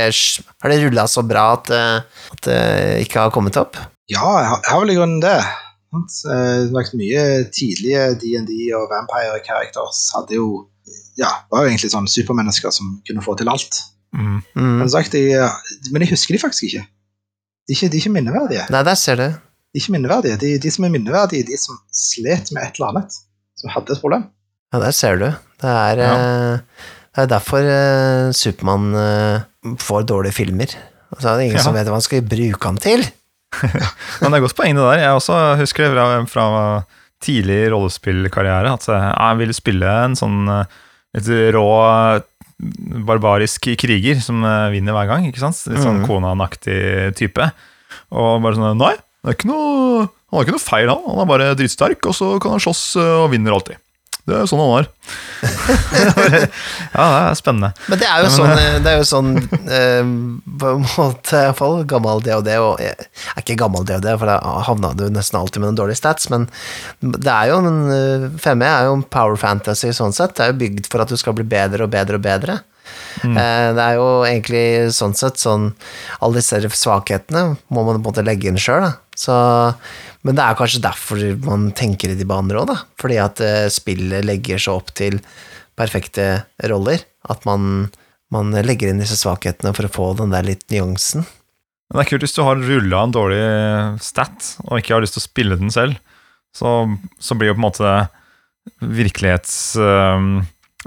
har 0.66 0.74
det 0.74 0.82
rulla 0.82 1.06
så 1.08 1.22
bra 1.24 1.44
at, 1.54 1.70
eh, 1.72 2.24
at 2.34 2.48
det 2.48 2.62
ikke 3.06 3.28
har 3.28 3.32
kommet 3.32 3.56
opp? 3.62 3.78
Ja, 4.12 4.26
jeg 4.42 4.50
har- 4.50 4.82
vel 4.82 4.92
i 4.92 4.98
grunnen 4.98 5.22
det. 5.22 5.38
Det 5.94 6.34
har 6.34 6.66
vært 6.74 6.98
mye 6.98 7.22
tidlige 7.56 8.08
D&D 8.20 8.58
og 8.76 8.90
Vampire-karakterer 8.90 9.94
hadde 10.18 10.36
jo 10.42 10.48
ja, 11.20 11.30
var 11.52 11.64
jo 11.66 11.72
egentlig 11.72 11.92
sånn 11.94 12.08
supermennesker 12.12 12.74
som 12.76 12.98
kunne 13.08 13.24
få 13.26 13.36
til 13.40 13.50
alt. 13.52 13.82
Mm. 14.16 14.42
Mm. 14.56 14.74
Men, 14.82 14.90
sagt, 14.92 15.14
jeg, 15.18 15.50
men 15.92 16.04
jeg 16.06 16.12
husker 16.14 16.36
de 16.36 16.42
faktisk 16.42 16.68
ikke. 16.70 16.86
De 17.66 17.74
er 17.74 17.78
ikke, 17.78 17.90
de 17.92 17.98
er 17.98 18.02
ikke 18.04 18.14
minneverdige. 18.16 18.66
Nei, 18.72 18.82
der 18.88 18.98
ser 19.00 19.20
du. 19.20 19.26
De 19.28 19.80
er 19.80 19.82
ikke 19.84 19.96
minneverdige. 19.96 20.38
De, 20.44 20.52
de 20.64 20.72
som 20.72 20.86
er 20.88 20.94
minneverdige, 20.94 21.48
de 21.50 21.58
som 21.60 21.80
slet 21.92 22.52
med 22.56 22.64
et 22.68 22.78
eller 22.80 22.92
annet. 22.94 23.18
Som 23.60 23.72
hadde 23.74 23.96
et 23.96 24.02
problem. 24.04 24.28
Ja, 24.74 24.80
der 24.84 24.92
ser 24.96 25.18
du. 25.22 25.28
Det 25.64 25.72
er, 25.72 26.02
Ja. 26.04 26.14
eh, 26.16 26.92
det 27.16 27.24
er 27.26 27.32
derfor 27.32 27.64
eh, 27.64 28.32
Supermann 28.36 28.90
eh, 29.00 29.76
får 29.82 30.04
dårlige 30.12 30.36
filmer. 30.36 30.76
Og 31.16 31.22
så 31.22 31.30
er 31.32 31.38
det 31.40 31.46
ingen 31.50 31.58
Ja. 31.62 31.64
som 31.64 31.74
vet 31.78 31.88
hva 31.88 31.96
han 32.00 32.04
skal 32.06 32.22
bruke 32.28 32.66
han 32.70 32.78
til. 32.84 33.06
Men 34.22 34.32
det 34.32 34.38
er 34.40 34.44
godt 34.44 34.56
poeng 34.58 34.76
det 34.76 34.84
der. 34.84 35.00
Jeg 35.06 35.16
også 35.20 35.38
husker 35.62 35.88
det 35.88 35.94
fra, 35.96 36.08
fra 36.28 36.48
tidlig 37.24 37.62
rollespillkarriere 37.72 38.74
at 38.76 38.88
eh, 38.92 39.12
jeg 39.16 39.40
ville 39.42 39.56
spille 39.56 39.94
en 40.06 40.16
sånn 40.20 40.42
litt 41.16 41.30
rå 41.56 41.66
barbarisk 43.06 43.68
kriger 43.80 44.20
som 44.24 44.44
eh, 44.48 44.70
vinner 44.76 44.96
hver 44.96 45.10
gang. 45.10 45.26
ikke 45.30 45.42
sant? 45.44 45.58
Litt 45.72 45.82
sånn 45.84 46.02
Mhm. 46.04 46.08
Konan-aktig 46.08 47.16
type. 47.20 47.52
Og 48.12 48.42
bare 48.44 48.56
sånn 48.56 48.78
Nei, 48.80 48.94
det 48.96 49.32
er 49.32 49.36
ikke 49.38 49.50
noe, 49.52 50.08
han 50.32 50.38
har 50.40 50.46
ikke 50.46 50.56
noe 50.56 50.64
feil, 50.64 50.90
han. 50.90 51.04
Han 51.08 51.24
er 51.26 51.30
bare 51.32 51.56
dritsterk, 51.56 52.06
og 52.08 52.14
så 52.16 52.40
kan 52.42 52.52
han 52.56 52.60
slåss 52.64 52.96
eh, 53.02 53.24
og 53.24 53.32
vinner 53.32 53.52
alltid. 53.56 53.78
Det 54.26 54.34
er 54.34 54.48
sånn 54.50 54.62
han 54.64 54.72
er. 54.80 54.88
ja, 56.98 57.04
det 57.06 57.18
er 57.20 57.36
spennende. 57.38 57.70
Men 57.92 58.00
det 58.02 58.08
er 58.10 58.24
jo 58.26 58.32
sånn, 58.34 58.54
eh, 58.58 58.78
det 58.82 58.90
er 58.90 58.98
jo 58.98 59.06
sånn 59.06 59.30
eh, 59.38 60.00
på 60.02 60.72
en 60.72 60.88
måte, 60.88 61.36
i 61.38 61.50
hvert 61.52 61.60
fall 61.60 61.78
gammel 61.90 62.24
DOD, 62.26 62.50
og 62.58 62.82
jeg 62.82 62.96
er 62.96 63.44
ikke 63.44 63.60
gammel 63.62 63.86
DOD, 63.86 64.08
for 64.18 64.32
da 64.32 64.40
havna 64.66 64.96
du 64.98 65.06
nesten 65.14 65.38
alltid 65.38 65.62
med 65.62 65.70
noen 65.70 65.82
dårlige 65.84 66.02
stats, 66.02 66.32
men 66.34 66.50
det 67.06 67.30
er 67.30 67.52
jo 67.52 67.60
en 67.62 67.82
eh, 67.94 68.28
5E 68.42 68.72
er 68.72 68.90
jo 68.90 68.98
en 68.98 69.06
power 69.14 69.38
fantasy 69.38 69.94
sånn 69.94 70.16
sett, 70.16 70.34
det 70.40 70.48
er 70.48 70.56
jo 70.56 70.62
bygd 70.64 70.90
for 70.90 71.06
at 71.06 71.14
du 71.14 71.22
skal 71.22 71.38
bli 71.38 71.46
bedre 71.46 71.86
og 71.86 71.94
bedre 71.94 72.18
og 72.18 72.26
bedre. 72.26 72.60
Mm. 73.24 73.34
Det 73.34 73.82
er 73.82 73.96
jo 73.98 74.10
egentlig 74.28 74.66
sånn 74.94 75.16
sett 75.18 75.40
sånn 75.42 75.72
Alle 76.22 76.38
disse 76.38 76.60
svakhetene 76.78 77.56
må 77.74 77.82
man 77.82 77.96
på 77.96 77.98
en 77.98 78.04
måte 78.04 78.26
legge 78.28 78.52
inn 78.52 78.60
sjøl, 78.62 78.84
da. 78.84 78.92
Så, 79.16 79.36
men 80.28 80.38
det 80.38 80.44
er 80.44 80.58
kanskje 80.60 80.84
derfor 80.84 81.22
man 81.46 81.70
tenker 81.78 82.12
i 82.12 82.18
de 82.20 82.28
baner 82.28 82.60
òg, 82.62 82.70
da. 82.74 82.80
Fordi 83.02 83.20
at 83.24 83.42
eh, 83.44 83.68
spillet 83.74 84.28
legger 84.28 84.62
seg 84.62 84.76
opp 84.76 84.92
til 84.98 85.22
perfekte 85.80 86.46
roller. 86.72 87.04
At 87.32 87.48
man, 87.48 87.88
man 88.34 88.52
legger 88.66 88.92
inn 88.92 89.02
disse 89.02 89.18
svakhetene 89.20 89.74
for 89.76 89.88
å 89.88 89.94
få 89.96 90.12
den 90.20 90.36
der 90.36 90.48
litt 90.48 90.68
nyansen. 90.74 91.26
Men 91.90 92.00
det 92.00 92.06
er 92.06 92.12
kult 92.12 92.26
hvis 92.26 92.36
du 92.36 92.44
har 92.46 92.60
rulla 92.60 93.04
en 93.06 93.14
dårlig 93.14 93.42
stat, 94.04 94.56
og 94.66 94.80
ikke 94.80 94.96
har 94.96 95.04
lyst 95.04 95.18
til 95.18 95.24
å 95.24 95.30
spille 95.30 95.58
den 95.60 95.74
selv, 95.74 96.00
så, 96.56 96.72
så 97.22 97.38
blir 97.38 97.52
jo 97.52 97.58
på 97.58 97.62
en 97.62 97.68
måte 97.68 97.96
virkelighets 98.82 99.76
um, 99.78 100.40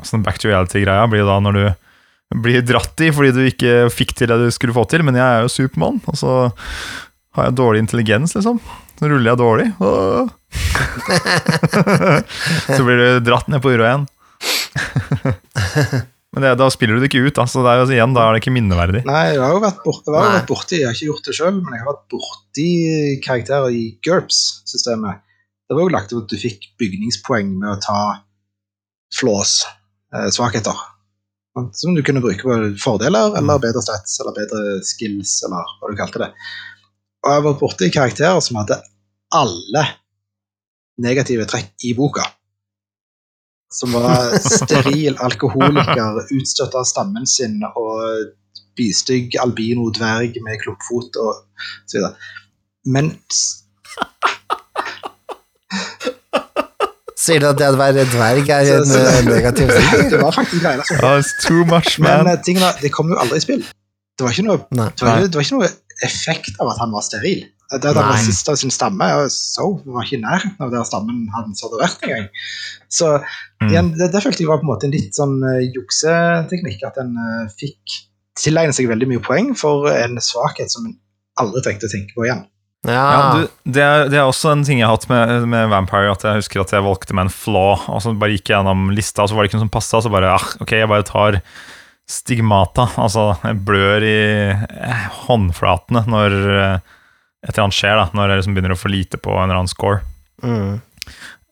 sånn 0.02 0.24
back 0.26 0.40
to 0.42 0.50
reality-greia 0.50 1.06
blir 1.10 1.26
da 1.28 1.36
når 1.42 1.58
du 1.58 2.38
blir 2.42 2.64
dratt 2.66 3.00
i 3.04 3.12
fordi 3.14 3.30
du 3.36 3.42
ikke 3.46 3.74
fikk 3.92 4.16
til 4.18 4.32
det 4.32 4.40
du 4.42 4.48
skulle 4.52 4.74
få 4.76 4.84
til, 4.90 5.04
men 5.06 5.16
jeg 5.16 5.24
er 5.24 5.44
jo 5.44 5.52
Supermann, 5.52 6.00
og 6.10 6.18
så 6.18 6.32
har 7.36 7.48
jeg 7.48 7.58
dårlig 7.58 7.82
intelligens, 7.84 8.34
liksom. 8.38 8.60
Så 8.98 9.10
ruller 9.10 9.32
jeg 9.32 9.40
dårlig, 9.40 9.68
Åh. 9.84 10.30
Så 12.76 12.84
blir 12.84 12.98
du 12.98 13.20
dratt 13.26 13.48
ned 13.52 13.62
på 13.62 13.72
uro 13.74 13.84
igjen. 13.84 14.06
Men 16.34 16.44
det, 16.44 16.50
da 16.60 16.66
spiller 16.70 16.98
du 16.98 17.02
det 17.02 17.08
ikke 17.08 17.24
ut, 17.24 17.36
da, 17.38 17.46
så 17.48 17.62
det 17.64 17.70
er 17.72 17.80
jo 17.80 17.88
igjen, 17.94 18.12
da 18.14 18.26
er 18.26 18.36
det 18.36 18.42
ikke 18.42 18.52
minneverdig. 18.52 19.00
Nei, 19.08 19.22
jeg 19.32 19.40
har 19.40 19.54
jo 19.56 19.62
vært, 19.64 19.80
bort, 19.84 20.02
jeg 20.04 20.14
har 20.14 20.34
vært 20.36 20.50
borti 20.50 20.76
Jeg 20.76 20.86
har 20.86 20.96
ikke 20.96 21.08
gjort 21.08 21.30
det 21.30 21.36
sjøl, 21.38 21.56
men 21.56 21.72
jeg 21.72 21.82
har 21.82 21.88
vært 21.88 22.04
borti 22.12 22.66
karakterer 23.24 23.74
i 23.74 23.84
GURPS-systemet. 24.04 25.22
Det 25.68 25.76
var 25.76 25.84
jo 25.84 25.94
lagt 25.94 26.12
opp 26.12 26.26
at 26.26 26.34
du 26.34 26.38
fikk 26.40 26.68
bygningspoeng 26.80 27.54
med 27.56 27.70
å 27.72 27.80
ta 27.80 28.00
flås, 29.18 29.52
eh, 30.14 30.28
svakheter. 30.34 30.76
Sant? 31.56 31.72
Som 31.80 31.96
du 31.96 32.04
kunne 32.04 32.22
bruke 32.24 32.44
på 32.44 32.58
fordeler, 32.82 33.32
eller 33.40 33.64
bedre 33.64 33.82
stats, 33.84 34.20
eller 34.20 34.36
bedre 34.36 34.78
skills, 34.86 35.32
eller 35.48 35.64
hva 35.80 35.90
du 35.90 35.96
kalte 35.98 36.22
det. 36.22 36.30
Og 37.24 37.30
jeg 37.32 37.40
har 37.40 37.46
vært 37.48 37.60
borti 37.62 37.88
karakterer 37.94 38.40
som 38.44 38.60
hadde 38.60 38.76
alle 39.34 39.84
negative 41.02 41.46
trekk 41.50 41.86
i 41.88 41.94
boka. 41.98 42.24
Som 43.74 43.92
var 43.98 44.36
steril 44.58 45.18
alkoholiker, 45.20 46.22
utstøtt 46.38 46.74
av 46.78 46.86
stammen 46.88 47.26
sin 47.28 47.58
og 47.74 48.32
bistygg 48.78 49.34
albino 49.42 49.88
dverg 49.90 50.38
med 50.46 50.60
klumpfot 50.62 51.18
og 51.20 51.42
så 51.90 51.98
videre. 51.98 52.14
Men 52.88 53.10
Sier 57.18 57.42
du 57.42 57.48
at 57.50 57.58
det 57.60 57.66
å 57.68 57.76
være 57.76 58.04
dverg 58.08 58.48
er 58.54 58.68
en 58.78 58.86
så- 58.86 59.00
eh, 59.02 59.18
så- 59.18 59.24
negativ 59.28 59.68
ting? 59.74 60.10
Det 60.12 60.20
var 60.22 60.32
faktisk 60.32 60.62
greier. 60.62 60.78
Altså. 60.80 60.94
Ja, 61.02 61.18
it's 61.18 61.34
too 61.44 61.64
much, 61.66 61.98
Men 61.98 62.24
man. 62.24 62.26
eh, 62.32 62.42
tingen 62.46 62.62
det 62.80 62.92
kom 62.94 63.10
jo 63.10 63.18
aldri 63.20 63.36
i 63.36 63.44
spill. 63.44 63.64
Det 64.18 64.24
var 64.24 64.30
ikke 64.32 64.46
noe, 64.46 64.58
det 64.70 65.02
var, 65.02 65.20
det 65.26 65.34
var 65.34 65.42
ikke 65.44 65.58
noe 65.58 65.68
effekt 66.07 66.59
av 66.61 66.70
at 66.72 66.78
han 66.82 66.92
var 66.94 67.05
steril. 67.07 67.46
Det 67.68 67.84
at 67.84 67.99
han 67.99 68.07
var 68.09 68.14
Nei. 68.16 68.24
sist 68.24 68.49
av 68.49 68.57
sin 68.57 68.72
stamme, 68.72 69.05
og 69.20 69.26
så 69.34 69.66
var 69.84 70.07
ikke 70.07 70.16
i 70.16 70.22
nærheten 70.22 70.62
av 70.64 70.70
der 70.72 70.86
stammen 70.88 71.26
hans 71.34 71.61
hadde 71.64 71.80
vært 71.82 72.07
engang. 72.07 72.28
Så 72.88 73.18
Mm. 73.59 73.72
igjen, 73.72 73.88
det, 73.99 74.07
det 74.14 74.20
følte 74.22 74.44
jeg 74.44 74.49
var 74.49 74.61
på 74.61 74.68
en 74.68 74.70
måte 74.70 74.86
en 74.86 74.92
litt 74.94 75.16
sånn 75.18 75.40
uh, 75.42 75.59
jukseteknikk, 75.74 76.84
at 76.86 77.01
en 77.03 77.16
uh, 77.18 77.49
fikk 77.59 77.96
tilegne 78.38 78.70
seg 78.76 78.86
veldig 78.86 79.09
mye 79.11 79.22
poeng 79.24 79.49
for 79.59 79.88
en 79.90 80.14
svakhet 80.22 80.70
som 80.70 80.86
en 80.86 80.94
aldri 81.42 81.64
trengte 81.64 81.88
å 81.88 81.90
tenke 81.90 82.14
på 82.14 82.28
igjen. 82.28 82.44
Ja, 82.86 83.03
Ja, 83.03 83.22
du, 83.34 83.49
det, 83.66 83.82
er, 83.82 84.05
det 84.12 84.20
er 84.20 84.28
også 84.30 84.53
en 84.53 84.62
ting 84.62 84.78
jeg 84.78 84.86
har 84.86 84.94
hatt 84.94 85.09
med, 85.11 85.49
med 85.51 85.66
Vampire, 85.72 86.12
at 86.14 86.22
jeg 86.22 86.38
husker 86.38 86.62
at 86.62 86.70
jeg 86.76 86.86
valgte 86.86 87.16
med 87.18 87.26
en 87.26 87.34
flaw, 87.34 87.82
og 87.90 87.99
så 88.05 88.14
bare 88.14 88.36
gikk 88.36 88.53
jeg 88.53 88.61
gjennom 88.61 88.92
lista, 88.94 89.24
og 89.26 89.32
så 89.32 89.34
var 89.34 89.42
det 89.42 89.51
ikke 89.51 89.59
noe 89.59 89.66
som 89.66 89.74
passa, 89.74 90.01
så 90.07 90.12
bare 90.14 90.30
ah, 90.36 90.46
ok, 90.62 90.76
jeg 90.78 90.90
bare 90.94 91.07
tar 91.11 91.40
stigmata, 92.09 92.86
altså 92.96 93.30
jeg 93.42 93.59
blør 93.68 94.04
i 94.06 94.20
eh, 94.54 95.09
håndflatene 95.26 96.06
når 96.09 96.36
eh, 96.54 96.94
et 97.44 97.52
eller 97.52 97.66
annet 97.66 97.78
skjer, 97.78 97.98
da, 98.00 98.06
når 98.16 98.32
jeg 98.32 98.40
liksom 98.40 98.56
begynner 98.56 98.74
å 98.74 98.80
få 98.80 98.92
lite 98.92 99.20
på 99.20 99.34
en 99.36 99.48
eller 99.48 99.61
annen 99.62 99.74
score. 99.74 100.00
mm. 100.44 100.78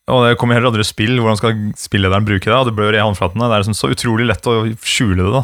Og 0.06 0.20
det 0.22 0.36
kommer 0.38 0.54
heller 0.54 0.70
aldri 0.70 0.84
spill, 0.86 1.16
hvordan 1.18 1.38
skal 1.40 1.54
spillederen 1.74 2.26
bruke 2.26 2.46
det, 2.46 2.54
og 2.54 2.68
det 2.68 2.76
blør 2.78 2.94
i 2.94 3.02
håndflatene, 3.02 3.48
det 3.50 3.56
er 3.56 3.62
liksom 3.64 3.74
så 3.74 3.88
utrolig 3.90 4.28
lett 4.28 4.44
å 4.46 4.60
skjule 4.86 5.24
det 5.24 5.32
da. 5.34 5.40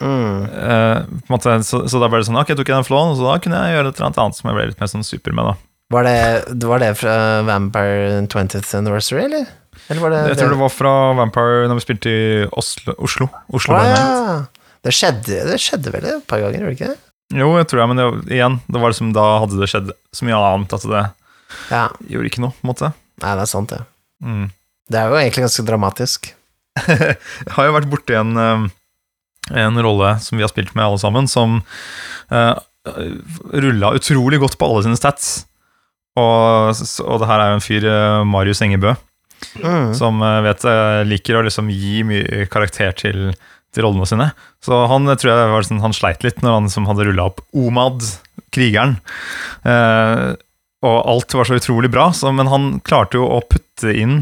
Mm. 0.00 0.40
Uh, 0.50 1.20
måte, 1.30 1.54
så, 1.62 1.84
så 1.86 2.00
da 2.02 2.08
ble 2.10 2.18
det 2.18 2.26
sånn, 2.26 2.40
ok, 2.40 2.50
jeg 2.50 2.58
tok 2.58 2.72
jeg 2.72 2.80
den 2.80 2.88
flåen, 2.88 3.14
så 3.14 3.28
da 3.28 3.36
kunne 3.44 3.60
jeg 3.62 3.76
gjøre 3.76 3.92
et 3.92 4.00
eller 4.00 4.08
annet 4.08 4.18
annet 4.24 4.40
som 4.40 4.50
jeg 4.50 4.58
ble 4.58 4.66
litt 4.72 4.82
mer 4.82 4.90
sånn 4.90 5.06
super 5.06 5.36
med 5.38 5.46
da. 5.46 5.54
Var, 5.94 6.08
det, 6.08 6.66
var 6.66 6.82
det 6.82 6.90
fra 6.98 7.14
Vampire 7.46 8.24
20th 8.24 8.74
Anniversary, 8.80 9.28
eller? 9.28 9.46
Eller 9.88 10.02
var 10.04 10.14
det 10.14 10.20
Jeg 10.30 10.38
tror 10.40 10.52
det 10.54 10.60
var 10.60 10.72
fra 10.72 10.92
Vampire 11.18 11.66
når 11.70 11.80
vi 11.80 11.84
spilte 11.84 12.12
i 12.12 12.24
Oslo. 12.52 12.94
Oslo, 12.98 13.28
Oslo 13.54 13.76
ah, 13.76 13.88
ja. 13.90 14.04
Det 14.84 14.92
skjedde, 14.92 15.40
det 15.48 15.58
skjedde 15.62 15.92
vel 15.94 16.06
et 16.10 16.26
par 16.28 16.42
ganger, 16.42 16.60
gjorde 16.60 16.74
det 16.74 16.78
ikke? 16.78 16.94
Jo, 17.34 17.48
jeg 17.56 17.68
tror 17.70 17.80
jeg, 17.82 17.90
men 17.90 18.00
det, 18.00 18.08
igjen, 18.36 18.58
det 18.68 18.82
var 18.82 18.92
liksom, 18.92 19.14
da 19.16 19.24
hadde 19.42 19.58
det 19.60 19.70
skjedd 19.72 19.94
så 20.14 20.26
mye 20.28 20.40
annet 20.52 20.76
at 20.76 20.84
det 20.90 21.04
Ja. 21.70 21.84
gjorde 22.10 22.28
ikke 22.30 22.42
noe, 22.44 22.52
på 22.58 22.66
en 22.66 22.70
måte. 22.74 22.90
Nei, 23.22 23.32
det 23.38 23.46
er 23.46 23.50
sant, 23.50 23.72
det. 23.72 23.80
Mm. 24.24 24.44
Det 24.92 25.00
er 25.00 25.08
jo 25.08 25.18
egentlig 25.22 25.46
ganske 25.46 25.64
dramatisk. 25.66 26.28
Jeg 26.90 27.54
har 27.56 27.68
jo 27.68 27.76
vært 27.78 27.90
borti 27.90 28.16
en, 28.18 28.36
eh, 28.36 28.66
en 29.64 29.80
rolle 29.86 30.12
som 30.24 30.36
vi 30.36 30.44
har 30.44 30.52
spilt 30.52 30.74
med 30.76 30.84
alle 30.84 31.00
sammen, 31.00 31.30
som 31.30 31.60
uh, 32.34 32.54
rulla 33.54 33.94
utrolig 33.96 34.40
godt 34.42 34.58
på 34.60 34.68
alle 34.68 34.84
sine 34.84 34.98
stats. 35.00 35.46
Og, 36.20 36.76
og 37.02 37.22
det 37.22 37.28
her 37.30 37.42
er 37.42 37.50
jo 37.52 37.58
en 37.58 37.64
fyr, 37.64 37.86
eh, 37.90 38.20
Marius 38.28 38.60
Engebø, 38.62 38.92
Mm. 39.60 39.92
som 39.96 40.22
eh, 40.22 40.40
vet 40.48 40.64
eh, 40.68 41.00
liker 41.08 41.38
å 41.38 41.44
liksom 41.46 41.70
gi 41.72 42.02
mye 42.06 42.46
karakter 42.52 42.94
til, 42.98 43.32
til 43.74 43.86
rollene 43.86 44.08
sine. 44.08 44.30
Så 44.64 44.84
han 44.90 45.08
eh, 45.08 45.18
tror 45.20 45.32
jeg 45.32 45.52
var 45.52 45.68
sånn, 45.68 45.82
han 45.84 45.96
sleit 45.96 46.24
litt 46.26 46.42
når 46.44 46.58
han 46.58 46.70
som 46.72 46.88
hadde 46.90 47.08
rulla 47.08 47.28
opp 47.30 47.42
Omad, 47.56 48.04
krigeren. 48.54 48.98
Eh, 49.66 50.32
og 50.84 50.96
alt 51.08 51.36
var 51.36 51.48
så 51.48 51.58
utrolig 51.58 51.90
bra, 51.92 52.10
så, 52.12 52.32
men 52.34 52.50
han 52.52 52.72
klarte 52.84 53.16
jo 53.16 53.24
å 53.24 53.40
putte 53.48 53.92
inn 53.96 54.18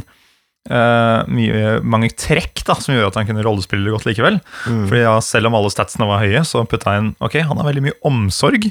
eh, 0.70 1.20
mye, 1.26 1.80
mange 1.82 2.12
trekk 2.14 2.62
da, 2.68 2.76
som 2.78 2.94
gjorde 2.94 3.10
at 3.12 3.18
han 3.20 3.30
kunne 3.30 3.42
rollespille 3.46 3.90
godt 3.94 4.06
likevel. 4.06 4.38
Mm. 4.68 4.84
Fordi 4.90 5.02
ja, 5.02 5.16
Selv 5.26 5.50
om 5.50 5.58
alle 5.58 5.72
statsene 5.74 6.08
var 6.10 6.22
høye, 6.22 6.44
så 6.46 6.62
putta 6.68 6.94
jeg 6.94 7.04
inn 7.04 7.10
Ok, 7.22 7.40
han 7.42 7.58
har 7.58 7.68
veldig 7.68 7.86
mye 7.88 7.98
omsorg, 8.08 8.70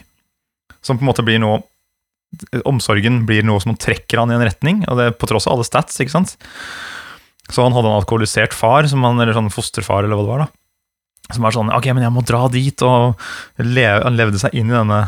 som 0.82 0.97
på 0.97 1.06
en 1.06 1.12
måte 1.12 1.26
blir 1.26 1.41
noe 1.43 1.62
Omsorgen 2.64 3.26
blir 3.28 3.44
noe 3.44 3.60
som 3.64 3.76
trekker 3.76 4.22
han 4.22 4.32
i 4.32 4.38
en 4.38 4.46
retning, 4.46 4.84
og 4.88 4.98
det 5.00 5.10
er 5.10 5.16
på 5.20 5.28
tross 5.30 5.50
av 5.50 5.58
alle 5.58 5.68
stats. 5.68 6.00
ikke 6.00 6.16
sant? 6.16 6.38
Så 7.52 7.64
han 7.66 7.76
hadde 7.76 7.90
en 7.92 8.00
alkoholisert 8.00 8.56
far, 8.56 8.88
som 8.88 9.04
han, 9.04 9.20
eller 9.20 9.36
sånn 9.36 9.52
fosterfar, 9.52 10.06
eller 10.06 10.16
hva 10.16 10.24
det 10.24 10.32
var. 10.32 10.46
da. 10.46 11.34
Som 11.36 11.46
var 11.46 11.56
sånn 11.56 11.72
Ok, 11.76 11.90
men 11.96 12.06
jeg 12.06 12.14
må 12.16 12.24
dra 12.28 12.46
dit, 12.52 12.86
og 12.88 13.20
leve, 13.60 14.04
han 14.06 14.20
levde 14.20 14.40
seg 14.42 14.56
inn 14.58 14.72
i 14.72 14.78
denne 14.78 15.04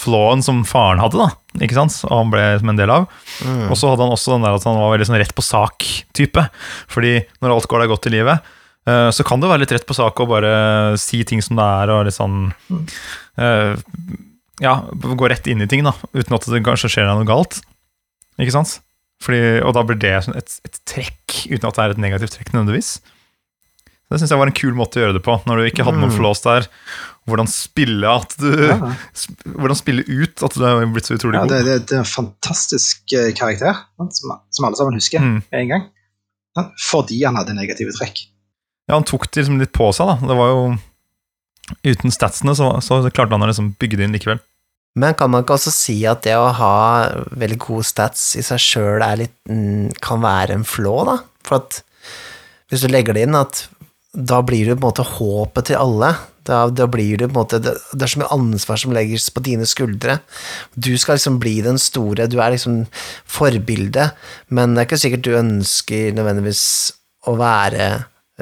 flåen 0.00 0.42
som 0.44 0.62
faren 0.68 1.02
hadde, 1.02 1.18
da. 1.18 1.28
Ikke 1.64 1.76
sant? 1.76 1.96
Og 2.08 2.14
han 2.14 2.30
ble 2.32 2.44
som 2.60 2.72
en 2.72 2.78
del 2.78 2.92
av. 2.94 3.08
Mm. 3.44 3.66
Og 3.68 3.76
så 3.76 3.90
hadde 3.90 4.06
han 4.06 4.14
også 4.14 4.36
den 4.36 4.46
der 4.46 4.56
at 4.56 4.64
han 4.68 4.78
var 4.80 4.94
veldig 4.94 5.08
sånn 5.08 5.20
rett 5.20 5.36
på 5.36 5.44
sak-type. 5.44 6.46
Fordi 6.92 7.18
når 7.42 7.56
alt 7.56 7.68
går 7.70 7.84
deg 7.84 7.92
godt 7.92 8.08
i 8.08 8.14
livet, 8.14 8.50
eh, 8.88 9.08
så 9.16 9.26
kan 9.26 9.42
det 9.42 9.50
være 9.50 9.64
litt 9.64 9.74
rett 9.76 9.88
på 9.88 9.96
sak 9.96 10.22
å 10.22 10.28
bare 10.30 10.52
si 11.00 11.20
ting 11.28 11.42
som 11.44 11.60
det 11.60 11.68
er, 11.82 11.92
og 11.92 12.06
litt 12.08 12.16
sånn 12.16 12.38
eh, 12.70 13.74
Ja, 14.60 14.74
gå 14.92 15.28
rett 15.30 15.46
inn 15.48 15.62
i 15.64 15.68
ting, 15.70 15.82
da, 15.86 15.94
uten 16.12 16.36
at 16.36 16.44
det 16.52 16.62
kanskje 16.66 16.90
skjer 16.92 17.08
noe 17.08 17.24
galt. 17.28 17.60
Ikke 18.40 18.52
sant? 18.54 18.78
Fordi, 19.24 19.40
og 19.64 19.74
da 19.76 19.82
blir 19.84 19.98
det 20.00 20.14
sånn 20.24 20.36
et, 20.38 20.52
et 20.64 20.76
trekk, 20.88 21.42
uten 21.52 21.66
at 21.68 21.76
det 21.76 21.82
er 21.84 21.94
et 21.94 22.02
negativt 22.06 22.36
trekk 22.38 22.52
nødvendigvis. 22.54 22.94
Det 24.10 24.18
syns 24.18 24.32
jeg 24.32 24.40
var 24.40 24.48
en 24.50 24.56
kul 24.58 24.72
måte 24.74 24.98
å 24.98 25.02
gjøre 25.04 25.14
det 25.18 25.22
på, 25.22 25.34
når 25.46 25.60
du 25.60 25.66
ikke 25.68 25.84
hadde 25.86 26.00
noen 26.00 26.10
Mm. 26.10 26.16
flås 26.18 26.40
der. 26.42 26.64
Hvordan 27.30 27.46
spille 27.52 28.08
at 28.10 28.32
du 28.40 28.48
Ja, 28.66 28.78
sp- 29.14 29.44
Hvordan 29.54 29.78
spille 29.78 30.02
ut 30.08 30.42
at 30.42 30.56
du 30.56 30.64
er 30.66 30.80
blitt 30.90 31.06
så 31.06 31.14
utrolig 31.14 31.36
ja, 31.38 31.44
god. 31.44 31.52
det, 31.52 31.60
det, 31.68 31.76
det 31.86 31.94
er 31.94 32.02
en 32.02 32.08
fantastisk 32.10 33.12
eh, 33.14 33.28
karakter, 33.38 33.76
som, 34.16 34.32
som 34.50 34.66
alle 34.66 34.80
sammen 34.80 34.96
husker 34.98 35.20
Mm. 35.22 35.38
en 35.52 35.68
gang. 35.74 35.84
Fordi 36.90 37.20
han 37.22 37.36
hadde 37.38 37.54
negative 37.54 37.92
trekk. 37.94 38.24
Ja, 38.90 38.96
han 38.98 39.06
tok 39.06 39.28
det 39.30 39.44
liksom 39.44 39.60
litt 39.62 39.72
på 39.76 39.92
seg, 39.94 40.10
da. 40.10 40.16
Det 40.32 40.36
var 40.40 40.48
jo 40.56 40.62
Uten 41.86 42.10
statsene 42.10 42.50
så, 42.58 42.66
så 42.82 42.96
klarte 43.14 43.30
han 43.36 43.44
å 43.44 43.46
liksom 43.46 43.68
bygge 43.78 44.00
det 44.00 44.08
inn 44.08 44.14
likevel. 44.16 44.40
Men 44.98 45.14
kan 45.14 45.30
man 45.30 45.44
ikke 45.44 45.54
også 45.54 45.72
si 45.74 46.00
at 46.08 46.24
det 46.26 46.34
å 46.34 46.50
ha 46.58 46.76
veldig 47.38 47.60
gode 47.62 47.86
stats 47.86 48.32
i 48.40 48.42
seg 48.42 48.62
sjøl 48.62 49.04
mm, 49.46 50.00
kan 50.02 50.22
være 50.24 50.56
en 50.58 50.66
flå, 50.66 50.96
da? 51.06 51.20
For 51.46 51.62
at 51.62 51.82
hvis 52.70 52.82
du 52.82 52.90
legger 52.90 53.14
det 53.14 53.26
inn 53.26 53.38
at 53.38 53.68
da 54.10 54.40
blir 54.42 54.66
du 54.66 54.74
på 54.74 54.80
en 54.80 54.88
måte 54.88 55.06
håpet 55.06 55.70
til 55.70 55.78
alle. 55.78 56.10
Da, 56.46 56.64
da 56.72 56.86
blir 56.90 57.20
du 57.20 57.26
på 57.26 57.30
en 57.30 57.36
måte 57.36 57.60
det, 57.62 57.76
er 57.94 58.10
så 58.10 58.22
mye 58.22 58.32
ansvar 58.34 58.80
som 58.80 58.94
legges 58.94 59.28
på 59.30 59.42
dine 59.46 59.66
skuldre. 59.68 60.18
Du 60.74 60.90
skal 60.98 61.18
liksom 61.18 61.38
bli 61.42 61.60
den 61.62 61.78
store, 61.78 62.26
du 62.30 62.40
er 62.42 62.56
liksom 62.56 62.82
forbildet, 63.28 64.16
men 64.48 64.74
det 64.74 64.82
er 64.82 64.88
ikke 64.88 65.02
sikkert 65.04 65.26
du 65.26 65.36
ønsker 65.38 66.16
nødvendigvis 66.16 66.64
å 67.30 67.36
være 67.38 67.86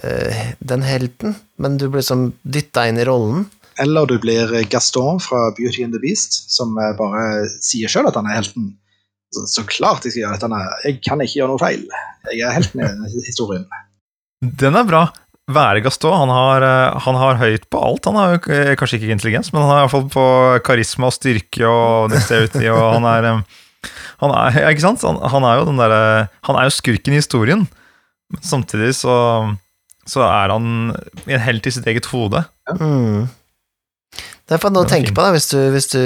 øh, 0.04 0.40
den 0.72 0.86
helten, 0.86 1.36
men 1.60 1.76
du 1.76 1.88
blir 1.88 2.00
liksom 2.00 2.30
dytta 2.46 2.86
inn 2.88 3.02
i 3.02 3.06
rollen. 3.08 3.48
Eller 3.82 4.08
du 4.10 4.16
blir 4.22 4.50
Gaston 4.70 5.20
fra 5.22 5.48
Beauty 5.56 5.84
and 5.84 5.94
the 5.94 6.02
Beast, 6.02 6.40
som 6.52 6.74
eh, 6.80 6.94
bare 6.98 7.46
sier 7.64 7.90
sjøl 7.90 8.10
at 8.10 8.18
han 8.18 8.28
er 8.30 8.40
helten. 8.40 8.72
Så, 9.34 9.44
så 9.52 9.64
klart 9.68 10.06
jeg 10.06 10.14
skal 10.14 10.24
gjøre 10.24 10.38
dette. 10.38 10.48
han 10.48 10.84
Jeg 10.86 11.00
kan 11.04 11.22
ikke 11.22 11.40
gjøre 11.40 11.52
noe 11.52 11.62
feil. 11.62 11.86
Jeg 12.32 12.44
er 12.46 12.56
helten 12.56 12.82
i 12.82 12.88
denne 12.88 13.12
historien. 13.26 13.66
Den 14.40 14.78
er 14.78 14.86
bra. 14.88 15.06
Være 15.48 15.80
Gaston. 15.84 16.16
Han 16.24 16.32
har, 16.32 16.64
eh, 16.64 16.98
han 17.06 17.20
har 17.20 17.40
høyt 17.40 17.68
på 17.72 17.80
alt. 17.80 18.08
Han 18.10 18.18
har 18.18 18.36
eh, 18.38 18.74
kanskje 18.78 19.00
ikke 19.00 19.14
intelligens, 19.14 19.52
men 19.54 19.64
han 19.64 19.72
har 19.72 19.84
iallfall 19.84 20.08
på 20.12 20.26
karisma 20.66 21.08
og 21.08 21.16
styrke 21.16 21.64
og 21.68 22.12
dexterity, 22.12 22.66
og 22.74 22.84
han 22.98 23.08
er 23.08 23.32
han 24.18 24.34
er, 24.34 24.56
ikke 24.72 24.82
sant? 24.82 25.04
Han, 25.06 25.20
han 25.30 25.46
er 25.46 25.60
jo 25.60 25.66
den 25.68 25.78
derre 25.78 26.28
Han 26.48 26.58
er 26.58 26.66
jo 26.66 26.74
skurken 26.74 27.14
i 27.14 27.20
historien, 27.20 27.66
men 28.32 28.44
samtidig 28.44 28.90
så, 28.98 29.14
så 30.08 30.24
er 30.26 30.52
han 30.52 30.90
en 30.90 31.44
helt 31.44 31.68
i 31.68 31.72
sitt 31.72 31.86
eget 31.88 32.08
hode. 32.10 32.42
Mm. 32.80 33.28
Det 34.48 34.56
er 34.56 34.62
for 34.62 34.72
noe 34.72 34.86
å 34.86 34.88
tenke 34.88 35.12
på 35.12 35.20
da, 35.24 35.32
hvis 35.34 35.50
du, 35.50 35.58
hvis 35.74 35.90
du 35.92 36.02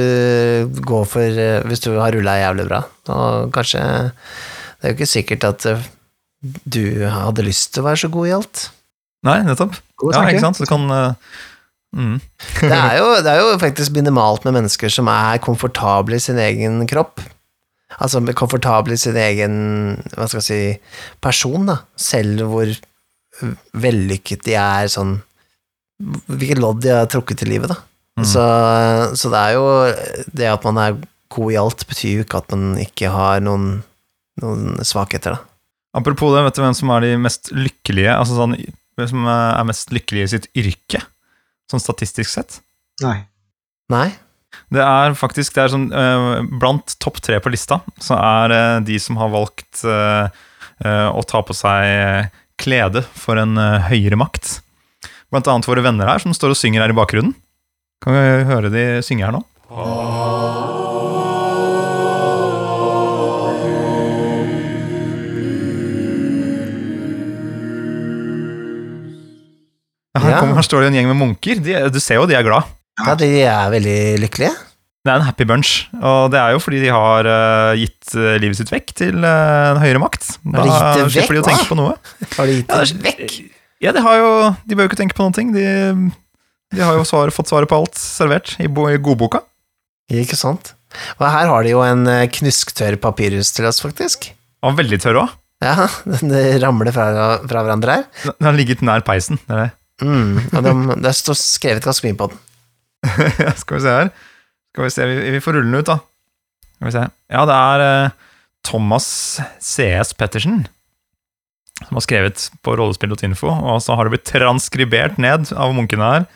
går 0.82 1.04
for 1.06 1.42
eh, 1.44 1.62
Hvis 1.70 1.84
du 1.84 1.92
har 1.94 2.10
rulla 2.14 2.40
jævlig 2.40 2.66
bra. 2.66 2.80
Og 3.14 3.52
kanskje 3.54 3.82
Det 3.82 4.82
er 4.82 4.90
jo 4.90 4.96
ikke 4.98 5.10
sikkert 5.12 5.46
at 5.46 5.66
eh, 5.70 5.84
du 6.42 7.06
hadde 7.06 7.46
lyst 7.46 7.70
til 7.70 7.84
å 7.84 7.86
være 7.86 8.00
så 8.02 8.10
god 8.10 8.26
i 8.26 8.34
alt. 8.34 8.64
Nei, 9.28 9.36
nettopp. 9.46 9.76
Ja, 10.10 10.24
ikke 10.26 10.42
sant? 10.42 10.58
Så 10.58 10.66
kan 10.66 10.90
eh, 10.90 11.36
mm. 11.94 12.16
Det 12.72 12.72
er, 12.80 12.96
jo, 12.98 13.12
det 13.22 13.30
er 13.30 13.44
jo 13.44 13.52
faktisk 13.62 13.94
minimalt 13.94 14.48
med 14.48 14.58
mennesker 14.58 14.90
som 14.90 15.10
er 15.12 15.38
komfortable 15.44 16.18
i 16.18 16.24
sin 16.24 16.40
egen 16.42 16.82
kropp. 16.90 17.22
Altså 18.02 18.24
komfortable 18.34 18.96
i 18.96 19.00
sin 19.00 19.18
egen 19.20 19.54
hva 20.16 20.26
skal 20.26 20.40
jeg 20.40 20.48
si, 20.48 20.60
person, 21.22 21.68
da. 21.70 21.78
Selv 21.94 22.42
hvor 22.50 22.74
vellykket 23.72 24.42
de 24.44 24.56
er 24.60 24.90
sånn 24.92 25.16
Hvilket 26.02 26.58
lodd 26.58 26.80
de 26.82 26.90
har 26.90 27.06
trukket 27.06 27.44
i 27.44 27.46
livet, 27.46 27.70
da. 27.70 27.76
Mm. 28.18 28.26
Så, 28.28 28.42
så 29.16 29.30
det 29.32 29.38
er 29.40 29.54
jo 29.56 29.68
Det 30.36 30.44
at 30.44 30.64
man 30.68 30.76
er 30.82 30.98
god 31.32 31.52
i 31.54 31.56
alt, 31.56 31.86
betyr 31.88 32.18
jo 32.18 32.24
ikke 32.26 32.42
at 32.42 32.50
man 32.52 32.76
ikke 32.82 33.08
har 33.08 33.40
noen, 33.40 33.78
noen 34.42 34.82
svakheter, 34.84 35.38
da. 35.38 35.48
Apropos 35.96 36.32
det, 36.34 36.42
vet 36.44 36.58
du 36.58 36.62
hvem 36.64 36.76
som 36.76 36.92
er 36.92 37.06
de 37.06 37.14
mest 37.20 37.50
lykkelige 37.56 38.12
Altså 38.12 38.36
sånn, 38.36 38.56
hvem 38.96 39.08
som 39.08 39.30
er 39.32 39.64
mest 39.68 39.92
lykkelige 39.92 40.28
i 40.28 40.32
sitt 40.34 40.50
yrke? 40.56 41.00
Sånn 41.72 41.80
statistisk 41.80 42.28
sett. 42.32 42.60
Nei. 43.00 43.22
Nei? 43.92 44.10
Det 44.72 44.84
er 44.84 45.16
faktisk 45.16 45.56
det 45.56 45.64
er 45.64 45.72
sånn, 45.72 45.88
eh, 45.96 46.44
Blant 46.60 46.96
topp 47.00 47.20
tre 47.24 47.38
på 47.40 47.52
lista 47.52 47.80
så 48.00 48.18
er 48.18 48.56
eh, 48.56 48.80
de 48.84 48.98
som 49.00 49.16
har 49.20 49.32
valgt 49.32 49.84
eh, 49.88 50.28
eh, 50.84 51.08
å 51.08 51.24
ta 51.28 51.40
på 51.44 51.56
seg 51.56 52.28
klede 52.62 53.04
for 53.16 53.40
en 53.40 53.56
eh, 53.58 53.88
høyere 53.88 54.18
makt. 54.20 54.58
Blant 55.32 55.48
annet 55.48 55.68
våre 55.68 55.84
venner 55.84 56.08
her 56.12 56.22
som 56.22 56.34
står 56.36 56.54
og 56.54 56.60
synger 56.60 56.84
her 56.84 56.92
i 56.92 56.96
bakgrunnen. 56.96 57.34
Kan 58.03 58.16
vi 58.16 58.22
høre 58.48 58.70
de 58.72 58.82
synge 59.07 59.22
her 59.22 59.30
nå? 59.30 59.44
Her, 70.18 70.38
kommer, 70.38 70.57
her 70.59 70.66
står 70.66 70.82
det 70.82 70.90
en 70.90 70.96
gjeng 70.98 71.09
med 71.12 71.18
munker. 71.20 71.62
De, 71.62 71.76
du 71.94 72.00
ser 72.03 72.18
jo 72.18 72.26
de 72.26 72.34
er 72.38 72.46
glad. 72.46 72.66
Ja, 73.03 73.14
de 73.18 73.30
er 73.46 73.70
veldig 73.70 73.96
lykkelige. 74.24 74.50
Det 75.03 75.11
er 75.11 75.18
en 75.18 75.26
happy 75.26 75.46
bunch, 75.50 75.70
og 75.98 76.28
det 76.30 76.38
er 76.38 76.53
jo 76.55 76.61
fordi 76.62 76.78
de 76.84 76.90
har 76.94 77.26
uh, 77.26 77.72
gitt 77.74 78.12
eh, 78.14 78.36
livet 78.38 78.55
sitt 78.55 78.70
vekk 78.70 78.92
til 79.00 79.16
uh, 79.18 79.72
en 79.72 79.80
høyere 79.82 79.98
makt. 79.98 80.36
Da 80.44 80.62
Har 80.62 80.68
de 80.68 80.74
gitt 80.74 81.00
det 81.00 81.14
slipper 81.16 81.38
de 81.38 81.42
å 81.42 81.46
tenke 81.48 81.66
på 81.66 81.78
noe. 81.78 81.96
Har 82.36 82.50
de 82.50 82.59
gitt 82.61 82.70
Ja, 82.70 82.84
vekk? 83.09 83.34
Ja, 83.82 83.90
de 83.96 84.03
har 84.05 84.20
jo 84.20 84.28
De 84.62 84.78
bør 84.78 84.86
jo 84.86 84.92
ikke 84.92 85.00
tenke 85.00 85.18
på 85.18 85.26
noen 85.26 85.34
ting. 85.34 85.50
De, 85.57 85.64
de 86.73 86.83
har 86.85 86.97
jo 86.97 87.07
svar, 87.09 87.33
fått 87.35 87.51
svaret 87.53 87.70
på 87.70 87.79
alt 87.79 87.99
servert 87.99 88.55
i, 88.62 88.68
bo, 88.68 88.89
i 88.91 88.99
godboka. 89.01 89.43
Ikke 90.12 90.39
sant? 90.39 90.75
Og 91.18 91.25
her 91.25 91.49
har 91.49 91.64
de 91.64 91.73
jo 91.73 91.83
en 91.85 92.05
eh, 92.11 92.29
knusktørr 92.33 92.99
papirhus 93.01 93.53
til 93.57 93.68
oss, 93.68 93.81
faktisk. 93.85 94.31
Og 94.64 94.77
veldig 94.81 94.99
tørr 95.03 95.23
òg. 95.23 95.39
Ja, 95.62 95.87
den 96.20 96.35
ramler 96.62 96.93
fra, 96.95 97.07
fra 97.47 97.64
hverandre 97.64 98.01
her. 98.01 98.09
Den 98.27 98.49
har 98.49 98.59
ligget 98.59 98.85
nær 98.85 99.05
peisen. 99.07 99.41
Det 99.47 99.57
er 99.57 99.62
det. 99.64 99.70
Mm, 100.03 100.39
og 100.51 100.66
de, 100.66 100.75
det 101.05 101.14
står 101.14 101.39
skrevet 101.39 101.87
ganske 101.87 102.09
mye 102.09 102.18
på 102.18 102.33
den. 102.33 102.43
Skal 103.62 103.79
vi 103.79 103.85
se 103.85 103.97
her. 104.01 104.12
Skal 104.73 104.89
vi 104.89 104.93
se, 104.97 105.09
vi, 105.09 105.33
vi 105.37 105.43
får 105.45 105.59
rulle 105.59 105.70
den 105.70 105.81
ut, 105.81 105.89
da. 105.89 106.01
Skal 106.75 106.89
vi 106.89 106.95
se. 106.97 107.09
Ja, 107.33 107.47
det 107.49 107.59
er 107.59 107.87
eh, 107.87 108.31
Thomas 108.66 109.09
CS 109.62 110.16
Pettersen 110.18 110.64
som 111.87 111.99
har 111.99 112.05
skrevet 112.05 112.45
på 112.62 112.75
rollespill.info, 112.79 113.49
og 113.51 113.81
så 113.83 113.97
har 113.97 114.07
det 114.07 114.16
blitt 114.16 114.29
transkribert 114.29 115.18
ned 115.23 115.53
av 115.57 115.75
munkene 115.77 116.11
her. 116.12 116.27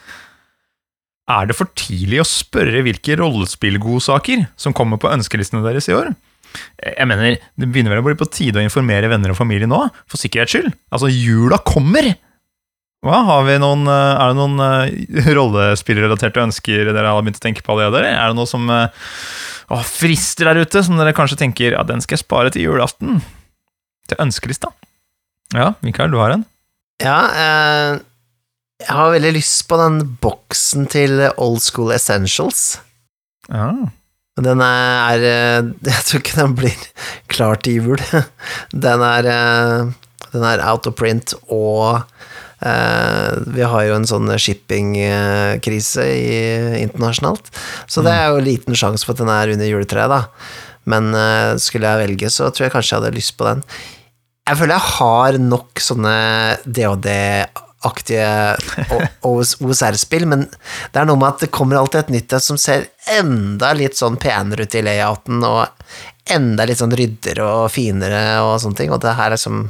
Er 1.26 1.48
det 1.48 1.56
for 1.58 1.70
tidlig 1.74 2.20
å 2.22 2.28
spørre 2.28 2.84
hvilke 2.86 3.16
rollespillgodsaker 3.18 4.46
som 4.60 4.74
kommer 4.76 5.00
på 5.02 5.10
ønskelistene 5.10 5.64
deres 5.64 5.88
i 5.90 5.96
år? 5.96 6.12
Jeg 6.78 7.08
mener, 7.08 7.36
Det 7.58 7.66
begynner 7.66 7.96
vel 7.96 8.04
å 8.04 8.06
bli 8.06 8.18
på 8.18 8.30
tide 8.30 8.60
å 8.60 8.64
informere 8.64 9.10
venner 9.10 9.32
og 9.32 9.38
familie 9.38 9.68
nå, 9.68 9.80
for 10.06 10.20
sikkerhets 10.22 10.54
skyld. 10.54 10.70
Altså, 10.94 11.10
jula 11.10 11.58
kommer! 11.66 12.14
Hva, 13.04 13.20
har 13.28 13.44
vi 13.46 13.58
noen, 13.62 13.84
eh, 13.90 14.22
er 14.22 14.32
det 14.32 14.38
noen 14.38 14.62
eh, 14.64 15.28
rollespillrelaterte 15.38 16.42
ønsker 16.42 16.88
dere 16.90 17.12
har 17.12 17.22
begynt 17.22 17.38
å 17.38 17.44
tenke 17.44 17.62
på 17.62 17.74
allerede? 17.74 18.08
Er 18.08 18.32
det 18.32 18.38
noe 18.38 18.48
som 18.50 18.66
eh, 18.72 18.88
å, 19.68 19.82
frister 19.84 20.48
der 20.48 20.64
ute, 20.64 20.82
som 20.82 20.98
dere 20.98 21.14
kanskje 21.14 21.38
tenker 21.42 21.76
ja, 21.76 21.84
den 21.86 22.02
skal 22.02 22.16
jeg 22.16 22.24
spare 22.24 22.54
til 22.54 22.66
julaften? 22.66 23.20
Til 24.10 24.22
ønskelista. 24.22 24.72
Ja, 25.54 25.74
Mikael, 25.86 26.10
du 26.10 26.18
har 26.22 26.34
en? 26.34 26.46
Ja, 27.02 27.18
eh, 27.30 27.98
jeg 28.82 28.92
har 28.92 29.14
veldig 29.14 29.36
lyst 29.38 29.64
på 29.70 29.78
den 29.80 30.02
boksen 30.20 30.88
til 30.92 31.22
Old 31.40 31.62
School 31.64 31.94
Essentials. 31.96 32.76
Ja. 33.48 33.70
Den 34.36 34.60
er 34.60 35.22
eh, 35.24 35.68
Jeg 35.92 36.02
tror 36.08 36.20
ikke 36.20 36.40
den 36.42 36.56
blir 36.58 36.82
klar 37.32 37.62
til 37.62 37.80
jul. 37.80 38.02
Den 38.86 39.04
er, 39.04 39.30
eh, 39.32 39.94
den 40.36 40.44
er 40.44 40.60
out 40.68 40.84
of 40.84 40.96
print, 40.98 41.32
og 41.48 42.02
eh, 42.60 43.36
vi 43.54 43.62
har 43.64 43.84
jo 43.86 43.94
en 43.96 44.04
sånn 44.04 44.28
shippingkrise 44.42 46.04
internasjonalt, 46.82 47.48
så 47.88 48.04
det 48.04 48.12
er 48.12 48.34
jo 48.34 48.42
liten 48.44 48.76
sjanse 48.76 49.06
for 49.06 49.14
at 49.14 49.22
den 49.22 49.30
er 49.32 49.54
under 49.54 49.70
juletreet, 49.70 50.12
da. 50.12 50.82
Men 50.92 51.08
skulle 51.62 51.88
jeg 51.88 52.02
velge, 52.02 52.28
så 52.34 52.50
tror 52.50 52.66
jeg 52.66 52.74
kanskje 52.74 52.92
jeg 52.92 53.00
hadde 53.00 53.16
lyst 53.16 53.36
på 53.38 53.46
den. 53.48 53.62
Jeg 54.50 54.60
føler 54.60 54.76
jeg 54.76 54.92
har 54.98 55.40
nok 55.46 55.84
sånne 55.86 56.18
DOD-aktige 57.86 59.16
OSR-spill, 59.22 60.26
men 60.26 60.46
det 60.92 61.00
er 61.00 61.06
noe 61.08 61.18
med 61.18 61.34
at 61.34 61.44
det 61.44 61.52
kommer 61.54 61.78
alltid 61.78 62.04
et 62.04 62.14
nytt 62.16 62.36
som 62.42 62.58
ser 62.58 62.88
enda 63.18 63.72
litt 63.76 63.96
sånn 63.98 64.18
penere 64.20 64.66
ut 64.66 64.74
i 64.74 64.82
layouten, 64.84 65.42
og 65.46 65.66
enda 66.32 66.66
litt 66.66 66.80
sånn 66.80 66.94
ryddere 66.96 67.44
og 67.46 67.70
finere 67.70 68.40
og 68.42 68.58
sånne 68.62 68.80
ting, 68.80 68.94
og 68.94 69.02
det 69.04 69.14
her 69.18 69.34
er 69.36 69.40
som 69.40 69.68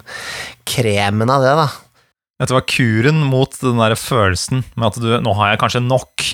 kremen 0.64 1.30
av 1.32 1.44
det, 1.44 1.56
da. 1.58 1.68
Dette 2.36 2.52
var 2.52 2.66
kuren 2.68 3.22
mot 3.24 3.54
den 3.62 3.78
der 3.80 3.94
følelsen 3.96 4.60
med 4.76 4.90
at 4.90 4.98
du 5.00 5.08
Nå 5.24 5.32
har 5.38 5.54
jeg 5.54 5.60
kanskje 5.62 5.80
nok. 5.80 6.24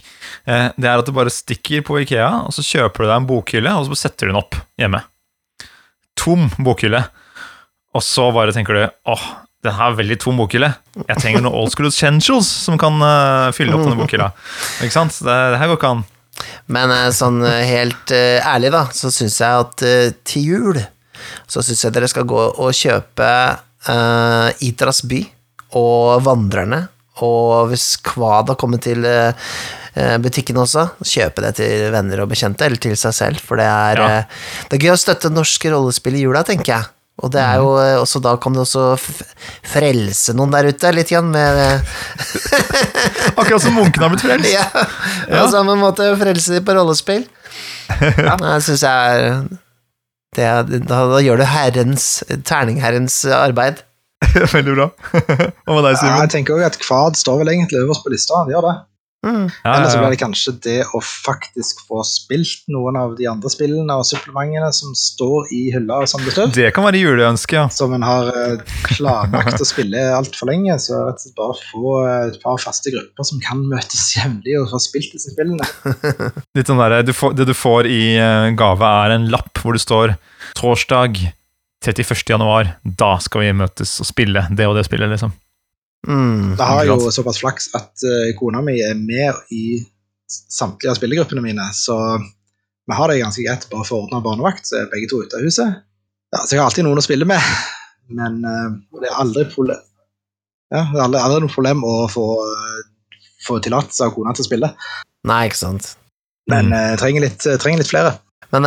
Eh, 0.51 0.73
det 0.75 0.89
er 0.91 0.99
at 0.99 1.07
du 1.07 1.15
bare 1.15 1.31
stikker 1.31 1.85
på 1.87 2.01
Ikea, 2.03 2.49
og 2.49 2.55
så 2.57 2.65
kjøper 2.67 3.05
du 3.05 3.07
deg 3.07 3.17
en 3.21 3.29
bokhylle, 3.29 3.75
og 3.79 3.87
så 3.87 4.01
setter 4.01 4.27
du 4.27 4.33
den 4.33 4.41
opp 4.41 4.59
hjemme. 4.83 5.05
Tom 6.19 6.49
bokhylle. 6.59 7.05
Og 7.95 8.03
så 8.03 8.25
bare 8.35 8.55
tenker 8.57 8.75
du 8.75 8.83
åh, 9.13 9.25
den 9.63 9.79
er 9.79 9.95
veldig 9.95 10.17
tom 10.23 10.41
bokhylle. 10.43 10.73
Jeg 11.07 11.21
trenger 11.23 11.45
noen 11.45 11.55
old 11.61 11.71
school 11.71 11.87
essentials 11.87 12.49
som 12.65 12.79
kan 12.81 12.97
uh, 12.99 13.53
fylle 13.55 13.77
opp 13.77 13.85
denne 13.87 13.99
bokhylla. 14.01 14.33
Ikke 14.83 14.97
sant? 14.97 15.15
Det, 15.23 15.37
det 15.55 15.61
her 15.61 15.71
går 15.71 15.79
ikke 15.79 15.93
an. 15.97 16.03
Men 16.73 16.91
eh, 16.91 17.11
sånn 17.15 17.43
eh, 17.47 17.61
helt 17.69 18.11
uh, 18.15 18.41
ærlig, 18.49 18.73
da, 18.75 18.87
så 18.97 19.11
syns 19.13 19.37
jeg 19.43 19.67
at 19.67 19.85
uh, 19.85 20.15
til 20.27 20.49
jul 20.49 20.81
så 21.47 21.63
syns 21.63 21.85
jeg 21.85 21.95
dere 21.95 22.09
skal 22.11 22.27
gå 22.27 22.41
og 22.51 22.73
kjøpe 22.75 23.29
uh, 23.87 24.49
Itras 24.65 25.03
by 25.07 25.21
og 25.79 26.25
Vandrerne. 26.27 26.81
Og 27.23 27.69
hvis 27.71 27.93
Kvad 28.03 28.51
har 28.51 28.59
kommet 28.59 28.83
til 28.83 29.05
butikken 30.25 30.57
også, 30.59 30.87
kjøpe 31.05 31.45
det 31.45 31.51
til 31.61 31.85
venner 31.93 32.23
og 32.25 32.31
bekjente, 32.33 32.65
eller 32.65 32.81
til 32.81 32.97
seg 32.99 33.13
selv. 33.15 33.43
For 33.45 33.61
det 33.61 33.67
er, 33.69 34.01
Ja. 34.01 34.23
det 34.73 34.79
er 34.79 34.87
gøy 34.89 34.95
å 34.95 34.99
støtte 34.99 35.31
norske 35.31 35.71
rollespill 35.71 36.17
i 36.17 36.25
jula, 36.25 36.43
tenker 36.49 36.73
jeg. 36.73 36.89
Og 37.23 37.31
det 37.31 37.39
er 37.43 37.61
jo 37.63 37.69
eh, 37.79 37.97
også, 38.03 38.19
da 38.25 38.33
kan 38.43 38.55
du 38.57 38.63
også 38.65 38.85
frelse 38.99 40.35
noen 40.35 40.51
der 40.55 40.67
ute, 40.73 40.91
litt 40.97 41.13
igjen, 41.13 41.29
med 41.31 41.85
Akkurat 43.39 43.63
som 43.63 43.77
munkene 43.79 44.07
har 44.09 44.13
blitt 44.15 44.25
frelst. 44.27 44.51
Ja, 44.53 44.67
på 45.43 45.47
samme 45.53 45.77
måte 45.81 46.09
frelse 46.21 46.57
de 46.59 46.63
på 46.67 46.75
rollespill. 46.79 47.25
Ja, 47.93 48.35
det 48.41 48.53
syns 48.65 48.83
jeg 48.87 49.17
er 49.23 49.43
det, 50.33 50.45
er- 50.49 50.69
da, 50.89 50.99
da 51.13 51.19
gjør 51.21 51.43
du 51.43 51.45
herrens, 51.45 52.07
terningherrens 52.49 53.19
arbeid. 53.37 53.83
Veldig 54.55 54.75
bra. 54.79 54.87
Hva 55.13 55.75
med 55.77 55.85
deg, 55.85 55.99
Ja, 56.01 56.15
jeg 56.23 56.31
tenker 56.33 56.57
også 56.57 56.71
at 56.71 56.79
Kvad 56.81 57.19
står 57.21 57.43
vel 57.43 57.51
egentlig 57.53 57.83
øverst 57.83 58.07
på 58.07 58.13
lista. 58.15 58.39
Han 58.41 58.53
gjør 58.55 58.65
det. 58.69 58.75
Mm. 59.23 59.47
Ja, 59.63 59.75
Eller 59.77 59.89
så 59.89 59.99
blir 60.01 60.11
det 60.11 60.19
kanskje 60.19 60.53
det 60.65 60.79
å 60.97 61.01
faktisk 61.03 61.85
få 61.87 62.01
spilt 62.07 62.65
noen 62.75 62.97
av 62.99 63.13
de 63.19 63.29
andre 63.31 63.51
spillene 63.53 63.95
og 64.01 64.07
supplementene 64.09 64.71
som 64.75 64.97
står 64.99 65.53
i 65.55 65.61
hylla 65.75 66.01
som 66.11 66.25
bestøv. 66.27 66.51
Det 66.57 66.73
kan 66.75 66.87
være 66.89 66.99
juleønske, 67.05 67.61
ja. 67.61 67.69
Som 67.71 67.95
en 67.95 68.03
har 68.07 68.33
eh, 68.35 68.65
planlagt 68.89 69.63
å 69.63 69.69
spille 69.69 70.03
altfor 70.17 70.51
lenge. 70.51 70.75
Så 70.83 70.99
rett 71.07 71.21
og 71.21 71.27
slett 71.27 71.39
bare 71.39 71.59
få 71.69 71.93
eh, 72.01 72.25
et 72.33 72.41
par 72.43 72.59
faste 72.63 72.91
grupper 72.95 73.29
som 73.29 73.43
kan 73.45 73.63
møtes 73.71 74.09
jevnlig 74.17 74.59
og 74.59 74.73
få 74.75 74.83
spilt 74.83 75.15
disse 75.15 75.35
spillene. 75.37 75.71
Litt 76.59 76.73
sånn 76.73 76.83
der, 76.83 76.99
du 77.07 77.15
får, 77.15 77.39
det 77.39 77.47
du 77.53 77.55
får 77.55 77.91
i 77.91 78.03
eh, 78.19 78.49
gave, 78.59 78.91
er 79.07 79.15
en 79.15 79.31
lapp 79.31 79.63
hvor 79.63 79.79
det 79.79 79.85
står 79.85 80.17
'Torsdag 80.59 81.23
31. 81.83 82.27
januar, 82.29 82.75
da 82.83 83.15
skal 83.23 83.47
vi 83.47 83.55
møtes 83.55 83.95
og 84.03 84.07
spille 84.07 84.45
det 84.51 84.67
og 84.67 84.77
det 84.79 84.85
spillet', 84.87 85.11
liksom. 85.15 85.33
Mm. 86.09 86.57
Da 86.59 86.67
har 86.67 86.83
jeg 86.83 86.91
jo 86.91 87.11
såpass 87.15 87.39
flaks 87.39 87.69
at 87.79 88.03
uh, 88.03 88.31
kona 88.39 88.63
mi 88.65 88.81
er 88.83 88.97
med 88.99 89.39
i 89.55 89.79
samtlige 90.27 90.91
av 90.91 90.99
spillegruppene 90.99 91.45
mine, 91.45 91.69
så 91.77 91.97
vi 92.19 92.97
har 92.99 93.11
det 93.11 93.21
ganske 93.21 93.45
greit 93.45 93.69
bare 93.71 93.87
for 93.87 94.01
å 94.01 94.07
ordne 94.07 94.23
barnevakt, 94.25 94.67
så 94.67 94.81
er 94.81 94.91
begge 94.91 95.11
to 95.13 95.21
ute 95.23 95.39
av 95.39 95.45
huset. 95.47 95.77
Ja, 96.33 96.41
så 96.41 96.57
jeg 96.57 96.63
har 96.63 96.71
alltid 96.71 96.87
noen 96.89 96.99
å 96.99 97.05
spille 97.05 97.29
med, 97.29 97.39
men 98.19 98.41
uh, 98.43 98.73
det 98.99 99.11
er 99.11 99.19
aldri 99.23 99.47
problem 99.53 99.83
ja, 100.73 100.87
det 100.89 100.97
er 100.97 101.05
aldri, 101.05 101.21
aldri 101.21 101.41
noe 101.45 101.53
problem 101.53 101.83
å 101.85 101.95
få, 102.09 102.27
uh, 102.49 103.19
få 103.45 103.59
tillatelse 103.61 104.07
av 104.07 104.15
kona 104.15 104.33
til 104.33 104.47
å 104.47 104.49
spille, 104.49 104.71
Nei, 105.29 105.43
ikke 105.51 105.61
sant. 105.61 105.91
men 106.51 106.73
Mm. 106.73 106.97
trenger, 106.99 107.27
litt, 107.29 107.45
trenger 107.63 107.83
litt 107.85 107.91
flere. 107.93 108.17
Men 108.51 108.65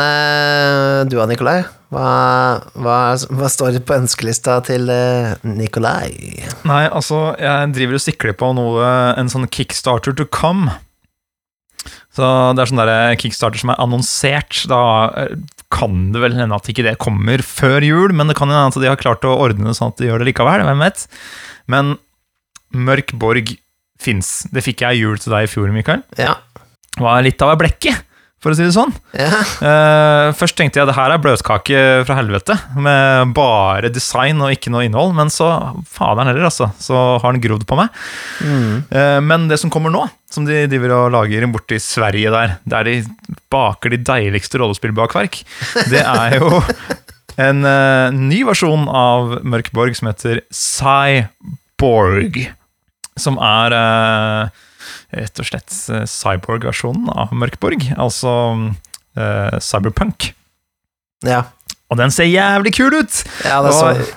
du 1.10 1.18
da, 1.18 1.26
Nikolai? 1.28 1.66
Hva, 1.96 2.60
hva, 2.76 2.96
hva 3.16 3.48
står 3.52 3.78
det 3.78 3.86
på 3.88 3.96
ønskelista 3.96 4.58
til 4.68 4.90
eh, 4.92 5.36
Nikolai? 5.48 6.12
Nei, 6.68 6.82
altså, 6.90 7.30
jeg 7.40 7.70
driver 7.78 7.96
og 7.96 8.04
sikler 8.04 8.36
på 8.36 8.50
noe, 8.58 8.90
en 9.16 9.32
sånn 9.32 9.48
kickstarter 9.48 10.16
to 10.18 10.28
come. 10.28 10.74
Så 12.16 12.28
det 12.56 12.64
er 12.64 12.72
sånn 12.72 12.82
der 12.82 13.16
kickstarter 13.20 13.62
som 13.62 13.72
er 13.72 13.80
annonsert. 13.84 14.66
Da 14.72 14.82
eh, 15.24 15.38
kan 15.72 16.10
det 16.12 16.24
vel 16.24 16.36
hende 16.36 16.58
at 16.58 16.68
ikke 16.72 16.84
det 16.86 16.98
kommer 17.02 17.44
før 17.46 17.84
jul, 17.86 18.16
men 18.16 18.32
det 18.32 18.38
kan 18.40 18.52
hende 18.52 18.74
at 18.74 18.80
de 18.82 18.92
har 18.92 19.00
klart 19.00 19.24
å 19.28 19.38
ordne 19.48 19.70
det 19.70 19.78
sånn 19.80 19.94
at 19.94 20.02
de 20.02 20.10
gjør 20.10 20.24
det 20.24 20.34
likevel, 20.34 20.66
hvem 20.68 20.84
vet. 20.84 21.08
Men 21.72 21.96
Mørk 22.76 23.16
Borg 23.20 23.56
fins. 24.02 24.42
Det 24.52 24.64
fikk 24.66 24.84
jeg 24.84 24.98
i 24.98 25.06
jul 25.06 25.20
til 25.22 25.32
deg 25.32 25.48
i 25.48 25.52
fjor, 25.52 25.72
Mikael. 25.72 26.04
Ja. 26.20 26.36
Var 27.00 27.24
litt 27.24 27.44
av 27.44 27.56
ei 27.56 27.62
blekke, 27.64 27.96
for 28.46 28.54
å 28.54 28.58
si 28.60 28.62
det 28.62 28.76
sånn. 28.76 28.92
ja. 29.18 29.40
Eh, 29.66 30.28
først 30.38 30.54
tenkte 30.54 30.78
jeg 30.78 30.86
det 30.86 30.94
her 30.94 31.10
er 31.10 31.22
bløtkake 31.22 31.80
fra 32.06 32.18
helvete, 32.20 32.54
med 32.78 33.32
bare 33.34 33.90
design 33.90 34.38
og 34.46 34.54
ikke 34.54 34.70
noe 34.70 34.86
innhold, 34.86 35.16
men 35.18 35.34
så, 35.34 35.48
faderen 35.90 36.30
heller, 36.30 36.46
altså, 36.52 36.68
så 36.78 37.18
har 37.24 37.34
den 37.34 37.42
grodd 37.42 37.66
på 37.66 37.78
meg. 37.80 37.90
Mm. 38.46 38.86
Eh, 38.86 39.18
men 39.26 39.48
det 39.50 39.58
som 39.64 39.74
kommer 39.74 39.90
nå, 39.90 40.04
som 40.30 40.46
de 40.46 40.68
driver 40.70 40.94
og 40.94 41.14
lager 41.16 41.48
borti 41.50 41.82
Sverige 41.82 42.30
der, 42.36 42.50
der 42.70 42.86
de 42.86 42.96
baker 43.50 43.90
de 43.96 44.00
deiligste 44.06 44.62
rollespillbakverk, 44.62 45.42
det 45.90 46.04
er 46.06 46.38
jo 46.38 46.62
en 47.42 47.66
eh, 47.66 48.14
ny 48.14 48.44
versjon 48.46 48.86
av 48.86 49.40
Mørk 49.42 49.74
Borg 49.74 49.98
som 49.98 50.12
heter 50.12 50.46
Cyborg. 50.54 52.34
Som 53.18 53.38
er 53.40 53.72
rett 55.16 55.42
og 55.42 55.50
slett 55.50 55.78
eh, 55.94 56.06
cyborg-versjonen 56.10 57.10
av 57.14 57.34
Mørkborg. 57.36 57.88
Altså 57.98 58.36
uh, 59.18 59.60
cyberpunk. 59.64 60.32
ja. 61.26 61.46
Og 61.94 62.00
den 62.00 62.10
ser 62.10 62.26
jævlig 62.26 62.72
kul 62.74 62.96
ut! 62.98 63.18
Ja, 63.46 63.60
det 63.62 63.76
så 63.78 63.92
Og- 63.94 64.08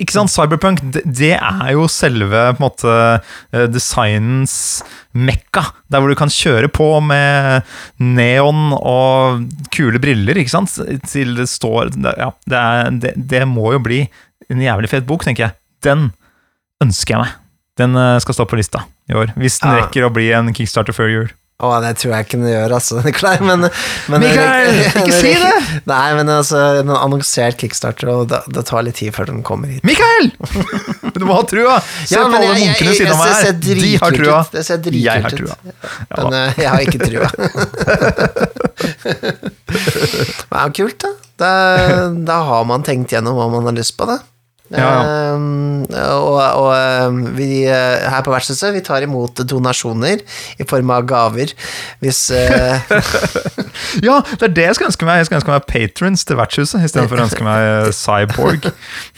ikke 0.00 0.14
sant, 0.14 0.30
Cyberpunk, 0.32 0.80
det, 1.04 1.34
er 1.36 1.72
jo 1.74 1.84
selve 1.92 2.30
på 2.56 2.62
en 2.62 2.62
måte 2.62 2.92
eh, 3.52 3.66
designens 3.68 4.54
mekka. 5.12 5.66
Der 5.92 6.00
hvor 6.00 6.08
du 6.08 6.16
kan 6.16 6.32
kjøre 6.32 6.70
på 6.72 6.86
med 7.04 7.66
neon 8.00 8.72
og 8.78 9.44
kule 9.74 10.00
briller, 10.00 10.40
ikke 10.40 10.54
sant? 10.54 10.78
Til 11.10 11.34
det 11.36 11.50
står 11.52 11.92
Ja, 12.06 12.30
det, 12.48 12.62
er, 12.62 12.94
det, 13.02 13.12
det 13.34 13.42
må 13.50 13.74
jo 13.74 13.82
bli 13.84 14.00
en 14.48 14.64
jævlig 14.64 14.88
fet 14.94 15.04
bok, 15.10 15.26
tenker 15.26 15.48
jeg. 15.50 15.58
Den 15.84 16.08
ønsker 16.80 17.18
jeg 17.18 17.26
meg. 17.26 17.36
Den 17.80 18.00
skal 18.24 18.38
stå 18.38 18.48
på 18.48 18.56
lista 18.60 18.86
i 19.10 19.18
år. 19.18 19.34
Hvis 19.36 19.58
den 19.60 19.74
Ja. 19.74 19.82
rekker 19.84 20.06
å 20.08 20.14
bli 20.14 20.30
en 20.38 20.52
kickstarter 20.54 20.94
før 20.96 21.10
jul. 21.12 21.28
Å, 21.60 21.74
det 21.84 21.90
tror 22.00 22.14
jeg 22.14 22.24
ikke 22.24 22.38
den 22.40 22.48
gjør, 22.54 22.72
altså, 22.72 23.02
Nikolai. 23.04 23.34
Men, 23.44 23.66
men 24.08 24.22
Mikael, 24.22 24.78
ikke 25.02 25.12
si 25.12 25.34
det! 25.36 25.50
Nei, 25.90 26.06
men 26.16 26.30
altså, 26.32 26.56
den 26.78 26.88
annonsert 26.96 27.58
kickstarter, 27.60 28.08
og 28.14 28.22
det, 28.30 28.38
det 28.56 28.62
tar 28.70 28.86
litt 28.86 28.96
tid 28.96 29.12
før 29.12 29.28
den 29.28 29.42
kommer 29.44 29.68
hit. 29.68 29.84
Mikael! 29.84 30.30
Du 31.20 31.26
må 31.28 31.34
ha 31.36 31.42
trua! 31.44 31.74
Se 32.08 32.14
Ja, 32.16 32.22
på 32.24 32.38
alle 32.38 32.54
jeg- 32.54 32.70
munkene 32.70 32.92
siden 32.96 33.12
av 33.12 33.18
meg 33.20 33.34
her. 33.44 33.52
De 33.60 33.90
har 34.00 34.14
trua. 34.16 34.38
ut. 34.40 34.52
Det 34.56 34.62
ser 34.64 34.78
dritkult 34.80 35.04
Jeg 35.04 35.20
har 35.20 35.28
ut. 35.28 35.36
trua. 35.36 35.54
Ja, 36.08 36.22
Men 36.22 36.32
eh, 36.38 36.60
jeg 36.62 36.68
har 36.70 36.80
ikke 36.80 37.00
trua. 37.04 37.28
det 40.48 40.56
er 40.56 40.64
jo 40.64 40.72
kult, 40.80 40.98
da. 41.04 41.10
da. 41.40 41.52
Da 42.30 42.38
har 42.48 42.64
man 42.68 42.84
tenkt 42.86 43.12
gjennom 43.14 43.36
hva 43.36 43.48
man 43.52 43.68
har 43.68 43.76
lyst 43.76 43.96
på, 44.00 44.08
da. 44.08 44.16
Ja, 44.70 45.20
Ehm, 45.30 45.84
og 45.90 46.38
og 46.38 46.70
ehm, 46.74 47.20
vi 47.36 47.64
eh, 47.66 48.06
her 48.10 48.22
på 48.26 48.32
Vertshuset 48.32 48.74
vi 48.74 48.82
tar 48.86 49.04
imot 49.06 49.42
donasjoner 49.48 50.22
i 50.60 50.66
form 50.68 50.92
av 50.94 51.06
gaver. 51.10 51.54
Hvis 52.02 52.28
eh, 52.34 52.90
Ja, 54.06 54.20
det 54.36 54.50
er 54.50 54.54
det 54.56 54.68
jeg 54.68 54.78
skal 54.78 54.90
ønske 54.90 55.08
meg. 55.08 55.22
Jeg 55.22 55.30
skal 55.30 55.40
ønske 55.40 55.54
meg 55.54 55.66
patrons 55.70 56.26
til 56.26 56.38
vertshuset 56.40 56.86
istedenfor 56.86 57.20
å 57.20 57.26
ønske 57.28 57.46
meg 57.46 57.70
eh, 57.70 57.90
cyborg. 57.96 58.70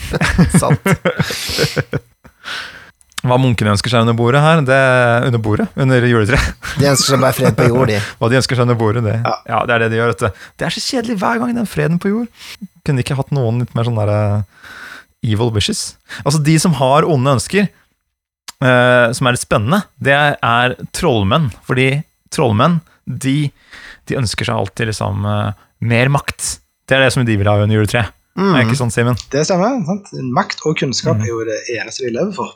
Sant. 0.62 2.00
Hva 3.22 3.36
munkene 3.38 3.76
ønsker 3.76 3.92
seg 3.92 4.02
under 4.02 4.16
bordet 4.18 4.40
her, 4.42 4.64
det 4.66 4.74
er 4.74 5.28
under 5.28 5.38
bordet, 5.42 5.68
under 5.78 6.02
juletreet. 6.02 6.56
De 6.80 6.88
ønsker 6.90 7.12
seg 7.12 7.20
bare 7.22 7.36
fred 7.36 7.54
på 7.54 7.68
jord, 7.70 7.92
de. 7.92 8.00
Hva 8.18 8.30
de 8.32 8.40
ønsker 8.40 8.58
seg 8.58 8.66
under 8.66 8.78
bordet, 8.80 9.04
det, 9.06 9.14
ja. 9.22 9.60
det 9.68 9.76
er 9.76 9.84
det 9.84 9.90
de 9.92 10.00
gjør. 10.00 10.10
Vet 10.10 10.24
du. 10.24 10.46
Det 10.58 10.66
er 10.66 10.74
så 10.74 10.82
kjedelig 10.82 11.20
hver 11.20 11.38
gang, 11.38 11.52
den 11.54 11.70
freden 11.70 12.02
på 12.02 12.10
jord. 12.10 12.48
Kunne 12.82 12.98
de 12.98 13.06
ikke 13.06 13.20
hatt 13.20 13.30
noen 13.36 13.62
litt 13.62 13.76
mer 13.78 13.86
sånn 13.86 14.00
derre 14.00 14.18
evil 15.22 15.52
wishes? 15.54 15.96
Altså, 16.22 16.42
de 16.42 16.56
som 16.60 16.74
har 16.78 17.06
onde 17.08 17.36
ønsker, 17.38 17.68
eh, 18.62 19.06
som 19.16 19.28
er 19.28 19.36
litt 19.36 19.44
spennende, 19.44 19.82
det 20.02 20.16
er 20.16 20.76
trollmenn. 20.94 21.50
Fordi 21.68 21.90
trollmenn, 22.34 22.80
de, 23.06 23.50
de 24.08 24.18
ønsker 24.20 24.48
seg 24.48 24.58
alltid 24.58 24.92
liksom 24.92 25.26
eh, 25.28 25.62
mer 25.92 26.12
makt. 26.14 26.56
Det 26.88 26.98
er 26.98 27.06
det 27.06 27.14
som 27.14 27.24
de 27.26 27.38
vil 27.38 27.50
ha 27.50 27.58
under 27.62 27.78
juletreet. 27.80 28.18
Mm. 28.38 28.52
Er 28.54 28.62
ikke 28.64 28.78
sånn, 28.80 28.92
Simen? 28.92 29.18
Det 29.32 29.44
stemmer. 29.44 29.82
sant? 29.84 30.08
Makt 30.32 30.62
og 30.64 30.78
kunnskap 30.80 31.18
mm. 31.18 31.24
er 31.24 31.32
jo 31.32 31.42
det 31.48 31.58
eneste 31.74 32.06
de 32.06 32.14
lever 32.14 32.32
for. 32.36 32.54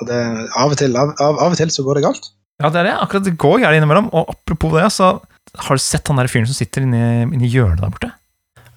Og 0.00 0.08
det, 0.08 0.18
av, 0.58 0.72
og 0.72 0.78
til, 0.80 0.96
av, 0.98 1.12
av, 1.20 1.38
av 1.44 1.54
og 1.54 1.60
til 1.60 1.70
så 1.70 1.84
går 1.86 2.00
det 2.00 2.06
galt. 2.06 2.32
Ja, 2.62 2.70
det 2.70 2.80
er 2.80 2.88
det. 2.88 2.96
Akkurat 3.04 3.26
det 3.26 3.36
går 3.40 3.60
gærent 3.62 3.78
innimellom. 3.78 4.10
Og 4.16 4.32
apropos 4.34 4.74
det, 4.74 4.88
så 4.94 5.14
har 5.66 5.78
du 5.78 5.84
sett 5.84 6.08
han 6.10 6.20
der 6.20 6.30
fyren 6.32 6.48
som 6.48 6.56
sitter 6.56 6.86
inni, 6.86 7.02
inni 7.28 7.50
hjørnet 7.52 7.82
der 7.82 7.92
borte? 7.92 8.12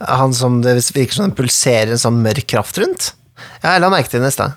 Han 0.06 0.34
som 0.36 0.60
det 0.64 0.76
virker 0.96 1.18
som 1.18 1.30
den 1.30 1.38
pulserer 1.38 1.94
en 1.96 2.02
sånn 2.02 2.20
mørk 2.24 2.50
kraft 2.52 2.80
rundt. 2.82 3.14
Ja, 3.64 3.72
jeg 3.76 3.82
la 3.82 3.90
merke 3.94 4.10
til 4.12 4.20
den 4.22 4.28
i 4.30 4.32
stad. 4.36 4.52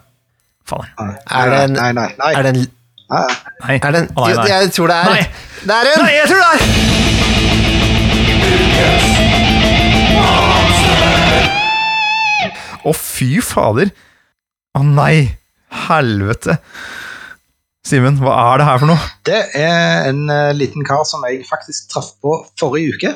Faen. 0.68 0.88
Nei, 1.00 1.14
Er 1.30 1.50
det 1.50 1.60
en- 1.64 1.72
nei, 1.78 1.92
nei, 1.92 2.08
nei. 2.18 2.32
Er 2.34 2.42
det 2.42 2.54
en 2.54 2.60
nei. 2.62 2.66
Nei. 3.64 3.76
Er 3.82 3.90
det 3.92 4.00
en 4.02 4.08
Å, 4.14 4.20
nei, 4.20 4.30
Jo, 4.30 4.36
nei. 4.36 4.48
Jeg 4.48 4.72
tror 4.76 4.86
det 4.92 4.96
er 4.96 5.04
Nei. 5.14 5.22
Det 5.64 5.74
er 5.74 5.92
en! 5.94 6.02
Nei, 6.04 6.12
jeg 6.18 6.26
tror 6.28 6.38
det 6.38 6.48
er 6.52 7.68
Å, 12.88 12.92
fy 12.94 13.40
fader. 13.44 13.90
Å 14.78 14.84
nei. 14.86 15.34
helvete. 15.88 16.54
Simen, 17.84 18.16
hva 18.22 18.32
er 18.54 18.60
det 18.60 18.66
her 18.68 18.78
for 18.80 18.88
noe? 18.88 19.08
Det 19.28 19.38
er 19.56 20.06
en 20.08 20.22
eh, 20.32 20.52
liten 20.56 20.84
kar 20.88 21.02
som 21.08 21.24
jeg 21.28 21.42
faktisk 21.48 21.90
traff 21.92 22.08
på 22.24 22.32
forrige 22.60 22.94
uke. 22.96 23.10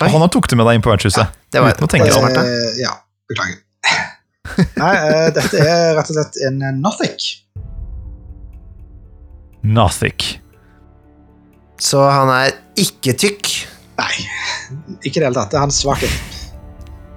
Oi. 0.00 0.08
Han 0.12 0.20
har 0.24 0.30
tok 0.32 0.48
det 0.48 0.58
med 0.60 0.68
deg 0.68 0.78
inn 0.78 0.84
på 0.84 0.92
vertshuset. 0.92 1.32
Det 1.52 1.60
var 1.62 1.72
Uten 1.76 1.86
å 1.86 1.90
tenke 1.92 2.08
det 2.08 2.14
så 2.16 2.20
var 2.24 2.32
hardt. 2.34 2.44
Eh, 2.44 2.80
ja, 2.82 2.92
beklager. 3.28 3.58
Nei, 4.58 4.92
uh, 4.96 5.28
dette 5.34 5.60
er 5.62 5.96
rett 5.98 6.10
og 6.10 6.16
slett 6.16 6.38
en 6.46 6.60
eh, 6.64 6.76
Nothic. 6.76 7.26
Nothic. 9.62 10.28
Så 11.80 12.02
han 12.04 12.30
er 12.32 12.54
ikke 12.80 13.14
tykk. 13.16 13.50
Nei, 14.00 14.12
ikke 15.04 15.18
i 15.18 15.20
det 15.20 15.28
hele 15.28 15.36
tatt. 15.36 15.52
Det 15.52 15.60
er 15.60 15.66
hans 15.66 15.80
svakhet. 15.82 16.16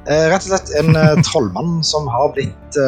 Uh, 0.08 0.28
rett 0.34 0.44
og 0.44 0.52
slett 0.52 0.74
en 0.82 1.00
eh, 1.00 1.16
trollmann 1.30 1.80
som 1.86 2.10
har 2.12 2.34
blitt 2.36 2.82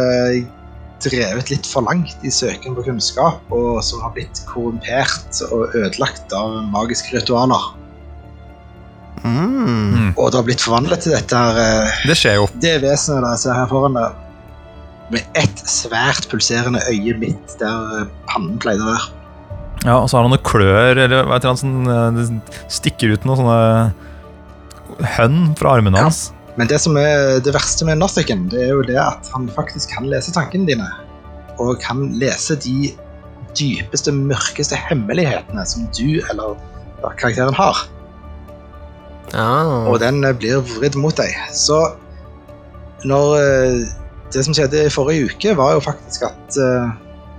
drevet 1.06 1.52
litt 1.52 1.68
for 1.70 1.86
langt 1.86 2.24
i 2.26 2.32
søken 2.34 2.74
på 2.78 2.86
kunnskap, 2.88 3.42
og 3.54 3.82
som 3.86 4.02
har 4.02 4.14
blitt 4.16 4.40
korrumpert 4.50 5.42
og 5.52 5.76
ødelagt 5.76 6.34
av 6.34 6.56
magiske 6.74 7.14
ritualer. 7.14 7.74
Mm. 9.26 10.14
Og 10.16 10.32
det 10.32 10.40
har 10.40 10.46
blitt 10.48 10.62
forvandlet 10.62 11.02
til 11.02 11.16
dette 11.16 11.40
her 11.40 11.90
Det 12.06 12.14
skjer 12.20 12.36
jo. 12.38 12.46
Det 12.62 12.76
vesenet 12.84 13.26
jeg 13.34 13.42
ser 13.42 13.58
her 13.58 13.70
foran 13.72 13.98
dere, 13.98 14.25
med 15.14 15.22
ett 15.38 15.62
svært 15.70 16.26
pulserende 16.32 16.82
øye 16.90 17.14
midt 17.22 17.58
der 17.62 18.00
eh, 18.02 18.08
pannen 18.32 18.58
pleide 18.62 18.82
å 18.86 18.90
være. 18.94 19.12
Ja, 19.86 20.00
Og 20.02 20.08
så 20.10 20.18
har 20.18 20.26
han 20.26 20.34
noen 20.34 20.42
klør, 20.48 20.98
eller 20.98 21.28
hva 21.28 21.36
heter 21.38 21.52
han, 21.52 21.60
sånn, 21.62 21.86
det 22.16 22.26
stikker 22.74 23.12
ut 23.14 23.26
noen 23.28 23.38
sånne 23.44 25.10
hønn 25.18 25.42
fra 25.60 25.76
armene 25.78 26.00
Ja. 26.00 26.08
hans. 26.08 26.32
Men 26.58 26.70
det 26.72 26.80
som 26.82 26.96
er 26.98 27.42
det 27.44 27.52
verste 27.54 27.86
med 27.86 28.00
Nothicen, 28.00 28.48
det 28.50 28.62
er 28.64 28.70
jo 28.72 28.82
det 28.88 28.96
at 28.98 29.28
han 29.34 29.50
faktisk 29.52 29.92
kan 29.92 30.08
lese 30.10 30.32
tankene 30.34 30.66
dine. 30.70 30.88
Og 31.60 31.78
kan 31.84 32.08
lese 32.18 32.56
de 32.64 32.94
dypeste, 33.60 34.12
mørkeste 34.16 34.76
hemmelighetene 34.80 35.66
som 35.68 35.86
du 35.96 36.22
eller 36.32 36.56
karakteren 37.20 37.54
har. 37.54 37.84
Ja. 39.36 39.52
Og 39.92 40.00
den 40.02 40.24
eh, 40.24 40.34
blir 40.34 40.64
vridd 40.80 40.96
mot 40.98 41.16
deg. 41.20 41.36
Så 41.54 41.78
når 43.06 43.36
Det 44.36 44.44
som 44.44 44.56
skjedde 44.56 44.84
i 44.84 44.92
forrige 44.92 45.30
uke, 45.32 45.56
var 45.56 45.78
jo 45.78 45.84
faktisk 45.84 46.26
at 46.28 46.58
eh, 46.60 46.90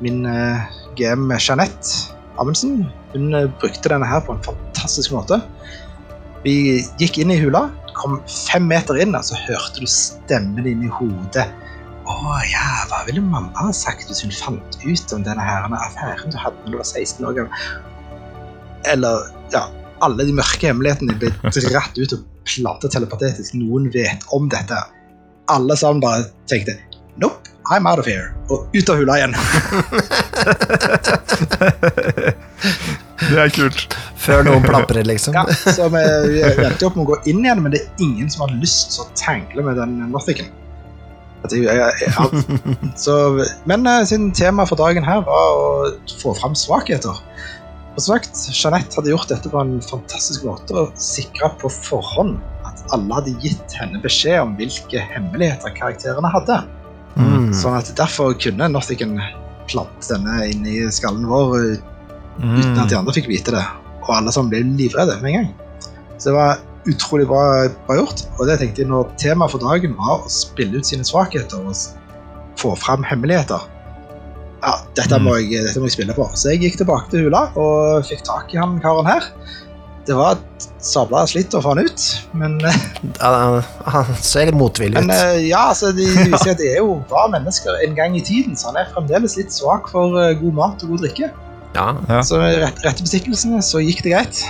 min 0.01 0.23
eh, 0.31 0.63
GM 0.97 1.29
Jeanette 1.37 2.15
Amundsen 2.41 2.87
hun 3.13 3.35
eh, 3.37 3.51
brukte 3.61 3.91
denne 3.93 4.09
her 4.09 4.23
på 4.25 4.33
en 4.33 4.45
fantastisk 4.45 5.13
måte. 5.13 5.43
Vi 6.45 6.81
gikk 7.01 7.19
inn 7.21 7.33
i 7.35 7.39
hula, 7.41 7.67
kom 7.97 8.19
fem 8.31 8.65
meter 8.71 8.97
inn, 9.03 9.17
og 9.17 9.25
så 9.29 9.39
hørte 9.47 9.83
du 9.83 9.89
stemmen 9.91 10.65
din 10.65 10.85
i 10.87 10.93
hodet. 10.93 11.47
Å 12.07 12.39
ja, 12.47 12.67
hva 12.89 13.03
ville 13.09 13.25
mamma 13.25 13.67
ha 13.67 13.73
sagt 13.75 14.09
hvis 14.09 14.23
hun 14.23 14.33
fant 14.33 14.79
ut 14.85 15.15
om 15.17 15.25
denne 15.27 15.43
her 15.43 15.67
affæren 15.67 16.31
du 16.31 16.39
hadde 16.39 16.61
da 16.65 16.73
du 16.73 16.79
var 16.79 16.87
16 16.87 17.27
år 17.27 17.37
gammel? 17.41 17.65
Eller, 18.87 19.27
ja, 19.53 19.65
alle 20.07 20.29
de 20.29 20.37
mørke 20.37 20.71
hemmelighetene 20.71 21.17
ble 21.19 21.33
dratt 21.51 21.99
ut 21.99 22.15
og 22.15 22.23
plantet 22.47 22.95
telepatetisk. 22.95 23.57
Noen 23.59 23.91
vet 23.93 24.23
om 24.37 24.47
dette. 24.53 24.79
Alle 25.51 25.75
sammen 25.79 26.05
bare 26.05 26.29
tenkte 26.51 26.77
Nope, 27.17 27.49
I'm 27.71 27.87
out 27.87 27.99
of 27.99 28.07
here. 28.07 28.35
Og 28.51 28.67
ut 28.77 28.91
av 28.91 28.97
hula 29.01 29.17
igjen. 29.21 29.35
Det 33.17 33.39
er 33.41 33.51
kult. 33.55 33.97
Før 34.21 34.45
noen 34.47 34.65
plaprer, 34.65 35.07
liksom. 35.07 35.37
Ja, 35.37 35.45
så 35.73 35.89
vi, 35.93 36.03
vi 36.35 36.43
endte 36.45 36.89
opp 36.89 36.97
med 36.99 37.07
å 37.07 37.11
gå 37.15 37.19
inn 37.31 37.45
igjen, 37.45 37.63
men 37.65 37.75
det 37.75 37.83
er 37.83 38.05
ingen 38.05 38.31
som 38.33 38.47
har 38.47 38.55
lyst 38.61 38.95
til 38.95 39.05
å 39.05 39.11
tangle 39.19 39.65
med 39.67 39.79
den 39.81 39.99
Nothicen. 40.13 40.51
Men 43.71 43.87
eh, 43.87 44.03
siden 44.09 44.33
temaet 44.35 44.73
for 44.73 44.81
dagen 44.81 45.07
her 45.07 45.23
var 45.27 45.61
å 45.61 45.69
få 46.21 46.35
fram 46.39 46.57
svakheter. 46.59 47.21
Og 47.95 48.03
som 48.03 48.17
sagt, 48.17 48.41
Jeanette 48.51 48.99
hadde 48.99 49.13
gjort 49.13 49.31
dette 49.31 49.53
på 49.53 49.61
en 49.63 49.77
fantastisk 49.85 50.45
måte 50.45 50.75
og 50.77 50.99
sikra 51.01 51.53
på 51.61 51.71
forhånd 51.73 52.41
at 52.69 52.83
alle 52.97 53.21
hadde 53.21 53.37
gitt 53.45 53.77
henne 53.79 54.03
beskjed 54.03 54.43
om 54.43 54.57
hvilke 54.59 55.05
hemmeligheter 55.15 55.73
karakterene 55.79 56.33
hadde. 56.35 56.59
Mm. 57.17 57.51
Sånn 57.57 57.77
at 57.79 57.89
derfor 57.97 58.35
kunne 58.39 58.69
Nothican 58.69 59.17
plante 59.71 60.11
denne 60.13 60.51
inn 60.51 60.67
i 60.69 60.79
skallen 60.95 61.27
vår 61.31 61.55
eh, 61.61 61.77
Mm. 62.37 62.59
uten 62.61 62.79
at 62.83 62.91
de 62.93 62.97
andre 62.99 63.15
fikk 63.17 63.31
vite 63.31 63.55
det. 63.55 63.63
Og 64.05 64.11
alle 64.13 64.33
sammen 64.35 64.51
ble 64.53 64.61
livredde 64.77 65.15
med 65.23 65.31
en 65.31 65.37
gang. 65.39 65.55
Så 66.19 66.29
det 66.29 66.35
var 66.37 66.59
utrolig 66.87 67.27
bra, 67.31 67.69
bra 67.87 67.97
gjort. 67.97 68.27
Og 68.37 68.47
det 68.47 68.59
tenkte 68.61 68.83
jeg 68.83 68.91
når 68.91 69.09
temaet 69.17 69.55
for 69.55 69.65
dagen 69.65 69.97
var 69.97 70.21
å 70.21 70.29
spille 70.29 70.77
ut 70.77 70.85
sine 70.85 71.07
svakheter 71.09 71.65
og 71.65 71.73
få 72.61 72.75
fram 72.77 73.03
hemmeligheter. 73.09 73.65
Ja, 74.61 74.75
dette 74.99 75.19
må, 75.23 75.39
jeg, 75.41 75.65
dette 75.65 75.81
må 75.81 75.89
jeg 75.89 75.97
spille 75.97 76.15
på. 76.17 76.29
Så 76.37 76.53
jeg 76.53 76.61
gikk 76.67 76.77
tilbake 76.83 77.09
til 77.13 77.25
hula 77.25 77.47
og 77.57 78.05
fikk 78.05 78.23
tak 78.29 78.53
i 78.53 78.61
han 78.61 78.77
karen 78.85 79.09
her. 79.09 79.25
Det 80.07 80.15
var 80.15 80.37
et 80.37 80.67
sabla 80.87 81.25
slitt 81.27 81.55
å 81.57 81.61
få 81.65 81.73
han 81.75 81.87
ut, 81.87 82.03
men, 82.39 82.61
Ja, 82.63 83.31
Han 83.91 84.13
ser 84.23 84.51
litt 84.51 84.59
motvillig 84.59 85.01
ut. 85.01 85.09
Men, 85.09 85.41
ja, 85.43 85.65
altså, 85.73 85.91
de, 85.97 86.07
de 86.07 86.29
viser 86.33 86.53
at 86.55 86.61
det 86.63 86.69
er 86.77 86.79
jo 86.85 87.01
bra 87.11 87.27
mennesker 87.33 87.81
en 87.87 87.97
gang 87.99 88.15
i 88.19 88.23
tiden, 88.25 88.55
så 88.59 88.71
han 88.71 88.79
er 88.83 88.93
fremdeles 88.95 89.35
litt 89.41 89.55
svak 89.55 89.91
for 89.91 90.15
eh, 90.23 90.37
god 90.39 90.55
mat 90.61 90.87
og 90.87 90.95
god 90.95 91.09
drikke. 91.09 91.33
Ja. 91.77 91.89
Ja. 92.09 92.21
Så 92.25 92.39
med 92.41 92.61
rett, 92.63 92.79
rette 92.87 93.05
bestikkelsene 93.05 93.61
så 93.67 93.83
gikk 93.83 94.05
det 94.07 94.15
greit. 94.15 94.45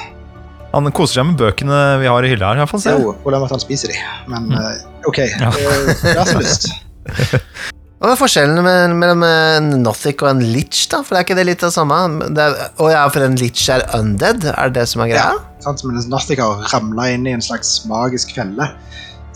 Han 0.74 0.92
koser 0.92 1.22
seg 1.22 1.30
med 1.30 1.40
bøkene 1.40 1.80
vi 2.02 2.10
har 2.10 2.26
i 2.26 2.34
hylla 2.34 2.52
her. 2.52 2.68
fall, 2.68 2.82
Det 2.84 2.92
er 2.92 3.00
jo 3.00 3.14
at 3.46 3.56
han 3.56 3.64
spiser 3.64 3.94
de, 3.94 4.02
men 4.28 4.52
mm. 4.52 4.60
OK. 5.08 5.22
Ja. 5.24 5.54
Det 5.56 6.18
har 6.18 6.28
så 6.28 6.38
lyst. 6.42 6.68
Hva 7.96 8.10
er 8.12 8.18
forskjellen 8.20 8.60
mellom 9.00 9.22
en 9.24 9.70
Nothic 9.80 10.20
og 10.20 10.34
en 10.34 10.42
Lich, 10.44 10.82
da? 10.92 10.98
For 11.00 11.16
det 11.16 11.20
er 11.22 11.24
ikke 11.24 11.36
det 11.38 11.46
litt 11.48 11.62
av 11.64 11.70
samme? 11.72 11.96
Det 12.28 12.42
er, 12.44 12.58
å 12.76 12.90
ja, 12.92 13.06
for 13.08 13.24
en 13.24 13.38
Lich 13.40 13.62
er 13.72 13.86
undead? 13.96 14.44
Er 14.52 14.68
det 14.68 14.82
det 14.82 14.90
som 14.90 15.00
er 15.00 15.14
greia? 15.14 15.30
Ja, 15.32 15.62
Sant, 15.64 15.80
men 15.82 15.96
en 15.96 16.10
Nothic 16.12 16.42
har 16.44 16.60
ramla 16.74 17.08
inn 17.14 17.24
i 17.24 17.32
en 17.32 17.42
slags 17.42 17.70
magisk 17.88 18.34
felle 18.36 18.68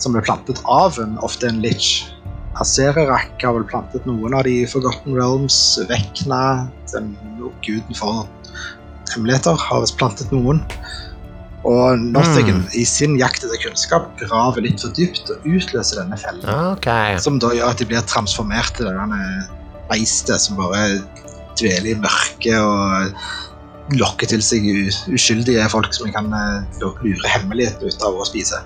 som 0.01 0.13
ble 0.13 0.21
plantet 0.25 0.61
av 0.69 0.99
en, 1.01 1.17
ofte 1.25 1.49
en 1.49 1.57
lich. 1.65 2.05
Asererak 2.61 3.41
har 3.41 3.57
vel 3.57 3.65
plantet 3.65 4.05
noen 4.05 4.37
av 4.37 4.45
de 4.45 4.61
Forgotten 4.69 5.17
Realms. 5.17 5.57
Vekna, 5.89 6.69
den 6.93 7.15
guden 7.65 7.97
for 7.97 8.27
hemmeligheter, 9.15 9.57
har 9.57 9.81
visst 9.81 9.97
plantet 9.97 10.29
noen. 10.35 10.61
Og 11.67 12.01
Nothingen, 12.01 12.63
i 12.73 12.83
sin 12.89 13.17
jakt 13.19 13.43
etter 13.45 13.59
kunnskap, 13.61 14.07
graver 14.17 14.65
litt 14.65 14.81
for 14.81 14.93
dypt 14.97 15.29
og 15.29 15.45
utløser 15.45 16.01
denne 16.01 16.17
fellen. 16.17 16.47
Okay. 16.73 17.19
Som 17.21 17.37
da 17.41 17.51
gjør 17.53 17.69
at 17.75 17.83
de 17.83 17.89
blir 17.91 18.05
transformert 18.09 18.73
til 18.77 18.89
denne 18.89 19.21
beistet 19.91 20.41
som 20.41 20.57
bare 20.57 21.01
dveler 21.59 21.91
i 21.93 21.99
mørket 22.01 22.57
og 22.57 23.95
lokker 23.99 24.29
til 24.31 24.43
seg 24.45 24.67
uskyldige 25.11 25.67
folk 25.71 25.93
som 25.93 26.11
kan 26.15 26.31
eh, 26.33 26.81
lure 26.81 27.33
hemmeligheten 27.35 27.91
ut 27.91 28.05
av 28.07 28.17
å 28.17 28.27
spise. 28.27 28.61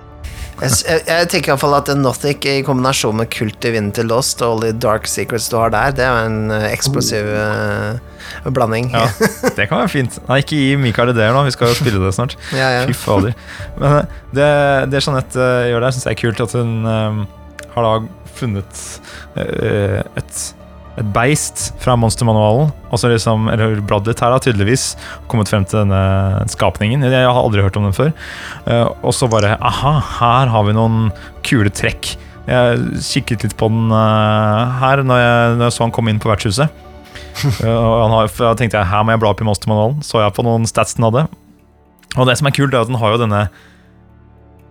Jeg, 0.56 0.72
jeg, 0.88 1.00
jeg 1.04 1.28
tenker 1.28 1.50
i 1.50 1.52
hvert 1.52 1.60
fall 1.60 1.76
at 1.76 1.90
Nothic 2.00 2.46
i 2.48 2.54
kombinasjon 2.64 3.18
med 3.18 3.28
Kult 3.32 3.60
til 3.60 4.08
Lost 4.08 4.40
og 4.40 4.54
alle 4.54 4.70
de 4.72 4.80
dark 4.80 5.08
secrets 5.10 5.50
du 5.52 5.58
har 5.60 5.72
der, 5.74 5.92
det 5.98 6.04
er 6.06 6.28
en 6.30 6.52
eh, 6.54 6.70
eksplosiv 6.70 7.28
uh, 7.28 8.48
blanding. 8.48 8.88
Ja, 8.94 9.04
det 9.58 9.68
kan 9.68 9.82
være 9.82 9.92
fint. 9.92 10.16
Nei, 10.30 10.40
ikke 10.40 10.56
gi 10.56 10.78
Mikael 10.80 11.12
ideer 11.12 11.36
nå, 11.36 11.44
vi 11.44 11.52
skal 11.52 11.74
jo 11.74 11.76
spille 11.76 12.00
det 12.00 12.14
snart. 12.16 12.38
ja, 12.60 12.70
ja. 12.72 12.86
Fy 12.88 12.96
fader. 12.96 13.36
Men 13.76 13.98
eh, 13.98 14.20
det, 14.38 14.50
det 14.94 15.04
Jeanette 15.04 15.50
gjør 15.70 15.84
der, 15.84 15.96
syns 15.96 16.08
jeg 16.08 16.16
er 16.16 16.22
kult. 16.22 16.44
At 16.46 16.56
hun 16.56 16.72
um, 16.88 17.20
har 17.74 17.88
da 17.90 17.92
funnet 18.36 18.84
uh, 19.36 20.00
et, 20.16 20.40
et 20.96 21.08
beist 21.12 21.70
fra 21.82 21.96
monstermanualen. 22.00 22.70
Altså 22.88 23.10
liksom, 23.12 23.50
eller 23.52 23.80
bladd 23.84 24.08
her, 24.08 24.32
da, 24.32 24.38
tydeligvis. 24.40 24.94
Kommet 25.30 25.50
frem 25.52 25.66
til 25.68 25.82
denne 25.82 26.46
skapningen. 26.52 27.04
Jeg 27.04 27.26
har 27.26 27.40
aldri 27.40 27.64
hørt 27.64 27.76
om 27.76 27.84
den 27.88 27.96
før. 27.96 28.14
Eh, 28.64 28.86
og 29.02 29.12
så 29.16 29.28
bare 29.30 29.58
Aha, 29.60 29.96
her 30.20 30.52
har 30.54 30.64
vi 30.66 30.76
noen 30.76 31.10
kule 31.46 31.72
trekk. 31.72 32.14
Jeg 32.46 33.02
kikket 33.02 33.44
litt 33.44 33.56
på 33.58 33.68
den 33.72 33.90
eh, 33.92 34.80
her 34.80 35.02
når 35.04 35.20
jeg, 35.20 35.54
når 35.58 35.66
jeg 35.66 35.76
så 35.76 35.84
han 35.84 35.94
komme 35.94 36.14
inn 36.14 36.22
på 36.22 36.32
vertshuset. 36.32 36.82
Eh, 37.36 37.68
og 37.68 38.08
har, 38.14 38.30
da 38.32 38.54
tenkte 38.56 38.78
jeg 38.80 38.88
her 38.88 39.02
må 39.04 39.12
jeg 39.12 39.20
bla 39.20 39.28
opp 39.34 39.42
i 39.44 39.44
monstermanualen. 39.44 39.98
Så 40.00 40.22
jeg 40.22 40.32
på 40.32 40.44
noen 40.46 40.64
stats 40.68 40.96
den 40.96 41.04
hadde. 41.04 41.26
Og 42.16 42.24
det 42.24 42.38
som 42.40 42.48
er 42.48 42.54
kult, 42.56 42.72
er 42.72 42.80
at 42.80 42.88
den 42.88 42.96
har 42.96 43.12
jo 43.12 43.18
denne 43.20 43.42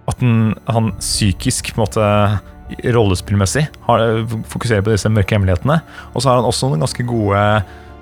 At 0.09 0.17
den, 0.17 0.55
han 0.65 0.89
psykisk 0.97 1.69
på 1.75 1.77
en 1.77 1.83
måte 1.83 2.07
rollespillmessig 2.95 3.67
fokuserer 3.85 4.85
på 4.85 4.93
disse 4.93 5.11
mørke 5.11 5.37
hemmelighetene. 5.37 5.79
Og 6.13 6.21
så 6.23 6.31
har 6.31 6.39
han 6.39 6.47
også 6.49 6.71
noen 6.71 6.85
ganske 6.85 7.05
gode 7.07 7.41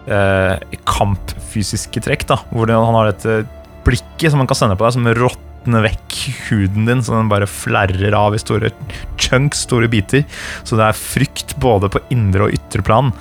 eh, 0.07 0.77
kampfysiske 0.87 2.03
trekk, 2.05 2.27
da, 2.29 2.39
hvor 2.53 2.71
han 2.71 2.99
har 2.99 3.11
dette 3.11 3.41
blikket 3.83 4.31
som 4.31 4.43
han 4.43 4.49
kan 4.49 4.59
sende 4.59 4.77
på 4.79 4.87
deg, 4.87 4.95
som 4.95 5.09
råtner 5.19 5.85
vekk 5.85 6.17
huden 6.47 6.87
din, 6.87 7.03
så 7.03 7.17
den 7.17 7.31
bare 7.31 7.47
flerrer 7.49 8.15
av 8.15 8.35
i 8.35 8.41
store 8.41 8.71
chunks, 9.19 9.65
store 9.67 9.89
biter. 9.91 10.23
Så 10.63 10.79
det 10.79 10.87
er 10.87 10.99
frykt 10.99 11.55
både 11.63 11.91
på 11.91 12.03
indre 12.15 12.47
og 12.47 12.55
ytre 12.55 12.83
plan. 12.85 13.11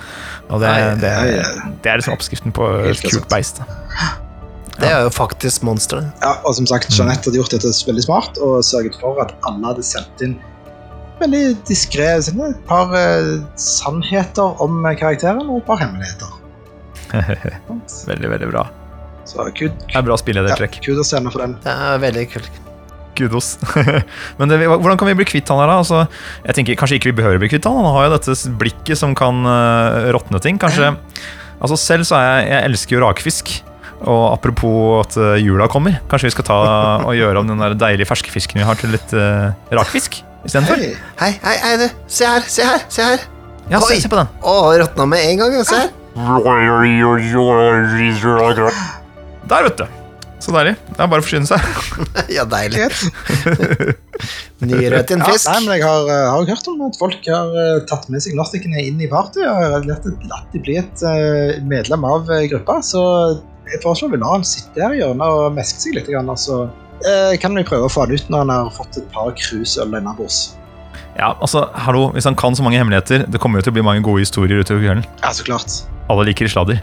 Og 0.49 0.63
det, 0.63 0.73
det, 1.03 1.13
det 1.83 1.91
er 1.91 1.99
liksom 1.99 2.15
oppskriften 2.15 2.55
på 2.55 2.69
et 2.87 3.03
kult 3.07 3.27
beist. 3.31 3.63
da. 3.63 4.19
Det 4.73 4.89
er 4.89 5.03
jo 5.05 5.11
faktisk 5.13 5.63
monster. 5.67 6.01
Ja, 6.23 6.33
og 6.47 6.55
som 6.57 6.65
sagt, 6.67 6.89
Jeanette 6.95 7.29
hadde 7.29 7.37
gjort 7.37 7.53
dette 7.53 7.69
veldig 7.87 8.03
smart 8.03 8.39
og 8.41 8.63
sørget 8.65 8.97
for 8.99 9.21
at 9.21 9.35
alle 9.47 9.69
hadde 9.69 9.85
sendt 9.85 10.23
inn 10.25 10.33
veldig 11.21 11.43
diskré. 11.67 12.09
Et 12.19 12.63
par 12.67 12.93
eh, 12.97 13.35
sannheter 13.59 14.63
om 14.63 14.81
karakteren 14.99 15.45
og 15.47 15.61
et 15.61 15.67
par 15.67 15.81
hemmeligheter. 15.83 16.39
Veldig, 18.09 18.29
veldig 18.31 18.47
bra. 18.49 18.63
Så 19.29 19.43
kud, 19.55 19.73
Det 19.85 19.95
er 19.95 20.05
bra 20.05 20.15
spill 20.17 20.39
i 20.39 20.43
det, 20.43 20.55
ja, 20.57 20.67
kudos 20.83 21.13
henne 21.15 21.31
for 21.31 21.43
den. 21.43 21.53
Det 21.63 21.71
er 21.71 21.99
veldig 22.01 22.23
kult. 22.31 22.55
Kudos. 23.13 23.51
Men 24.39 24.49
det, 24.49 24.57
hvordan 24.65 24.97
kan 24.99 25.11
vi 25.11 25.15
bli 25.19 25.27
kvitt 25.29 25.51
han 25.53 25.61
her, 25.61 25.69
da? 25.69 25.77
Altså, 25.83 26.01
jeg 26.47 26.57
tenker 26.57 26.79
Kanskje 26.81 26.97
ikke 26.97 27.11
vi 27.11 27.19
behøver 27.21 27.37
å 27.37 27.43
bli 27.43 27.51
kvitt 27.53 27.69
han. 27.69 27.77
Han 27.77 27.93
har 27.93 28.07
jo 28.07 28.15
dette 28.15 28.35
blikket 28.59 28.99
som 28.99 29.13
kan 29.17 29.45
uh, 29.45 30.09
råtne 30.15 30.41
ting. 30.43 30.59
Kanskje 30.61 30.95
Altså 31.63 31.77
Selv 31.79 32.09
så 32.09 32.17
er 32.17 32.25
jeg 32.25 32.49
Jeg 32.49 32.71
elsker 32.71 32.97
jo 32.97 33.05
rakfisk. 33.05 33.55
Og 34.01 34.25
apropos 34.33 35.05
at 35.05 35.21
uh, 35.21 35.37
jula 35.39 35.69
kommer, 35.71 36.01
kanskje 36.11 36.31
vi 36.31 36.35
skal 36.35 36.49
ta 36.49 36.59
og 37.05 37.13
gjøre 37.15 37.45
om 37.45 37.53
den 37.53 37.61
der 37.61 37.77
deilige 37.77 38.09
ferskefisken 38.09 38.59
vi 38.59 38.67
har, 38.67 38.75
til 38.81 38.91
litt 38.97 39.13
uh, 39.15 39.53
rakfisk 39.77 40.23
istedenfor? 40.45 40.83
Hei. 40.83 40.93
Hei, 41.19 41.31
hei, 41.43 41.57
hei, 41.63 41.73
du. 41.81 41.87
Se 42.07 42.27
her, 42.27 42.45
se 42.47 42.67
her, 42.67 42.85
se 42.91 43.09
her. 43.09 43.25
Ja, 43.71 43.79
se, 43.79 43.93
Oi. 43.93 43.99
se 44.03 44.11
på 44.11 44.19
den. 44.19 44.31
Å, 44.43 44.55
råtna 44.83 45.07
med 45.09 45.25
en 45.31 45.43
gang. 45.43 45.59
Se 45.63 45.81
her. 45.85 45.91
Der, 49.49 49.67
vet 49.69 49.77
du. 49.81 49.85
Så 50.43 50.51
deilig. 50.51 50.73
Det 50.89 50.99
er 50.99 51.07
bare 51.07 51.23
å 51.23 51.25
forsyne 51.25 51.47
seg. 51.47 51.63
Ja, 52.35 52.43
deilig. 52.49 52.89
Ny 54.63 54.69
Nyrødt 54.73 55.11
i 55.11 55.15
en 55.15 55.23
Ja, 55.23 55.37
nei, 55.47 55.55
men 55.63 55.71
jeg 55.77 55.85
har, 55.85 56.09
eh, 56.11 56.27
har 56.33 56.49
hørt 56.49 56.67
om 56.71 56.83
at 56.85 56.99
folk 56.99 57.29
har 57.31 57.55
eh, 57.59 57.79
tatt 57.87 58.09
med 58.11 58.23
seg 58.23 58.35
norskene 58.35 58.83
inn 58.83 58.99
i 59.01 59.09
party 59.11 59.43
og 59.47 59.87
latt, 59.87 60.05
latt 60.29 60.53
de 60.53 60.61
bli 60.63 60.77
et 60.81 61.03
eh, 61.07 61.63
medlem 61.67 62.03
av 62.07 62.27
gruppa. 62.51 62.81
Så 62.83 63.01
jeg 63.71 63.79
foreslår 63.83 64.13
vi 64.13 64.19
lar 64.21 64.37
han 64.37 64.47
sitte 64.47 64.83
her 64.83 64.95
i 64.95 64.99
hjørnet 64.99 65.39
og 65.39 65.55
meske 65.55 65.79
seg 65.79 65.95
litt. 65.97 66.11
Grann, 66.11 66.31
og 66.31 66.39
så 66.39 66.65
eh, 67.07 67.37
kan 67.41 67.55
vi 67.55 67.63
prøve 67.67 67.87
å 67.87 67.91
få 67.91 68.05
han 68.05 68.13
ut 68.15 68.29
når 68.31 68.45
han 68.45 68.53
har 68.53 68.69
fått 68.75 68.99
et 69.01 69.07
par 69.13 69.33
krusøl 69.39 69.93
innabords. 69.99 70.55
Ja, 71.17 71.35
altså, 71.39 71.67
hallo, 71.85 72.07
Hvis 72.15 72.25
han 72.25 72.35
kan 72.35 72.55
så 72.57 72.63
mange 72.65 72.79
hemmeligheter, 72.81 73.27
det 73.29 73.41
kommer 73.41 73.59
jo 73.61 73.67
til 73.67 73.73
å 73.73 73.77
bli 73.77 73.85
mange 73.85 74.01
gode 74.05 74.23
historier 74.25 74.63
utover 74.63 74.81
kvelden. 74.81 75.05
Ja, 75.21 75.33
så 75.35 75.45
klart. 75.45 75.75
Alle 76.09 76.25
liker 76.31 76.49
sladder. 76.49 76.81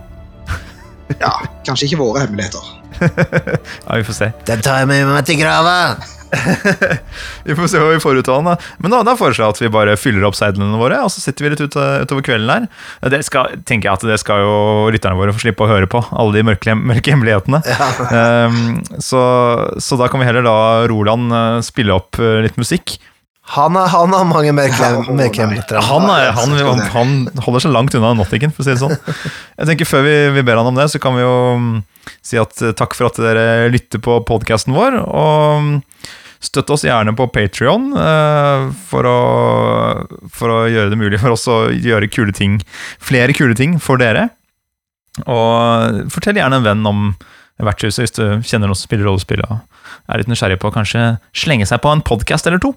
Ja, 1.18 1.32
Kanskje 1.66 1.88
ikke 1.88 1.98
våre 2.04 2.26
hemmeligheter. 2.26 2.76
Ja, 3.86 3.96
Vi 3.96 4.04
får 4.06 4.16
se. 4.16 4.30
Den 4.46 4.62
tar 4.62 4.82
jeg 4.82 4.90
med 4.90 5.08
meg 5.08 5.26
til 5.26 5.40
grava. 5.40 5.76
Vi 7.46 7.56
får 7.58 7.68
se 7.72 7.80
hva 7.80 7.90
vi 7.92 8.00
får 8.02 8.20
ut 8.20 8.28
av 8.30 8.40
den. 8.40 8.48
da. 8.52 8.54
Men 8.82 8.94
da, 8.94 9.02
da 9.06 9.14
foreslår 9.18 9.46
jeg 9.46 9.56
at 9.56 9.62
vi 9.64 9.70
bare 9.74 9.96
fyller 10.00 10.26
opp 10.28 10.36
seidlene 10.38 10.78
våre, 10.80 11.00
og 11.04 11.10
så 11.12 11.22
sitter 11.24 11.46
vi 11.46 11.52
litt 11.54 11.62
ut, 11.64 11.76
utover 11.76 12.24
kvelden 12.26 12.50
her. 12.52 12.68
Det 13.12 13.22
skal, 13.26 13.56
tenker 13.68 13.90
jeg 13.90 13.98
at 14.00 14.06
det 14.12 14.18
skal 14.22 14.44
jo 14.44 14.54
lytterne 14.94 15.18
våre 15.18 15.34
få 15.36 15.42
slippe 15.44 15.66
å 15.66 15.70
høre 15.70 15.88
på, 15.90 16.02
alle 16.10 16.38
de 16.38 16.46
mørke, 16.52 16.76
mørke 16.78 17.14
hemmelighetene. 17.14 17.62
Ehm, 18.20 18.80
så, 19.02 19.20
så 19.80 19.96
da 20.00 20.08
kan 20.10 20.20
vi 20.22 20.26
heller 20.28 20.44
la 20.44 20.56
Roland 20.90 21.32
eh, 21.34 21.60
spille 21.64 21.94
opp 21.94 22.18
eh, 22.20 22.40
litt 22.44 22.56
musikk. 22.60 22.96
Han 23.54 23.74
har, 23.74 23.88
han 23.90 24.12
har 24.14 24.26
mange 24.30 24.52
mørke, 24.54 24.78
Ja, 24.78 25.00
å, 25.00 25.02
mørke 25.10 25.40
nei. 25.40 25.42
hemmeligheter. 25.42 25.80
Han, 25.88 26.04
er, 26.12 26.28
han, 26.36 26.82
han 26.94 27.14
holder 27.42 27.64
seg 27.64 27.72
langt 27.74 27.96
unna 27.98 28.12
Nottingham, 28.14 28.52
for 28.54 28.62
å 28.62 28.68
si 28.68 28.74
det 28.76 28.82
sånn. 28.82 28.94
Jeg 29.58 29.70
tenker 29.72 29.88
Før 29.90 30.04
vi, 30.06 30.14
vi 30.36 30.44
ber 30.46 30.60
han 30.60 30.68
om 30.70 30.78
det, 30.78 30.86
så 30.92 31.00
kan 31.02 31.16
vi 31.18 31.24
jo 31.24 31.32
mm, 31.58 31.72
si 32.26 32.38
at 32.38 32.62
eh, 32.62 32.74
takk 32.78 32.94
for 32.98 33.08
at 33.10 33.18
dere 33.22 33.66
lytter 33.74 34.02
på 34.04 34.20
podkasten 34.28 34.76
vår. 34.76 35.00
Og 35.02 35.66
mm, 35.66 35.72
støtt 36.40 36.70
oss 36.72 36.84
gjerne 36.86 37.12
på 37.16 37.26
Patrion 37.34 37.90
for, 38.88 39.02
å- 39.04 40.06
for 40.32 40.48
å 40.54 40.58
gjøre 40.72 40.90
det 40.92 40.98
mulig 41.00 41.20
for 41.20 41.30
oss 41.36 41.44
å 41.52 41.58
gjøre 41.72 42.08
kule 42.12 42.32
ting, 42.36 42.60
flere 42.98 43.32
kule 43.36 43.54
ting 43.58 43.76
for 43.82 43.96
dere. 44.00 44.28
Og 45.26 46.06
fortell 46.14 46.38
gjerne 46.40 46.56
en 46.62 46.68
venn 46.68 46.86
om 46.88 47.00
vertshuset 47.60 48.00
hvis 48.06 48.16
du 48.16 48.24
kjenner 48.46 48.66
noen 48.70 48.78
som 48.78 48.86
spiller 48.88 49.04
rollespill 49.04 49.42
og 49.44 49.58
er 50.08 50.18
litt 50.22 50.30
nysgjerrig 50.30 50.56
på 50.62 50.68
å 50.70 50.74
kanskje 50.78 51.02
slenge 51.36 51.66
seg 51.68 51.78
på 51.84 51.90
en 51.92 52.00
podkast 52.06 52.46
eller 52.48 52.58
to. 52.62 52.70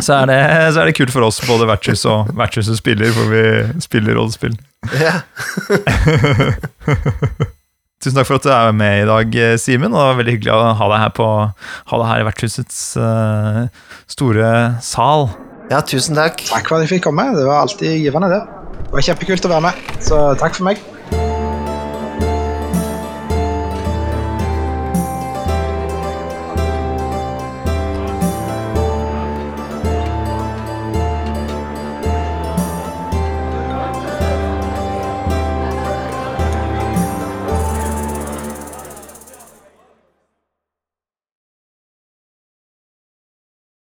Så 0.00 0.14
er, 0.16 0.24
det, 0.30 0.38
så 0.72 0.80
er 0.80 0.86
det 0.88 0.94
kult 0.96 1.12
for 1.12 1.22
oss, 1.26 1.40
både 1.48 1.66
vertshus 1.68 2.06
og 2.08 2.30
vertshuset 2.38 2.78
spiller, 2.78 3.10
for 3.12 3.24
vi 3.32 3.42
spiller 3.84 4.16
rollespill. 4.16 4.54
Ja. 4.96 5.18
Tusen 8.04 8.18
takk 8.18 8.28
for 8.28 8.36
at 8.36 8.44
du 8.44 8.50
er 8.52 8.74
med 8.76 8.98
i 9.00 9.06
dag, 9.08 9.36
Simen. 9.56 9.94
Og 9.94 9.96
det 9.96 10.08
var 10.10 10.18
veldig 10.18 10.32
hyggelig 10.34 10.52
å 10.52 10.74
ha 10.76 10.88
deg 10.92 11.00
her, 11.06 11.12
på, 11.16 11.28
ha 11.88 12.00
deg 12.02 12.10
her 12.10 12.20
i 12.20 12.26
vertshusets 12.28 12.80
uh, 13.00 13.62
store 14.12 14.50
sal. 14.84 15.30
ja, 15.72 15.80
tusen 15.80 16.18
takk. 16.18 16.44
Takk 16.50 16.68
for 16.68 16.76
at 16.76 16.84
jeg 16.84 16.98
fikk 16.98 17.08
komme. 17.08 17.30
Det 17.32 17.46
var 17.48 17.64
alltid 17.64 17.96
givende, 18.04 18.28
det. 18.28 18.42
Det 18.84 18.92
var 18.98 19.08
kjempekult 19.08 19.48
å 19.48 19.54
være 19.54 19.70
med. 19.70 19.94
Så 20.04 20.20
takk 20.36 20.60
for 20.60 20.68
meg. 20.68 20.84